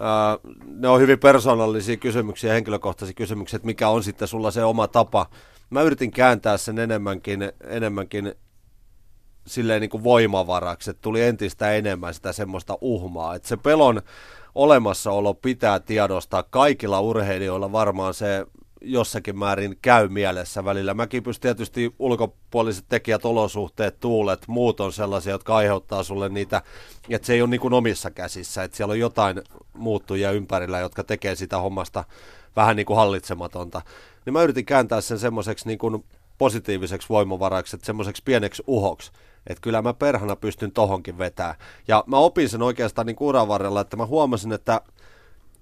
Öö, 0.00 0.52
ne 0.66 0.88
on 0.88 1.00
hyvin 1.00 1.18
persoonallisia 1.18 1.96
kysymyksiä, 1.96 2.52
henkilökohtaisia 2.52 3.14
kysymyksiä, 3.14 3.56
että 3.56 3.66
mikä 3.66 3.88
on 3.88 4.02
sitten 4.02 4.28
sulla 4.28 4.50
se 4.50 4.64
oma 4.64 4.88
tapa. 4.88 5.26
Mä 5.70 5.82
yritin 5.82 6.10
kääntää 6.10 6.56
sen 6.56 6.78
enemmänkin, 6.78 7.52
enemmänkin 7.64 8.34
silleen 9.48 9.80
niin 9.80 9.90
kuin 9.90 10.04
voimavaraksi, 10.04 10.90
että 10.90 11.02
tuli 11.02 11.22
entistä 11.22 11.72
enemmän 11.72 12.14
sitä 12.14 12.32
semmoista 12.32 12.78
uhmaa, 12.80 13.34
että 13.34 13.48
se 13.48 13.56
pelon 13.56 14.02
olemassaolo 14.54 15.34
pitää 15.34 15.80
tiedostaa 15.80 16.42
kaikilla 16.42 17.00
urheilijoilla 17.00 17.72
varmaan 17.72 18.14
se 18.14 18.46
jossakin 18.80 19.38
määrin 19.38 19.78
käy 19.82 20.08
mielessä 20.08 20.64
välillä. 20.64 20.94
Mäkin 20.94 21.22
pystyn 21.22 21.48
tietysti 21.48 21.94
ulkopuoliset 21.98 22.84
tekijät, 22.88 23.24
olosuhteet, 23.24 24.00
tuulet, 24.00 24.48
muut 24.48 24.80
on 24.80 24.92
sellaisia, 24.92 25.32
jotka 25.32 25.56
aiheuttaa 25.56 26.02
sulle 26.02 26.28
niitä, 26.28 26.62
että 27.10 27.26
se 27.26 27.32
ei 27.32 27.42
ole 27.42 27.50
niin 27.50 27.60
kuin 27.60 27.74
omissa 27.74 28.10
käsissä, 28.10 28.62
että 28.62 28.76
siellä 28.76 28.92
on 28.92 28.98
jotain 28.98 29.42
muuttujia 29.72 30.30
ympärillä, 30.30 30.78
jotka 30.78 31.04
tekee 31.04 31.34
sitä 31.34 31.58
hommasta 31.58 32.04
vähän 32.56 32.76
niin 32.76 32.86
kuin 32.86 32.96
hallitsematonta. 32.96 33.82
Niin 34.26 34.32
mä 34.32 34.42
yritin 34.42 34.66
kääntää 34.66 35.00
sen 35.00 35.18
semmoiseksi 35.18 35.66
niin 35.66 35.78
kuin 35.78 36.04
positiiviseksi 36.38 37.08
voimavaraksi, 37.08 37.76
että 37.76 37.86
semmoiseksi 37.86 38.22
pieneksi 38.24 38.62
uhoksi, 38.66 39.12
että 39.46 39.62
kyllä 39.62 39.82
mä 39.82 39.94
perhana 39.94 40.36
pystyn 40.36 40.72
tohonkin 40.72 41.18
vetää. 41.18 41.54
Ja 41.88 42.04
mä 42.06 42.16
opin 42.16 42.48
sen 42.48 42.62
oikeastaan 42.62 43.06
niin 43.06 43.16
uran 43.20 43.48
varrella, 43.48 43.80
että 43.80 43.96
mä 43.96 44.06
huomasin, 44.06 44.52
että 44.52 44.80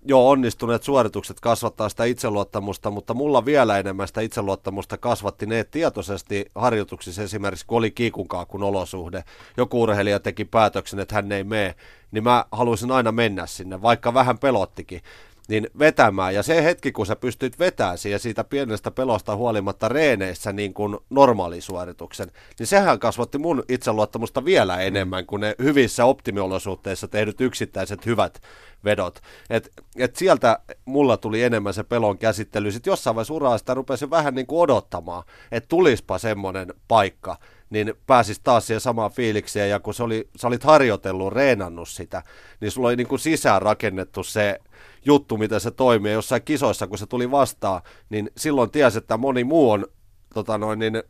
joo, 0.09 0.31
onnistuneet 0.31 0.83
suoritukset 0.83 1.41
kasvattaa 1.41 1.89
sitä 1.89 2.05
itseluottamusta, 2.05 2.91
mutta 2.91 3.15
mulla 3.15 3.45
vielä 3.45 3.79
enemmän 3.79 4.09
sitä 4.09 4.21
itseluottamusta 4.21 4.97
kasvatti 4.97 5.47
ne 5.47 5.65
tietoisesti 5.65 6.47
harjoituksissa 6.55 7.23
esimerkiksi, 7.23 7.67
kun 7.67 7.79
oli 7.79 7.91
kiikunkaakun 7.91 8.63
olosuhde. 8.63 9.25
Joku 9.57 9.83
urheilija 9.83 10.21
teki 10.21 10.45
päätöksen, 10.45 11.01
että 11.01 11.15
hän 11.15 11.33
ei 11.33 11.45
mene, 11.45 11.75
niin 12.11 12.25
mä 12.25 12.45
haluaisin 12.53 12.91
aina 12.91 13.13
mennä 13.13 13.47
sinne, 13.47 13.83
vaikka 13.83 14.15
vähän 14.15 14.39
pelottikin 14.39 15.01
niin 15.49 15.71
vetämään. 15.79 16.35
Ja 16.35 16.43
se 16.43 16.65
hetki, 16.65 16.93
kun 16.93 17.07
sä 17.07 17.17
pystyt 17.17 17.59
vetämään 17.59 17.99
siihen 17.99 18.21
siitä 18.21 18.45
pienestä 18.45 18.91
pelosta 18.91 19.37
huolimatta 19.37 19.89
reeneissä 19.89 20.53
niin 20.53 20.75
kuin 20.75 20.97
normaalisuorituksen, 21.11 22.31
niin 22.59 22.67
sehän 22.67 22.99
kasvatti 22.99 23.39
mun 23.39 23.65
itseluottamusta 23.69 24.45
vielä 24.45 24.81
enemmän 24.81 25.27
kuin 25.27 25.41
ne 25.41 25.55
hyvissä 25.63 26.05
optimiolosuhteissa 26.05 27.09
tehdyt 27.09 27.41
yksittäiset 27.41 28.07
hyvät 28.07 28.41
vedot. 28.85 29.21
Et, 29.51 29.71
et 29.97 30.17
sieltä 30.17 30.59
mulla 30.85 31.17
tuli 31.17 31.43
enemmän 31.43 31.75
se 31.75 31.85
pelon 31.85 32.19
käsittely. 32.19 32.73
Sitten 32.73 32.91
jossain 32.91 33.17
vaiheessa 33.17 33.35
uraa 33.35 33.59
sitä 33.59 33.75
rupesin 33.75 34.11
vähän 34.11 34.35
niin 34.35 34.47
kuin 34.47 34.61
odottamaan, 34.61 35.23
että 35.53 35.69
tulispa 35.69 36.19
semmoinen 36.19 36.75
paikka, 36.89 37.37
niin 37.71 37.95
pääsis 38.07 38.41
taas 38.41 38.67
siihen 38.67 38.81
samaan 38.81 39.11
fiilikseen, 39.11 39.71
ja 39.71 39.81
kun 39.81 39.95
se 39.95 40.03
oli, 40.03 40.29
sä 40.37 40.49
olit 40.49 40.65
harjoitellut, 40.65 41.33
reenannut 41.33 41.89
sitä, 41.89 42.23
niin 42.61 42.71
sulla 42.71 42.89
oli 42.89 42.97
niin 42.97 43.07
kuin 43.07 43.19
sisään 43.19 43.63
rakennettu 43.63 44.23
se 44.23 44.61
juttu, 45.05 45.37
miten 45.37 45.61
se 45.61 45.71
toimii. 45.71 46.13
Jossain 46.13 46.43
kisoissa, 46.43 46.87
kun 46.87 46.99
se 46.99 47.07
tuli 47.07 47.31
vastaan, 47.31 47.83
niin 48.09 48.31
silloin 48.37 48.71
tiesi, 48.71 48.99
että 48.99 49.17
moni 49.17 49.45
muu 49.45 49.71
on 49.71 49.87
tota 50.35 50.59
noin, 50.59 50.79
niin 50.79 51.03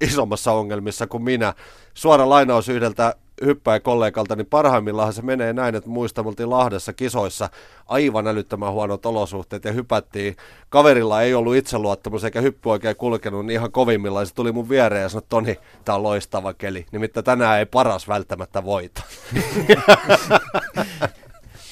isommassa 0.00 0.52
ongelmissa 0.52 1.06
kuin 1.06 1.22
minä. 1.22 1.54
Suora 1.94 2.28
lainaus 2.28 2.68
yhdeltä 2.68 3.14
hyppää 3.44 3.80
kollegalta, 3.80 4.36
niin 4.36 4.46
parhaimmillaan 4.46 5.12
se 5.12 5.22
menee 5.22 5.52
näin, 5.52 5.74
että 5.74 5.90
muista, 5.90 6.22
me 6.22 6.28
oltiin 6.28 6.50
Lahdessa 6.50 6.92
kisoissa 6.92 7.48
aivan 7.86 8.26
älyttömän 8.26 8.72
huonot 8.72 9.06
olosuhteet 9.06 9.64
ja 9.64 9.72
hypättiin. 9.72 10.36
Kaverilla 10.68 11.22
ei 11.22 11.34
ollut 11.34 11.56
itseluottamus 11.56 12.24
eikä 12.24 12.40
hyppy 12.40 12.70
oikein 12.70 12.96
kulkenut, 12.96 13.46
niin 13.46 13.54
ihan 13.54 13.72
kovimmillaan 13.72 14.26
se 14.26 14.34
tuli 14.34 14.52
mun 14.52 14.68
viereen 14.68 15.02
ja 15.02 15.08
sanoi, 15.08 15.26
Toni, 15.28 15.58
tää 15.84 15.94
on 15.94 16.02
loistava 16.02 16.54
keli. 16.54 16.86
Nimittäin 16.92 17.24
tänään 17.24 17.58
ei 17.58 17.66
paras 17.66 18.08
välttämättä 18.08 18.64
voita. 18.64 19.02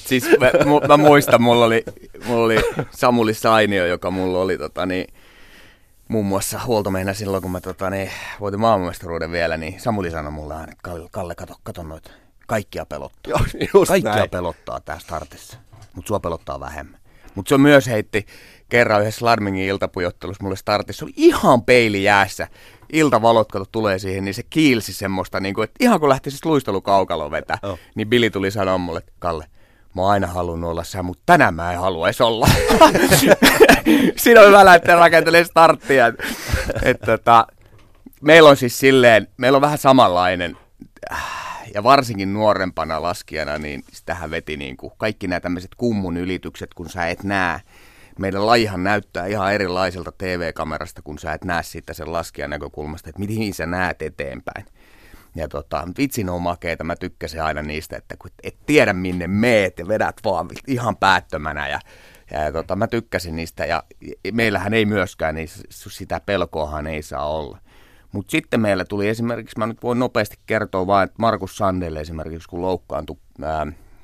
siis 0.07 0.25
mä, 0.39 0.51
mä, 0.87 0.97
muistan, 0.97 1.41
mulla 1.41 1.65
oli, 1.65 1.83
mulla 2.25 2.45
oli 2.45 2.57
Samuli 2.91 3.33
Sainio, 3.33 3.85
joka 3.85 4.11
mulla 4.11 4.39
oli 4.39 4.57
tota, 4.57 4.85
niin, 4.85 5.07
muun 6.07 6.25
muassa 6.25 6.59
huoltomehnä 6.65 7.13
silloin, 7.13 7.41
kun 7.41 7.51
mä 7.51 7.61
tota, 7.61 7.89
niin, 7.89 8.11
voitin 8.39 8.59
maailmanmestaruuden 8.59 9.31
vielä, 9.31 9.57
niin 9.57 9.81
Samuli 9.81 10.11
sanoi 10.11 10.31
mulle 10.31 10.53
aina, 10.53 10.71
että 10.71 10.89
Kalle, 11.11 11.35
kato, 11.35 11.55
kato 11.63 11.83
noita. 11.83 12.11
Kaikkia 12.47 12.85
pelottaa. 12.85 13.45
Joo, 13.73 13.85
Kaikkia 13.87 14.15
näin. 14.15 14.29
pelottaa 14.29 14.79
tässä 14.79 15.05
startissa, 15.05 15.57
mutta 15.93 16.07
sua 16.07 16.19
pelottaa 16.19 16.59
vähemmän. 16.59 16.99
Mutta 17.35 17.49
se 17.49 17.55
on 17.55 17.61
myös 17.61 17.87
heitti 17.87 18.25
kerran 18.69 19.01
yhdessä 19.01 19.25
Larmingin 19.25 19.65
iltapujottelussa 19.65 20.43
mulle 20.43 20.55
startissa. 20.55 20.99
Se 20.99 21.05
oli 21.05 21.13
ihan 21.15 21.63
peili 21.63 22.03
jäässä. 22.03 22.47
Iltavalot, 22.93 23.51
kato 23.51 23.65
tulee 23.71 23.99
siihen, 23.99 24.25
niin 24.25 24.33
se 24.33 24.43
kiilsi 24.43 24.93
semmoista, 24.93 25.39
niin 25.39 25.55
kuin, 25.55 25.63
että 25.63 25.75
ihan 25.79 25.99
kun 25.99 26.09
lähti 26.09 26.31
siis 26.31 26.45
luistelukaukaloon 26.45 27.31
vetää, 27.31 27.57
oh. 27.63 27.79
niin 27.95 28.09
Billy 28.09 28.29
tuli 28.29 28.51
sanoa 28.51 28.77
mulle, 28.77 28.99
että 28.99 29.11
Kalle, 29.19 29.45
mä 29.95 30.01
oon 30.01 30.11
aina 30.11 30.27
halunnut 30.27 30.69
olla 30.69 30.83
sä, 30.83 31.03
mutta 31.03 31.23
tänään 31.25 31.53
mä 31.53 31.73
en 31.73 31.79
haluaisi 31.79 32.23
olla. 32.23 32.47
Siinä 34.17 34.41
on 34.41 34.47
hyvä 34.47 34.65
lähteä 34.65 34.95
rakentelemaan 34.95 35.45
starttia. 35.45 36.07
Et, 36.83 37.01
tota, 37.05 37.47
meillä 38.21 38.49
on 38.49 38.57
siis 38.57 38.79
silleen, 38.79 39.27
meillä 39.37 39.55
on 39.55 39.61
vähän 39.61 39.77
samanlainen, 39.77 40.57
ja 41.73 41.83
varsinkin 41.83 42.33
nuorempana 42.33 43.01
laskijana, 43.01 43.57
niin 43.57 43.83
tähän 44.05 44.31
veti 44.31 44.57
niin 44.57 44.77
kuin 44.77 44.93
kaikki 44.97 45.27
nämä 45.27 45.39
tämmöiset 45.39 45.75
kummun 45.77 46.17
ylitykset, 46.17 46.73
kun 46.73 46.89
sä 46.89 47.07
et 47.07 47.23
näe. 47.23 47.59
Meidän 48.19 48.45
lajihan 48.47 48.83
näyttää 48.83 49.25
ihan 49.25 49.53
erilaiselta 49.53 50.11
TV-kamerasta, 50.17 51.01
kun 51.01 51.19
sä 51.19 51.33
et 51.33 51.43
näe 51.43 51.63
siitä 51.63 51.93
sen 51.93 52.11
laskijan 52.11 52.49
näkökulmasta, 52.49 53.09
että 53.09 53.19
mihin 53.19 53.53
sä 53.53 53.65
näet 53.65 54.01
eteenpäin. 54.01 54.65
Ja 55.35 55.47
tota, 55.47 55.87
vitsin 55.97 56.29
on 56.29 56.41
makeita, 56.41 56.83
mä 56.83 56.95
tykkäsin 56.95 57.43
aina 57.43 57.61
niistä, 57.61 57.97
että 57.97 58.15
kun 58.17 58.31
et 58.43 58.57
tiedä 58.65 58.93
minne 58.93 59.27
meet 59.27 59.79
ja 59.79 59.87
vedät 59.87 60.15
vaan 60.23 60.47
ihan 60.67 60.97
päättömänä 60.97 61.67
ja, 61.67 61.79
ja, 62.31 62.51
tota, 62.51 62.75
mä 62.75 62.87
tykkäsin 62.87 63.35
niistä 63.35 63.65
ja 63.65 63.83
meillähän 64.31 64.73
ei 64.73 64.85
myöskään, 64.85 65.35
niin 65.35 65.47
sitä 65.69 66.19
pelkoahan 66.19 66.87
ei 66.87 67.01
saa 67.01 67.29
olla. 67.29 67.57
Mutta 68.11 68.31
sitten 68.31 68.61
meillä 68.61 68.85
tuli 68.85 69.07
esimerkiksi, 69.07 69.59
mä 69.59 69.67
nyt 69.67 69.83
voin 69.83 69.99
nopeasti 69.99 70.37
kertoa 70.45 70.87
vain, 70.87 71.05
että 71.05 71.15
Markus 71.19 71.57
Sandelle 71.57 71.99
esimerkiksi, 71.99 72.49
kun 72.49 72.61
loukkaantui 72.61 73.17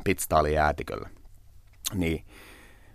pitstaalin 0.04 0.54
jäätiköllä, 0.54 1.10
niin 1.94 2.26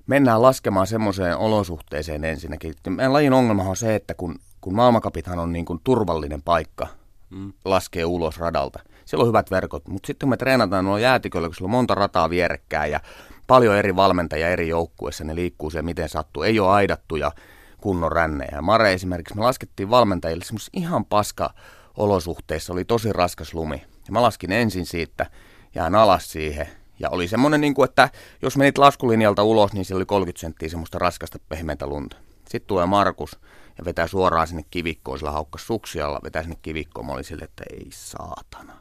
mennään 0.06 0.42
laskemaan 0.42 0.86
semmoiseen 0.86 1.36
olosuhteeseen 1.36 2.24
ensinnäkin. 2.24 2.74
Meidän 2.88 3.12
lajin 3.12 3.32
ongelma 3.32 3.62
on 3.62 3.76
se, 3.76 3.94
että 3.94 4.14
kun, 4.14 4.38
kun 4.60 4.74
maailmankapithan 4.74 5.38
on 5.38 5.52
niin 5.52 5.64
kuin 5.64 5.80
turvallinen 5.84 6.42
paikka, 6.42 6.86
mm. 7.30 7.52
laskee 7.64 8.04
ulos 8.04 8.38
radalta. 8.38 8.78
Siellä 9.04 9.22
on 9.22 9.28
hyvät 9.28 9.50
verkot, 9.50 9.88
mutta 9.88 10.06
sitten 10.06 10.26
kun 10.26 10.30
me 10.30 10.36
treenataan 10.36 10.84
nuo 10.84 10.98
jäätiköllä, 10.98 11.48
kun 11.48 11.54
sulla 11.54 11.66
on 11.66 11.70
monta 11.70 11.94
rataa 11.94 12.30
vierekkäin 12.30 12.92
ja 12.92 13.00
paljon 13.46 13.76
eri 13.76 13.96
valmentajia 13.96 14.48
eri 14.48 14.68
joukkueissa, 14.68 15.24
ne 15.24 15.34
liikkuu 15.34 15.70
se 15.70 15.82
miten 15.82 16.08
sattuu. 16.08 16.42
Ei 16.42 16.60
ole 16.60 16.70
aidattuja 16.70 17.32
kunnon 17.80 18.12
rännejä. 18.12 18.62
Mare 18.62 18.92
esimerkiksi, 18.92 19.36
me 19.36 19.42
laskettiin 19.42 19.90
valmentajille 19.90 20.44
semmoisissa 20.44 20.72
ihan 20.74 21.04
paska 21.04 21.50
olosuhteissa, 21.96 22.72
oli 22.72 22.84
tosi 22.84 23.12
raskas 23.12 23.54
lumi. 23.54 23.76
Ja 23.76 24.12
mä 24.12 24.22
laskin 24.22 24.52
ensin 24.52 24.86
siitä, 24.86 25.26
jään 25.74 25.94
alas 25.94 26.32
siihen. 26.32 26.68
Ja 26.98 27.10
oli 27.10 27.28
semmoinen, 27.28 27.60
niin 27.60 27.74
kuin, 27.74 27.88
että 27.88 28.10
jos 28.42 28.56
menit 28.56 28.78
laskulinjalta 28.78 29.42
ulos, 29.42 29.72
niin 29.72 29.84
siellä 29.84 29.98
oli 29.98 30.06
30 30.06 30.40
senttiä 30.40 30.68
semmoista 30.68 30.98
raskasta 30.98 31.38
pehmeitä 31.48 31.86
lunta. 31.86 32.16
Sitten 32.48 32.66
tulee 32.66 32.86
Markus 32.86 33.38
ja 33.78 33.84
vetää 33.84 34.06
suoraan 34.06 34.46
sinne 34.46 34.64
kivikkoon, 34.70 35.18
sillä 35.18 35.30
haukkas 35.30 35.66
suksialla, 35.66 36.20
vetää 36.24 36.42
sinne 36.42 36.56
kivikkoon. 36.62 37.06
Mä 37.06 37.12
olin 37.12 37.24
silleen, 37.24 37.48
että 37.48 37.64
ei 37.70 37.86
saatana. 37.90 38.72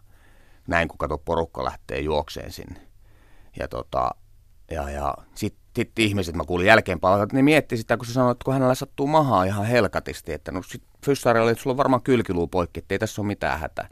Näin 0.68 0.88
kun 0.88 0.98
kato 0.98 1.18
porukka 1.18 1.64
lähtee 1.64 2.00
juokseen 2.00 2.52
sinne. 2.52 2.88
Ja, 3.60 3.68
tota, 3.68 4.12
ja, 4.72 4.90
ja 4.90 5.14
sitten 5.36 5.66
sit 5.76 6.00
ihmiset, 6.00 6.36
mä 6.36 6.44
kuulin 6.44 6.68
jälkeenpäin, 6.68 7.24
että 7.24 7.36
ne 7.36 7.42
mietti 7.42 7.78
sitä, 7.78 7.98
kun 7.98 8.06
se 8.06 8.14
sanoi, 8.14 8.32
että 8.32 8.46
kun 8.46 8.54
hänellä 8.54 8.76
sattuu 8.76 9.08
mahaa 9.08 9.44
ihan 9.44 9.66
helkatisti, 9.66 10.34
että 10.34 10.52
no 10.52 10.62
sit 10.64 10.84
fyssarilla, 11.06 11.52
että 11.52 11.64
sulla 11.64 11.74
on 11.74 11.78
varmaan 11.78 12.02
kylkiluu 12.02 12.48
poikki, 12.48 12.80
että 12.80 12.96
ei 12.96 13.00
tässä 13.00 13.22
ole 13.22 13.28
mitään 13.28 13.60
hätää. 13.60 13.90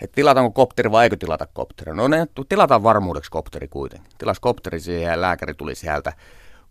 Että 0.00 0.14
tilataanko 0.14 0.50
kopteri 0.50 0.90
vai 0.90 1.04
eikö 1.04 1.16
tilata 1.16 1.46
kopteri? 1.46 1.94
No 1.94 2.08
ne 2.08 2.26
tilataan 2.48 2.82
varmuudeksi 2.82 3.30
kopteri 3.30 3.68
kuitenkin. 3.68 4.12
Tilas 4.18 4.40
kopteri 4.40 4.80
siihen 4.80 5.10
ja 5.12 5.20
lääkäri 5.20 5.54
tuli 5.54 5.74
sieltä, 5.74 6.12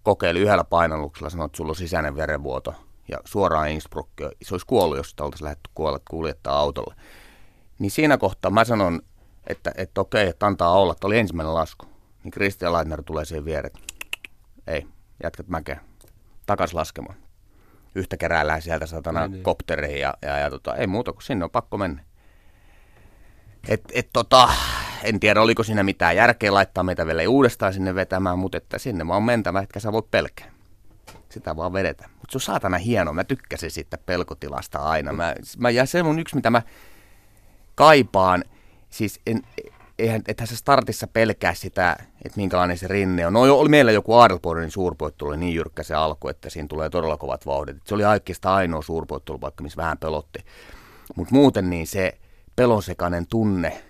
kokeili 0.03 0.39
yhdellä 0.39 0.63
painalluksella, 0.63 1.29
sanoi, 1.29 1.45
että 1.45 1.57
sulla 1.57 1.71
on 1.71 1.75
sisäinen 1.75 2.15
verenvuoto 2.15 2.73
ja 3.07 3.17
suoraan 3.25 3.69
Innsbruckki. 3.69 4.23
Se 4.43 4.53
olisi 4.53 4.65
kuollut, 4.65 4.97
jos 4.97 5.09
sitä 5.09 5.23
oltaisiin 5.23 5.45
lähdetty 5.45 5.69
kuollut 5.73 6.03
kuljettaa 6.09 6.59
autolla. 6.59 6.95
Niin 7.79 7.91
siinä 7.91 8.17
kohtaa 8.17 8.51
mä 8.51 8.65
sanon, 8.65 9.01
että, 9.47 9.71
että 9.77 10.01
okei, 10.01 10.27
että 10.27 10.45
antaa 10.45 10.71
olla, 10.71 10.93
että 10.93 11.07
oli 11.07 11.19
ensimmäinen 11.19 11.53
lasku. 11.53 11.85
Niin 12.23 12.31
Christian 12.31 12.73
Leitner 12.73 13.03
tulee 13.03 13.25
siihen 13.25 13.45
viereen. 13.45 13.75
Ei, 14.67 14.87
jatkat 15.23 15.47
mäkeä. 15.47 15.79
Takas 16.45 16.73
laskemaan. 16.73 17.15
Yhtä 17.95 18.17
keräällään 18.17 18.61
sieltä 18.61 18.85
satana 18.85 19.21
niin, 19.21 19.31
niin. 19.31 19.43
kopteriin 19.43 19.99
ja, 19.99 20.13
ja, 20.21 20.37
ja 20.37 20.49
tota, 20.49 20.75
ei 20.75 20.87
muuta 20.87 21.13
kuin 21.13 21.23
sinne 21.23 21.45
on 21.45 21.51
pakko 21.51 21.77
mennä. 21.77 22.03
Et, 23.67 23.81
et 23.93 24.09
tota, 24.13 24.49
en 25.03 25.19
tiedä 25.19 25.41
oliko 25.41 25.63
siinä 25.63 25.83
mitään 25.83 26.15
järkeä 26.15 26.53
laittaa 26.53 26.83
meitä 26.83 27.05
vielä 27.05 27.21
uudestaan 27.29 27.73
sinne 27.73 27.95
vetämään, 27.95 28.39
mutta 28.39 28.57
että 28.57 28.77
sinne 28.77 29.07
vaan 29.07 29.23
mentävä, 29.23 29.61
etkä 29.61 29.79
sä 29.79 29.91
voi 29.91 30.03
pelkää. 30.11 30.56
Sitä 31.29 31.55
vaan 31.55 31.73
vedetä. 31.73 32.09
Mutta 32.09 32.31
se 32.31 32.37
on 32.37 32.41
saatana 32.41 32.77
hieno, 32.77 33.13
mä 33.13 33.23
tykkäsin 33.23 33.71
siitä 33.71 33.97
pelkotilasta 33.97 34.79
aina. 34.79 35.13
Mä, 35.13 35.35
mä, 35.57 35.69
ja 35.69 35.85
se 35.85 36.01
on 36.01 36.19
yksi, 36.19 36.35
mitä 36.35 36.49
mä 36.49 36.61
kaipaan. 37.75 38.43
Siis 38.89 39.19
en, 39.27 39.41
eihän, 39.99 40.21
ethän 40.27 40.47
se 40.47 40.55
startissa 40.55 41.07
pelkää 41.07 41.53
sitä, 41.53 41.95
että 42.25 42.37
minkälainen 42.37 42.77
se 42.77 42.87
rinne 42.87 43.27
on. 43.27 43.33
No 43.33 43.41
oli 43.41 43.69
meillä 43.69 43.91
joku 43.91 44.13
Adelbornin 44.15 44.71
suurpoittelu, 44.71 45.31
niin 45.31 45.55
jyrkkä 45.55 45.83
se 45.83 45.95
alku, 45.95 46.27
että 46.27 46.49
siinä 46.49 46.67
tulee 46.67 46.89
todella 46.89 47.17
kovat 47.17 47.45
vauhdit. 47.45 47.77
Se 47.85 47.95
oli 47.95 48.05
oikeastaan 48.05 48.55
ainoa 48.55 48.81
suurpoittelupaikka, 48.81 49.63
missä 49.63 49.77
vähän 49.77 49.97
pelotti. 49.97 50.39
Mutta 51.15 51.33
muuten 51.35 51.69
niin 51.69 51.87
se 51.87 52.17
pelonsekainen 52.55 53.27
tunne 53.27 53.83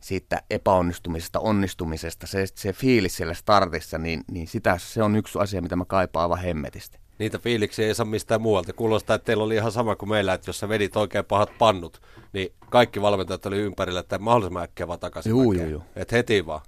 siitä 0.00 0.42
epäonnistumisesta, 0.50 1.40
onnistumisesta, 1.40 2.26
se, 2.26 2.46
se 2.54 2.72
fiilis 2.72 3.16
siellä 3.16 3.34
startissa, 3.34 3.98
niin, 3.98 4.24
niin 4.30 4.46
sitä, 4.46 4.78
se 4.78 5.02
on 5.02 5.16
yksi 5.16 5.38
asia, 5.38 5.62
mitä 5.62 5.76
mä 5.76 5.84
kaipaan 5.84 6.22
aivan 6.22 6.38
hemmetisti. 6.38 6.98
Niitä 7.18 7.38
fiiliksiä 7.38 7.86
ei 7.86 7.94
saa 7.94 8.06
mistään 8.06 8.40
muualta. 8.40 8.72
Kuulostaa, 8.72 9.16
että 9.16 9.26
teillä 9.26 9.44
oli 9.44 9.54
ihan 9.54 9.72
sama 9.72 9.96
kuin 9.96 10.08
meillä, 10.08 10.34
että 10.34 10.48
jos 10.48 10.58
sä 10.58 10.68
vedit 10.68 10.96
oikein 10.96 11.24
pahat 11.24 11.50
pannut, 11.58 12.02
niin 12.32 12.52
kaikki 12.70 13.02
valmentajat 13.02 13.46
oli 13.46 13.58
ympärillä, 13.58 14.00
että 14.00 14.18
mahdollisimman 14.18 14.62
äkkiä 14.62 14.88
vaan 14.88 14.98
takaisin. 14.98 15.30
Juu, 15.30 15.52
juu, 15.52 15.66
juu. 15.66 15.82
Että 15.96 16.16
heti 16.16 16.46
vaan. 16.46 16.60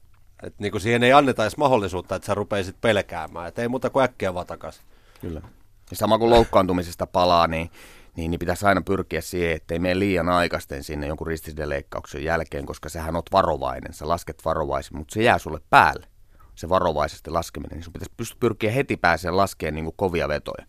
Että 0.42 0.62
niin 0.62 0.72
kuin 0.72 0.80
siihen 0.80 1.02
ei 1.02 1.12
anneta 1.12 1.42
edes 1.42 1.56
mahdollisuutta, 1.56 2.14
että 2.14 2.26
sä 2.26 2.34
rupeisit 2.34 2.80
pelkäämään. 2.80 3.48
Että 3.48 3.62
ei 3.62 3.68
muuta 3.68 3.90
kuin 3.90 4.04
äkkiä 4.04 4.34
vaan 4.34 4.46
takaisin. 4.46 4.84
Kyllä. 5.20 5.42
Ja 5.90 5.96
sama 5.96 6.18
kuin 6.18 6.30
loukkaantumisesta 6.30 7.06
palaa, 7.06 7.46
niin, 7.46 7.70
niin, 8.16 8.30
niin 8.30 8.38
pitäisi 8.38 8.66
aina 8.66 8.82
pyrkiä 8.82 9.20
siihen, 9.20 9.56
ettei 9.56 9.78
mene 9.78 9.98
liian 9.98 10.28
aikaisten 10.28 10.84
sinne 10.84 11.06
jonkun 11.06 11.26
ristisideleikkauksen 11.26 12.24
jälkeen, 12.24 12.66
koska 12.66 12.88
sähän 12.88 13.16
oot 13.16 13.32
varovainen, 13.32 13.92
sä 13.92 14.08
lasket 14.08 14.44
varovaisen, 14.44 14.96
mutta 14.96 15.14
se 15.14 15.22
jää 15.22 15.38
sulle 15.38 15.60
päälle 15.70 16.06
se 16.54 16.68
varovaisesti 16.68 17.30
laskeminen, 17.30 17.76
niin 17.76 17.84
sun 17.84 17.92
pitäisi 17.92 18.36
pyrkiä 18.40 18.70
heti 18.70 18.96
pääseen 18.96 19.36
laskemaan 19.36 19.74
niin 19.74 19.92
kovia 19.96 20.28
vetoja. 20.28 20.66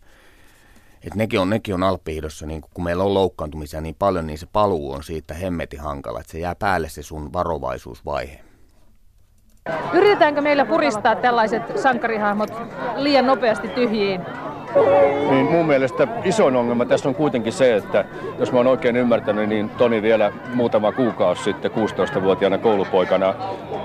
Et 1.06 1.14
nekin 1.14 1.40
on, 1.40 1.50
nekin 1.50 1.74
on 1.74 1.82
alppihidossa, 1.82 2.46
niin 2.46 2.62
kun 2.74 2.84
meillä 2.84 3.04
on 3.04 3.14
loukkaantumisia 3.14 3.80
niin 3.80 3.94
paljon, 3.98 4.26
niin 4.26 4.38
se 4.38 4.46
paluu 4.52 4.92
on 4.92 5.02
siitä 5.02 5.34
hemmeti 5.34 5.76
hankala, 5.76 6.20
että 6.20 6.32
se 6.32 6.38
jää 6.38 6.54
päälle 6.54 6.88
se 6.88 7.02
sun 7.02 7.32
varovaisuusvaihe. 7.32 8.40
Yritetäänkö 9.92 10.40
meillä 10.40 10.64
puristaa 10.64 11.16
tällaiset 11.16 11.62
sankarihahmot 11.78 12.50
liian 12.96 13.26
nopeasti 13.26 13.68
tyhjiin? 13.68 14.20
Niin 15.30 15.46
mun 15.50 15.66
mielestä 15.66 16.08
isoin 16.24 16.56
ongelma 16.56 16.84
tässä 16.84 17.08
on 17.08 17.14
kuitenkin 17.14 17.52
se, 17.52 17.76
että 17.76 18.04
jos 18.38 18.52
mä 18.52 18.58
oon 18.58 18.66
oikein 18.66 18.96
ymmärtänyt, 18.96 19.48
niin 19.48 19.70
Toni 19.70 20.02
vielä 20.02 20.32
muutama 20.54 20.92
kuukausi 20.92 21.42
sitten 21.42 21.70
16-vuotiaana 21.70 22.58
koulupoikana 22.58 23.34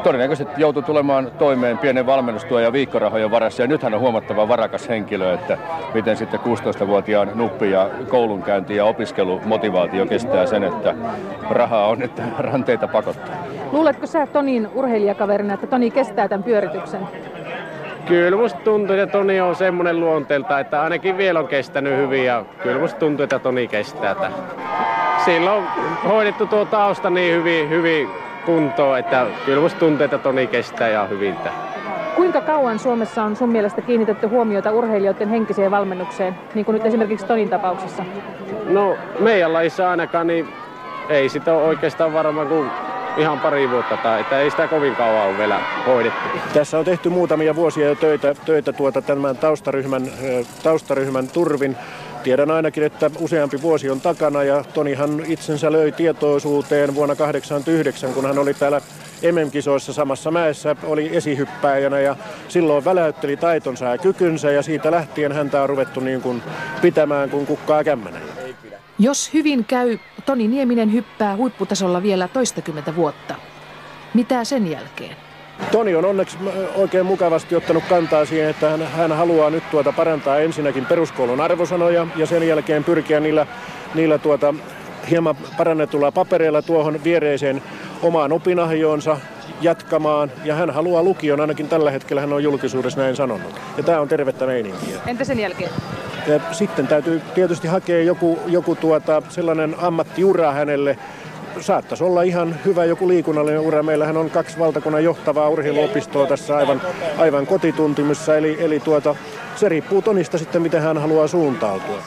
todennäköisesti 0.03 0.53
joutui 0.61 0.83
tulemaan 0.83 1.31
toimeen 1.37 1.77
pienen 1.77 2.05
valmennustyön 2.05 2.63
ja 2.63 2.73
viikkorahojen 2.73 3.31
varassa. 3.31 3.61
Ja 3.61 3.67
nyt 3.67 3.83
hän 3.83 3.93
on 3.93 3.99
huomattava 3.99 4.47
varakas 4.47 4.89
henkilö, 4.89 5.33
että 5.33 5.57
miten 5.93 6.17
sitten 6.17 6.39
16-vuotiaan 6.39 7.31
nuppi 7.35 7.71
ja 7.71 7.89
koulunkäynti 8.07 8.75
ja 8.75 8.85
opiskelumotivaatio 8.85 10.05
kestää 10.05 10.45
sen, 10.45 10.63
että 10.63 10.95
rahaa 11.49 11.87
on, 11.87 12.01
että 12.01 12.23
ranteita 12.37 12.87
pakottaa. 12.87 13.35
Luuletko 13.71 14.07
sä 14.07 14.27
Tonin 14.27 14.67
urheilijakaverina, 14.75 15.53
että 15.53 15.67
Toni 15.67 15.91
kestää 15.91 16.27
tämän 16.27 16.43
pyörityksen? 16.43 17.01
Kyllä 18.05 18.38
musta 18.38 18.59
tuntuu, 18.59 18.95
että 18.95 19.17
Toni 19.17 19.41
on 19.41 19.55
semmoinen 19.55 19.99
luonteelta, 19.99 20.59
että 20.59 20.81
ainakin 20.81 21.17
vielä 21.17 21.39
on 21.39 21.47
kestänyt 21.47 21.97
hyvin 21.97 22.26
ja 22.26 22.45
kyllä 22.63 22.80
musta 22.80 22.99
tuntuu, 22.99 23.23
että 23.23 23.39
Toni 23.39 23.67
kestää 23.67 24.15
tämän. 24.15 24.34
Sillä 25.26 25.53
on 25.53 25.63
hoidettu 26.07 26.47
tuo 26.47 26.65
tausta 26.65 27.09
niin 27.09 27.35
hyvin, 27.35 27.69
hyvin 27.69 28.09
kuntoon, 28.45 28.99
että 28.99 29.26
kyllä 29.45 29.61
musta 29.61 29.80
tuntuu, 29.80 30.05
että 30.05 30.17
Toni 30.17 30.47
kestää 30.47 30.89
ihan 30.89 31.09
hyvin 31.09 31.35
Kuinka 32.15 32.41
kauan 32.41 32.80
Suomessa 32.80 33.23
on 33.23 33.35
sun 33.35 33.49
mielestä 33.49 33.81
kiinnitetty 33.81 34.27
huomiota 34.27 34.71
urheilijoiden 34.71 35.30
henkiseen 35.30 35.71
valmennukseen, 35.71 36.35
niin 36.55 36.65
kuin 36.65 36.73
nyt 36.73 36.85
esimerkiksi 36.85 37.26
Tonin 37.26 37.49
tapauksessa? 37.49 38.03
No 38.69 38.97
meidän 39.19 39.53
lajissa 39.53 39.89
ainakaan, 39.89 40.27
niin 40.27 40.47
ei 41.09 41.30
sitä 41.30 41.53
ole 41.53 41.63
oikeastaan 41.63 42.13
varmaan 42.13 42.47
kuin 42.47 42.69
ihan 43.19 43.39
pari 43.39 43.69
vuotta 43.69 43.97
tai 43.97 44.21
että 44.21 44.39
ei 44.39 44.51
sitä 44.51 44.67
kovin 44.67 44.95
kauan 44.95 45.27
ole 45.27 45.37
vielä 45.37 45.59
hoidettu. 45.85 46.29
Tässä 46.53 46.79
on 46.79 46.85
tehty 46.85 47.09
muutamia 47.09 47.55
vuosia 47.55 47.87
jo 47.87 47.95
töitä, 47.95 48.35
töitä 48.45 48.73
tuota 48.73 49.01
tämän 49.01 49.37
taustaryhmän, 49.37 50.11
taustaryhmän 50.63 51.27
turvin. 51.27 51.77
Tiedän 52.23 52.51
ainakin, 52.51 52.83
että 52.83 53.11
useampi 53.19 53.61
vuosi 53.61 53.89
on 53.89 54.01
takana 54.01 54.43
ja 54.43 54.63
Tonihan 54.73 55.23
itsensä 55.27 55.71
löi 55.71 55.91
tietoisuuteen 55.91 56.95
vuonna 56.95 57.15
1989, 57.15 58.13
kun 58.13 58.25
hän 58.25 58.39
oli 58.39 58.53
täällä 58.53 58.81
MM-kisoissa 59.21 59.93
samassa 59.93 60.31
mäessä, 60.31 60.75
oli 60.83 61.17
esihyppääjänä 61.17 61.99
ja 61.99 62.15
silloin 62.47 62.85
väläytteli 62.85 63.37
taitonsa 63.37 63.85
ja 63.85 63.97
kykynsä 63.97 64.51
ja 64.51 64.61
siitä 64.61 64.91
lähtien 64.91 65.31
häntä 65.31 65.61
on 65.61 65.69
ruvettu 65.69 65.99
niin 65.99 66.21
kuin 66.21 66.43
pitämään 66.81 67.29
kuin 67.29 67.45
kukkaa 67.45 67.83
kämmenellä. 67.83 68.48
Jos 69.01 69.34
hyvin 69.34 69.65
käy, 69.65 69.97
Toni 70.26 70.47
Nieminen 70.47 70.93
hyppää 70.93 71.35
huipputasolla 71.35 72.03
vielä 72.03 72.27
toistakymmentä 72.27 72.95
vuotta. 72.95 73.35
Mitä 74.13 74.43
sen 74.43 74.71
jälkeen? 74.71 75.15
Toni 75.71 75.95
on 75.95 76.05
onneksi 76.05 76.38
oikein 76.76 77.05
mukavasti 77.05 77.55
ottanut 77.55 77.84
kantaa 77.89 78.26
siihen, 78.26 78.49
että 78.49 78.69
hän, 78.69 78.88
hän 78.88 79.11
haluaa 79.11 79.49
nyt 79.49 79.63
tuota 79.71 79.91
parantaa 79.91 80.39
ensinnäkin 80.39 80.85
peruskoulun 80.85 81.41
arvosanoja 81.41 82.07
ja 82.15 82.26
sen 82.26 82.47
jälkeen 82.47 82.84
pyrkiä 82.84 83.19
niillä, 83.19 83.47
niillä 83.95 84.17
tuota 84.17 84.53
hieman 85.09 85.35
parannetulla 85.57 86.11
papereilla 86.11 86.61
tuohon 86.61 87.03
viereiseen 87.03 87.61
omaan 88.01 88.31
opinahjoonsa 88.31 89.17
jatkamaan. 89.61 90.31
Ja 90.44 90.56
hän 90.56 90.69
haluaa 90.69 91.03
lukion, 91.03 91.41
ainakin 91.41 91.68
tällä 91.68 91.91
hetkellä 91.91 92.22
hän 92.22 92.34
on 92.34 92.44
julkisuudessa 92.44 92.99
näin 92.99 93.15
sanonut. 93.15 93.61
Ja 93.77 93.84
tämä 93.84 93.99
on 93.99 94.07
tervettä 94.07 94.45
meininkiä. 94.45 94.99
Entä 95.07 95.23
sen 95.23 95.40
jälkeen? 95.40 95.72
Ja 96.27 96.40
sitten 96.52 96.88
täytyy 96.88 97.22
tietysti 97.36 97.68
hakea 97.68 98.03
joku, 98.03 98.40
joku 98.48 98.76
tuota, 98.76 99.22
sellainen 99.30 99.76
ammattiura 99.77 100.52
hänelle, 100.52 100.98
saattaisi 101.60 102.03
olla 102.03 102.22
ihan 102.22 102.56
hyvä 102.65 102.86
joku 102.86 103.07
liikunnallinen 103.07 103.61
ura. 103.61 103.84
Meillähän 103.84 104.18
on 104.18 104.30
kaksi 104.30 104.60
valtakunnan 104.60 105.03
johtavaa 105.03 105.49
urheiluopistoa 105.49 106.27
tässä 106.27 106.57
aivan, 106.57 106.81
aivan 107.18 107.48
kotituntimissa, 107.48 108.38
eli, 108.38 108.57
eli 108.60 108.80
tuota, 108.80 109.15
se 109.56 109.69
riippuu 109.69 110.02
Tonista 110.02 110.38
sitten, 110.38 110.61
miten 110.61 110.81
hän 110.81 110.98
haluaa 110.98 111.27
suuntautua. 111.27 112.03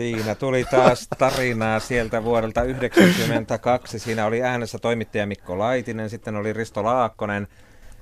Siinä 0.00 0.34
tuli 0.34 0.64
taas 0.64 1.08
tarinaa 1.18 1.80
sieltä 1.80 2.24
vuodelta 2.24 2.60
1992. 2.60 3.98
Siinä 3.98 4.26
oli 4.26 4.42
äänessä 4.42 4.78
toimittaja 4.78 5.26
Mikko 5.26 5.58
Laitinen, 5.58 6.10
sitten 6.10 6.36
oli 6.36 6.52
Risto 6.52 6.84
Laakkonen 6.84 7.48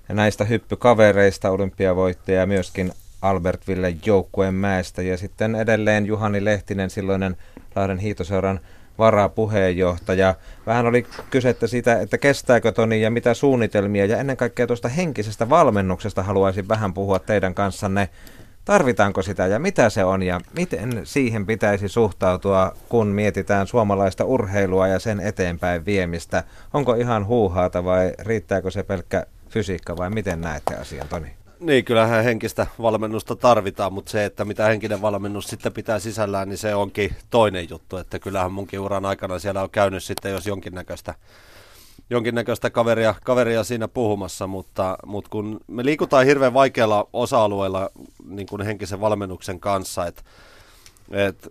ja 0.08 0.14
näistä 0.14 0.44
hyppykavereista 0.44 1.50
olympiavoittaja 1.50 2.46
myöskin 2.46 2.92
Albert 3.22 3.68
Ville 3.68 3.94
joukkueen 4.06 4.54
mäestä 4.54 5.02
ja 5.02 5.16
sitten 5.16 5.54
edelleen 5.54 6.06
Juhani 6.06 6.44
Lehtinen, 6.44 6.90
silloinen 6.90 7.36
Lahden 7.76 7.98
hiitoseuran 7.98 8.60
varapuheenjohtaja. 8.98 10.34
Vähän 10.66 10.86
oli 10.86 11.06
kysettä 11.30 11.66
siitä, 11.66 12.00
että 12.00 12.18
kestääkö 12.18 12.72
Toni 12.72 13.02
ja 13.02 13.10
mitä 13.10 13.34
suunnitelmia 13.34 14.06
ja 14.06 14.18
ennen 14.18 14.36
kaikkea 14.36 14.66
tuosta 14.66 14.88
henkisestä 14.88 15.48
valmennuksesta 15.48 16.22
haluaisin 16.22 16.68
vähän 16.68 16.94
puhua 16.94 17.18
teidän 17.18 17.54
kanssanne. 17.54 18.08
Tarvitaanko 18.68 19.22
sitä 19.22 19.46
ja 19.46 19.58
mitä 19.58 19.90
se 19.90 20.04
on 20.04 20.22
ja 20.22 20.40
miten 20.56 21.00
siihen 21.04 21.46
pitäisi 21.46 21.88
suhtautua, 21.88 22.72
kun 22.88 23.06
mietitään 23.06 23.66
suomalaista 23.66 24.24
urheilua 24.24 24.88
ja 24.88 24.98
sen 24.98 25.20
eteenpäin 25.20 25.84
viemistä? 25.84 26.44
Onko 26.74 26.94
ihan 26.94 27.26
huuhaata 27.26 27.84
vai 27.84 28.12
riittääkö 28.18 28.70
se 28.70 28.82
pelkkä 28.82 29.26
fysiikka 29.48 29.96
vai 29.96 30.10
miten 30.10 30.40
näette 30.40 30.74
asian, 30.74 31.08
Toni? 31.08 31.26
Niin, 31.60 31.84
kyllähän 31.84 32.24
henkistä 32.24 32.66
valmennusta 32.82 33.36
tarvitaan, 33.36 33.92
mutta 33.92 34.10
se, 34.10 34.24
että 34.24 34.44
mitä 34.44 34.64
henkinen 34.64 35.02
valmennus 35.02 35.44
sitten 35.44 35.72
pitää 35.72 35.98
sisällään, 35.98 36.48
niin 36.48 36.58
se 36.58 36.74
onkin 36.74 37.10
toinen 37.30 37.70
juttu. 37.70 37.96
Että 37.96 38.18
kyllähän 38.18 38.52
munkin 38.52 38.80
uran 38.80 39.06
aikana 39.06 39.38
siellä 39.38 39.62
on 39.62 39.70
käynyt 39.70 40.04
sitten, 40.04 40.32
jos 40.32 40.46
jonkinnäköistä, 40.46 41.14
jonkinnäköistä 42.10 42.70
kaveria, 42.70 43.14
kaveria 43.24 43.64
siinä 43.64 43.88
puhumassa, 43.88 44.46
mutta, 44.46 44.98
mutta 45.06 45.30
kun 45.30 45.60
me 45.66 45.84
liikutaan 45.84 46.26
hirveän 46.26 46.54
vaikealla 46.54 47.08
osa-alueella 47.12 47.90
niin 48.28 48.46
kuin 48.46 48.62
henkisen 48.62 49.00
valmennuksen 49.00 49.60
kanssa, 49.60 50.06
että, 50.06 50.22
että 51.10 51.48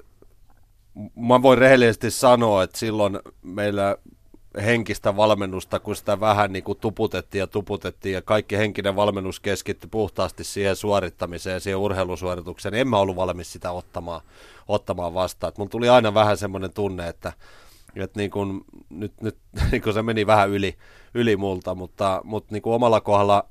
mä 1.15 1.41
voin 1.41 1.57
rehellisesti 1.57 2.11
sanoa, 2.11 2.63
että 2.63 2.79
silloin 2.79 3.19
meillä 3.43 3.97
henkistä 4.61 5.15
valmennusta, 5.15 5.79
kun 5.79 5.95
sitä 5.95 6.19
vähän 6.19 6.53
niin 6.53 6.63
kuin 6.63 6.77
tuputettiin 6.77 7.39
ja 7.39 7.47
tuputettiin 7.47 8.13
ja 8.13 8.21
kaikki 8.21 8.57
henkinen 8.57 8.95
valmennus 8.95 9.39
keskittyi 9.39 9.89
puhtaasti 9.89 10.43
siihen 10.43 10.75
suorittamiseen 10.75 11.53
ja 11.53 11.59
siihen 11.59 11.77
urheilusuoritukseen, 11.77 12.73
niin 12.73 12.81
en 12.81 12.87
mä 12.87 12.97
ollut 12.97 13.15
valmis 13.15 13.53
sitä 13.53 13.71
ottamaan, 13.71 14.21
ottamaan 14.67 15.13
vastaan. 15.13 15.49
Et 15.49 15.57
mun 15.57 15.69
tuli 15.69 15.89
aina 15.89 16.13
vähän 16.13 16.37
semmoinen 16.37 16.73
tunne, 16.73 17.07
että, 17.07 17.33
että 18.01 18.19
niin 18.19 18.31
kuin, 18.31 18.61
nyt, 18.89 19.21
nyt 19.21 19.37
niin 19.71 19.81
kuin 19.81 19.93
se 19.93 20.01
meni 20.01 20.27
vähän 20.27 20.49
yli, 20.49 20.77
yli 21.13 21.37
multa, 21.37 21.75
mutta, 21.75 22.21
mutta 22.23 22.53
niin 22.53 22.61
omalla 22.65 23.01
kohdalla 23.01 23.49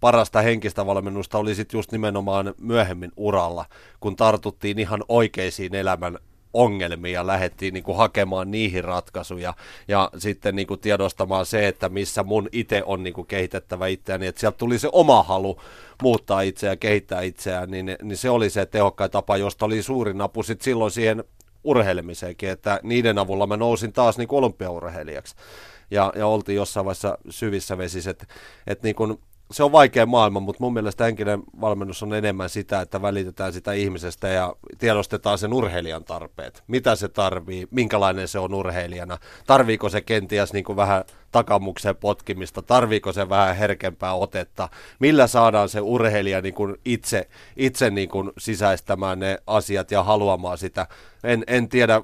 parasta 0.00 0.42
henkistä 0.42 0.86
valmennusta 0.86 1.38
oli 1.38 1.54
sitten 1.54 1.78
just 1.78 1.92
nimenomaan 1.92 2.54
myöhemmin 2.60 3.12
uralla, 3.16 3.64
kun 4.00 4.16
tartuttiin 4.16 4.78
ihan 4.78 5.04
oikeisiin 5.08 5.74
elämän 5.74 6.18
ongelmia 6.52 7.12
ja 7.12 7.26
lähdettiin 7.26 7.74
niin 7.74 7.96
hakemaan 7.96 8.50
niihin 8.50 8.84
ratkaisuja 8.84 9.54
ja 9.88 10.10
sitten 10.18 10.56
niin 10.56 10.66
tiedostamaan 10.80 11.46
se, 11.46 11.68
että 11.68 11.88
missä 11.88 12.22
mun 12.22 12.48
itse 12.52 12.82
on 12.86 13.02
niin 13.02 13.26
kehitettävä 13.28 13.86
itseäni, 13.86 14.26
että 14.26 14.40
sieltä 14.40 14.58
tuli 14.58 14.78
se 14.78 14.88
oma 14.92 15.22
halu 15.22 15.60
muuttaa 16.02 16.40
itseä 16.40 16.70
ja 16.70 16.76
kehittää 16.76 17.22
itseään, 17.22 17.70
niin, 17.70 17.96
niin 18.02 18.16
se 18.16 18.30
oli 18.30 18.50
se 18.50 18.66
tehokkain 18.66 19.10
tapa, 19.10 19.36
josta 19.36 19.66
oli 19.66 19.82
suurin 19.82 20.20
apu 20.20 20.42
sitten 20.42 20.64
silloin 20.64 20.90
siihen 20.90 21.24
urheilemiseenkin, 21.64 22.48
että 22.48 22.80
niiden 22.82 23.18
avulla 23.18 23.46
mä 23.46 23.56
nousin 23.56 23.92
taas 23.92 24.18
niin 24.18 24.28
olympiaurheilijaksi. 24.30 25.34
Ja, 25.90 26.12
ja 26.16 26.26
oltiin 26.26 26.56
jossain 26.56 26.86
vaiheessa 26.86 27.18
syvissä 27.30 27.78
vesissä, 27.78 28.10
että, 28.10 28.26
että 28.66 28.86
niin 28.86 28.94
kuin 28.94 29.18
se 29.50 29.62
on 29.62 29.72
vaikea 29.72 30.06
maailma, 30.06 30.40
mutta 30.40 30.62
mun 30.62 30.72
mielestä 30.72 31.04
henkinen 31.04 31.42
valmennus 31.60 32.02
on 32.02 32.14
enemmän 32.14 32.50
sitä, 32.50 32.80
että 32.80 33.02
välitetään 33.02 33.52
sitä 33.52 33.72
ihmisestä 33.72 34.28
ja 34.28 34.56
tiedostetaan 34.78 35.38
sen 35.38 35.52
urheilijan 35.52 36.04
tarpeet. 36.04 36.62
Mitä 36.66 36.96
se 36.96 37.08
tarvii, 37.08 37.68
minkälainen 37.70 38.28
se 38.28 38.38
on 38.38 38.54
urheilijana, 38.54 39.18
tarviiko 39.46 39.88
se 39.88 40.00
kenties 40.00 40.52
niin 40.52 40.64
kuin 40.64 40.76
vähän 40.76 41.04
takamukseen 41.32 41.96
potkimista, 41.96 42.62
tarviiko 42.62 43.12
se 43.12 43.28
vähän 43.28 43.56
herkempää 43.56 44.14
otetta, 44.14 44.68
millä 44.98 45.26
saadaan 45.26 45.68
se 45.68 45.80
urheilija 45.80 46.40
niin 46.40 46.54
kuin 46.54 46.76
itse, 46.84 47.28
itse 47.56 47.90
niin 47.90 48.08
kuin 48.08 48.30
sisäistämään 48.38 49.18
ne 49.18 49.38
asiat 49.46 49.90
ja 49.90 50.02
haluamaan 50.02 50.58
sitä. 50.58 50.86
En, 51.24 51.44
en 51.46 51.68
tiedä, 51.68 52.02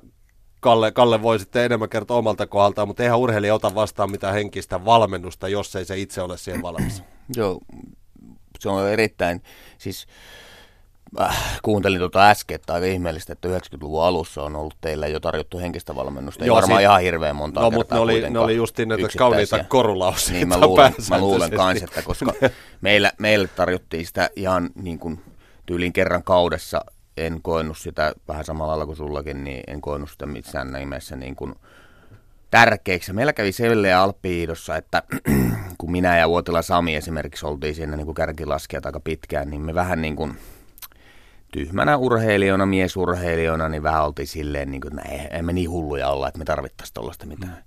Kalle, 0.61 0.93
Kalle 0.93 1.23
voi 1.23 1.39
sitten 1.39 1.65
enemmän 1.65 1.89
kertoa 1.89 2.17
omalta 2.17 2.47
kohdaltaan, 2.47 2.89
mutta 2.89 3.03
eihän 3.03 3.19
urheilija 3.19 3.55
ota 3.55 3.75
vastaan 3.75 4.11
mitään 4.11 4.35
henkistä 4.35 4.85
valmennusta, 4.85 5.49
jos 5.49 5.77
ei 5.77 5.85
se 5.85 5.99
itse 5.99 6.23
ole 6.23 6.37
siihen 6.37 6.63
valmis. 6.63 7.03
Joo, 7.37 7.61
se 8.61 8.69
on 8.69 8.89
erittäin, 8.89 9.43
siis 9.79 10.07
äh, 11.21 11.61
kuuntelin 11.63 11.99
tuota 11.99 12.31
äsken, 12.31 12.55
että 12.55 12.75
aika 12.75 12.87
ihmeellistä, 12.87 13.33
että 13.33 13.49
90-luvun 13.49 14.05
alussa 14.05 14.43
on 14.43 14.57
ollut 14.57 14.75
teillä 14.81 15.07
jo 15.07 15.21
tarjottu 15.21 15.59
henkistä 15.59 15.95
valmennusta. 15.95 16.45
Ei 16.45 16.49
Joo, 16.49 16.57
varmaan 16.57 16.79
si- 16.79 16.83
ihan 16.83 17.01
hirveän 17.01 17.37
monta 17.37 17.61
No, 17.61 17.71
mutta 17.71 17.95
ne 17.95 18.01
oli, 18.01 18.31
ne 18.31 18.39
oli 18.39 18.57
just 18.57 18.79
näitä 18.79 19.19
kauniita 19.19 19.65
korulauseita 19.65 20.33
Niin, 20.33 20.49
mä 20.49 20.61
luulen, 20.61 20.95
mä 21.11 21.19
luulen 21.19 21.51
kans, 21.51 21.83
että 21.83 22.03
koska 22.03 22.33
meillä, 22.81 23.13
meille 23.19 23.49
tarjottiin 23.49 24.07
sitä 24.07 24.31
ihan 24.37 24.71
niin 24.75 24.99
kuin 24.99 25.21
tyylin 25.67 25.93
kerran 25.93 26.23
kaudessa, 26.23 26.85
en 27.17 27.43
koennut 27.43 27.79
sitä 27.79 28.13
vähän 28.29 28.45
samalla 28.45 28.71
lailla 28.71 28.87
kuin 28.87 28.97
sullakin, 28.97 29.45
niin 29.45 29.63
en 29.67 29.81
koennut 29.81 30.11
sitä 30.11 30.27
missään 30.27 30.73
nimessä 30.73 31.17
niin 31.17 31.37
kuin 31.37 31.55
tärkeäksi. 32.55 33.13
Meillä 33.13 33.33
kävi 33.33 33.53
selleen 33.53 33.97
Alppiidossa, 33.97 34.77
että 34.77 35.03
kun 35.79 35.93
minä 35.93 36.19
ja 36.19 36.29
Vuotila 36.29 36.63
Sami 36.63 36.95
esimerkiksi 36.95 37.47
oltiin 37.47 37.75
siinä 37.75 37.97
niin 37.97 38.05
kuin 38.05 38.15
kärkilaskijat 38.15 38.87
aika 38.87 39.01
pitkään, 39.01 39.51
niin 39.51 39.63
me 39.63 39.75
vähän 39.75 40.03
niin 40.03 40.17
kuin 40.17 40.39
tyhmänä 41.53 41.97
urheilijana, 41.97 42.67
miesurheilijana, 42.67 43.69
niin 43.69 43.83
vähän 43.83 44.05
oltiin 44.05 44.27
silleen, 44.29 44.71
niin 44.71 44.81
kuin, 44.81 44.99
että 44.99 45.13
ei, 45.13 45.29
emme 45.31 45.53
niin 45.53 45.71
hulluja 45.71 46.09
olla, 46.09 46.29
että 46.29 46.39
me 46.39 46.45
tarvittaisiin 46.45 46.95
tuollaista 46.95 47.27
mitään. 47.27 47.53
Mm. 47.53 47.63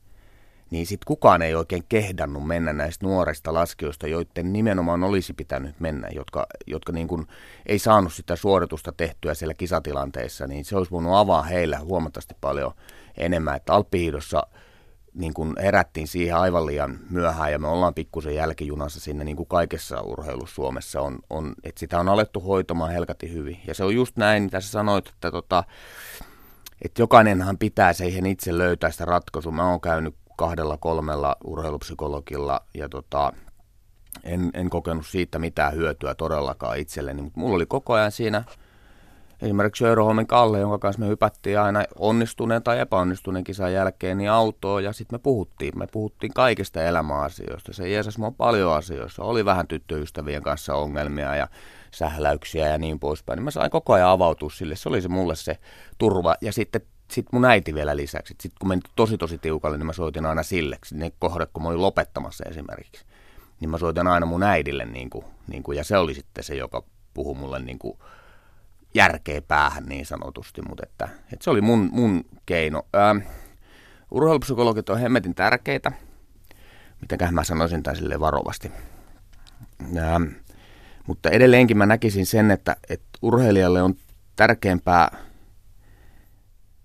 Niin 0.70 0.86
sitten 0.86 1.08
kukaan 1.08 1.42
ei 1.42 1.56
oikein 1.56 1.84
kehdannut 1.90 2.48
mennä 2.48 2.74
näistä 2.74 3.06
nuorista 3.06 3.54
laskijoista, 3.54 4.08
joiden 4.08 4.54
nimenomaan 4.54 5.04
olisi 5.04 5.34
pitänyt 5.34 5.80
mennä, 5.80 6.08
jotka, 6.12 6.48
jotka 6.68 6.92
niin 6.92 7.08
kuin 7.08 7.28
ei 7.66 7.80
saanut 7.80 8.14
sitä 8.14 8.36
suoritusta 8.36 8.92
tehtyä 8.92 9.34
siellä 9.34 9.54
kisatilanteissa, 9.54 10.48
niin 10.48 10.66
se 10.66 10.78
olisi 10.78 10.92
voinut 10.92 11.16
avaa 11.16 11.44
heillä 11.44 11.80
huomattavasti 11.80 12.36
paljon 12.42 12.72
enemmän. 13.18 13.56
Että 13.56 13.74
Alppihiidossa– 13.74 14.44
niin 15.18 15.34
kuin 15.34 15.54
herättiin 15.62 16.08
siihen 16.08 16.36
aivan 16.36 16.66
liian 16.66 17.00
myöhään 17.10 17.52
ja 17.52 17.60
me 17.60 17.68
ollaan 17.68 17.94
pikkusen 17.94 18.36
jälkijunassa 18.36 19.00
sinne 19.00 19.24
niin 19.24 19.38
kuin 19.38 19.48
kaikessa 19.48 20.02
urheilussa 20.02 20.56
Suomessa 20.56 21.02
on, 21.02 21.20
on, 21.30 21.54
että 21.64 21.80
sitä 21.80 22.00
on 22.00 22.10
alettu 22.10 22.40
hoitamaan 22.40 22.92
helkati 22.92 23.34
hyvin. 23.34 23.60
Ja 23.68 23.74
se 23.74 23.84
on 23.84 23.96
just 23.96 24.18
näin, 24.18 24.44
mitä 24.44 24.62
sä 24.62 24.70
sanoit, 24.70 25.08
että, 25.08 25.32
tota, 25.32 25.64
että 26.82 27.02
jokainenhan 27.02 27.58
pitää 27.58 27.94
siihen 27.94 28.26
itse 28.26 28.58
löytää 28.58 28.92
sitä 28.92 29.06
ratkaisua. 29.06 29.52
Mä 29.52 29.70
oon 29.70 29.82
käynyt 29.82 30.16
kahdella 30.38 30.78
kolmella 30.78 31.36
urheilupsykologilla 31.44 32.62
ja 32.74 32.90
tota, 32.90 33.34
en, 34.24 34.52
en 34.54 34.70
kokenut 34.70 35.06
siitä 35.06 35.40
mitään 35.40 35.74
hyötyä 35.74 36.16
todellakaan 36.16 36.78
itselleni, 36.78 37.22
mutta 37.22 37.40
mulla 37.40 37.56
oli 37.56 37.66
koko 37.66 37.94
ajan 37.94 38.12
siinä 38.12 38.44
esimerkiksi 39.42 39.86
Euroholmen 39.86 40.28
Kalle, 40.28 40.60
jonka 40.60 40.80
kanssa 40.80 41.00
me 41.00 41.08
hypättiin 41.08 41.60
aina 41.60 41.84
onnistuneen 42.00 42.64
tai 42.64 42.80
epäonnistuneen 42.80 43.44
kisan 43.44 43.74
jälkeen 43.74 44.18
niin 44.18 44.32
autoon 44.32 44.84
ja 44.84 44.94
sitten 44.94 45.20
me 45.20 45.20
puhuttiin. 45.20 45.80
Me 45.80 45.88
puhuttiin 45.92 46.34
kaikista 46.34 46.84
elämäasioista. 46.84 47.74
Se 47.74 47.90
jeesas 47.90 48.18
mua 48.18 48.32
paljon 48.32 48.74
asioissa. 48.74 49.24
Oli 49.24 49.46
vähän 49.46 49.68
tyttöystävien 49.68 50.44
kanssa 50.44 50.76
ongelmia 50.76 51.36
ja 51.36 51.48
sähläyksiä 51.92 52.68
ja 52.68 52.78
niin 52.78 53.00
poispäin. 53.00 53.38
Niin 53.38 53.44
mä 53.44 53.52
sain 53.52 53.72
koko 53.72 53.94
ajan 53.94 54.10
avautua 54.10 54.50
sille. 54.50 54.76
Se 54.76 54.90
oli 54.90 55.02
se 55.02 55.08
mulle 55.08 55.36
se 55.36 55.58
turva. 55.98 56.36
Ja 56.42 56.54
sitten 56.54 56.82
sit 57.12 57.26
mun 57.32 57.46
äiti 57.46 57.74
vielä 57.74 57.96
lisäksi. 57.96 58.36
Sitten 58.42 58.60
kun 58.60 58.70
meni 58.70 58.82
tosi 58.96 59.18
tosi 59.18 59.38
tiukalle, 59.38 59.78
niin 59.78 59.86
mä 59.86 59.94
soitin 59.94 60.26
aina 60.26 60.44
sille. 60.44 60.78
Ne 60.94 61.12
kohdat, 61.20 61.50
kun 61.54 61.64
mä 61.64 61.70
olin 61.70 61.82
lopettamassa 61.82 62.44
esimerkiksi. 62.50 63.06
Niin 63.60 63.70
mä 63.70 63.78
soitin 63.78 64.08
aina 64.08 64.26
mun 64.26 64.44
äidille. 64.44 64.86
Niin 64.86 65.10
kuin, 65.10 65.26
niin 65.48 65.64
kuin, 65.64 65.78
ja 65.78 65.84
se 65.84 65.98
oli 65.98 66.14
sitten 66.14 66.44
se, 66.44 66.56
joka 66.56 66.84
puhui 67.14 67.36
mulle 67.36 67.60
niin 67.60 67.80
kuin, 67.80 67.98
järkeä 68.98 69.42
päähän 69.42 69.86
niin 69.86 70.06
sanotusti, 70.06 70.62
mutta 70.62 70.84
että, 70.86 71.10
että 71.34 71.44
se 71.44 71.50
oli 71.50 71.62
mun, 71.62 71.90
mun 71.92 72.26
keino. 72.46 72.84
Ähm, 72.96 73.18
urheilupsykologit 74.12 74.90
on 74.90 75.00
hemmetin 75.00 75.36
tärkeitä, 75.36 75.92
mitenköhän 77.02 77.36
mä 77.36 77.44
sanoisin 77.44 77.84
tämän 77.84 77.98
sille 77.98 78.20
varovasti. 78.20 78.72
Ähm, 79.98 80.24
mutta 81.08 81.30
edelleenkin 81.30 81.78
mä 81.78 81.86
näkisin 81.86 82.26
sen, 82.26 82.52
että, 82.52 82.76
että 82.90 83.08
urheilijalle 83.22 83.82
on 83.82 83.96
tärkeämpää, 84.36 85.18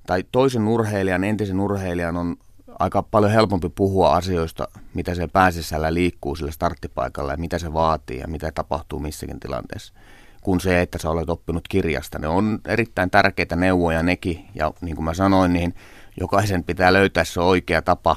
tai 0.06 0.24
toisen 0.32 0.68
urheilijan, 0.68 1.24
entisen 1.24 1.60
urheilijan 1.60 2.16
on 2.16 2.36
aika 2.78 3.02
paljon 3.02 3.32
helpompi 3.32 3.68
puhua 3.68 4.14
asioista, 4.14 4.68
mitä 4.94 5.14
se 5.14 5.28
pääsisällä 5.28 5.94
liikkuu 5.94 6.36
sillä 6.36 6.50
starttipaikalla 6.50 7.32
ja 7.32 7.38
mitä 7.38 7.58
se 7.58 7.72
vaatii 7.72 8.18
ja 8.18 8.28
mitä 8.28 8.52
tapahtuu 8.54 8.98
missäkin 8.98 9.40
tilanteessa 9.40 9.94
kuin 10.42 10.60
se, 10.60 10.80
että 10.80 10.98
sä 10.98 11.10
olet 11.10 11.30
oppinut 11.30 11.68
kirjasta. 11.68 12.18
Ne 12.18 12.28
on 12.28 12.58
erittäin 12.68 13.10
tärkeitä 13.10 13.56
neuvoja 13.56 14.02
nekin, 14.02 14.44
ja 14.54 14.72
niin 14.80 14.96
kuin 14.96 15.04
mä 15.04 15.14
sanoin, 15.14 15.52
niin 15.52 15.74
jokaisen 16.20 16.64
pitää 16.64 16.92
löytää 16.92 17.24
se 17.24 17.40
oikea 17.40 17.82
tapa. 17.82 18.16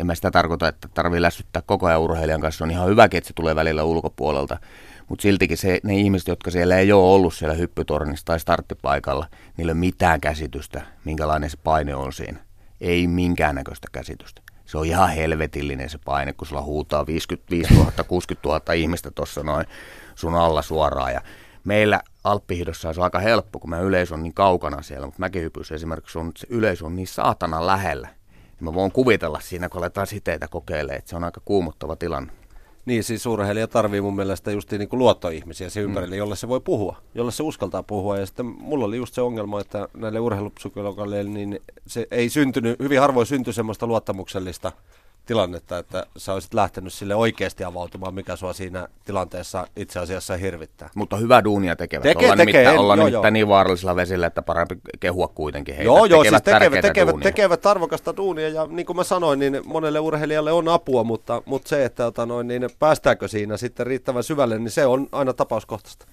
En 0.00 0.06
mä 0.06 0.14
sitä 0.14 0.30
tarkoita, 0.30 0.68
että 0.68 0.88
tarvii 0.94 1.22
lässyttää 1.22 1.62
koko 1.66 1.86
ajan 1.86 2.00
urheilijan 2.00 2.40
kanssa. 2.40 2.64
On 2.64 2.70
ihan 2.70 2.88
hyväkin, 2.88 3.18
että 3.18 3.28
se 3.28 3.34
tulee 3.34 3.56
välillä 3.56 3.84
ulkopuolelta. 3.84 4.58
Mutta 5.08 5.22
siltikin 5.22 5.56
se, 5.56 5.80
ne 5.82 5.96
ihmiset, 5.96 6.28
jotka 6.28 6.50
siellä 6.50 6.78
ei 6.78 6.92
ole 6.92 7.14
ollut 7.14 7.34
siellä 7.34 7.54
hyppytornissa 7.54 8.24
tai 8.24 8.40
starttipaikalla, 8.40 9.26
niillä 9.56 9.70
ei 9.70 9.74
ole 9.74 9.80
mitään 9.80 10.20
käsitystä, 10.20 10.82
minkälainen 11.04 11.50
se 11.50 11.56
paine 11.64 11.94
on 11.94 12.12
siinä. 12.12 12.38
Ei 12.80 13.06
minkäännäköistä 13.06 13.88
käsitystä. 13.92 14.42
Se 14.66 14.78
on 14.78 14.86
ihan 14.86 15.08
helvetillinen 15.08 15.90
se 15.90 15.98
paine, 16.04 16.32
kun 16.32 16.46
sulla 16.46 16.62
huutaa 16.62 17.06
55 17.06 17.74
000, 17.74 17.92
60 18.08 18.48
000 18.48 18.72
ihmistä 18.72 19.10
tuossa 19.10 19.42
noin 19.42 19.66
sun 20.14 20.34
alla 20.34 20.62
suoraan. 20.62 21.12
Ja 21.12 21.20
meillä 21.64 22.00
Alppihidossa 22.24 22.92
se 22.92 23.00
on 23.00 23.04
aika 23.04 23.18
helppo, 23.18 23.58
kun 23.58 23.70
mä 23.70 23.80
yleisö 23.80 24.14
on 24.14 24.22
niin 24.22 24.34
kaukana 24.34 24.82
siellä, 24.82 25.06
mutta 25.06 25.20
mäkihypyssä 25.20 25.74
esimerkiksi 25.74 26.18
on, 26.18 26.32
se 26.36 26.46
yleisö 26.50 26.86
on 26.86 26.96
niin 26.96 27.06
saatana 27.06 27.66
lähellä. 27.66 28.08
Niin 28.36 28.64
mä 28.64 28.74
voin 28.74 28.92
kuvitella 28.92 29.40
siinä, 29.40 29.68
kun 29.68 29.78
aletaan 29.78 30.06
siteitä 30.06 30.48
kokeilemaan, 30.48 30.98
että 30.98 31.10
se 31.10 31.16
on 31.16 31.24
aika 31.24 31.40
kuumottava 31.44 31.96
tilanne. 31.96 32.32
Niin, 32.86 33.04
siis 33.04 33.26
urheilija 33.26 33.68
tarvii 33.68 34.00
mun 34.00 34.16
mielestä 34.16 34.50
just 34.50 34.72
niin 34.72 34.88
kuin 34.88 34.98
luottoihmisiä 34.98 35.70
se 35.70 35.80
ympärille, 35.80 36.16
mm. 36.16 36.18
jolle 36.18 36.36
se 36.36 36.48
voi 36.48 36.60
puhua, 36.60 36.96
jolle 37.14 37.32
se 37.32 37.42
uskaltaa 37.42 37.82
puhua. 37.82 38.18
Ja 38.18 38.26
sitten 38.26 38.46
mulla 38.46 38.84
oli 38.84 38.96
just 38.96 39.14
se 39.14 39.20
ongelma, 39.20 39.60
että 39.60 39.88
näille 39.96 40.20
urheilupsykologeille 40.20 41.24
niin 41.24 41.60
se 41.86 42.06
ei 42.10 42.28
syntynyt, 42.28 42.78
hyvin 42.78 43.00
harvoin 43.00 43.26
syntyi 43.26 43.52
semmoista 43.52 43.86
luottamuksellista 43.86 44.72
tilannetta, 45.26 45.78
että 45.78 46.06
sä 46.16 46.32
olisit 46.32 46.54
lähtenyt 46.54 46.92
sille 46.92 47.14
oikeasti 47.14 47.64
avautumaan, 47.64 48.14
mikä 48.14 48.36
sua 48.36 48.52
siinä 48.52 48.88
tilanteessa 49.04 49.66
itse 49.76 49.98
asiassa 49.98 50.36
hirvittää. 50.36 50.90
Mutta 50.94 51.16
hyvä 51.16 51.44
duunia 51.44 51.76
tekevät. 51.76 52.02
Tekee, 52.02 52.22
ollaan 52.22 52.38
tekee, 52.38 52.52
nimittäin, 52.52 52.78
ollaan 52.78 52.98
joo, 52.98 53.06
nimittäin 53.06 53.24
joo. 53.24 53.30
niin 53.30 53.48
vaarallisilla 53.48 53.96
vesillä, 53.96 54.26
että 54.26 54.42
parempi 54.42 54.76
kehua 55.00 55.28
kuitenkin 55.28 55.74
heitä. 55.74 55.86
Joo, 55.86 56.04
joo, 56.04 56.22
tekevät 56.22 56.44
siis 56.44 56.54
tekevät, 56.54 56.80
tekevät, 56.80 57.20
tekevät 57.20 57.66
arvokasta 57.66 58.16
duunia 58.16 58.48
ja 58.48 58.66
niin 58.66 58.86
kuin 58.86 58.96
mä 58.96 59.04
sanoin, 59.04 59.38
niin 59.38 59.60
monelle 59.64 60.00
urheilijalle 60.00 60.52
on 60.52 60.68
apua, 60.68 61.04
mutta, 61.04 61.42
mutta 61.44 61.68
se, 61.68 61.84
että 61.84 62.06
ota 62.06 62.26
noin, 62.26 62.48
niin 62.48 62.68
päästäänkö 62.78 63.28
siinä 63.28 63.56
sitten 63.56 63.86
riittävän 63.86 64.24
syvälle, 64.24 64.58
niin 64.58 64.70
se 64.70 64.86
on 64.86 65.08
aina 65.12 65.32
tapauskohtaista. 65.32 66.06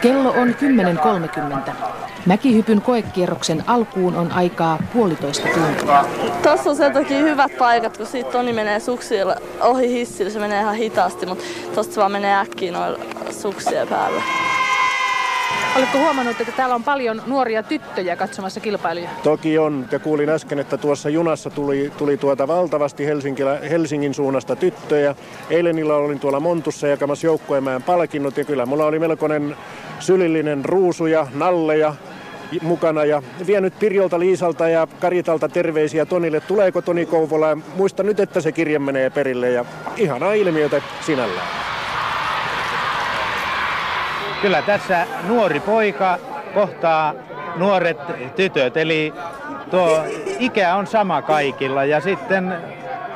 Kello 0.00 0.30
on 0.30 0.54
10.30. 0.54 2.01
Mäkihypyn 2.26 2.82
koekierroksen 2.82 3.64
alkuun 3.66 4.16
on 4.16 4.32
aikaa 4.32 4.78
puolitoista 4.92 5.48
tuntia. 5.54 6.04
Tuossa 6.42 6.70
on 6.70 6.76
sen 6.76 6.92
takia 6.92 7.18
hyvät 7.18 7.58
paikat, 7.58 7.96
kun 7.96 8.06
siitä 8.06 8.30
Toni 8.30 8.52
menee 8.52 8.80
suksilla 8.80 9.36
ohi 9.60 9.88
hissillä, 9.88 10.30
se 10.30 10.38
menee 10.38 10.60
ihan 10.60 10.74
hitaasti, 10.74 11.26
mutta 11.26 11.44
tosta 11.74 11.94
se 11.94 12.00
vaan 12.00 12.12
menee 12.12 12.34
äkkiä 12.34 12.72
noilla 12.72 12.98
suksien 13.30 13.88
päällä. 13.88 14.22
Oletko 15.76 15.98
huomannut, 15.98 16.40
että 16.40 16.52
täällä 16.56 16.74
on 16.74 16.84
paljon 16.84 17.22
nuoria 17.26 17.62
tyttöjä 17.62 18.16
katsomassa 18.16 18.60
kilpailuja? 18.60 19.08
Toki 19.22 19.58
on. 19.58 19.86
Ja 19.92 19.98
kuulin 19.98 20.28
äsken, 20.28 20.58
että 20.58 20.76
tuossa 20.76 21.08
junassa 21.08 21.50
tuli, 21.50 21.92
tuli 21.98 22.16
tuota 22.16 22.48
valtavasti 22.48 23.06
Helsingin 23.70 24.14
suunnasta 24.14 24.56
tyttöjä. 24.56 25.14
Eilen 25.50 25.78
illalla 25.78 26.04
olin 26.04 26.20
tuolla 26.20 26.40
Montussa 26.40 26.86
jakamassa 26.86 27.26
joukkueemään 27.26 27.82
palkinnot 27.82 28.36
ja 28.36 28.44
kyllä 28.44 28.66
mulla 28.66 28.86
oli 28.86 28.98
melkoinen 28.98 29.56
sylillinen 29.98 30.64
ruusuja, 30.64 31.26
nalleja, 31.34 31.94
mukana 32.62 33.04
ja 33.04 33.22
vienyt 33.46 33.78
Pirjolta, 33.78 34.18
Liisalta 34.18 34.68
ja 34.68 34.86
Karitalta 35.00 35.48
terveisiä 35.48 36.06
Tonille. 36.06 36.40
Tuleeko 36.40 36.82
Toni 36.82 37.06
Kouvola? 37.06 37.58
Muista 37.76 38.02
nyt, 38.02 38.20
että 38.20 38.40
se 38.40 38.52
kirje 38.52 38.78
menee 38.78 39.10
perille 39.10 39.50
ja 39.50 39.64
ihana 39.96 40.32
ilmiötä 40.32 40.82
sinällään. 41.00 41.46
Kyllä 44.42 44.62
tässä 44.62 45.06
nuori 45.28 45.60
poika 45.60 46.18
kohtaa 46.54 47.14
nuoret 47.56 47.98
tytöt, 48.36 48.76
eli 48.76 49.12
tuo 49.70 50.04
ikä 50.38 50.74
on 50.76 50.86
sama 50.86 51.22
kaikilla 51.22 51.84
ja 51.84 52.00
sitten 52.00 52.56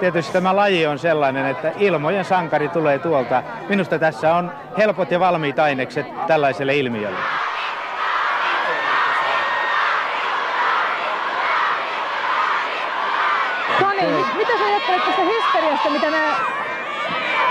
tietysti 0.01 0.33
tämä 0.33 0.57
laji 0.57 0.87
on 0.87 0.99
sellainen, 0.99 1.47
että 1.47 1.73
ilmojen 1.79 2.25
sankari 2.25 2.69
tulee 2.69 2.99
tuolta. 2.99 3.43
Minusta 3.69 3.99
tässä 3.99 4.35
on 4.35 4.53
helpot 4.79 5.11
ja 5.11 5.21
valmiit 5.21 5.59
ainekset 5.59 6.07
tällaiselle 6.27 6.77
ilmiölle. 6.77 7.19
Toni, 14.01 14.27
mitä 14.37 14.59
sä 14.59 14.65
ajattelet 14.65 15.05
tästä 15.05 15.23
hysteriasta, 15.23 15.91
mitä 15.91 16.11
nämä 16.11 16.35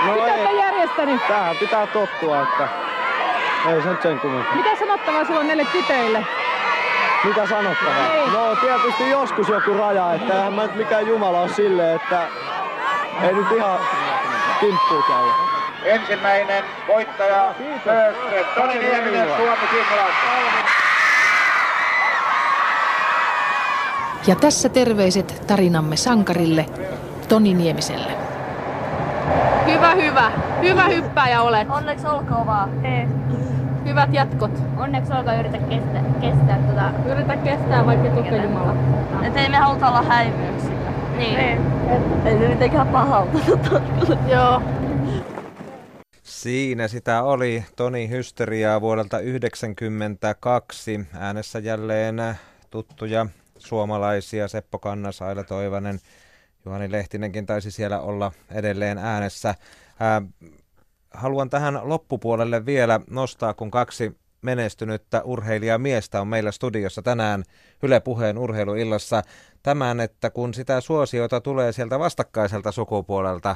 no 0.06 0.14
on 0.50 0.58
järjestänyt? 0.58 1.28
Tähän 1.28 1.58
pitää 1.58 1.88
tottua, 1.88 2.42
että 2.42 2.70
ei 3.70 3.82
se 3.82 3.90
nyt 3.90 4.02
sen 4.02 4.20
kummempaa. 4.20 4.56
Mitä 4.56 4.76
sanottavaa 4.76 5.26
sulla 5.26 5.40
on 5.40 5.48
näille 5.48 5.66
tytöille? 5.66 6.26
Mitä 7.24 7.46
sanottavaa? 7.48 8.14
Ei. 8.14 8.30
No 8.30 8.56
tietysti 8.56 9.10
joskus 9.10 9.50
joku 9.50 9.74
raja, 9.74 10.14
että 10.14 10.34
eihän 10.34 10.54
mä 10.54 10.62
nyt 10.62 10.76
mikään 10.76 11.08
jumala 11.08 11.42
on 11.42 11.50
silleen, 11.50 11.96
että 11.96 12.28
ei 13.22 13.34
nyt 13.34 13.52
ihan 13.52 13.80
kimppuun 14.60 15.04
käy. 15.04 15.26
Ensimmäinen 15.84 16.64
voittaja 16.88 17.54
Toni 18.56 18.80
Nieminen, 18.80 19.28
Suomi 19.38 19.68
Finland. 19.72 20.75
Ja 24.28 24.36
tässä 24.36 24.70
terveiset 24.70 25.44
tarinamme 25.48 25.96
sankarille, 25.96 26.66
Toni 27.30 27.54
Niemiselle. 27.54 28.12
Hyvä, 29.68 29.96
hyvä. 29.96 30.32
Hyvä 30.62 30.88
hyppääjä 30.88 31.42
olet. 31.42 31.70
Onneksi 31.70 32.08
olkoon 32.08 32.46
vaan. 32.46 32.86
Ei. 32.86 33.08
Hyvät 33.86 34.14
jatkot. 34.14 34.52
Onneksi 34.78 35.14
olkoon 35.14 35.40
yritä 35.40 35.58
kestää, 35.58 36.04
kestää 36.22 36.60
tota... 36.68 37.12
Yritä 37.12 37.38
kestää 37.38 37.86
vaikka 37.86 38.10
tukka 38.10 38.36
Jumala. 38.36 38.76
Et 39.24 39.38
ei 39.38 39.50
me 39.50 39.58
haluta 39.58 39.88
olla 39.88 40.02
häivyöksi. 40.02 40.70
Niin. 41.18 41.40
Ei, 41.40 41.58
ei 42.26 42.38
se 42.38 42.48
mitenkään 42.48 42.88
pahalta 42.88 43.38
Joo. 44.32 44.62
Siinä 46.24 46.88
sitä 46.88 47.24
oli 47.24 47.66
Toni 47.76 48.10
Hysteriaa 48.10 48.82
vuodelta 48.82 49.18
1992. 49.18 51.08
Äänessä 51.20 51.60
jälleen 51.60 52.16
tuttuja 52.70 53.26
suomalaisia 53.66 54.48
Seppo 54.48 54.80
Kannas, 54.80 55.22
Aila 55.22 55.44
Toivanen, 55.44 56.00
Juhani 56.66 56.92
Lehtinenkin 56.92 57.46
taisi 57.46 57.72
siellä 57.72 58.00
olla 58.00 58.32
edelleen 58.52 58.98
äänessä. 58.98 59.56
Ää, 60.00 60.22
haluan 61.12 61.50
tähän 61.50 61.80
loppupuolelle 61.84 62.66
vielä 62.66 63.00
nostaa, 63.10 63.54
kun 63.54 63.72
kaksi 63.72 64.18
menestynyttä 64.42 65.22
urheilijamiestä 65.24 66.22
on 66.22 66.28
meillä 66.28 66.52
studiossa 66.52 67.02
tänään 67.02 67.44
Yle 67.84 68.00
Puheen 68.00 68.38
urheiluillassa. 68.38 69.22
Tämän, 69.64 70.00
että 70.00 70.30
kun 70.30 70.54
sitä 70.54 70.82
suosiota 70.82 71.42
tulee 71.42 71.72
sieltä 71.72 72.00
vastakkaiselta 72.00 72.72
sukupuolelta, 72.72 73.56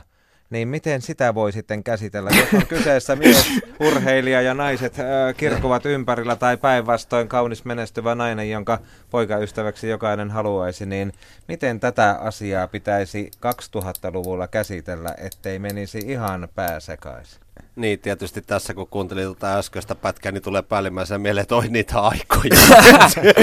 niin 0.49 0.67
miten 0.67 1.01
sitä 1.01 1.35
voi 1.35 1.51
sitten 1.51 1.83
käsitellä? 1.83 2.29
Jos 2.29 2.53
on 2.53 2.67
kyseessä 2.67 3.15
mies, 3.15 3.45
urheilija 3.87 4.41
ja 4.41 4.53
naiset 4.53 4.99
äh, 4.99 5.05
kirkuvat 5.37 5.85
ympärillä 5.85 6.35
tai 6.35 6.57
päinvastoin 6.57 7.27
kaunis 7.27 7.65
menestyvä 7.65 8.15
nainen, 8.15 8.49
jonka 8.49 8.79
poikaystäväksi 9.11 9.89
jokainen 9.89 10.31
haluaisi, 10.31 10.85
niin 10.85 11.13
miten 11.47 11.79
tätä 11.79 12.11
asiaa 12.21 12.67
pitäisi 12.67 13.31
2000-luvulla 13.77 14.47
käsitellä, 14.47 15.15
ettei 15.17 15.59
menisi 15.59 15.99
ihan 16.05 16.49
pääsekaisin? 16.55 17.41
Niin, 17.75 17.99
tietysti 17.99 18.41
tässä 18.41 18.73
kun 18.73 18.87
kuuntelin 18.87 19.25
tuota 19.25 19.57
äskeistä 19.57 19.95
pätkää, 19.95 20.31
niin 20.31 20.43
tulee 20.43 20.61
päällimmäisenä 20.61 21.17
mieleen, 21.17 21.41
että 21.41 21.55
oi 21.55 21.67
niitä 21.67 21.99
aikoja. 21.99 22.59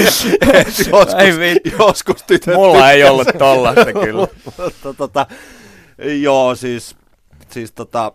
joskus, 0.05 1.15
Ei 1.15 1.61
joskus 1.79 2.23
tytöt 2.23 2.55
Mulla 2.55 2.91
ei 2.91 3.05
ollut 3.05 3.29
tollasta 3.39 3.93
kyllä. 3.93 4.29
Mutta 4.45 4.95
tota, 4.97 5.27
joo, 5.99 6.55
siis, 6.55 6.97
siis 7.51 7.73
tota, 7.73 8.13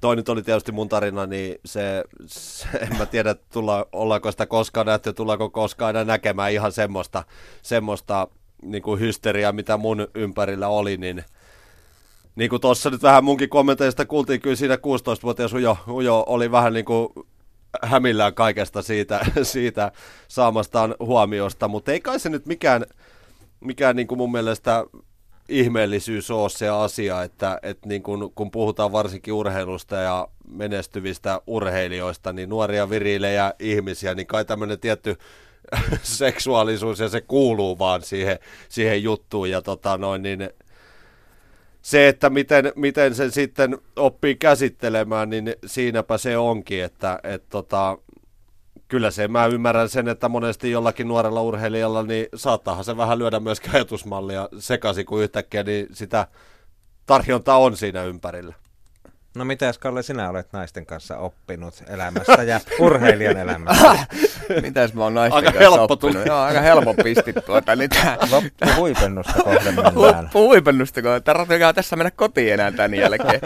toi 0.00 0.16
nyt 0.16 0.28
oli 0.28 0.42
tietysti 0.42 0.72
mun 0.72 0.88
tarina, 0.88 1.26
niin 1.26 1.56
se, 1.64 2.04
se 2.26 2.68
en 2.90 2.96
mä 2.98 3.06
tiedä, 3.06 3.34
tulla, 3.34 3.86
ollaanko 3.92 4.30
sitä 4.30 4.46
koskaan 4.46 4.86
nähty 4.86 5.12
tullaanko 5.12 5.50
koskaan 5.50 5.90
enää 5.90 6.04
näkemään 6.04 6.52
ihan 6.52 6.72
semmoista, 6.72 7.24
semmoista 7.62 8.28
niin 8.62 8.82
kuin 8.82 9.00
hysteriaa, 9.00 9.52
mitä 9.52 9.76
mun 9.76 10.08
ympärillä 10.14 10.68
oli, 10.68 10.96
niin 10.96 11.24
niin 12.36 12.50
kuin 12.50 12.60
tuossa 12.60 12.90
nyt 12.90 13.02
vähän 13.02 13.24
munkin 13.24 13.48
kommenteista 13.48 14.06
kuultiin, 14.06 14.40
kyllä 14.40 14.56
siinä 14.56 14.76
16-vuotias 14.76 15.52
Ujo, 15.52 15.76
Ujo 15.88 16.24
oli 16.26 16.50
vähän 16.50 16.72
niin 16.72 16.84
kuin 16.84 17.08
hämillään 17.82 18.34
kaikesta 18.34 18.82
siitä, 18.82 19.20
siitä 19.42 19.92
saamastaan 20.28 20.94
huomiosta, 21.00 21.68
mutta 21.68 21.92
ei 21.92 22.00
kai 22.00 22.18
se 22.20 22.28
nyt 22.28 22.46
mikään, 22.46 22.86
mikään 23.60 23.96
niin 23.96 24.06
kuin 24.06 24.18
mun 24.18 24.32
mielestä 24.32 24.84
ihmeellisyys 25.48 26.30
ole 26.30 26.50
se 26.50 26.68
asia, 26.68 27.22
että, 27.22 27.58
että 27.62 27.88
niin 27.88 28.02
kuin, 28.02 28.32
kun 28.34 28.50
puhutaan 28.50 28.92
varsinkin 28.92 29.34
urheilusta 29.34 29.96
ja 29.96 30.28
menestyvistä 30.48 31.40
urheilijoista, 31.46 32.32
niin 32.32 32.48
nuoria 32.48 32.90
virilejä 32.90 33.54
ihmisiä, 33.58 34.14
niin 34.14 34.26
kai 34.26 34.44
tämmöinen 34.44 34.80
tietty 34.80 35.16
seksuaalisuus 36.02 37.00
ja 37.00 37.08
se 37.08 37.20
kuuluu 37.20 37.78
vaan 37.78 38.02
siihen, 38.02 38.38
siihen 38.68 39.02
juttuun. 39.02 39.50
Ja 39.50 39.62
tota 39.62 39.98
noin, 39.98 40.22
niin 40.22 40.50
se, 41.82 42.08
että 42.08 42.30
miten, 42.30 42.72
miten 42.76 43.14
sen 43.14 43.30
sitten 43.30 43.78
oppii 43.96 44.34
käsittelemään, 44.34 45.30
niin 45.30 45.54
siinäpä 45.66 46.18
se 46.18 46.36
onkin, 46.38 46.84
että 46.84 47.18
et 47.22 47.48
tota, 47.48 47.98
kyllä 48.92 49.10
se, 49.10 49.28
mä 49.28 49.46
ymmärrän 49.46 49.88
sen, 49.88 50.08
että 50.08 50.28
monesti 50.28 50.70
jollakin 50.70 51.08
nuorella 51.08 51.42
urheilijalla, 51.42 52.02
niin 52.02 52.26
saattaahan 52.34 52.84
se 52.84 52.96
vähän 52.96 53.18
lyödä 53.18 53.40
myös 53.40 53.60
ajatusmallia 53.74 54.48
sekaisin, 54.58 55.06
kun 55.06 55.22
yhtäkkiä 55.22 55.62
niin 55.62 55.86
sitä 55.92 56.26
tarjontaa 57.06 57.58
on 57.58 57.76
siinä 57.76 58.04
ympärillä. 58.04 58.54
No 59.34 59.44
mitäs 59.44 59.78
Kalle, 59.78 60.02
sinä 60.02 60.30
olet 60.30 60.52
naisten 60.52 60.86
kanssa 60.86 61.16
oppinut 61.18 61.74
elämästä 61.88 62.42
ja 62.42 62.60
urheilijan 62.78 63.36
elämästä? 63.36 64.06
Mitäs 64.62 64.94
mä 64.94 65.02
oon 65.02 65.14
naisten 65.14 65.36
Aika 65.36 65.52
kanssa 65.52 65.60
helppo 65.60 65.82
oppinut? 65.94 66.00
tuli. 66.14 66.26
Joo, 66.26 66.38
aika 66.38 66.60
helppo 66.60 66.94
pisti 66.94 67.32
tuota. 67.32 67.76
Niin 67.76 67.90
tää... 67.90 68.18
Loppu 68.30 68.66
huipennusta 68.76 69.32
kohden 69.42 69.74
mennään. 69.74 69.94
Loppu 69.94 70.48
huipennusta 70.48 71.02
kohden. 71.02 71.22
Tarvitseeko 71.22 71.72
tässä 71.72 71.96
mennä 71.96 72.10
kotiin 72.10 72.52
enää 72.52 72.72
tämän 72.72 72.94
jälkeen? 72.94 73.40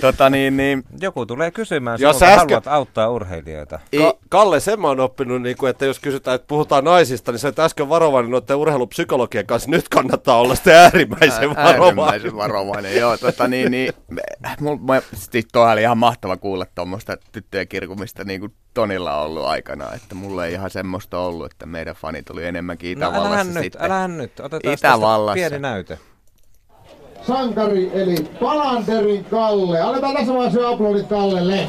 tota, 0.00 0.30
niin, 0.30 0.56
niin... 0.56 0.84
Joku 1.00 1.26
tulee 1.26 1.50
kysymään 1.50 2.00
Jos 2.00 2.18
sinulta, 2.18 2.36
äsken- 2.36 2.38
haluat 2.48 2.66
auttaa 2.66 3.08
urheilijoita. 3.10 3.80
Ka- 3.98 4.18
Kalle, 4.28 4.60
sen 4.60 4.80
mä 4.80 4.88
oon 4.88 5.00
oppinut, 5.00 5.42
niin 5.42 5.56
kuin, 5.56 5.70
että 5.70 5.86
jos 5.86 5.98
kysytään, 5.98 6.34
että 6.34 6.46
puhutaan 6.48 6.84
naisista, 6.84 7.32
niin 7.32 7.38
sä 7.38 7.48
et 7.48 7.58
äsken 7.58 7.88
varovainen 7.88 8.30
noiden 8.30 8.56
urheilupsykologien 8.56 9.46
kanssa. 9.46 9.70
Nyt 9.70 9.88
kannattaa 9.88 10.38
olla 10.40 10.54
sitten 10.54 10.74
äärimmäisen 10.76 11.48
varovainen. 11.56 11.84
Äärimmäisen 11.84 12.36
varovainen, 12.36 12.96
joo. 12.96 13.16
Tota, 13.16 13.48
niin, 13.48 13.70
niin, 13.70 13.92
mul, 14.60 14.76
mä, 14.76 15.02
siis 15.32 15.46
toi 15.52 15.72
oli 15.72 15.80
ihan 15.82 15.98
mahtava 15.98 16.36
kuulla 16.36 16.66
tuommoista 16.74 17.16
tyttöjen 17.32 17.68
kirkumista 17.68 18.24
niin 18.24 18.40
kuin 18.40 18.52
Tonilla 18.74 19.16
on 19.20 19.26
ollut 19.26 19.44
aikana, 19.46 19.92
että 19.94 20.14
mulla 20.14 20.46
ei 20.46 20.52
ihan 20.52 20.70
semmoista 20.70 21.18
ollut, 21.18 21.52
että 21.52 21.66
meidän 21.66 21.94
fanit 21.94 22.30
oli 22.30 22.44
enemmänkin 22.46 22.98
No 22.98 23.08
Itävallassa 23.08 23.44
nyt, 23.44 23.62
sitten. 23.62 23.82
älähän 23.82 24.18
nyt. 24.18 24.40
Otetaan 24.40 24.60
tästä 24.72 24.88
Itävallassa. 24.88 25.34
pieni 25.34 25.58
näytö. 25.58 25.96
Sankari 27.26 27.90
eli 27.94 28.16
Palanderin 28.40 29.24
Kalle. 29.24 29.80
Annetaan 29.80 30.14
tässä 30.14 30.34
vaiheessa 30.34 30.68
aplodit 30.68 31.06
Kallelle. 31.08 31.68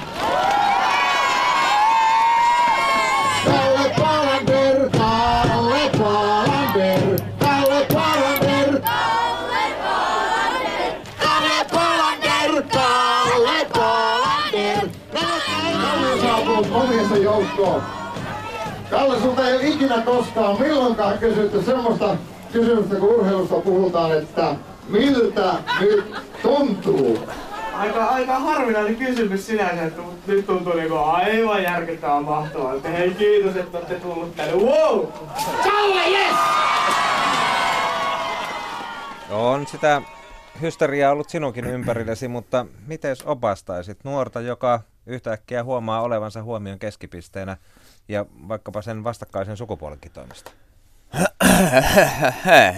Joukkoon. 17.78 18.28
Kalle, 18.90 19.20
sulta 19.20 19.48
ei 19.48 19.56
ole 19.56 19.68
ikinä 19.68 20.02
koskaan 20.02 20.62
milloinkaan 20.62 21.18
kysytty 21.18 21.64
semmoista 21.64 22.16
kysymystä, 22.54 22.96
kun 22.96 23.10
urheilusta 23.10 23.56
puhutaan, 23.56 24.18
että 24.18 24.56
miltä 24.88 25.54
nyt 25.80 26.16
tuntuu? 26.42 27.20
Aika, 27.74 28.06
aika 28.06 28.40
harvinainen 28.40 28.96
kysymys 28.96 29.48
sinänsä, 29.48 29.84
että 29.84 30.02
mut 30.02 30.28
nyt 30.28 30.46
tuntuu 30.46 30.74
niinku 30.74 30.96
aivan 30.96 31.64
järkyttävän 31.64 32.24
mahtavaa. 32.24 32.74
Että 32.74 32.90
hei 32.90 33.12
kiitos, 33.12 33.56
että 33.56 33.78
olette 33.78 33.96
tullut 33.96 34.36
tänne. 34.36 34.54
Wow! 34.54 35.06
Kalle, 35.64 36.08
yes! 36.10 36.36
On 39.30 39.68
sitä 39.68 40.02
hysteriaa 40.62 41.12
ollut 41.12 41.30
sinunkin 41.30 41.66
ympärillesi, 41.66 42.28
mutta 42.28 42.66
miten 42.88 43.16
opastaisit 43.26 44.04
nuorta, 44.04 44.42
joka 44.42 44.80
yhtäkkiä 45.08 45.64
huomaa 45.64 46.02
olevansa 46.02 46.44
huomion 46.44 46.80
keskipisteenä 46.80 47.58
ja 48.08 48.26
vaikkapa 48.48 48.82
sen 48.82 49.04
vastakkaisen 49.04 49.58
sukupuolenkin 49.58 50.12
toimesta? 50.12 50.52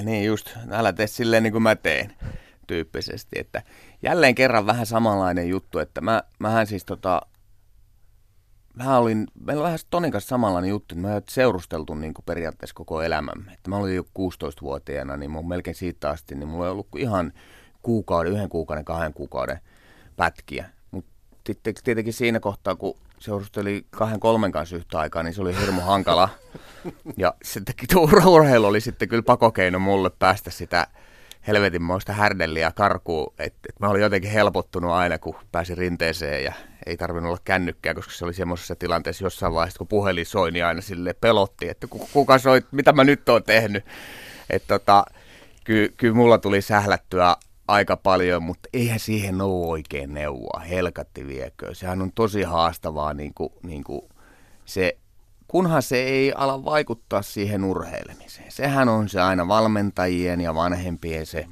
niin 0.03 0.25
just, 0.25 0.49
älä 0.71 0.93
tee 0.93 1.07
silleen 1.07 1.43
niin 1.43 1.53
kuin 1.53 1.63
mä 1.63 1.75
teen 1.75 2.13
tyyppisesti, 2.67 3.39
että 3.39 3.63
jälleen 4.01 4.35
kerran 4.35 4.65
vähän 4.65 4.85
samanlainen 4.85 5.49
juttu, 5.49 5.79
että 5.79 6.01
mä, 6.01 6.23
mähän 6.39 6.67
siis 6.67 6.85
tota, 6.85 7.21
mä 8.73 8.97
olin, 8.97 9.27
meillä 9.43 9.61
on 9.61 9.65
vähän 9.65 9.79
Tonin 9.89 10.11
kanssa 10.11 10.29
samanlainen 10.29 10.69
juttu, 10.69 10.95
että 10.95 11.01
me 11.01 11.07
ollaan 11.07 11.23
seurusteltu 11.29 11.95
niin 11.95 12.13
kuin 12.13 12.25
periaatteessa 12.25 12.75
koko 12.75 13.01
elämämme. 13.01 13.53
Että 13.53 13.69
mä 13.69 13.77
olin 13.77 13.95
jo 13.95 14.03
16-vuotiaana, 14.03 15.17
niin 15.17 15.31
mun 15.31 15.47
melkein 15.47 15.75
siitä 15.75 16.09
asti, 16.09 16.35
niin 16.35 16.47
mulla 16.47 16.65
ei 16.65 16.71
ollut 16.71 16.87
ihan 16.97 17.33
kuukauden, 17.81 18.33
yhden 18.33 18.49
kuukauden, 18.49 18.85
kahden 18.85 19.13
kuukauden 19.13 19.59
pätkiä. 20.15 20.69
Sitten 21.49 21.73
tietenkin 21.83 22.13
siinä 22.13 22.39
kohtaa, 22.39 22.75
kun 22.75 22.97
seurusteli 23.19 23.85
kahden 23.89 24.19
kolmen 24.19 24.51
kanssa 24.51 24.75
yhtä 24.75 24.99
aikaa, 24.99 25.23
niin 25.23 25.33
se 25.33 25.41
oli 25.41 25.59
hirmu 25.59 25.81
hankala. 25.81 26.29
Ja 27.17 27.33
sittenkin 27.43 27.89
tuo 27.89 28.05
ur- 28.05 28.27
urheilu 28.27 28.65
oli 28.65 28.81
sitten 28.81 29.09
kyllä 29.09 29.23
pakokeino 29.23 29.79
mulle 29.79 30.09
päästä 30.09 30.51
sitä 30.51 30.87
helvetinmoista 31.47 32.13
härdelliä 32.13 32.71
karkuun. 32.71 33.33
Että 33.39 33.59
et 33.69 33.79
mä 33.79 33.87
olin 33.87 34.01
jotenkin 34.01 34.31
helpottunut 34.31 34.91
aina, 34.91 35.17
kun 35.17 35.35
pääsin 35.51 35.77
rinteeseen 35.77 36.43
ja 36.43 36.53
ei 36.85 36.97
tarvinnut 36.97 37.29
olla 37.29 37.41
kännykkää, 37.43 37.93
koska 37.93 38.13
se 38.13 38.25
oli 38.25 38.33
semmoisessa 38.33 38.75
tilanteessa 38.75 39.23
jossain 39.23 39.53
vaiheessa, 39.53 39.77
kun 39.77 39.87
puhelin 39.87 40.25
soi, 40.25 40.51
niin 40.51 40.65
aina 40.65 40.81
sille 40.81 41.13
pelotti, 41.13 41.69
että 41.69 41.87
ku- 41.87 42.09
kuka 42.13 42.37
soi, 42.37 42.61
mitä 42.71 42.91
mä 42.93 43.03
nyt 43.03 43.29
oon 43.29 43.43
tehnyt. 43.43 43.85
Että 44.49 44.79
tota, 44.79 45.05
kyllä, 45.63 45.89
kyllä 45.97 46.15
mulla 46.15 46.37
tuli 46.37 46.61
sählättyä 46.61 47.35
aika 47.69 47.97
paljon, 47.97 48.43
mutta 48.43 48.69
eihän 48.73 48.99
siihen 48.99 49.41
ole 49.41 49.67
oikein 49.67 50.13
neuvoa. 50.13 50.59
Helkatti 50.59 51.27
viekö. 51.27 51.75
Sehän 51.75 52.01
on 52.01 52.11
tosi 52.15 52.43
haastavaa 52.43 53.13
niin 53.13 53.33
kuin, 53.33 53.53
niin 53.63 53.83
kuin 53.83 54.01
se, 54.65 54.97
kunhan 55.47 55.81
se 55.81 56.03
ei 56.03 56.33
ala 56.35 56.65
vaikuttaa 56.65 57.21
siihen 57.21 57.63
urheilemiseen. 57.63 58.51
Sehän 58.51 58.89
on 58.89 59.09
se 59.09 59.21
aina 59.21 59.47
valmentajien 59.47 60.41
ja 60.41 60.55
vanhempien 60.55 61.25
se, 61.25 61.45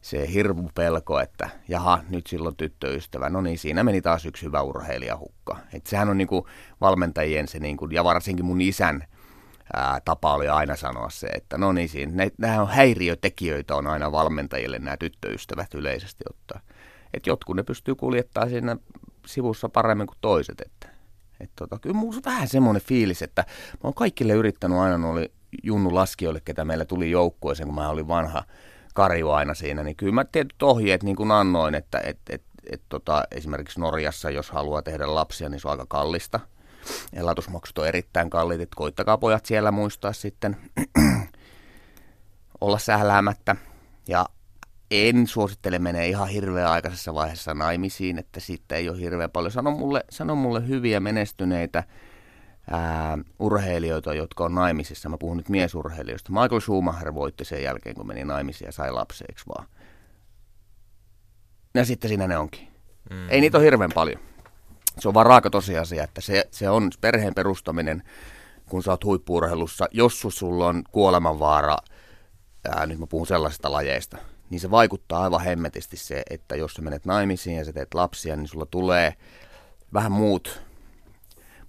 se 0.00 0.32
hirmu 0.32 0.68
pelko, 0.74 1.20
että 1.20 1.50
jaha, 1.68 2.00
nyt 2.08 2.26
silloin 2.26 2.56
tyttöystävä. 2.56 3.28
No 3.28 3.40
niin, 3.40 3.58
siinä 3.58 3.84
meni 3.84 4.02
taas 4.02 4.26
yksi 4.26 4.46
hyvä 4.46 4.62
urheilija 4.62 5.16
hukka. 5.16 5.56
Et 5.72 5.86
sehän 5.86 6.08
on 6.08 6.18
niin 6.18 6.28
kuin 6.28 6.44
valmentajien 6.80 7.48
se, 7.48 7.58
niin 7.58 7.76
kuin, 7.76 7.92
ja 7.92 8.04
varsinkin 8.04 8.44
mun 8.44 8.60
isän 8.60 9.04
ää, 9.74 10.00
tapa 10.04 10.34
oli 10.34 10.48
aina 10.48 10.76
sanoa 10.76 11.10
se, 11.10 11.26
että 11.26 11.58
no 11.58 11.72
niin, 11.72 11.88
siinä, 11.88 12.30
nämä 12.38 12.62
on 12.62 12.68
häiriötekijöitä 12.68 13.76
on 13.76 13.86
aina 13.86 14.12
valmentajille 14.12 14.78
nämä 14.78 14.96
tyttöystävät 14.96 15.74
yleisesti 15.74 16.24
ottaa. 16.30 16.60
Että 17.14 17.30
jotkut 17.30 17.56
ne 17.56 17.62
pystyy 17.62 17.94
kuljettamaan 17.94 18.50
siinä 18.50 18.76
sivussa 19.26 19.68
paremmin 19.68 20.06
kuin 20.06 20.18
toiset. 20.20 20.60
Että, 20.60 20.88
et 21.40 21.50
tota, 21.56 21.78
kyllä 21.78 21.96
mulla 21.96 22.16
on 22.16 22.22
vähän 22.24 22.48
semmoinen 22.48 22.82
fiilis, 22.82 23.22
että 23.22 23.44
mä 23.72 23.80
oon 23.84 23.94
kaikille 23.94 24.32
yrittänyt 24.32 24.78
aina, 24.78 25.08
oli 25.08 25.32
Junnu 25.62 25.94
Laskijoille, 25.94 26.40
ketä 26.44 26.64
meillä 26.64 26.84
tuli 26.84 27.10
joukkueeseen, 27.10 27.66
kun 27.66 27.74
mä 27.74 27.88
olin 27.88 28.08
vanha 28.08 28.44
karju 28.94 29.30
aina 29.30 29.54
siinä, 29.54 29.82
niin 29.82 29.96
kyllä 29.96 30.12
mä 30.12 30.24
tietyt 30.24 30.62
ohjeet 30.62 31.02
niin 31.02 31.16
kuin 31.16 31.30
annoin, 31.30 31.74
että 31.74 32.00
et, 32.04 32.18
et, 32.30 32.42
et, 32.70 32.82
tota, 32.88 33.24
esimerkiksi 33.30 33.80
Norjassa, 33.80 34.30
jos 34.30 34.50
haluaa 34.50 34.82
tehdä 34.82 35.14
lapsia, 35.14 35.48
niin 35.48 35.60
se 35.60 35.68
on 35.68 35.72
aika 35.72 35.86
kallista. 35.88 36.40
Elatusmaksut 37.12 37.78
on 37.78 37.88
erittäin 37.88 38.30
kalliit, 38.30 38.60
että 38.60 38.76
koittakaa 38.76 39.18
pojat 39.18 39.46
siellä 39.46 39.70
muistaa 39.70 40.12
sitten 40.12 40.56
olla 42.60 42.78
sähläämättä. 42.78 43.56
Ja 44.08 44.26
en 44.90 45.26
suosittele 45.26 45.78
menee 45.78 46.08
ihan 46.08 46.28
hirveän 46.28 46.70
aikaisessa 46.70 47.14
vaiheessa 47.14 47.54
naimisiin, 47.54 48.18
että 48.18 48.40
siitä 48.40 48.74
ei 48.74 48.88
ole 48.88 49.00
hirveän 49.00 49.30
paljon. 49.30 49.52
Sano 49.52 49.70
mulle, 49.70 50.04
sano 50.10 50.34
mulle 50.34 50.68
hyviä 50.68 51.00
menestyneitä 51.00 51.84
ää, 52.70 53.18
urheilijoita, 53.38 54.14
jotka 54.14 54.44
on 54.44 54.54
naimisissa. 54.54 55.08
Mä 55.08 55.18
puhun 55.18 55.36
nyt 55.36 55.48
miesurheilijoista. 55.48 56.32
Michael 56.32 56.60
Schumacher 56.60 57.14
voitti 57.14 57.44
sen 57.44 57.62
jälkeen, 57.62 57.94
kun 57.94 58.06
meni 58.06 58.24
naimisiin 58.24 58.66
ja 58.66 58.72
sai 58.72 58.92
lapseeksi 58.92 59.46
vaan. 59.48 59.66
Ja 61.74 61.84
sitten 61.84 62.08
siinä 62.08 62.26
ne 62.26 62.38
onkin. 62.38 62.68
Mm. 63.10 63.28
Ei 63.28 63.40
niitä 63.40 63.58
ole 63.58 63.64
hirveän 63.64 63.92
paljon. 63.94 64.20
Se 64.98 65.08
on 65.08 65.14
vaan 65.14 65.26
raaka 65.26 65.50
tosiasia, 65.50 66.04
että 66.04 66.20
se, 66.20 66.44
se 66.50 66.70
on 66.70 66.90
perheen 67.00 67.34
perustaminen, 67.34 68.02
kun 68.68 68.82
sä 68.82 68.90
oot 68.90 69.04
huippuurheilussa. 69.04 69.86
Jos 69.90 70.20
sulla 70.28 70.66
on 70.66 70.82
kuolemanvaara, 70.92 71.76
ää, 72.68 72.86
nyt 72.86 72.98
mä 72.98 73.06
puhun 73.06 73.26
sellaisista 73.26 73.72
lajeista, 73.72 74.18
niin 74.50 74.60
se 74.60 74.70
vaikuttaa 74.70 75.22
aivan 75.22 75.40
hemmetisti 75.44 75.96
se, 75.96 76.22
että 76.30 76.56
jos 76.56 76.74
sä 76.74 76.82
menet 76.82 77.04
naimisiin 77.06 77.56
ja 77.56 77.64
sä 77.64 77.72
teet 77.72 77.94
lapsia, 77.94 78.36
niin 78.36 78.48
sulla 78.48 78.66
tulee 78.66 79.14
vähän 79.92 80.12
muut, 80.12 80.62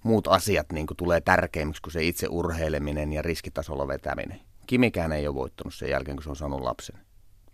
muut 0.02 0.26
asiat 0.28 0.72
niin 0.72 0.86
tulee 0.96 1.20
tärkeimmiksi 1.20 1.82
kuin 1.82 1.92
se 1.92 2.04
itse 2.04 2.26
urheileminen 2.30 3.12
ja 3.12 3.22
riskitasolla 3.22 3.88
vetäminen. 3.88 4.40
Kimikään 4.66 5.12
ei 5.12 5.26
ole 5.28 5.34
voittanut 5.34 5.74
sen 5.74 5.90
jälkeen, 5.90 6.16
kun 6.16 6.24
se 6.24 6.30
on 6.30 6.36
saanut 6.36 6.60
lapsen. 6.60 6.98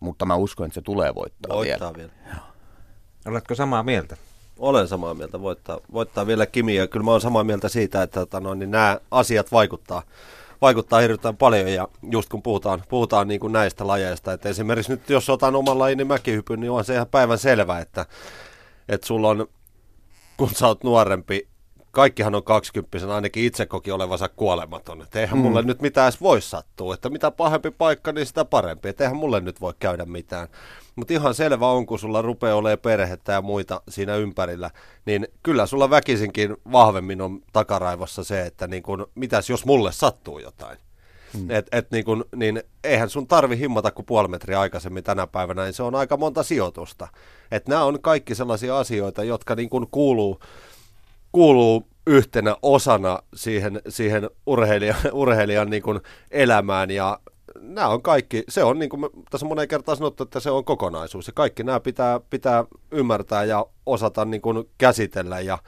Mutta 0.01 0.26
mä 0.26 0.34
uskon, 0.34 0.66
että 0.66 0.74
se 0.74 0.80
tulee 0.82 1.14
voittaa, 1.14 1.56
Voittaa 1.56 1.94
vielä. 1.94 2.10
vielä. 2.24 2.36
Oletko 3.26 3.55
samaa 3.55 3.82
mieltä? 3.82 4.16
Olen 4.59 4.89
samaa 4.89 5.14
mieltä, 5.14 5.40
voittaa, 5.40 5.81
voittaa 5.93 6.26
vielä 6.26 6.47
Kimi 6.47 6.74
ja 6.74 6.86
kyllä 6.86 7.05
mä 7.05 7.10
olen 7.10 7.20
samaa 7.20 7.44
mieltä 7.44 7.68
siitä, 7.68 8.02
että 8.02 8.20
tota, 8.20 8.40
no, 8.40 8.55
niin 8.55 8.70
nämä 8.70 9.01
asiat 9.10 9.52
vaikuttaa, 9.52 10.02
vaikuttaa 10.60 11.01
hirveän 11.01 11.36
paljon 11.36 11.72
ja 11.72 11.89
just 12.10 12.28
kun 12.28 12.43
puhutaan, 12.43 12.82
puhutaan 12.89 13.28
niin 13.28 13.40
kuin 13.40 13.52
näistä 13.52 13.86
lajeista, 13.86 14.32
että 14.32 14.48
esimerkiksi 14.48 14.93
nyt 14.93 15.10
jos 15.10 15.31
otan 15.31 15.56
oman 15.56 15.78
lajin 15.78 15.98
niin 15.98 16.06
mäkihypyn, 16.06 16.60
niin 16.60 16.70
on 16.70 16.85
se 16.85 16.94
ihan 16.94 17.06
päivän 17.06 17.39
selvä, 17.39 17.78
että, 17.78 18.06
että 18.89 19.06
sulla 19.06 19.28
on, 19.28 19.47
kun 20.36 20.51
sä 20.55 20.66
oot 20.66 20.85
nuorempi, 20.85 21.48
kaikkihan 21.94 22.35
on 22.35 22.44
20 22.44 23.14
ainakin 23.14 23.44
itse 23.44 23.66
koki 23.66 23.90
olevansa 23.90 24.28
kuolematon. 24.28 25.02
Että 25.02 25.20
eihän 25.20 25.39
mm. 25.39 25.43
mulle 25.43 25.62
nyt 25.62 25.82
mitään 25.82 26.05
edes 26.05 26.20
voi 26.20 26.43
sattua. 26.43 26.94
Että 26.94 27.10
mitä 27.10 27.31
pahempi 27.31 27.70
paikka, 27.70 28.12
niin 28.12 28.26
sitä 28.26 28.44
parempi. 28.44 28.89
Että 28.89 29.05
eihän 29.05 29.16
mulle 29.16 29.40
nyt 29.40 29.60
voi 29.60 29.74
käydä 29.78 30.05
mitään. 30.05 30.48
Mutta 30.96 31.14
ihan 31.14 31.34
selvä 31.34 31.68
on, 31.68 31.86
kun 31.86 31.98
sulla 31.98 32.22
rupeaa 32.22 32.56
olemaan 32.56 32.78
perhettä 32.78 33.32
ja 33.32 33.42
muita 33.42 33.82
siinä 33.88 34.16
ympärillä, 34.16 34.70
niin 35.06 35.28
kyllä 35.42 35.66
sulla 35.66 35.90
väkisinkin 35.90 36.56
vahvemmin 36.72 37.20
on 37.20 37.40
takaraivossa 37.52 38.24
se, 38.24 38.46
että 38.46 38.66
niin 38.66 38.82
kun, 38.82 39.06
mitäs 39.14 39.50
jos 39.50 39.64
mulle 39.64 39.92
sattuu 39.92 40.38
jotain. 40.38 40.78
Mm. 41.38 41.50
Et, 41.50 41.66
et 41.72 41.90
niin, 41.90 42.04
kun, 42.04 42.24
niin 42.36 42.62
eihän 42.84 43.10
sun 43.10 43.26
tarvi 43.26 43.58
himmata 43.58 43.90
kuin 43.90 44.06
puoli 44.06 44.28
metriä 44.28 44.60
aikaisemmin 44.60 45.04
tänä 45.04 45.26
päivänä, 45.26 45.64
niin 45.64 45.72
se 45.72 45.82
on 45.82 45.94
aika 45.94 46.16
monta 46.16 46.42
sijoitusta. 46.42 47.08
Että 47.50 47.70
nämä 47.70 47.84
on 47.84 48.00
kaikki 48.00 48.34
sellaisia 48.34 48.78
asioita, 48.78 49.24
jotka 49.24 49.54
niin 49.54 49.68
kun 49.70 49.88
kuuluu, 49.90 50.40
kuuluu 51.32 51.86
yhtenä 52.06 52.56
osana 52.62 53.18
siihen, 53.34 53.80
siihen 53.88 54.30
urheilijan, 54.46 54.96
urheilijan 55.12 55.70
niin 55.70 55.82
kuin 55.82 56.00
elämään 56.30 56.90
ja 56.90 57.18
nämä 57.60 57.89
on 57.89 58.02
kaikki, 58.02 58.44
se 58.48 58.64
on 58.64 58.78
niin 58.78 58.89
kuin 58.89 59.02
tässä 59.31 59.47
moneen 59.47 59.68
kertaan 59.68 59.97
sanottu, 59.97 60.22
että 60.22 60.40
se 60.40 60.51
on 60.51 60.64
kokonaisuus 60.64 61.26
ja 61.26 61.32
kaikki 61.32 61.62
nämä 61.62 61.81
pitää, 61.81 62.20
pitää 62.31 62.64
ymmärtää 62.90 63.44
ja 63.44 63.66
osata 63.86 64.24
niin 64.24 64.43
kuin 64.43 64.64
käsitellä 64.78 65.40
ja, 65.40 65.59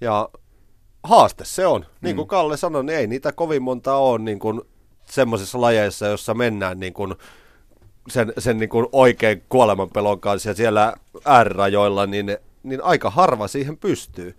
ja 0.00 0.28
haaste 1.04 1.44
se 1.44 1.66
on. 1.66 1.86
Niin 2.00 2.16
kuin 2.16 2.26
mm. 2.26 2.28
Kalle 2.28 2.56
sanoi, 2.56 2.84
niin 2.84 2.98
ei 2.98 3.06
niitä 3.06 3.32
kovin 3.32 3.62
monta 3.62 3.96
ole 3.96 4.18
niin 4.18 4.38
kuin 4.38 4.60
semmoisissa 5.04 5.60
lajeissa, 5.60 6.06
jossa 6.06 6.34
mennään 6.34 6.80
niin 6.80 6.92
kuin 6.92 7.14
sen, 8.08 8.32
sen 8.38 8.58
niin 8.58 8.68
kuin 8.68 8.86
oikein 8.92 9.42
kuolemanpelon 9.48 10.20
kanssa 10.20 10.50
ja 10.50 10.54
siellä 10.54 10.94
äärirajoilla, 11.24 12.06
niin, 12.06 12.36
niin 12.62 12.84
aika 12.84 13.10
harva 13.10 13.48
siihen 13.48 13.76
pystyy. 13.76 14.36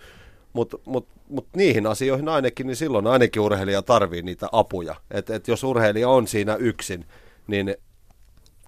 Mutta 0.54 0.78
mut, 0.86 1.08
mut 1.30 1.48
niihin 1.56 1.88
asioihin 1.88 2.30
ainakin, 2.30 2.68
niin 2.68 2.76
silloin 2.76 3.08
ainakin 3.08 3.42
urheilija 3.42 3.82
tarvii 3.82 4.22
niitä 4.22 4.48
apuja. 4.52 4.96
Et, 5.12 5.30
et 5.30 5.48
jos 5.48 5.64
urheilija 5.64 6.10
on 6.10 6.28
siinä 6.28 6.56
yksin, 6.56 7.06
niin 7.48 7.76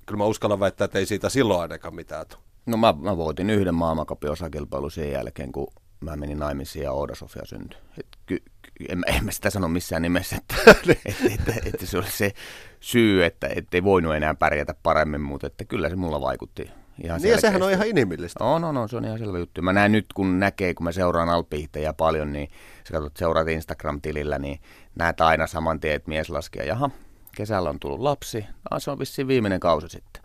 kyllä 0.05 0.17
mä 0.17 0.25
uskallan 0.25 0.59
väittää, 0.59 0.85
että 0.85 0.99
ei 0.99 1.05
siitä 1.05 1.29
silloin 1.29 1.61
ainakaan 1.61 1.95
mitään 1.95 2.25
tule. 2.27 2.41
No 2.65 2.77
mä, 2.77 2.93
mä 3.01 3.17
voitin 3.17 3.49
yhden 3.49 3.75
maailmankapin 3.75 4.31
osakilpailun 4.31 4.91
sen 4.91 5.11
jälkeen, 5.11 5.51
kun 5.51 5.67
mä 5.99 6.15
menin 6.15 6.39
naimisiin 6.39 6.83
ja 6.83 6.91
Ouda 6.91 7.15
Sofia 7.15 7.45
syntyi. 7.45 7.79
Et 7.97 8.07
ky, 8.25 8.37
ky, 8.61 8.85
en, 8.89 9.03
en 9.07 9.25
mä 9.25 9.31
sitä 9.31 9.49
sano 9.49 9.67
missään 9.67 10.01
nimessä, 10.01 10.35
että, 10.35 10.55
että, 10.71 11.23
että, 11.33 11.53
että 11.65 11.85
se 11.85 11.97
oli 11.97 12.11
se 12.11 12.33
syy, 12.79 13.25
että 13.25 13.47
ei 13.73 13.83
voinut 13.83 14.15
enää 14.15 14.35
pärjätä 14.35 14.75
paremmin, 14.83 15.21
mutta 15.21 15.47
että 15.47 15.65
kyllä 15.65 15.89
se 15.89 15.95
mulla 15.95 16.21
vaikutti 16.21 16.71
Ihan 17.03 17.21
niin 17.21 17.31
ja 17.31 17.41
sehän 17.41 17.63
on 17.63 17.71
ihan 17.71 17.87
inhimillistä. 17.87 18.43
On, 18.43 18.63
on, 18.63 18.77
on, 18.77 18.89
se 18.89 18.97
on 18.97 19.05
ihan 19.05 19.19
selvä 19.19 19.39
juttu. 19.39 19.61
Mä 19.61 19.73
näen 19.73 19.91
nyt, 19.91 20.05
kun 20.13 20.39
näkee, 20.39 20.73
kun 20.73 20.83
mä 20.83 20.91
seuraan 20.91 21.29
alppihittäjä 21.29 21.93
paljon, 21.93 22.33
niin 22.33 22.49
sä 22.87 22.93
katsot, 22.93 23.17
seuraat 23.17 23.47
Instagram-tilillä, 23.47 24.39
niin 24.39 24.59
näet 24.95 25.21
aina 25.21 25.47
saman 25.47 25.79
tien, 25.79 25.95
että 25.95 26.09
mies 26.09 26.29
laskee, 26.29 26.65
jaha, 26.65 26.89
kesällä 27.35 27.69
on 27.69 27.79
tullut 27.79 27.99
lapsi, 27.99 28.45
ah, 28.71 28.81
se 28.81 28.91
on 28.91 28.99
vissiin 28.99 29.27
viimeinen 29.27 29.59
kausi 29.59 29.89
sitten. 29.89 30.23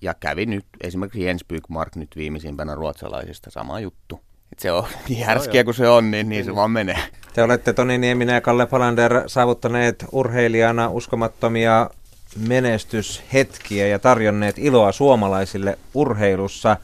Ja 0.00 0.14
kävi 0.14 0.46
nyt, 0.46 0.66
esimerkiksi 0.80 1.24
Jens 1.24 1.44
Bykmark 1.44 1.96
nyt 1.96 2.16
viimeisimpänä 2.16 2.74
ruotsalaisista, 2.74 3.50
sama 3.50 3.80
juttu. 3.80 4.20
Et 4.52 4.58
se 4.58 4.72
on 4.72 4.84
niin 5.08 5.26
härskiä 5.26 5.64
kuin 5.64 5.74
se 5.74 5.88
on, 5.88 6.10
niin, 6.10 6.28
niin 6.28 6.44
se 6.44 6.54
vaan 6.54 6.70
menee. 6.70 6.98
Te 7.34 7.42
olette 7.42 7.72
Toni 7.72 7.98
Nieminen 7.98 8.34
ja 8.34 8.40
Kalle 8.40 8.66
Palander 8.66 9.22
saavuttaneet 9.26 10.04
urheilijana 10.12 10.88
uskomattomia 10.88 11.90
menestyshetkiä 12.48 13.86
ja 13.86 13.98
tarjonneet 13.98 14.58
iloa 14.58 14.92
suomalaisille 14.92 15.78
urheilussa 15.94 16.76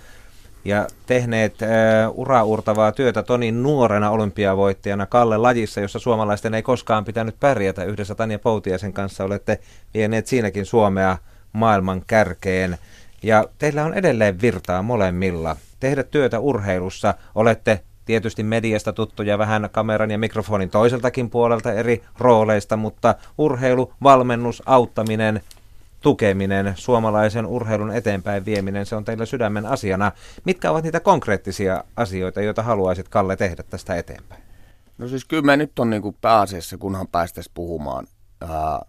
ja 0.65 0.87
tehneet 1.07 1.55
uh, 1.63 2.21
uraurtavaa 2.21 2.93
työtä 2.93 3.23
Tonin 3.23 3.63
nuorena 3.63 4.11
olympiavoittajana 4.11 5.07
Kalle 5.07 5.37
lajissa, 5.37 5.81
jossa 5.81 5.99
suomalaisten 5.99 6.55
ei 6.55 6.63
koskaan 6.63 7.05
pitänyt 7.05 7.41
pärjätä. 7.41 7.85
Yhdessä 7.85 8.15
Tanja 8.15 8.39
Poutiaisen 8.39 8.93
kanssa 8.93 9.25
olette 9.25 9.61
vieneet 9.95 10.27
siinäkin 10.27 10.67
Suomea 10.67 11.19
maailman 11.53 12.03
kärkeen. 12.07 12.79
Ja 13.23 13.49
teillä 13.59 13.85
on 13.85 13.95
edelleen 13.95 14.41
virtaa 14.41 14.83
molemmilla. 14.83 15.57
Tehdä 15.81 16.03
työtä 16.03 16.39
urheilussa 16.39 17.15
olette 17.35 17.81
tietysti 18.11 18.43
mediasta 18.43 18.93
tuttuja 18.93 19.39
vähän 19.39 19.69
kameran 19.73 20.11
ja 20.11 20.19
mikrofonin 20.19 20.71
toiseltakin 20.71 21.31
puolelta 21.31 21.73
eri 21.73 22.03
rooleista, 22.19 22.77
mutta 22.77 23.15
urheilu, 23.39 23.93
valmennus, 24.03 24.63
auttaminen, 24.67 25.41
tukeminen, 26.01 26.75
suomalaisen 26.77 27.47
urheilun 27.47 27.91
eteenpäin 27.91 28.45
vieminen, 28.45 28.87
se 28.87 28.97
on 28.97 29.05
teillä 29.05 29.27
sydämen 29.27 29.67
asiana. 29.67 30.13
Mitkä 30.45 30.71
ovat 30.71 30.85
niitä 30.85 31.01
konkreettisia 31.01 31.85
asioita, 31.97 32.41
joita 32.41 32.63
haluaisit 32.63 33.09
Kalle 33.09 33.37
tehdä 33.37 33.63
tästä 33.63 33.97
eteenpäin? 33.97 34.43
No 34.99 35.09
siis 35.09 35.25
kyllä 35.25 35.43
me 35.43 35.57
nyt 35.57 35.79
on 35.79 35.91
niin 35.91 36.03
kuin 36.03 36.17
pääasiassa, 36.21 36.79
kunhan 36.79 37.09
päästäisiin 37.13 37.55
puhumaan 37.55 38.07
ää, 38.41 38.81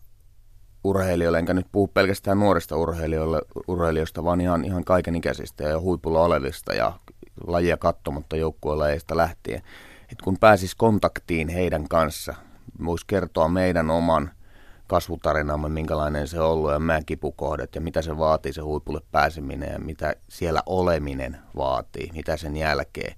urheilijoille, 0.84 1.40
enkä 1.40 1.54
nyt 1.54 1.68
puhu 1.72 1.88
pelkästään 1.88 2.40
nuorista 2.40 2.76
urheilijoista, 3.68 4.24
vaan 4.24 4.42
ihan, 4.42 4.66
ihan 4.66 4.84
kaikenikäisistä 4.84 5.64
ja 5.64 5.80
huipulla 5.80 6.22
olevista 6.22 6.74
ja 6.74 6.94
lajia 7.48 7.78
katsomatta 7.78 8.36
joukkuelajeista 8.36 9.18
lähtien. 9.18 9.62
Et 10.12 10.22
kun 10.24 10.38
pääsis 10.40 10.76
kontaktiin 10.76 11.50
heidän 11.50 11.88
kanssa, 11.88 12.34
voisi 12.86 13.06
kertoa 13.08 13.48
meidän 13.48 13.90
oman 13.90 14.32
kasvutarinamme, 14.88 15.70
minkälainen 15.70 16.28
se 16.28 16.40
on 16.40 16.50
ollut 16.50 16.72
ja 16.72 16.80
meidän 16.80 17.06
kipukohdat 17.06 17.76
ja 17.76 17.82
mitä 17.82 18.02
se 18.02 18.18
vaatii 18.18 18.54
se 18.54 18.62
huipulle 18.62 19.02
pääseminen 19.12 19.72
ja 19.74 19.80
mitä 19.80 20.16
siellä 20.30 20.64
oleminen 20.66 21.38
vaatii, 21.56 22.10
mitä 22.14 22.38
sen 22.38 22.58
jälkeen. 22.58 23.16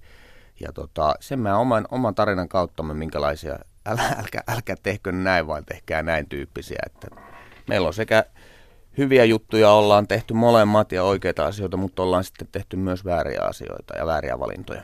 Ja 0.60 0.72
tota, 0.72 1.14
sen 1.20 1.38
meidän 1.38 1.58
oman, 1.58 1.86
oman 1.90 2.14
tarinan 2.14 2.48
kauttamme, 2.48 2.94
minkälaisia, 2.94 3.58
älä, 3.86 4.02
älkä, 4.18 4.42
älkää 4.48 4.76
tehkö 4.82 5.12
näin, 5.12 5.46
vaan 5.46 5.64
tehkää 5.64 6.02
näin 6.02 6.28
tyyppisiä. 6.28 6.78
Että 6.86 7.08
meillä 7.66 7.86
on 7.86 7.94
sekä 7.94 8.24
hyviä 8.98 9.24
juttuja 9.24 9.70
ollaan 9.70 10.08
tehty 10.08 10.34
molemmat 10.34 10.92
ja 10.92 11.04
oikeita 11.04 11.46
asioita, 11.46 11.76
mutta 11.76 12.02
ollaan 12.02 12.24
sitten 12.24 12.48
tehty 12.52 12.76
myös 12.76 13.04
vääriä 13.04 13.42
asioita 13.42 13.96
ja 13.96 14.06
vääriä 14.06 14.38
valintoja. 14.38 14.82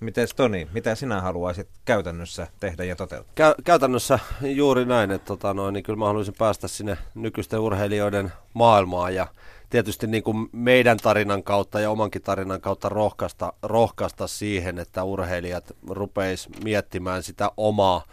Miten 0.00 0.28
Toni, 0.36 0.68
mitä 0.72 0.94
sinä 0.94 1.20
haluaisit 1.20 1.68
käytännössä 1.84 2.46
tehdä 2.60 2.84
ja 2.84 2.96
toteuttaa? 2.96 3.52
Kä- 3.52 3.62
käytännössä 3.64 4.18
juuri 4.42 4.84
näin, 4.84 5.10
että 5.10 5.26
tota 5.26 5.54
noin, 5.54 5.72
niin 5.72 5.82
kyllä 5.82 5.98
mä 5.98 6.06
haluaisin 6.06 6.34
päästä 6.38 6.68
sinne 6.68 6.98
nykyisten 7.14 7.60
urheilijoiden 7.60 8.32
maailmaan 8.54 9.14
ja 9.14 9.26
tietysti 9.70 10.06
niin 10.06 10.22
kuin 10.22 10.48
meidän 10.52 10.96
tarinan 10.96 11.42
kautta 11.42 11.80
ja 11.80 11.90
omankin 11.90 12.22
tarinan 12.22 12.60
kautta 12.60 12.88
rohkaista, 12.88 13.52
rohkaista 13.62 14.26
siihen, 14.26 14.78
että 14.78 15.04
urheilijat 15.04 15.76
rupeis 15.90 16.48
miettimään 16.64 17.22
sitä 17.22 17.50
omaa, 17.56 18.04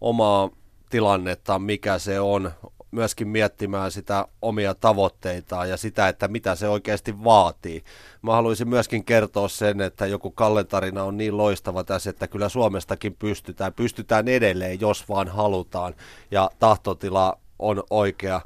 omaa 0.00 0.50
tilannetta, 0.90 1.58
mikä 1.58 1.98
se 1.98 2.20
on, 2.20 2.50
myöskin 2.90 3.28
miettimään 3.28 3.90
sitä 3.90 4.28
omia 4.42 4.74
tavoitteitaan 4.74 5.70
ja 5.70 5.76
sitä, 5.76 6.08
että 6.08 6.28
mitä 6.28 6.54
se 6.54 6.68
oikeasti 6.68 7.24
vaatii. 7.24 7.84
Mä 8.22 8.32
haluaisin 8.32 8.68
myöskin 8.68 9.04
kertoa 9.04 9.48
sen, 9.48 9.80
että 9.80 10.06
joku 10.06 10.30
Kallen 10.30 10.98
on 11.04 11.16
niin 11.16 11.36
loistava 11.36 11.84
tässä, 11.84 12.10
että 12.10 12.28
kyllä 12.28 12.48
Suomestakin 12.48 13.16
pystytään. 13.18 13.72
Pystytään 13.72 14.28
edelleen, 14.28 14.80
jos 14.80 15.08
vaan 15.08 15.28
halutaan 15.28 15.94
ja 16.30 16.50
tahtotila 16.58 17.38
on 17.58 17.82
oikea 17.90 18.40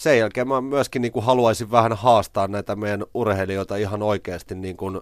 sen 0.00 0.18
jälkeen 0.18 0.48
mä 0.48 0.60
myöskin 0.60 1.02
niin 1.02 1.12
kuin 1.12 1.24
haluaisin 1.24 1.70
vähän 1.70 1.92
haastaa 1.92 2.48
näitä 2.48 2.76
meidän 2.76 3.04
urheilijoita 3.14 3.76
ihan 3.76 4.02
oikeasti 4.02 4.54
niin 4.54 4.76
kuin 4.76 5.00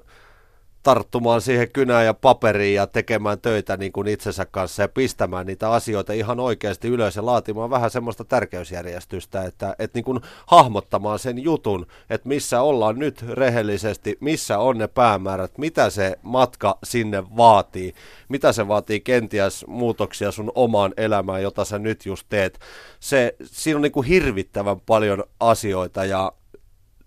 tarttumaan 0.82 1.40
siihen 1.40 1.72
kynään 1.72 2.04
ja 2.04 2.14
paperiin 2.14 2.74
ja 2.74 2.86
tekemään 2.86 3.40
töitä 3.40 3.76
niin 3.76 3.92
kuin 3.92 4.08
itsensä 4.08 4.46
kanssa 4.46 4.82
ja 4.82 4.88
pistämään 4.88 5.46
niitä 5.46 5.70
asioita 5.70 6.12
ihan 6.12 6.40
oikeasti 6.40 6.88
ylös 6.88 7.16
ja 7.16 7.26
laatimaan 7.26 7.70
vähän 7.70 7.90
semmoista 7.90 8.24
tärkeysjärjestystä, 8.24 9.42
että, 9.44 9.76
että 9.78 9.98
niin 9.98 10.04
kuin 10.04 10.20
hahmottamaan 10.46 11.18
sen 11.18 11.38
jutun, 11.38 11.86
että 12.10 12.28
missä 12.28 12.62
ollaan 12.62 12.98
nyt 12.98 13.24
rehellisesti, 13.28 14.16
missä 14.20 14.58
on 14.58 14.78
ne 14.78 14.88
päämäärät, 14.88 15.58
mitä 15.58 15.90
se 15.90 16.18
matka 16.22 16.78
sinne 16.84 17.24
vaatii, 17.36 17.94
mitä 18.28 18.52
se 18.52 18.68
vaatii 18.68 19.00
kenties 19.00 19.64
muutoksia 19.66 20.30
sun 20.32 20.52
omaan 20.54 20.94
elämään, 20.96 21.42
jota 21.42 21.64
sä 21.64 21.78
nyt 21.78 22.06
just 22.06 22.26
teet. 22.28 22.58
Se, 23.00 23.34
siinä 23.44 23.76
on 23.76 23.82
niin 23.82 23.92
kuin 23.92 24.06
hirvittävän 24.06 24.80
paljon 24.80 25.24
asioita 25.40 26.04
ja 26.04 26.32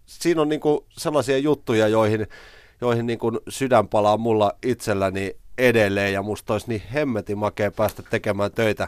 siinä 0.06 0.41
on 0.41 0.49
niin 0.49 0.61
kuin 0.61 0.80
sellaisia 0.89 1.38
juttuja, 1.38 1.88
joihin 1.88 2.27
joihin 2.81 3.05
niin 3.05 3.19
kuin 3.19 3.39
sydän 3.49 3.87
palaa 3.87 4.17
mulla 4.17 4.51
itselläni 4.63 5.35
edelleen 5.57 6.13
ja 6.13 6.21
musta 6.21 6.53
olisi 6.53 6.69
niin 6.69 6.81
hemmetin 6.93 7.37
makea 7.37 7.71
päästä 7.71 8.03
tekemään 8.09 8.51
töitä 8.51 8.87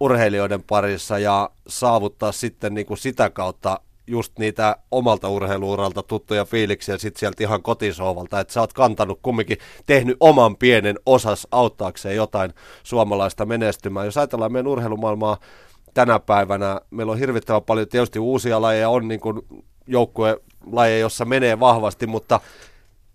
urheilijoiden 0.00 0.62
parissa 0.62 1.18
ja 1.18 1.50
saavuttaa 1.68 2.32
sitten 2.32 2.74
niin 2.74 2.86
kuin 2.86 2.98
sitä 2.98 3.30
kautta 3.30 3.80
just 4.06 4.38
niitä 4.38 4.76
omalta 4.90 5.28
urheiluuralta 5.28 6.02
tuttuja 6.02 6.44
fiiliksiä 6.44 6.98
sitten 6.98 7.20
sieltä 7.20 7.42
ihan 7.42 7.62
kotisohvalta, 7.62 8.40
että 8.40 8.52
sä 8.52 8.60
oot 8.60 8.72
kantanut 8.72 9.18
kumminkin, 9.22 9.58
tehnyt 9.86 10.16
oman 10.20 10.56
pienen 10.56 10.98
osas 11.06 11.46
auttaakseen 11.50 12.16
jotain 12.16 12.54
suomalaista 12.82 13.46
menestymään. 13.46 14.06
Jos 14.06 14.16
ajatellaan 14.16 14.52
meidän 14.52 14.66
urheilumaailmaa 14.66 15.38
tänä 15.94 16.18
päivänä, 16.18 16.80
meillä 16.90 17.12
on 17.12 17.18
hirvittävän 17.18 17.62
paljon 17.62 17.88
tietysti 17.88 18.18
uusia 18.18 18.62
lajeja, 18.62 18.88
on 18.88 19.08
niin 19.08 19.20
kuin 19.20 19.40
joukkuelajeja, 19.86 20.98
jossa 20.98 21.24
menee 21.24 21.60
vahvasti, 21.60 22.06
mutta 22.06 22.40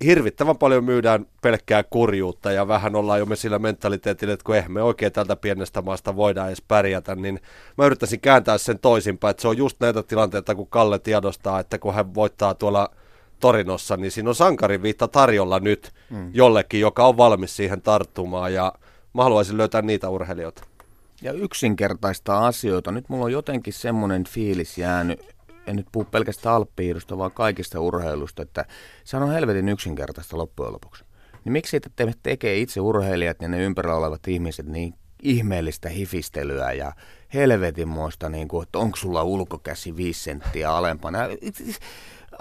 hirvittävän 0.04 0.58
paljon 0.58 0.84
myydään 0.84 1.26
pelkkää 1.42 1.84
kurjuutta 1.84 2.52
ja 2.52 2.68
vähän 2.68 2.96
ollaan 2.96 3.20
jo 3.20 3.26
me 3.26 3.36
sillä 3.36 3.60
mentaliteetillä, 3.60 4.34
että 4.34 4.44
kun 4.44 4.56
eihän 4.56 4.72
me 4.72 4.84
oikein 4.84 5.12
tältä 5.12 5.36
pienestä 5.36 5.82
maasta 5.82 6.16
voidaan 6.16 6.48
edes 6.48 6.62
pärjätä, 6.68 7.16
niin 7.16 7.40
mä 7.78 7.86
yrittäisin 7.86 8.20
kääntää 8.20 8.58
sen 8.58 8.80
toisinpäin, 8.80 9.30
että 9.32 9.42
se 9.42 9.48
on 9.48 9.58
just 9.58 9.80
näitä 9.80 10.04
tilanteita, 10.04 10.56
kun 10.56 10.68
Kalle 10.68 11.00
tiedostaa, 11.00 11.60
että 11.60 11.80
kun 11.80 11.94
hän 11.94 12.16
voittaa 12.16 12.54
tuolla 12.54 12.90
Torinossa, 13.40 13.98
niin 13.98 14.12
siinä 14.12 14.30
on 14.30 14.36
sankarin 14.36 14.82
viitta 14.82 15.08
tarjolla 15.08 15.60
nyt 15.60 15.92
mm. 16.10 16.30
jollekin, 16.34 16.80
joka 16.80 17.06
on 17.06 17.18
valmis 17.18 17.56
siihen 17.56 17.82
tarttumaan 17.82 18.54
ja 18.54 18.74
mä 19.14 19.24
haluaisin 19.24 19.58
löytää 19.58 19.82
niitä 19.82 20.10
urheilijoita. 20.10 20.64
Ja 21.22 21.32
yksinkertaista 21.32 22.48
asioita. 22.48 22.92
Nyt 22.92 23.10
mulla 23.10 23.26
on 23.26 23.32
jotenkin 23.32 23.74
semmoinen 23.74 24.24
fiilis 24.24 24.78
jäänyt, 24.78 25.36
en 25.72 25.78
nyt 25.78 25.88
puhu 25.92 26.06
pelkästään 26.06 26.56
alppiirusta, 26.56 27.18
vaan 27.18 27.32
kaikista 27.32 27.80
urheilusta, 27.80 28.42
että 28.42 28.66
se 29.04 29.18
on 29.18 29.32
helvetin 29.32 29.70
yksinkertaista 29.70 30.38
loppujen 30.38 30.74
lopuksi. 30.74 31.04
Niin 31.46 31.54
miksi 31.54 31.78
että 31.78 31.90
te 31.96 32.14
tekee 32.24 32.60
itse 32.60 32.82
urheilijat 32.82 33.42
ja 33.42 33.48
ne 33.48 33.64
ympärillä 33.64 33.96
olevat 33.96 34.28
ihmiset 34.28 34.66
niin 34.66 34.94
ihmeellistä 35.22 35.90
hifistelyä 35.90 36.72
ja 36.72 36.94
helvetinmoista, 37.34 38.30
niin 38.30 38.48
kuin, 38.48 38.64
että 38.64 38.80
onko 38.80 38.98
sulla 38.98 39.24
ulkokäsi 39.24 39.96
viisi 39.96 40.24
senttiä 40.24 40.72
alempana. 40.72 41.20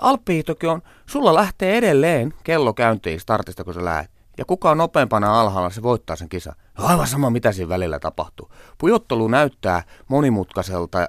Alppiitokin 0.00 0.68
on, 0.68 0.82
sulla 1.06 1.34
lähtee 1.34 1.76
edelleen 1.78 2.34
kello 2.44 2.74
käyntiin 2.74 3.20
startista, 3.20 3.64
kun 3.64 3.74
sä 3.74 3.84
lähet. 3.84 4.10
Ja 4.38 4.44
kuka 4.44 4.70
on 4.70 4.78
nopeampana 4.78 5.40
alhaalla, 5.40 5.70
se 5.70 5.82
voittaa 5.82 6.16
sen 6.16 6.28
kisa. 6.28 6.52
Aivan 6.74 7.06
sama, 7.06 7.30
mitä 7.30 7.52
siinä 7.52 7.68
välillä 7.68 7.98
tapahtuu. 7.98 8.50
Pujottelu 8.78 9.28
näyttää 9.28 9.82
monimutkaiselta 10.08 11.08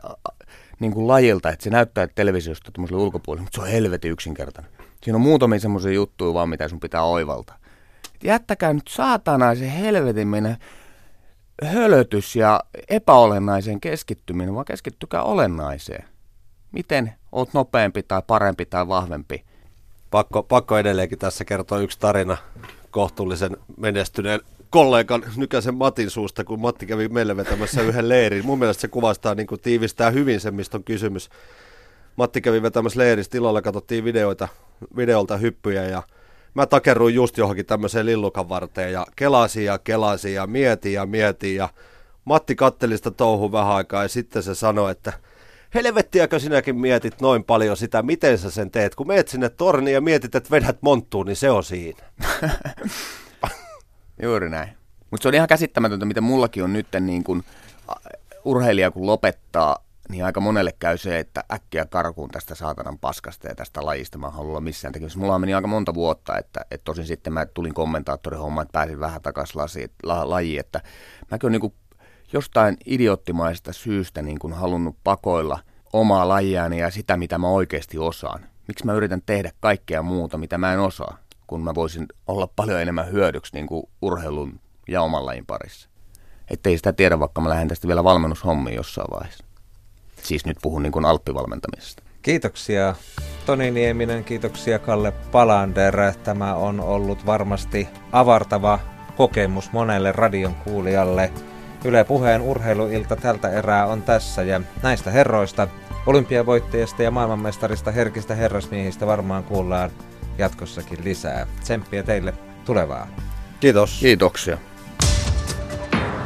niin 0.82 0.94
kuin 0.94 1.08
lajilta, 1.08 1.50
että 1.50 1.64
se 1.64 1.70
näyttää 1.70 2.08
televisiosta 2.08 2.72
tuommoiselle 2.72 3.04
ulkopuolelle, 3.04 3.44
mutta 3.44 3.56
se 3.56 3.62
on 3.62 3.72
helvetin 3.72 4.12
yksinkertainen. 4.12 4.72
Siinä 5.04 5.16
on 5.16 5.22
muutamia 5.22 5.60
semmoisia 5.60 5.92
juttuja 5.92 6.34
vaan, 6.34 6.50
mitä 6.50 6.68
sun 6.68 6.80
pitää 6.80 7.04
oivaltaa. 7.04 7.58
Et 8.16 8.24
jättäkää 8.24 8.74
nyt 8.74 8.88
saatana 8.88 9.56
se 9.56 9.74
helvetin 9.80 10.28
mennä 10.28 10.58
hölötys 11.64 12.36
ja 12.36 12.60
epäolennaiseen 12.90 13.82
keskittyminen, 13.82 14.56
vaan 14.56 14.66
keskittykää 14.66 15.24
olennaiseen. 15.24 16.06
Miten 16.72 17.14
oot 17.32 17.54
nopeampi 17.54 18.04
tai 18.04 18.22
parempi 18.28 18.66
tai 18.66 18.88
vahvempi? 18.88 19.44
Pakko, 20.12 20.44
pakko 20.44 20.78
edelleenkin 20.78 21.20
tässä 21.20 21.46
kertoa 21.46 21.80
yksi 21.80 22.00
tarina 22.00 22.38
kohtuullisen 22.92 23.58
menestyneen 23.78 24.40
kollegan 24.72 25.24
Nykäsen 25.36 25.76
Matin 25.76 26.10
suusta, 26.10 26.44
kun 26.44 26.62
Matti 26.62 26.86
kävi 26.86 27.08
meille 27.08 27.38
vetämässä 27.38 27.82
yhden 27.82 28.10
leirin. 28.10 28.46
Mun 28.46 28.60
mielestä 28.60 28.82
se 28.82 28.88
kuvastaa, 28.88 29.36
niin 29.36 29.48
kuin 29.48 29.62
tiivistää 29.62 30.10
hyvin 30.10 30.40
sen, 30.40 30.56
mistä 30.56 30.78
on 30.78 30.84
kysymys. 30.84 31.30
Matti 32.16 32.42
kävi 32.42 32.62
vetämässä 32.62 33.00
leiristä, 33.00 33.32
tilalla 33.32 33.62
katsottiin 33.62 34.04
videoita, 34.04 34.48
videolta 34.98 35.38
hyppyjä 35.38 35.84
ja 35.84 36.04
mä 36.54 36.66
takerruin 36.66 37.16
just 37.16 37.38
johonkin 37.38 37.66
tämmöiseen 37.66 38.06
lillukan 38.06 38.50
varteen 38.50 38.94
ja 38.94 39.06
kelasin 39.16 39.66
ja 39.66 39.78
kelasin 39.78 40.34
ja 40.34 40.48
mietin 40.48 40.94
ja 40.94 41.06
mietin 41.06 41.56
ja 41.56 41.70
Matti 42.26 42.56
katteli 42.56 42.98
sitä 42.98 43.12
touhu 43.12 43.52
vähän 43.52 43.74
aikaa 43.74 44.04
ja 44.04 44.10
sitten 44.10 44.44
se 44.44 44.56
sanoi, 44.56 44.92
että 44.92 45.14
helvettiäkö 45.74 46.40
sinäkin 46.40 46.76
mietit 46.76 47.22
noin 47.22 47.44
paljon 47.44 47.78
sitä, 47.78 48.04
miten 48.04 48.38
sä 48.38 48.52
sen 48.52 48.72
teet. 48.72 48.96
Kun 48.96 49.08
meet 49.08 49.28
sinne 49.28 49.50
torniin 49.50 49.94
ja 49.94 50.02
mietit, 50.02 50.36
että 50.36 50.52
vedät 50.52 50.78
monttuun, 50.82 51.26
niin 51.26 51.36
se 51.36 51.52
on 51.52 51.64
siinä. 51.64 52.04
Juuri 54.22 54.50
näin. 54.50 54.70
Mutta 55.12 55.24
se 55.24 55.28
on 55.28 55.34
ihan 55.34 55.48
käsittämätöntä, 55.48 56.06
mitä 56.06 56.22
mullakin 56.22 56.64
on 56.64 56.74
nyt 56.74 56.88
niin 57.00 57.24
kun 57.24 57.44
urheilija 58.46 58.92
kun 58.92 59.06
lopettaa, 59.06 59.78
niin 60.10 60.26
aika 60.26 60.40
monelle 60.40 60.72
käy 60.80 60.98
se, 60.98 61.20
että 61.20 61.44
äkkiä 61.54 61.86
karkuun 61.86 62.30
tästä 62.30 62.56
saatanan 62.56 63.00
paskasta 63.00 63.48
ja 63.48 63.56
tästä 63.56 63.86
lajista 63.86 64.18
mä 64.18 64.30
haluan 64.30 64.50
olla 64.50 64.62
missään 64.62 64.92
tekemisessä. 64.92 65.20
Mulla 65.20 65.40
meni 65.40 65.54
aika 65.54 65.68
monta 65.68 65.94
vuotta, 65.94 66.38
että, 66.38 66.66
että 66.72 66.86
tosin 66.86 67.06
sitten 67.06 67.34
mä 67.34 67.46
tulin 67.46 67.74
kommentaattorihommaan, 67.74 68.66
että 68.66 68.80
pääsin 68.80 69.00
vähän 69.00 69.22
takaisin 69.22 69.90
la, 70.04 70.30
lajiin, 70.30 70.60
että 70.60 70.82
mäkin 71.32 71.48
olen 71.50 71.62
niin 71.62 71.74
jostain 72.34 72.78
idioottimaisesta 72.86 73.74
syystä 73.74 74.22
niin 74.22 74.40
kuin 74.40 74.54
halunnut 74.54 74.96
pakoilla 75.04 75.60
omaa 75.94 76.28
lajiani 76.28 76.80
ja 76.80 76.92
sitä, 76.92 77.18
mitä 77.18 77.38
mä 77.38 77.50
oikeasti 77.50 77.98
osaan. 77.98 78.46
Miksi 78.68 78.86
mä 78.86 78.94
yritän 78.94 79.22
tehdä 79.26 79.52
kaikkea 79.60 80.02
muuta, 80.02 80.38
mitä 80.38 80.58
mä 80.58 80.74
en 80.74 80.80
osaa? 80.80 81.18
Kun 81.52 81.64
mä 81.64 81.76
voisin 81.76 82.06
olla 82.28 82.48
paljon 82.56 82.82
enemmän 82.82 83.12
hyödyksi 83.12 83.54
niin 83.54 83.68
kuin 83.68 83.84
urheilun 84.02 84.60
ja 84.88 85.02
oman 85.02 85.26
lajin 85.26 85.46
parissa. 85.46 85.90
Että 86.50 86.70
ei 86.70 86.78
sitä 86.78 86.94
tiedä, 86.94 87.20
vaikka 87.20 87.42
mä 87.42 87.50
lähden 87.50 87.68
tästä 87.68 87.88
vielä 87.88 88.04
valmennushommiin 88.04 88.76
jossain 88.76 89.08
vaiheessa. 89.12 89.44
Siis 90.24 90.46
nyt 90.46 90.58
puhun 90.62 90.84
niin 90.84 90.92
kuin 90.92 91.06
alppivalmentamisesta. 91.06 92.04
Kiitoksia 92.22 92.96
Toni 93.46 93.72
Nieminen, 93.72 94.24
kiitoksia 94.24 94.80
Kalle 94.80 95.12
Palander. 95.12 96.14
Tämä 96.24 96.56
on 96.56 96.80
ollut 96.80 97.26
varmasti 97.26 97.88
avartava 98.12 98.80
kokemus 99.18 99.72
monelle 99.72 100.12
radion 100.12 100.56
kuulijalle. 100.56 101.32
Yle 101.86 102.04
Puheen 102.04 102.42
urheiluilta 102.42 103.16
tältä 103.16 103.50
erää 103.50 103.86
on 103.86 104.02
tässä 104.02 104.44
ja 104.44 104.62
näistä 104.84 105.12
herroista, 105.12 105.68
olympiavoittajista 106.06 107.04
ja 107.04 107.12
maailmanmestarista 107.12 107.92
herkistä 107.92 108.36
herrasmiehistä 108.36 109.08
varmaan 109.08 109.44
kuullaan 109.44 109.92
jatkossakin 110.42 110.98
lisää. 111.04 111.48
Tsemppiä 111.64 112.04
teille 112.04 112.34
tulevaa. 112.66 113.08
Kiitos. 113.60 113.98
Kiitoksia. 114.00 114.58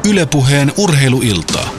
Ylepuheen 0.10 0.72
urheiluiltaa. 0.78 1.70